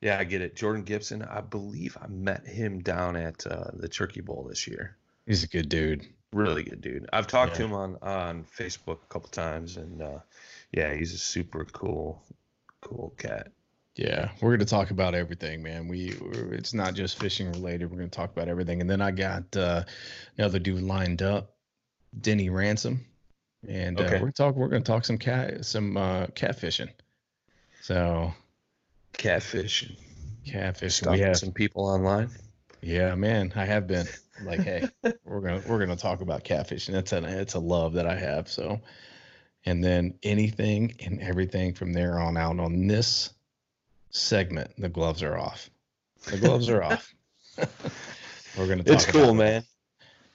yeah, 0.00 0.18
I 0.18 0.24
get 0.24 0.40
it. 0.40 0.56
Jordan 0.56 0.82
Gibson, 0.82 1.22
I 1.22 1.42
believe 1.42 1.96
I 2.00 2.06
met 2.06 2.46
him 2.46 2.80
down 2.80 3.16
at 3.16 3.46
uh, 3.46 3.70
the 3.74 3.88
Turkey 3.88 4.22
Bowl 4.22 4.46
this 4.48 4.66
year. 4.66 4.96
He's 5.26 5.44
a 5.44 5.46
good 5.46 5.68
dude. 5.68 6.06
Really 6.32 6.62
good 6.62 6.80
dude. 6.80 7.06
I've 7.12 7.26
talked 7.26 7.52
yeah. 7.52 7.58
to 7.58 7.64
him 7.64 7.72
on 7.74 7.98
on 8.02 8.44
Facebook 8.44 8.98
a 9.02 9.06
couple 9.08 9.28
times, 9.28 9.76
and 9.76 10.00
uh, 10.00 10.18
yeah, 10.72 10.94
he's 10.94 11.14
a 11.14 11.18
super 11.18 11.64
cool, 11.64 12.22
cool 12.80 13.14
cat. 13.18 13.52
Yeah, 13.96 14.30
we're 14.40 14.50
going 14.50 14.60
to 14.60 14.66
talk 14.66 14.90
about 14.90 15.14
everything, 15.14 15.62
man. 15.62 15.88
We 15.88 16.16
it's 16.52 16.72
not 16.72 16.94
just 16.94 17.18
fishing 17.18 17.50
related. 17.52 17.90
We're 17.90 17.98
going 17.98 18.10
to 18.10 18.16
talk 18.16 18.30
about 18.30 18.48
everything, 18.48 18.80
and 18.80 18.88
then 18.88 19.02
I 19.02 19.10
got 19.10 19.56
uh, 19.56 19.84
another 20.38 20.58
dude 20.58 20.82
lined 20.82 21.22
up, 21.22 21.54
Denny 22.20 22.50
Ransom 22.50 23.04
and 23.68 24.00
uh, 24.00 24.04
okay. 24.04 24.20
we're 24.20 24.30
talk 24.30 24.56
we're 24.56 24.68
going 24.68 24.82
to 24.82 24.86
talk 24.90 25.04
some 25.04 25.18
cat 25.18 25.64
some 25.64 25.96
uh, 25.96 26.26
catfishing. 26.28 26.90
So, 27.82 28.32
catfishing, 29.14 29.96
catfishing. 30.46 31.10
we 31.12 31.20
have 31.20 31.36
some 31.36 31.52
people 31.52 31.86
online. 31.86 32.30
Yeah, 32.82 33.14
man, 33.14 33.52
I 33.56 33.64
have 33.64 33.86
been 33.86 34.06
like, 34.42 34.60
hey, 34.60 34.88
we're 35.24 35.40
gonna 35.40 35.62
we're 35.66 35.78
gonna 35.78 35.96
talk 35.96 36.20
about 36.20 36.44
catfishing. 36.44 36.92
That's 36.92 37.12
a 37.12 37.40
it's 37.40 37.54
a 37.54 37.58
love 37.58 37.94
that 37.94 38.06
I 38.06 38.16
have. 38.16 38.48
So, 38.48 38.80
and 39.66 39.82
then 39.82 40.14
anything 40.22 40.94
and 41.04 41.20
everything 41.20 41.74
from 41.74 41.92
there 41.92 42.18
on 42.18 42.36
out 42.36 42.58
on 42.58 42.86
this 42.86 43.30
segment, 44.10 44.70
the 44.78 44.88
gloves 44.88 45.22
are 45.22 45.38
off. 45.38 45.70
The 46.30 46.38
gloves 46.38 46.68
are 46.68 46.82
off. 46.82 47.14
we're 48.56 48.68
gonna. 48.68 48.82
it's 48.86 49.06
cool, 49.06 49.34
man 49.34 49.64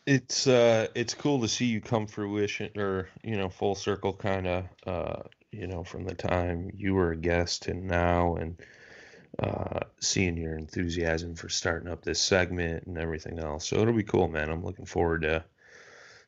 it's 0.05 0.45
uh 0.45 0.87
it's 0.93 1.13
cool 1.13 1.41
to 1.41 1.47
see 1.47 1.65
you 1.65 1.81
come 1.81 2.05
fruition 2.05 2.69
or 2.77 3.09
you 3.23 3.37
know 3.37 3.49
full 3.49 3.75
circle 3.75 4.13
kind 4.13 4.47
of 4.47 4.65
uh 4.85 5.21
you 5.51 5.65
know 5.67 5.83
from 5.83 6.05
the 6.05 6.13
time 6.13 6.69
you 6.75 6.93
were 6.93 7.11
a 7.11 7.17
guest 7.17 7.67
and 7.67 7.83
now 7.85 8.35
and 8.35 8.61
uh 9.39 9.79
seeing 9.99 10.37
your 10.37 10.55
enthusiasm 10.55 11.35
for 11.35 11.49
starting 11.49 11.89
up 11.89 12.03
this 12.03 12.21
segment 12.21 12.85
and 12.85 12.97
everything 12.97 13.39
else 13.39 13.67
so 13.67 13.77
it'll 13.77 13.93
be 13.93 14.03
cool 14.03 14.27
man 14.27 14.49
i'm 14.49 14.63
looking 14.63 14.85
forward 14.85 15.23
to 15.23 15.43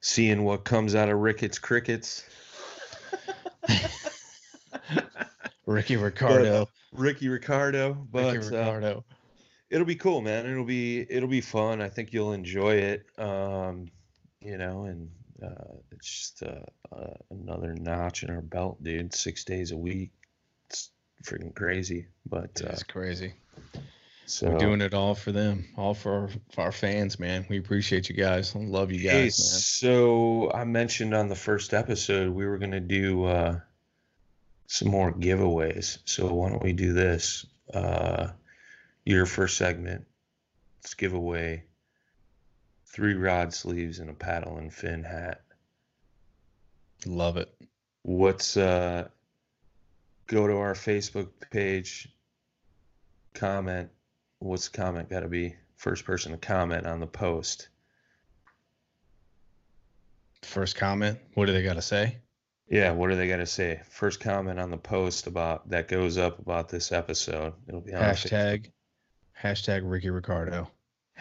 seeing 0.02 0.44
what 0.44 0.64
comes 0.64 0.96
out 0.96 1.10
of 1.10 1.20
ricketts 1.20 1.60
crickets 1.60 2.24
ricky 5.66 5.98
ricardo 5.98 6.70
but, 6.92 7.00
ricky 7.00 7.28
ricardo 7.28 8.08
but 8.12 8.36
ricky 8.36 8.50
ricardo 8.50 9.04
uh, 9.10 9.16
it'll 9.70 9.86
be 9.86 9.96
cool, 9.96 10.22
man. 10.22 10.46
It'll 10.46 10.64
be 10.64 11.06
it'll 11.10 11.30
be 11.30 11.42
fun. 11.42 11.82
I 11.82 11.90
think 11.90 12.14
you'll 12.14 12.34
enjoy 12.34 12.76
it. 12.76 13.06
Um, 13.18 13.88
you 14.40 14.58
know, 14.58 14.86
and 14.86 15.10
uh, 15.44 15.76
it's 15.92 16.08
just 16.08 16.44
uh, 16.44 16.96
uh, 16.96 17.14
another 17.32 17.74
notch 17.74 18.24
in 18.24 18.30
our 18.30 18.42
belt, 18.42 18.82
dude. 18.84 19.14
Six 19.14 19.44
days 19.44 19.72
a 19.72 19.78
week. 19.78 20.12
It's 20.70 20.90
freaking 21.24 21.56
crazy, 21.56 22.08
but 22.26 22.52
it's 22.56 22.62
uh, 22.62 22.80
crazy. 22.88 23.34
So 24.30 24.50
we're 24.50 24.58
doing 24.58 24.82
it 24.82 24.94
all 24.94 25.16
for 25.16 25.32
them, 25.32 25.66
all 25.78 25.94
for 25.94 26.14
our, 26.14 26.30
for 26.52 26.62
our 26.62 26.72
fans, 26.74 27.18
man. 27.18 27.46
We 27.50 27.60
appreciate 27.60 28.10
you 28.10 28.16
guys. 28.16 28.54
love 28.54 28.92
you 28.92 29.00
guys, 29.00 29.10
hey, 29.10 29.22
man. 29.24 29.32
So 29.32 30.52
I 30.52 30.66
mentioned 30.66 31.16
on 31.16 31.30
the 31.30 31.36
first 31.36 31.74
episode 31.74 32.34
we 32.34 32.46
were 32.46 32.58
gonna 32.58 32.82
do 32.82 33.24
uh, 33.24 33.60
some 34.68 34.90
more 34.90 35.14
giveaways. 35.14 36.00
So 36.04 36.28
why 36.34 36.50
don't 36.50 36.62
we 36.62 36.74
do 36.74 36.92
this? 36.92 37.46
Uh, 37.74 38.28
your 39.06 39.26
first 39.26 39.56
segment. 39.56 40.06
Let's 40.84 40.94
give 40.94 41.14
away 41.14 41.64
three 42.86 43.14
rod 43.14 43.54
sleeves 43.54 44.00
and 44.00 44.10
a 44.10 44.14
paddle 44.14 44.58
and 44.58 44.74
fin 44.74 45.04
hat. 45.04 45.42
Love 47.06 47.38
it. 47.38 47.50
What's 48.02 48.58
uh 48.58 49.08
go 50.28 50.48
to 50.48 50.58
our 50.58 50.74
Facebook 50.74 51.30
page, 51.50 52.10
comment. 53.34 53.90
What's 54.40 54.70
the 54.70 54.78
comment 54.78 55.10
gotta 55.10 55.28
be? 55.28 55.56
First 55.76 56.06
person 56.06 56.32
to 56.32 56.38
comment 56.38 56.86
on 56.86 57.00
the 57.00 57.08
post. 57.08 57.70
First 60.44 60.76
comment. 60.76 61.20
What 61.34 61.46
do 61.46 61.54
they 61.54 61.64
gotta 61.64 61.82
say? 61.82 62.18
Yeah, 62.70 62.92
what 62.92 63.10
do 63.10 63.16
they 63.16 63.30
got 63.30 63.38
to 63.38 63.46
say? 63.46 63.82
First 63.90 64.20
comment 64.20 64.60
on 64.60 64.72
the 64.72 64.78
post 64.78 65.28
about 65.28 65.70
that 65.70 65.88
goes 65.88 66.18
up 66.18 66.40
about 66.40 66.68
this 66.68 66.92
episode. 66.92 67.54
It'll 67.68 67.82
be 67.82 67.94
on 67.94 68.02
Hashtag 68.02 68.72
hashtag 69.42 69.82
Ricky 69.84 70.10
Ricardo. 70.10 70.70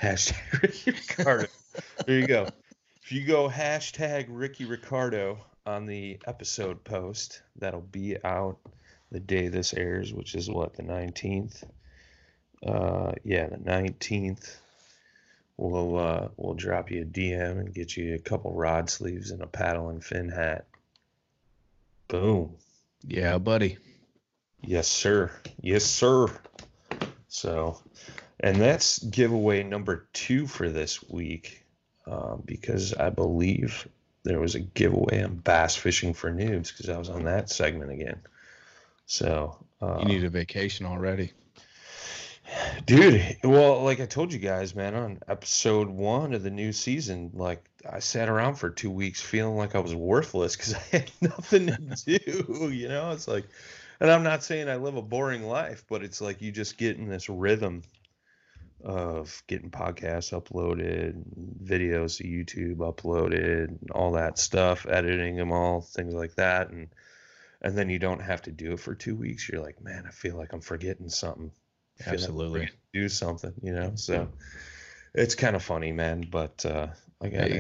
Hashtag 0.01 0.63
Ricky 0.63 0.91
Ricardo. 0.91 1.47
there 2.05 2.19
you 2.19 2.27
go. 2.27 2.49
If 3.03 3.13
you 3.13 3.25
go 3.25 3.49
hashtag 3.49 4.27
Ricky 4.29 4.65
Ricardo 4.65 5.39
on 5.65 5.87
the 5.87 6.19
episode 6.27 6.83
post, 6.83 7.43
that'll 7.57 7.81
be 7.81 8.17
out 8.25 8.59
the 9.13 9.21
day 9.21 9.47
this 9.47 9.73
airs, 9.73 10.13
which 10.13 10.35
is 10.35 10.51
what, 10.51 10.75
the 10.75 10.83
19th? 10.83 11.63
Uh, 12.65 13.13
yeah, 13.25 13.49
the 13.49 13.57
19th. 13.57 14.57
We'll 15.59 15.99
uh, 15.99 16.29
we'll 16.37 16.55
drop 16.55 16.91
you 16.91 17.03
a 17.03 17.05
DM 17.05 17.59
and 17.59 17.75
get 17.75 17.97
you 17.97 18.15
a 18.15 18.19
couple 18.19 18.53
rod 18.53 18.91
sleeves 18.91 19.31
and 19.31 19.41
a 19.41 19.47
paddle 19.47 19.89
and 19.89 20.05
fin 20.05 20.29
hat. 20.29 20.67
Boom. 22.09 22.57
Yeah, 23.07 23.39
buddy. 23.39 23.79
Yes, 24.63 24.87
sir. 24.89 25.31
Yes, 25.61 25.85
sir. 25.85 26.27
So, 27.29 27.81
and 28.41 28.57
that's 28.61 28.99
giveaway 28.99 29.63
number 29.63 30.09
two 30.13 30.47
for 30.47 30.69
this 30.69 31.03
week 31.09 31.65
um, 32.07 32.43
because 32.45 32.93
I 32.95 33.11
believe 33.11 33.89
there 34.25 34.41
was 34.41 34.55
a 34.55 34.61
giveaway 34.61 35.23
on 35.23 35.37
bass 35.37 35.77
fishing 35.77 36.15
for 36.15 36.31
noobs 36.31 36.73
because 36.73 36.89
I 36.89 36.99
was 36.99 37.09
on 37.09 37.25
that 37.25 37.49
segment 37.49 37.93
again. 37.93 38.21
So, 39.07 39.65
uh, 39.81 39.99
You 40.01 40.07
need 40.07 40.25
a 40.25 40.31
vacation 40.31 40.85
already. 40.85 41.33
Dude, 42.85 43.39
well, 43.43 43.83
like 43.83 44.01
I 44.01 44.07
told 44.07 44.33
you 44.33 44.39
guys, 44.39 44.75
man, 44.75 44.95
on 44.95 45.19
episode 45.29 45.89
one 45.89 46.35
of 46.35 46.43
the 46.43 46.51
new 46.51 46.73
season, 46.73 47.31
like 47.35 47.65
I 47.91 47.99
sat 48.01 48.29
around 48.29 48.57
for 48.57 48.71
two 48.71 48.91
weeks 48.91 49.21
feeling 49.21 49.57
like 49.57 49.75
I 49.75 49.81
was 49.81 49.95
worthless 49.95 50.57
because 50.57 50.75
I 50.93 50.97
had 50.97 51.11
nothing 51.21 51.67
to 51.67 52.19
do. 52.19 52.71
You 52.71 52.89
know, 52.89 53.11
it's 53.11 53.29
like, 53.29 53.45
and 54.01 54.11
I'm 54.11 54.23
not 54.23 54.45
saying 54.45 54.69
I 54.69 54.77
live 54.77 54.97
a 54.97 55.03
boring 55.03 55.45
life, 55.45 55.85
but 55.89 56.03
it's 56.03 56.21
like 56.21 56.43
you 56.43 56.53
just 56.53 56.79
get 56.79 56.97
in 56.97 57.09
this 57.09 57.29
rhythm 57.29 57.83
of 58.85 59.43
getting 59.47 59.71
podcasts 59.71 60.33
uploaded, 60.33 61.25
videos 61.65 62.19
to 62.19 62.25
YouTube 62.25 62.77
uploaded, 62.77 63.79
all 63.91 64.13
that 64.13 64.39
stuff, 64.39 64.87
editing 64.89 65.37
them 65.37 65.51
all, 65.51 65.81
things 65.81 66.15
like 66.15 66.35
that, 66.37 66.71
and 66.71 66.89
and 67.63 67.77
then 67.77 67.89
you 67.89 67.99
don't 67.99 68.21
have 68.21 68.43
to 68.43 68.53
do 68.53 68.73
it 68.73 68.81
for 68.81 68.95
two 68.95 69.17
weeks. 69.17 69.49
You're 69.49 69.63
like, 69.63 69.83
man, 69.83 70.05
I 70.07 70.11
feel 70.11 70.37
like 70.37 70.53
I'm 70.53 70.61
forgetting 70.61 71.09
something. 71.09 71.51
Absolutely. 72.05 72.71
do 72.93 73.09
something, 73.09 73.53
you 73.63 73.73
know. 73.73 73.93
So 73.95 74.29
it's 75.15 75.35
kind 75.35 75.57
of 75.57 75.63
funny, 75.63 75.93
man. 75.93 76.27
But 76.31 76.65
uh, 76.67 76.89
I 77.23 77.29
got 77.29 77.51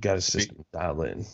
got 0.00 0.16
a 0.16 0.20
system 0.20 0.64
dialed 0.72 1.04
in. 1.06 1.24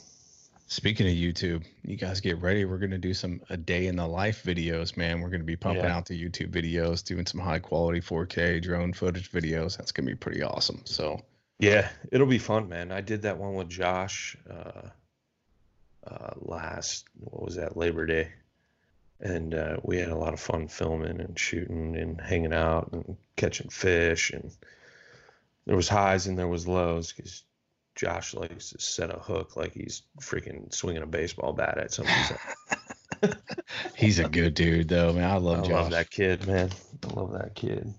Speaking 0.68 1.06
of 1.06 1.12
YouTube, 1.12 1.64
you 1.85 1.97
guys 1.97 2.20
get 2.20 2.40
ready. 2.40 2.64
We're 2.64 2.78
gonna 2.78 2.98
do 2.98 3.14
some 3.14 3.40
a 3.51 3.56
day 3.56 3.86
in 3.86 3.94
the 3.97 4.06
life 4.06 4.43
videos, 4.43 4.97
man. 4.97 5.20
We're 5.20 5.31
gonna 5.31 5.44
be 5.44 5.55
pumping 5.56 5.85
Yeah. 5.85 5.97
out 5.97 6.06
the 6.06 6.20
YouTube 6.20 6.51
videos, 6.51 7.05
doing 7.05 7.24
some 7.27 7.40
high 7.40 7.60
quality 7.60 8.01
4K 8.01 8.60
drone 8.60 8.93
footage 8.93 9.31
videos. 9.31 9.77
That's 9.77 9.93
gonna 9.93 10.09
be 10.10 10.16
pretty 10.16 10.43
awesome. 10.43 10.81
So 10.85 11.20
Yeah, 11.60 11.89
it'll 12.10 12.27
be 12.27 12.39
fun, 12.39 12.68
man. 12.68 12.90
I 12.90 13.01
did 13.01 13.23
that 13.23 13.39
one 13.39 13.55
with 13.55 13.68
Josh 13.68 14.36
uh, 14.51 14.89
uh, 16.05 16.32
last, 16.36 17.06
what 17.20 17.44
was 17.44 17.55
that, 17.56 17.77
Labor 17.77 18.05
Day. 18.06 18.32
And 19.20 19.55
uh, 19.55 19.78
we 19.82 19.98
had 19.98 20.10
a 20.10 20.16
lot 20.16 20.34
of 20.34 20.40
fun 20.40 20.68
filming 20.68 21.20
and 21.20 21.38
shooting 21.38 21.97
and 21.97 22.20
hanging 22.20 22.52
out 22.52 22.90
and 22.93 23.16
catching 23.36 23.70
fish. 23.70 24.30
And 24.30 24.51
there 25.66 25.76
was 25.76 25.88
highs 25.88 26.26
and 26.26 26.38
there 26.38 26.48
was 26.48 26.68
lows 26.68 27.12
because 27.12 27.44
Josh 27.94 28.34
likes 28.34 28.70
to 28.70 28.78
set 28.80 29.14
a 29.14 29.18
hook 29.18 29.56
like 29.56 29.72
he's 29.72 30.02
freaking 30.20 30.72
swinging 30.72 31.02
a 31.02 31.06
baseball 31.06 31.55
bat 31.55 31.78
at 31.78 31.93
somebody's 31.93 32.28
head. 33.22 33.38
he's 33.94 34.18
a 34.18 34.28
good 34.28 34.52
dude, 34.52 34.88
though, 34.88 35.14
man. 35.14 35.24
I 35.24 35.34
I 35.34 35.38
love 35.38 35.66
love 35.68 35.90
that 35.90 36.10
kid, 36.10 36.47
man. 36.47 36.70
I 37.02 37.12
love 37.14 37.32
that 37.32 37.55
kid. 37.55 37.93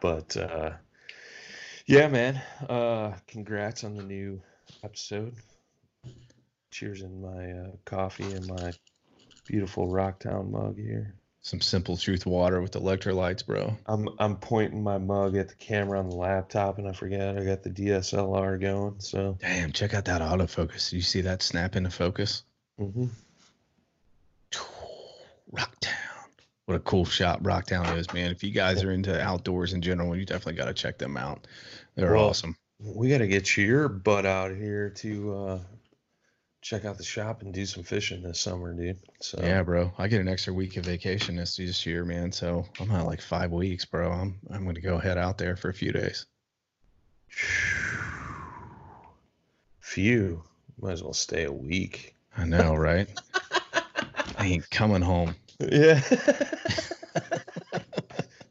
But 0.00 0.36
uh 0.36 0.70
yeah, 1.84 2.08
man. 2.08 2.40
Uh 2.68 3.12
congrats 3.26 3.84
on 3.84 3.94
the 3.94 4.02
new 4.02 4.40
episode. 4.82 5.34
Cheers 6.70 7.02
in 7.02 7.20
my 7.20 7.52
uh, 7.52 7.70
coffee 7.84 8.32
and 8.32 8.46
my 8.46 8.72
beautiful 9.46 9.88
Rocktown 9.88 10.50
mug 10.50 10.76
here. 10.78 11.14
Some 11.40 11.60
simple 11.60 11.96
truth 11.96 12.26
water 12.26 12.60
with 12.60 12.72
electrolytes, 12.72 13.46
bro. 13.46 13.76
I'm 13.86 14.08
I'm 14.18 14.36
pointing 14.36 14.82
my 14.82 14.98
mug 14.98 15.36
at 15.36 15.48
the 15.48 15.54
camera 15.54 16.00
on 16.00 16.08
the 16.10 16.16
laptop 16.16 16.78
and 16.78 16.88
I 16.88 16.92
forget 16.92 17.38
I 17.38 17.44
got 17.44 17.62
the 17.62 17.70
DSLR 17.70 18.60
going. 18.60 18.96
So 18.98 19.38
Damn, 19.40 19.70
check 19.70 19.94
out 19.94 20.06
that 20.06 20.22
autofocus. 20.22 20.92
You 20.92 21.02
see 21.02 21.20
that 21.20 21.42
snap 21.42 21.76
into 21.76 21.90
focus? 21.90 22.42
Mm-hmm. 22.80 23.06
Rocktown. 25.52 25.92
What 26.66 26.74
a 26.74 26.80
cool 26.80 27.04
shot 27.04 27.42
Rocktown 27.44 27.96
is, 27.96 28.12
man. 28.12 28.32
If 28.32 28.42
you 28.42 28.50
guys 28.50 28.82
are 28.82 28.90
into 28.90 29.20
outdoors 29.22 29.72
in 29.72 29.80
general, 29.82 30.16
you 30.16 30.24
definitely 30.26 30.54
got 30.54 30.64
to 30.66 30.74
check 30.74 30.98
them 30.98 31.16
out. 31.16 31.46
They're 31.94 32.12
Well, 32.14 32.30
awesome. 32.30 32.56
we 32.80 33.08
got 33.08 33.18
to 33.18 33.28
get 33.28 33.56
your 33.56 33.88
butt 33.88 34.26
out 34.26 34.50
here 34.50 34.90
to 34.96 35.34
uh 35.36 35.58
check 36.66 36.84
out 36.84 36.98
the 36.98 37.04
shop 37.04 37.42
and 37.42 37.54
do 37.54 37.64
some 37.64 37.84
fishing 37.84 38.22
this 38.22 38.40
summer, 38.40 38.72
dude. 38.72 38.98
So 39.20 39.38
Yeah, 39.40 39.62
bro. 39.62 39.92
I 39.98 40.08
get 40.08 40.20
an 40.20 40.26
extra 40.26 40.52
week 40.52 40.76
of 40.76 40.84
vacation 40.84 41.36
this 41.36 41.56
this 41.56 41.86
year, 41.86 42.04
man. 42.04 42.32
So 42.32 42.66
I'm 42.80 42.90
at 42.90 43.06
like 43.06 43.20
five 43.20 43.52
weeks, 43.52 43.84
bro. 43.84 44.10
I'm 44.10 44.40
I'm 44.50 44.66
gonna 44.66 44.80
go 44.80 44.98
head 44.98 45.16
out 45.16 45.38
there 45.38 45.54
for 45.54 45.68
a 45.68 45.74
few 45.74 45.92
days. 45.92 46.26
Phew. 49.80 50.42
Might 50.80 50.92
as 50.92 51.02
well 51.04 51.12
stay 51.12 51.44
a 51.44 51.52
week. 51.52 52.16
I 52.36 52.44
know, 52.44 52.74
right? 52.74 53.08
I 54.36 54.46
ain't 54.46 54.68
coming 54.70 55.02
home. 55.02 55.36
Yeah. 55.60 56.00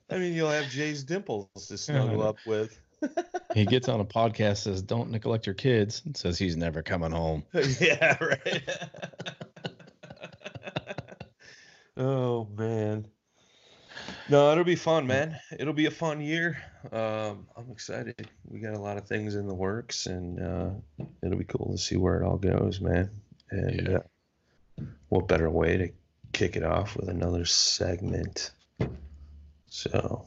I 0.09 0.17
mean, 0.17 0.33
you'll 0.33 0.49
have 0.49 0.69
Jay's 0.69 1.03
dimples 1.03 1.49
to 1.67 1.77
snuggle 1.77 2.23
up 2.23 2.37
with. 2.45 2.79
He 3.55 3.65
gets 3.65 3.87
on 3.87 4.01
a 4.01 4.05
podcast, 4.05 4.57
says, 4.57 4.81
"Don't 4.81 5.11
neglect 5.11 5.45
your 5.45 5.55
kids," 5.55 6.01
and 6.05 6.15
says 6.15 6.37
he's 6.37 6.57
never 6.57 6.83
coming 6.83 7.11
home. 7.11 7.45
yeah, 7.79 8.17
right. 8.21 8.63
oh 11.97 12.49
man. 12.57 13.07
No, 14.27 14.51
it'll 14.51 14.65
be 14.65 14.75
fun, 14.75 15.07
man. 15.07 15.39
It'll 15.57 15.73
be 15.73 15.85
a 15.85 15.91
fun 15.91 16.19
year. 16.19 16.61
Um, 16.91 17.47
I'm 17.55 17.71
excited. 17.71 18.29
We 18.43 18.59
got 18.59 18.73
a 18.73 18.79
lot 18.79 18.97
of 18.97 19.07
things 19.07 19.35
in 19.35 19.47
the 19.47 19.53
works, 19.53 20.07
and 20.07 20.41
uh, 20.41 20.69
it'll 21.23 21.37
be 21.37 21.45
cool 21.45 21.71
to 21.71 21.77
see 21.77 21.95
where 21.95 22.21
it 22.21 22.25
all 22.25 22.37
goes, 22.37 22.81
man. 22.81 23.09
And 23.51 23.87
Yeah. 23.87 23.97
uh, 24.81 24.85
what 25.07 25.29
better 25.29 25.49
way 25.49 25.77
to 25.77 25.89
kick 26.33 26.57
it 26.57 26.63
off 26.63 26.97
with 26.97 27.07
another 27.07 27.45
segment? 27.45 28.51
So, 29.67 30.25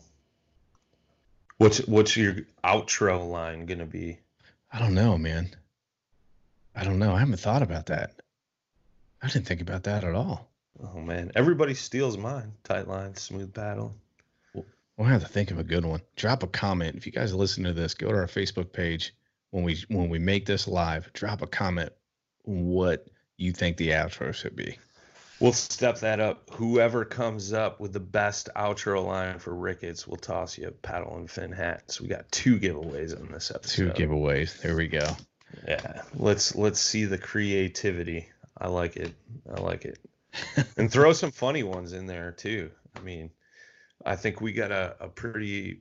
what's 1.59 1.79
what's 1.87 2.17
your 2.17 2.37
outro 2.65 3.29
line 3.29 3.67
gonna 3.67 3.87
be? 3.87 4.19
I 4.73 4.79
don't 4.79 4.95
know, 4.95 5.19
man. 5.19 5.55
I 6.75 6.85
don't 6.85 6.99
know. 6.99 7.15
I 7.15 7.19
haven't 7.19 7.41
thought 7.41 7.63
about 7.63 7.87
that. 7.87 8.13
I 9.21 9.29
didn't 9.29 9.47
think 9.47 9.61
about 9.61 9.85
that 9.85 10.05
at 10.05 10.15
all. 10.15 10.49
Oh 10.83 11.01
man, 11.01 11.33
everybody 11.35 11.75
steals 11.75 12.17
mine. 12.17 12.53
Tight 12.65 12.89
line, 12.89 13.15
smooth 13.17 13.53
paddle. 13.53 13.95
We'll 14.97 15.07
have 15.07 15.23
to 15.23 15.29
think 15.29 15.53
of 15.53 15.61
a 15.61 15.65
good 15.65 15.85
one. 15.85 16.01
Drop 16.17 16.43
a 16.43 16.49
comment 16.49 16.97
if 16.97 17.07
you 17.07 17.13
guys 17.13 17.33
listen 17.33 17.63
to 17.65 17.73
this. 17.73 17.95
Go 17.95 18.11
to 18.11 18.17
our 18.17 18.27
Facebook 18.27 18.73
page 18.73 19.15
when 19.51 19.63
we 19.63 19.85
when 19.89 20.09
we 20.09 20.19
make 20.19 20.45
this 20.45 20.67
live. 20.67 21.13
Drop 21.13 21.43
a 21.43 21.47
comment 21.47 21.93
what 22.43 23.07
you 23.37 23.53
think 23.53 23.77
the 23.77 23.91
outro 23.91 24.35
should 24.35 24.57
be. 24.57 24.77
We'll 25.41 25.53
step 25.53 26.01
that 26.01 26.19
up. 26.19 26.51
Whoever 26.51 27.05
comes 27.05 27.53
up 27.53 27.79
with 27.79 27.93
the 27.93 28.01
best 28.01 28.49
outro 28.57 29.07
line 29.07 29.39
for 29.39 29.55
Ricketts 29.55 30.07
will 30.07 30.17
toss 30.17 30.59
you 30.59 30.69
a 30.69 30.73
paddle 30.73 31.17
and 31.17 31.31
fin 31.31 31.53
hat. 31.53 31.85
So 31.93 32.03
we 32.03 32.09
got 32.09 32.31
two 32.33 32.59
giveaways 32.59 33.19
on 33.19 33.31
this 33.31 33.53
episode. 33.53 33.95
Two 33.95 34.07
giveaways. 34.07 34.61
There 34.61 34.77
we 34.77 34.89
go. 34.89 35.17
Yeah, 35.67 36.03
let's 36.15 36.57
let's 36.57 36.81
see 36.81 37.05
the 37.05 37.19
creativity. 37.19 38.29
I 38.57 38.69
like 38.69 38.97
it. 38.97 39.15
I 39.55 39.61
like 39.61 39.85
it. 39.85 39.99
and 40.77 40.91
throw 40.91 41.13
some 41.13 41.31
funny 41.31 41.63
ones 41.63 41.93
in 41.93 42.07
there 42.07 42.33
too. 42.33 42.71
I 42.97 43.01
mean, 43.01 43.31
I 44.05 44.17
think 44.17 44.41
we 44.41 44.53
got 44.53 44.73
a, 44.73 44.97
a 45.01 45.09
pretty 45.09 45.81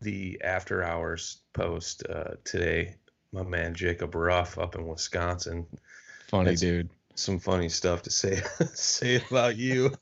the 0.00 0.40
after 0.42 0.82
hours 0.82 1.38
post 1.52 2.04
uh, 2.08 2.34
today. 2.44 2.96
My 3.32 3.42
man 3.42 3.74
Jacob 3.74 4.14
Ruff 4.14 4.58
up 4.58 4.74
in 4.74 4.86
Wisconsin. 4.86 5.66
Funny 6.28 6.44
That's- 6.44 6.60
dude. 6.60 6.90
Some 7.16 7.38
funny 7.38 7.68
stuff 7.68 8.02
to 8.02 8.10
say 8.10 8.42
say 8.74 9.22
about 9.28 9.56
you. 9.56 9.92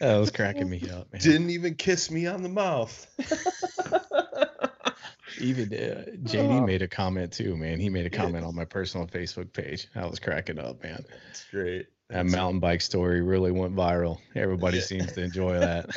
That 0.00 0.16
was 0.18 0.30
cracking 0.30 0.68
me 0.68 0.82
up, 0.90 1.10
man. 1.10 1.22
Didn't 1.22 1.48
even 1.48 1.74
kiss 1.74 2.10
me 2.10 2.26
on 2.26 2.42
the 2.42 2.48
mouth. 2.50 3.06
Even 5.40 5.72
uh, 5.72 6.04
JD 6.22 6.66
made 6.66 6.82
a 6.82 6.88
comment 6.88 7.32
too, 7.32 7.56
man. 7.56 7.80
He 7.80 7.88
made 7.88 8.04
a 8.04 8.10
comment 8.10 8.44
on 8.44 8.54
my 8.54 8.66
personal 8.66 9.06
Facebook 9.06 9.52
page. 9.54 9.88
I 9.94 10.04
was 10.06 10.18
cracking 10.20 10.58
up, 10.58 10.82
man. 10.82 11.02
That's 11.26 11.44
great. 11.50 11.86
That 12.10 12.16
That's- 12.16 12.32
mountain 12.32 12.60
bike 12.60 12.82
story 12.82 13.22
really 13.22 13.52
went 13.52 13.74
viral. 13.74 14.18
Everybody 14.34 14.80
seems 14.80 15.12
to 15.12 15.22
enjoy 15.22 15.58
that. 15.58 15.88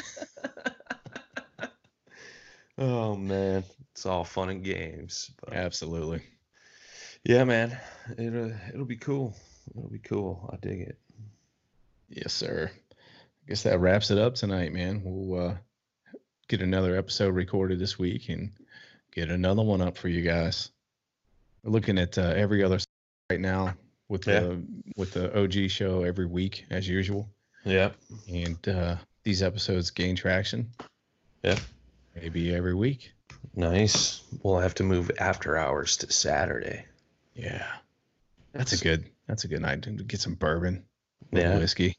oh 2.77 3.15
man, 3.15 3.63
it's 3.91 4.05
all 4.05 4.23
fun 4.23 4.49
and 4.49 4.63
games. 4.63 5.31
But 5.43 5.55
Absolutely. 5.55 6.21
Yeah, 7.27 7.43
man, 7.43 7.77
it'll 8.17 8.53
it'll 8.73 8.85
be 8.85 8.95
cool. 8.95 9.35
It'll 9.75 9.89
be 9.89 9.99
cool. 9.99 10.49
I 10.51 10.55
dig 10.65 10.79
it. 10.81 10.97
Yes, 12.09 12.31
sir. 12.31 12.71
I 12.73 13.49
guess 13.49 13.63
that 13.63 13.79
wraps 13.79 14.11
it 14.11 14.17
up 14.17 14.35
tonight, 14.35 14.71
man. 14.71 15.01
We'll 15.03 15.49
uh, 15.49 15.55
get 16.47 16.61
another 16.61 16.95
episode 16.95 17.35
recorded 17.35 17.79
this 17.79 17.99
week 17.99 18.29
and 18.29 18.51
get 19.13 19.29
another 19.29 19.61
one 19.61 19.81
up 19.81 19.97
for 19.97 20.07
you 20.07 20.21
guys. 20.21 20.71
We're 21.63 21.71
looking 21.71 21.97
at 21.97 22.17
uh, 22.17 22.33
every 22.35 22.63
other 22.63 22.79
right 23.29 23.39
now 23.41 23.73
with 24.07 24.25
Yeah. 24.25 24.39
the 24.39 24.63
with 24.95 25.11
the 25.13 25.37
OG 25.37 25.69
show 25.69 26.03
every 26.03 26.25
week 26.27 26.65
as 26.69 26.87
usual, 26.87 27.27
Yeah. 27.65 27.91
and 28.29 28.65
uh, 28.69 28.95
these 29.23 29.43
episodes 29.43 29.91
gain 29.91 30.15
traction. 30.15 30.69
Yeah. 31.43 31.59
Maybe 32.15 32.55
every 32.55 32.73
week. 32.73 33.11
Nice. 33.53 34.21
We'll 34.43 34.59
have 34.59 34.75
to 34.75 34.83
move 34.83 35.11
after 35.19 35.57
hours 35.57 35.97
to 35.97 36.11
Saturday. 36.11 36.85
Yeah, 37.37 37.67
that's 38.53 38.73
a 38.73 38.83
good. 38.83 39.05
That's 39.27 39.43
a 39.43 39.47
good 39.47 39.61
night 39.61 39.83
to 39.83 39.91
get 39.91 40.21
some 40.21 40.35
bourbon, 40.35 40.83
Yeah. 41.31 41.57
whiskey, 41.57 41.95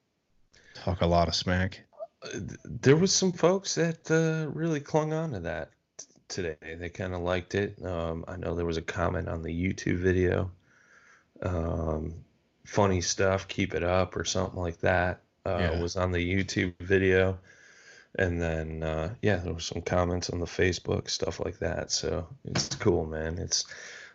talk 0.74 1.00
a 1.02 1.06
lot 1.06 1.28
of 1.28 1.34
smack. 1.34 1.80
Uh, 2.22 2.40
There 2.64 2.96
was 2.96 3.12
some 3.12 3.32
folks 3.32 3.74
that 3.76 4.10
uh, 4.10 4.50
really 4.52 4.80
clung 4.80 5.12
on 5.12 5.32
to 5.32 5.40
that 5.40 5.70
t- 5.98 6.06
today. 6.28 6.56
They 6.74 6.88
kind 6.88 7.14
of 7.14 7.20
liked 7.20 7.54
it. 7.54 7.80
Um, 7.84 8.24
I 8.26 8.36
know 8.36 8.54
there 8.54 8.66
was 8.66 8.78
a 8.78 8.82
comment 8.82 9.28
on 9.28 9.42
the 9.42 9.52
YouTube 9.52 9.98
video. 9.98 10.50
Um, 11.42 12.24
funny 12.64 13.00
stuff, 13.00 13.46
keep 13.46 13.74
it 13.74 13.82
up, 13.84 14.16
or 14.16 14.24
something 14.24 14.58
like 14.58 14.78
that. 14.80 15.20
Uh, 15.46 15.58
Yeah. 15.60 15.80
Was 15.80 15.96
on 15.96 16.10
the 16.12 16.18
YouTube 16.18 16.74
video, 16.80 17.38
and 18.18 18.40
then 18.40 18.82
uh, 18.82 19.14
yeah, 19.22 19.36
there 19.36 19.52
were 19.52 19.60
some 19.60 19.82
comments 19.82 20.30
on 20.30 20.40
the 20.40 20.46
Facebook 20.46 21.08
stuff 21.08 21.40
like 21.40 21.58
that. 21.60 21.92
So 21.92 22.26
it's 22.44 22.74
cool, 22.76 23.06
man. 23.06 23.38
It's 23.38 23.64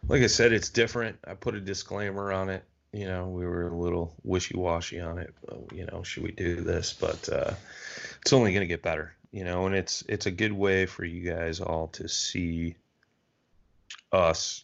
like 0.07 0.21
I 0.21 0.27
said, 0.27 0.53
it's 0.53 0.69
different. 0.69 1.17
I 1.25 1.34
put 1.34 1.55
a 1.55 1.61
disclaimer 1.61 2.31
on 2.31 2.49
it. 2.49 2.63
You 2.91 3.07
know, 3.07 3.27
we 3.27 3.45
were 3.45 3.67
a 3.67 3.75
little 3.75 4.13
wishy-washy 4.23 4.99
on 4.99 5.17
it. 5.17 5.34
You 5.73 5.85
know, 5.88 6.03
should 6.03 6.23
we 6.23 6.31
do 6.31 6.61
this? 6.61 6.93
But 6.93 7.27
uh, 7.30 7.53
it's 8.21 8.34
only 8.34 8.51
going 8.51 8.61
to 8.61 8.67
get 8.67 8.84
better. 8.84 9.15
You 9.31 9.43
know, 9.43 9.65
and 9.65 9.73
it's 9.73 10.03
it's 10.07 10.27
a 10.27 10.31
good 10.31 10.53
way 10.53 10.85
for 10.85 11.03
you 11.03 11.27
guys 11.27 11.59
all 11.59 11.88
to 11.88 12.07
see 12.07 12.75
us 14.11 14.63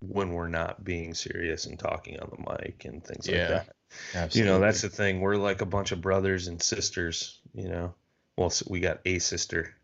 when 0.00 0.32
we're 0.32 0.48
not 0.48 0.84
being 0.84 1.14
serious 1.14 1.66
and 1.66 1.78
talking 1.78 2.18
on 2.18 2.30
the 2.30 2.50
mic 2.50 2.84
and 2.84 3.04
things 3.04 3.28
Yeah, 3.28 3.36
like 3.36 3.48
that. 3.48 3.76
Absolutely. 4.14 4.40
You 4.40 4.46
know, 4.46 4.60
that's 4.60 4.82
the 4.82 4.88
thing. 4.88 5.20
We're 5.20 5.36
like 5.36 5.62
a 5.62 5.66
bunch 5.66 5.92
of 5.92 6.00
brothers 6.00 6.48
and 6.48 6.60
sisters, 6.60 7.38
you 7.54 7.68
know. 7.68 7.94
Well, 8.36 8.52
we 8.68 8.80
got 8.80 9.00
a 9.06 9.20
sister, 9.20 9.74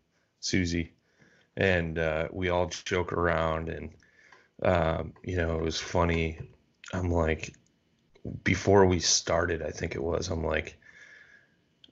Susie, 0.41 0.91
and 1.55 1.97
uh, 1.97 2.27
we 2.31 2.49
all 2.49 2.67
joke 2.67 3.13
around. 3.13 3.69
And, 3.69 3.91
um, 4.61 5.13
you 5.23 5.37
know, 5.37 5.57
it 5.57 5.63
was 5.63 5.79
funny. 5.79 6.39
I'm 6.93 7.11
like, 7.11 7.53
before 8.43 8.85
we 8.85 8.99
started, 8.99 9.61
I 9.61 9.71
think 9.71 9.95
it 9.95 10.03
was, 10.03 10.29
I'm 10.29 10.43
like, 10.43 10.77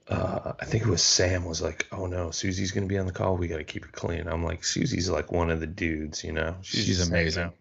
uh, 0.08 0.52
I 0.60 0.64
think 0.64 0.84
it 0.84 0.90
was 0.90 1.02
Sam 1.02 1.44
was 1.44 1.62
like, 1.62 1.86
oh 1.92 2.06
no, 2.06 2.30
Susie's 2.30 2.72
going 2.72 2.84
to 2.84 2.92
be 2.92 2.98
on 2.98 3.06
the 3.06 3.12
call. 3.12 3.36
We 3.36 3.48
got 3.48 3.58
to 3.58 3.64
keep 3.64 3.84
it 3.84 3.92
clean. 3.92 4.26
I'm 4.26 4.44
like, 4.44 4.64
Susie's 4.64 5.08
like 5.08 5.32
one 5.32 5.50
of 5.50 5.60
the 5.60 5.66
dudes, 5.66 6.24
you 6.24 6.32
know. 6.32 6.56
She's 6.62 6.98
hanging 6.98 7.12
amazing. 7.12 7.52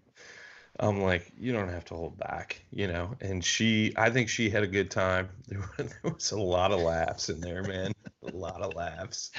I'm 0.80 1.02
like, 1.02 1.32
you 1.38 1.52
don't 1.52 1.70
have 1.70 1.86
to 1.86 1.94
hold 1.94 2.18
back, 2.18 2.64
you 2.72 2.88
know. 2.88 3.16
And 3.22 3.44
she, 3.44 3.94
I 3.96 4.10
think 4.10 4.30
she 4.30 4.50
had 4.50 4.64
a 4.64 4.68
good 4.68 4.90
time. 4.90 5.30
There, 5.48 5.60
were, 5.78 5.84
there 5.84 6.14
was 6.14 6.32
a 6.32 6.40
lot 6.40 6.72
of 6.72 6.80
laughs 6.80 7.30
in 7.30 7.40
there, 7.40 7.62
man. 7.64 7.94
a 8.28 8.36
lot 8.36 8.62
of 8.62 8.74
laughs, 8.74 9.32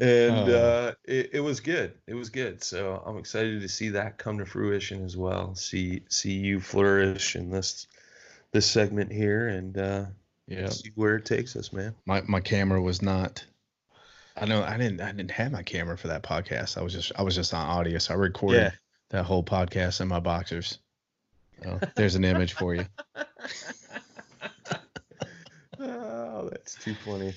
and 0.00 0.48
Oh. 0.50 0.56
uh, 0.56 0.92
it, 1.04 1.30
it 1.34 1.40
was 1.40 1.60
good. 1.60 1.94
It 2.06 2.14
was 2.14 2.30
good. 2.30 2.62
So 2.64 3.02
I'm 3.06 3.18
excited 3.18 3.60
to 3.60 3.68
see 3.68 3.90
that 3.90 4.18
come 4.18 4.38
to 4.38 4.46
fruition 4.46 5.04
as 5.04 5.16
well. 5.16 5.54
See, 5.54 6.02
see 6.08 6.32
you 6.32 6.58
flourish 6.60 7.36
in 7.36 7.50
this 7.50 7.86
this 8.52 8.66
segment 8.66 9.12
here, 9.12 9.48
and 9.48 9.76
uh, 9.78 10.06
yeah. 10.48 10.68
see 10.70 10.90
where 10.96 11.16
it 11.16 11.24
takes 11.24 11.54
us, 11.56 11.72
man. 11.72 11.94
my 12.06 12.22
my 12.22 12.40
camera 12.40 12.80
was 12.82 13.00
not 13.02 13.44
I 14.36 14.46
know 14.46 14.62
I 14.64 14.76
didn't 14.78 15.00
I 15.00 15.12
didn't 15.12 15.30
have 15.32 15.52
my 15.52 15.62
camera 15.62 15.96
for 15.98 16.08
that 16.08 16.22
podcast. 16.22 16.78
I 16.78 16.82
was 16.82 16.92
just 16.94 17.12
I 17.16 17.22
was 17.22 17.34
just 17.34 17.52
on 17.54 17.66
audio. 17.66 17.98
So 17.98 18.14
I 18.14 18.16
recorded 18.16 18.62
Yeah. 18.62 18.70
that 19.10 19.24
whole 19.24 19.44
podcast 19.44 20.00
in 20.00 20.08
my 20.08 20.18
boxers. 20.20 20.78
So 21.62 21.78
there's 21.94 22.14
an 22.14 22.24
image 22.24 22.54
for 22.54 22.74
you. 22.74 22.86
oh, 25.78 26.48
that's 26.50 26.74
too 26.76 26.94
funny. 26.94 27.34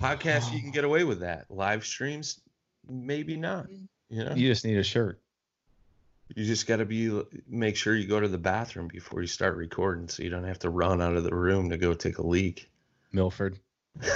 Podcast, 0.00 0.52
you 0.52 0.60
can 0.60 0.70
get 0.70 0.84
away 0.84 1.04
with 1.04 1.20
that. 1.20 1.44
Live 1.50 1.84
streams, 1.84 2.40
maybe 2.88 3.36
not. 3.36 3.66
You 4.08 4.24
know, 4.24 4.34
You 4.34 4.48
just 4.48 4.64
need 4.64 4.78
a 4.78 4.82
shirt. 4.82 5.20
you 6.34 6.44
just 6.44 6.66
got 6.66 6.76
to 6.76 6.84
be 6.86 7.22
make 7.46 7.76
sure 7.76 7.94
you 7.94 8.06
go 8.06 8.18
to 8.18 8.28
the 8.28 8.38
bathroom 8.38 8.88
before 8.88 9.20
you 9.20 9.26
start 9.26 9.56
recording, 9.56 10.08
so 10.08 10.22
you 10.22 10.30
don't 10.30 10.44
have 10.44 10.58
to 10.60 10.70
run 10.70 11.02
out 11.02 11.16
of 11.16 11.24
the 11.24 11.34
room 11.34 11.68
to 11.70 11.76
go 11.76 11.92
take 11.94 12.18
a 12.18 12.26
leak. 12.26 12.70
Milford. 13.12 13.58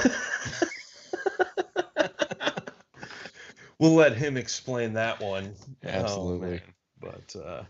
we'll 3.78 3.94
let 3.94 4.16
him 4.16 4.36
explain 4.36 4.94
that 4.94 5.20
one. 5.20 5.54
Oh, 5.84 5.88
Absolutely. 5.88 6.50
man. 6.50 6.60
but 7.00 7.36
uh, 7.40 7.62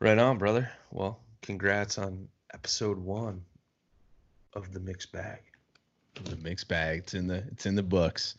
right 0.00 0.18
on, 0.18 0.38
brother. 0.38 0.70
Well, 0.90 1.20
congrats 1.42 1.98
on 1.98 2.28
episode 2.52 2.98
one 2.98 3.42
of 4.54 4.72
the 4.72 4.80
mixed 4.80 5.12
bag. 5.12 5.40
The 6.22 6.36
mixed 6.36 6.68
bag. 6.68 7.00
It's 7.00 7.14
in 7.14 7.26
the 7.26 7.44
it's 7.50 7.66
in 7.66 7.74
the 7.74 7.82
books. 7.82 8.36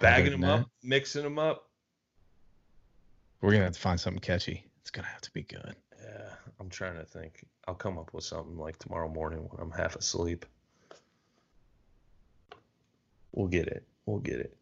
Bagging 0.00 0.32
them 0.32 0.44
up, 0.44 0.68
mixing 0.82 1.22
them 1.22 1.38
up. 1.38 1.68
We're 3.40 3.52
gonna 3.52 3.64
have 3.64 3.74
to 3.74 3.80
find 3.80 3.98
something 3.98 4.20
catchy. 4.20 4.64
It's 4.80 4.90
gonna 4.90 5.08
have 5.08 5.20
to 5.22 5.30
be 5.32 5.42
good. 5.42 5.74
Yeah, 6.02 6.28
I'm 6.60 6.68
trying 6.68 6.96
to 6.96 7.04
think. 7.04 7.44
I'll 7.66 7.74
come 7.74 7.98
up 7.98 8.12
with 8.12 8.24
something 8.24 8.56
like 8.56 8.78
tomorrow 8.78 9.08
morning 9.08 9.40
when 9.50 9.60
I'm 9.60 9.70
half 9.70 9.96
asleep. 9.96 10.44
We'll 13.32 13.48
get 13.48 13.66
it. 13.68 13.86
We'll 14.06 14.18
get 14.20 14.40
it. 14.40 14.56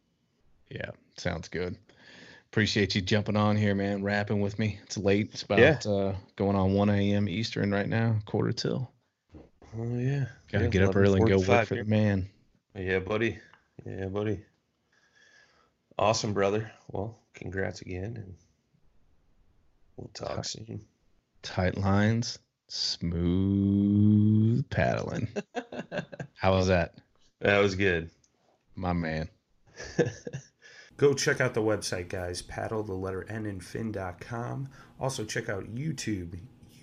Yeah, 0.70 0.90
sounds 1.16 1.48
good. 1.48 1.76
Appreciate 2.50 2.94
you 2.94 3.00
jumping 3.02 3.36
on 3.36 3.56
here, 3.56 3.74
man. 3.74 4.02
Rapping 4.02 4.40
with 4.40 4.58
me. 4.58 4.78
It's 4.84 4.96
late. 4.96 5.30
It's 5.32 5.42
about 5.42 5.84
Yeah. 5.84 5.90
uh, 5.90 6.14
going 6.36 6.56
on 6.56 6.72
1 6.74 6.88
a.m. 6.90 7.28
Eastern 7.28 7.72
right 7.72 7.88
now, 7.88 8.16
quarter 8.26 8.52
till. 8.52 8.90
Oh 9.76 9.98
yeah. 9.98 10.26
Gotta 10.50 10.64
Yeah, 10.64 10.70
get 10.70 10.82
up 10.84 10.96
early 10.96 11.20
and 11.20 11.28
go 11.28 11.38
work 11.38 11.46
11:45 11.46 11.66
for 11.66 11.74
the 11.76 11.84
man. 11.84 12.28
Yeah, 12.76 12.98
buddy. 13.00 13.38
Yeah, 13.84 14.06
buddy. 14.06 14.40
Awesome, 15.98 16.32
brother. 16.32 16.70
Well, 16.90 17.18
congrats 17.34 17.80
again, 17.82 18.16
and 18.16 18.34
we'll 19.96 20.10
talk 20.14 20.44
soon. 20.44 20.84
Tight 21.42 21.76
lines, 21.78 22.38
smooth 22.68 24.68
paddling. 24.70 25.28
How 26.34 26.52
was 26.54 26.68
that, 26.68 26.94
That 27.40 27.58
was 27.58 27.74
good. 27.74 28.10
my 28.74 28.92
man? 28.92 29.28
Go 30.96 31.12
check 31.14 31.40
out 31.40 31.54
the 31.54 31.62
website, 31.62 32.08
guys. 32.08 32.42
Paddle 32.42 32.82
the 32.84 32.94
letter 32.94 33.26
N 33.28 33.46
in 33.46 33.60
fin.com. 33.60 34.68
Also, 35.00 35.24
check 35.24 35.48
out 35.48 35.74
YouTube, 35.74 36.38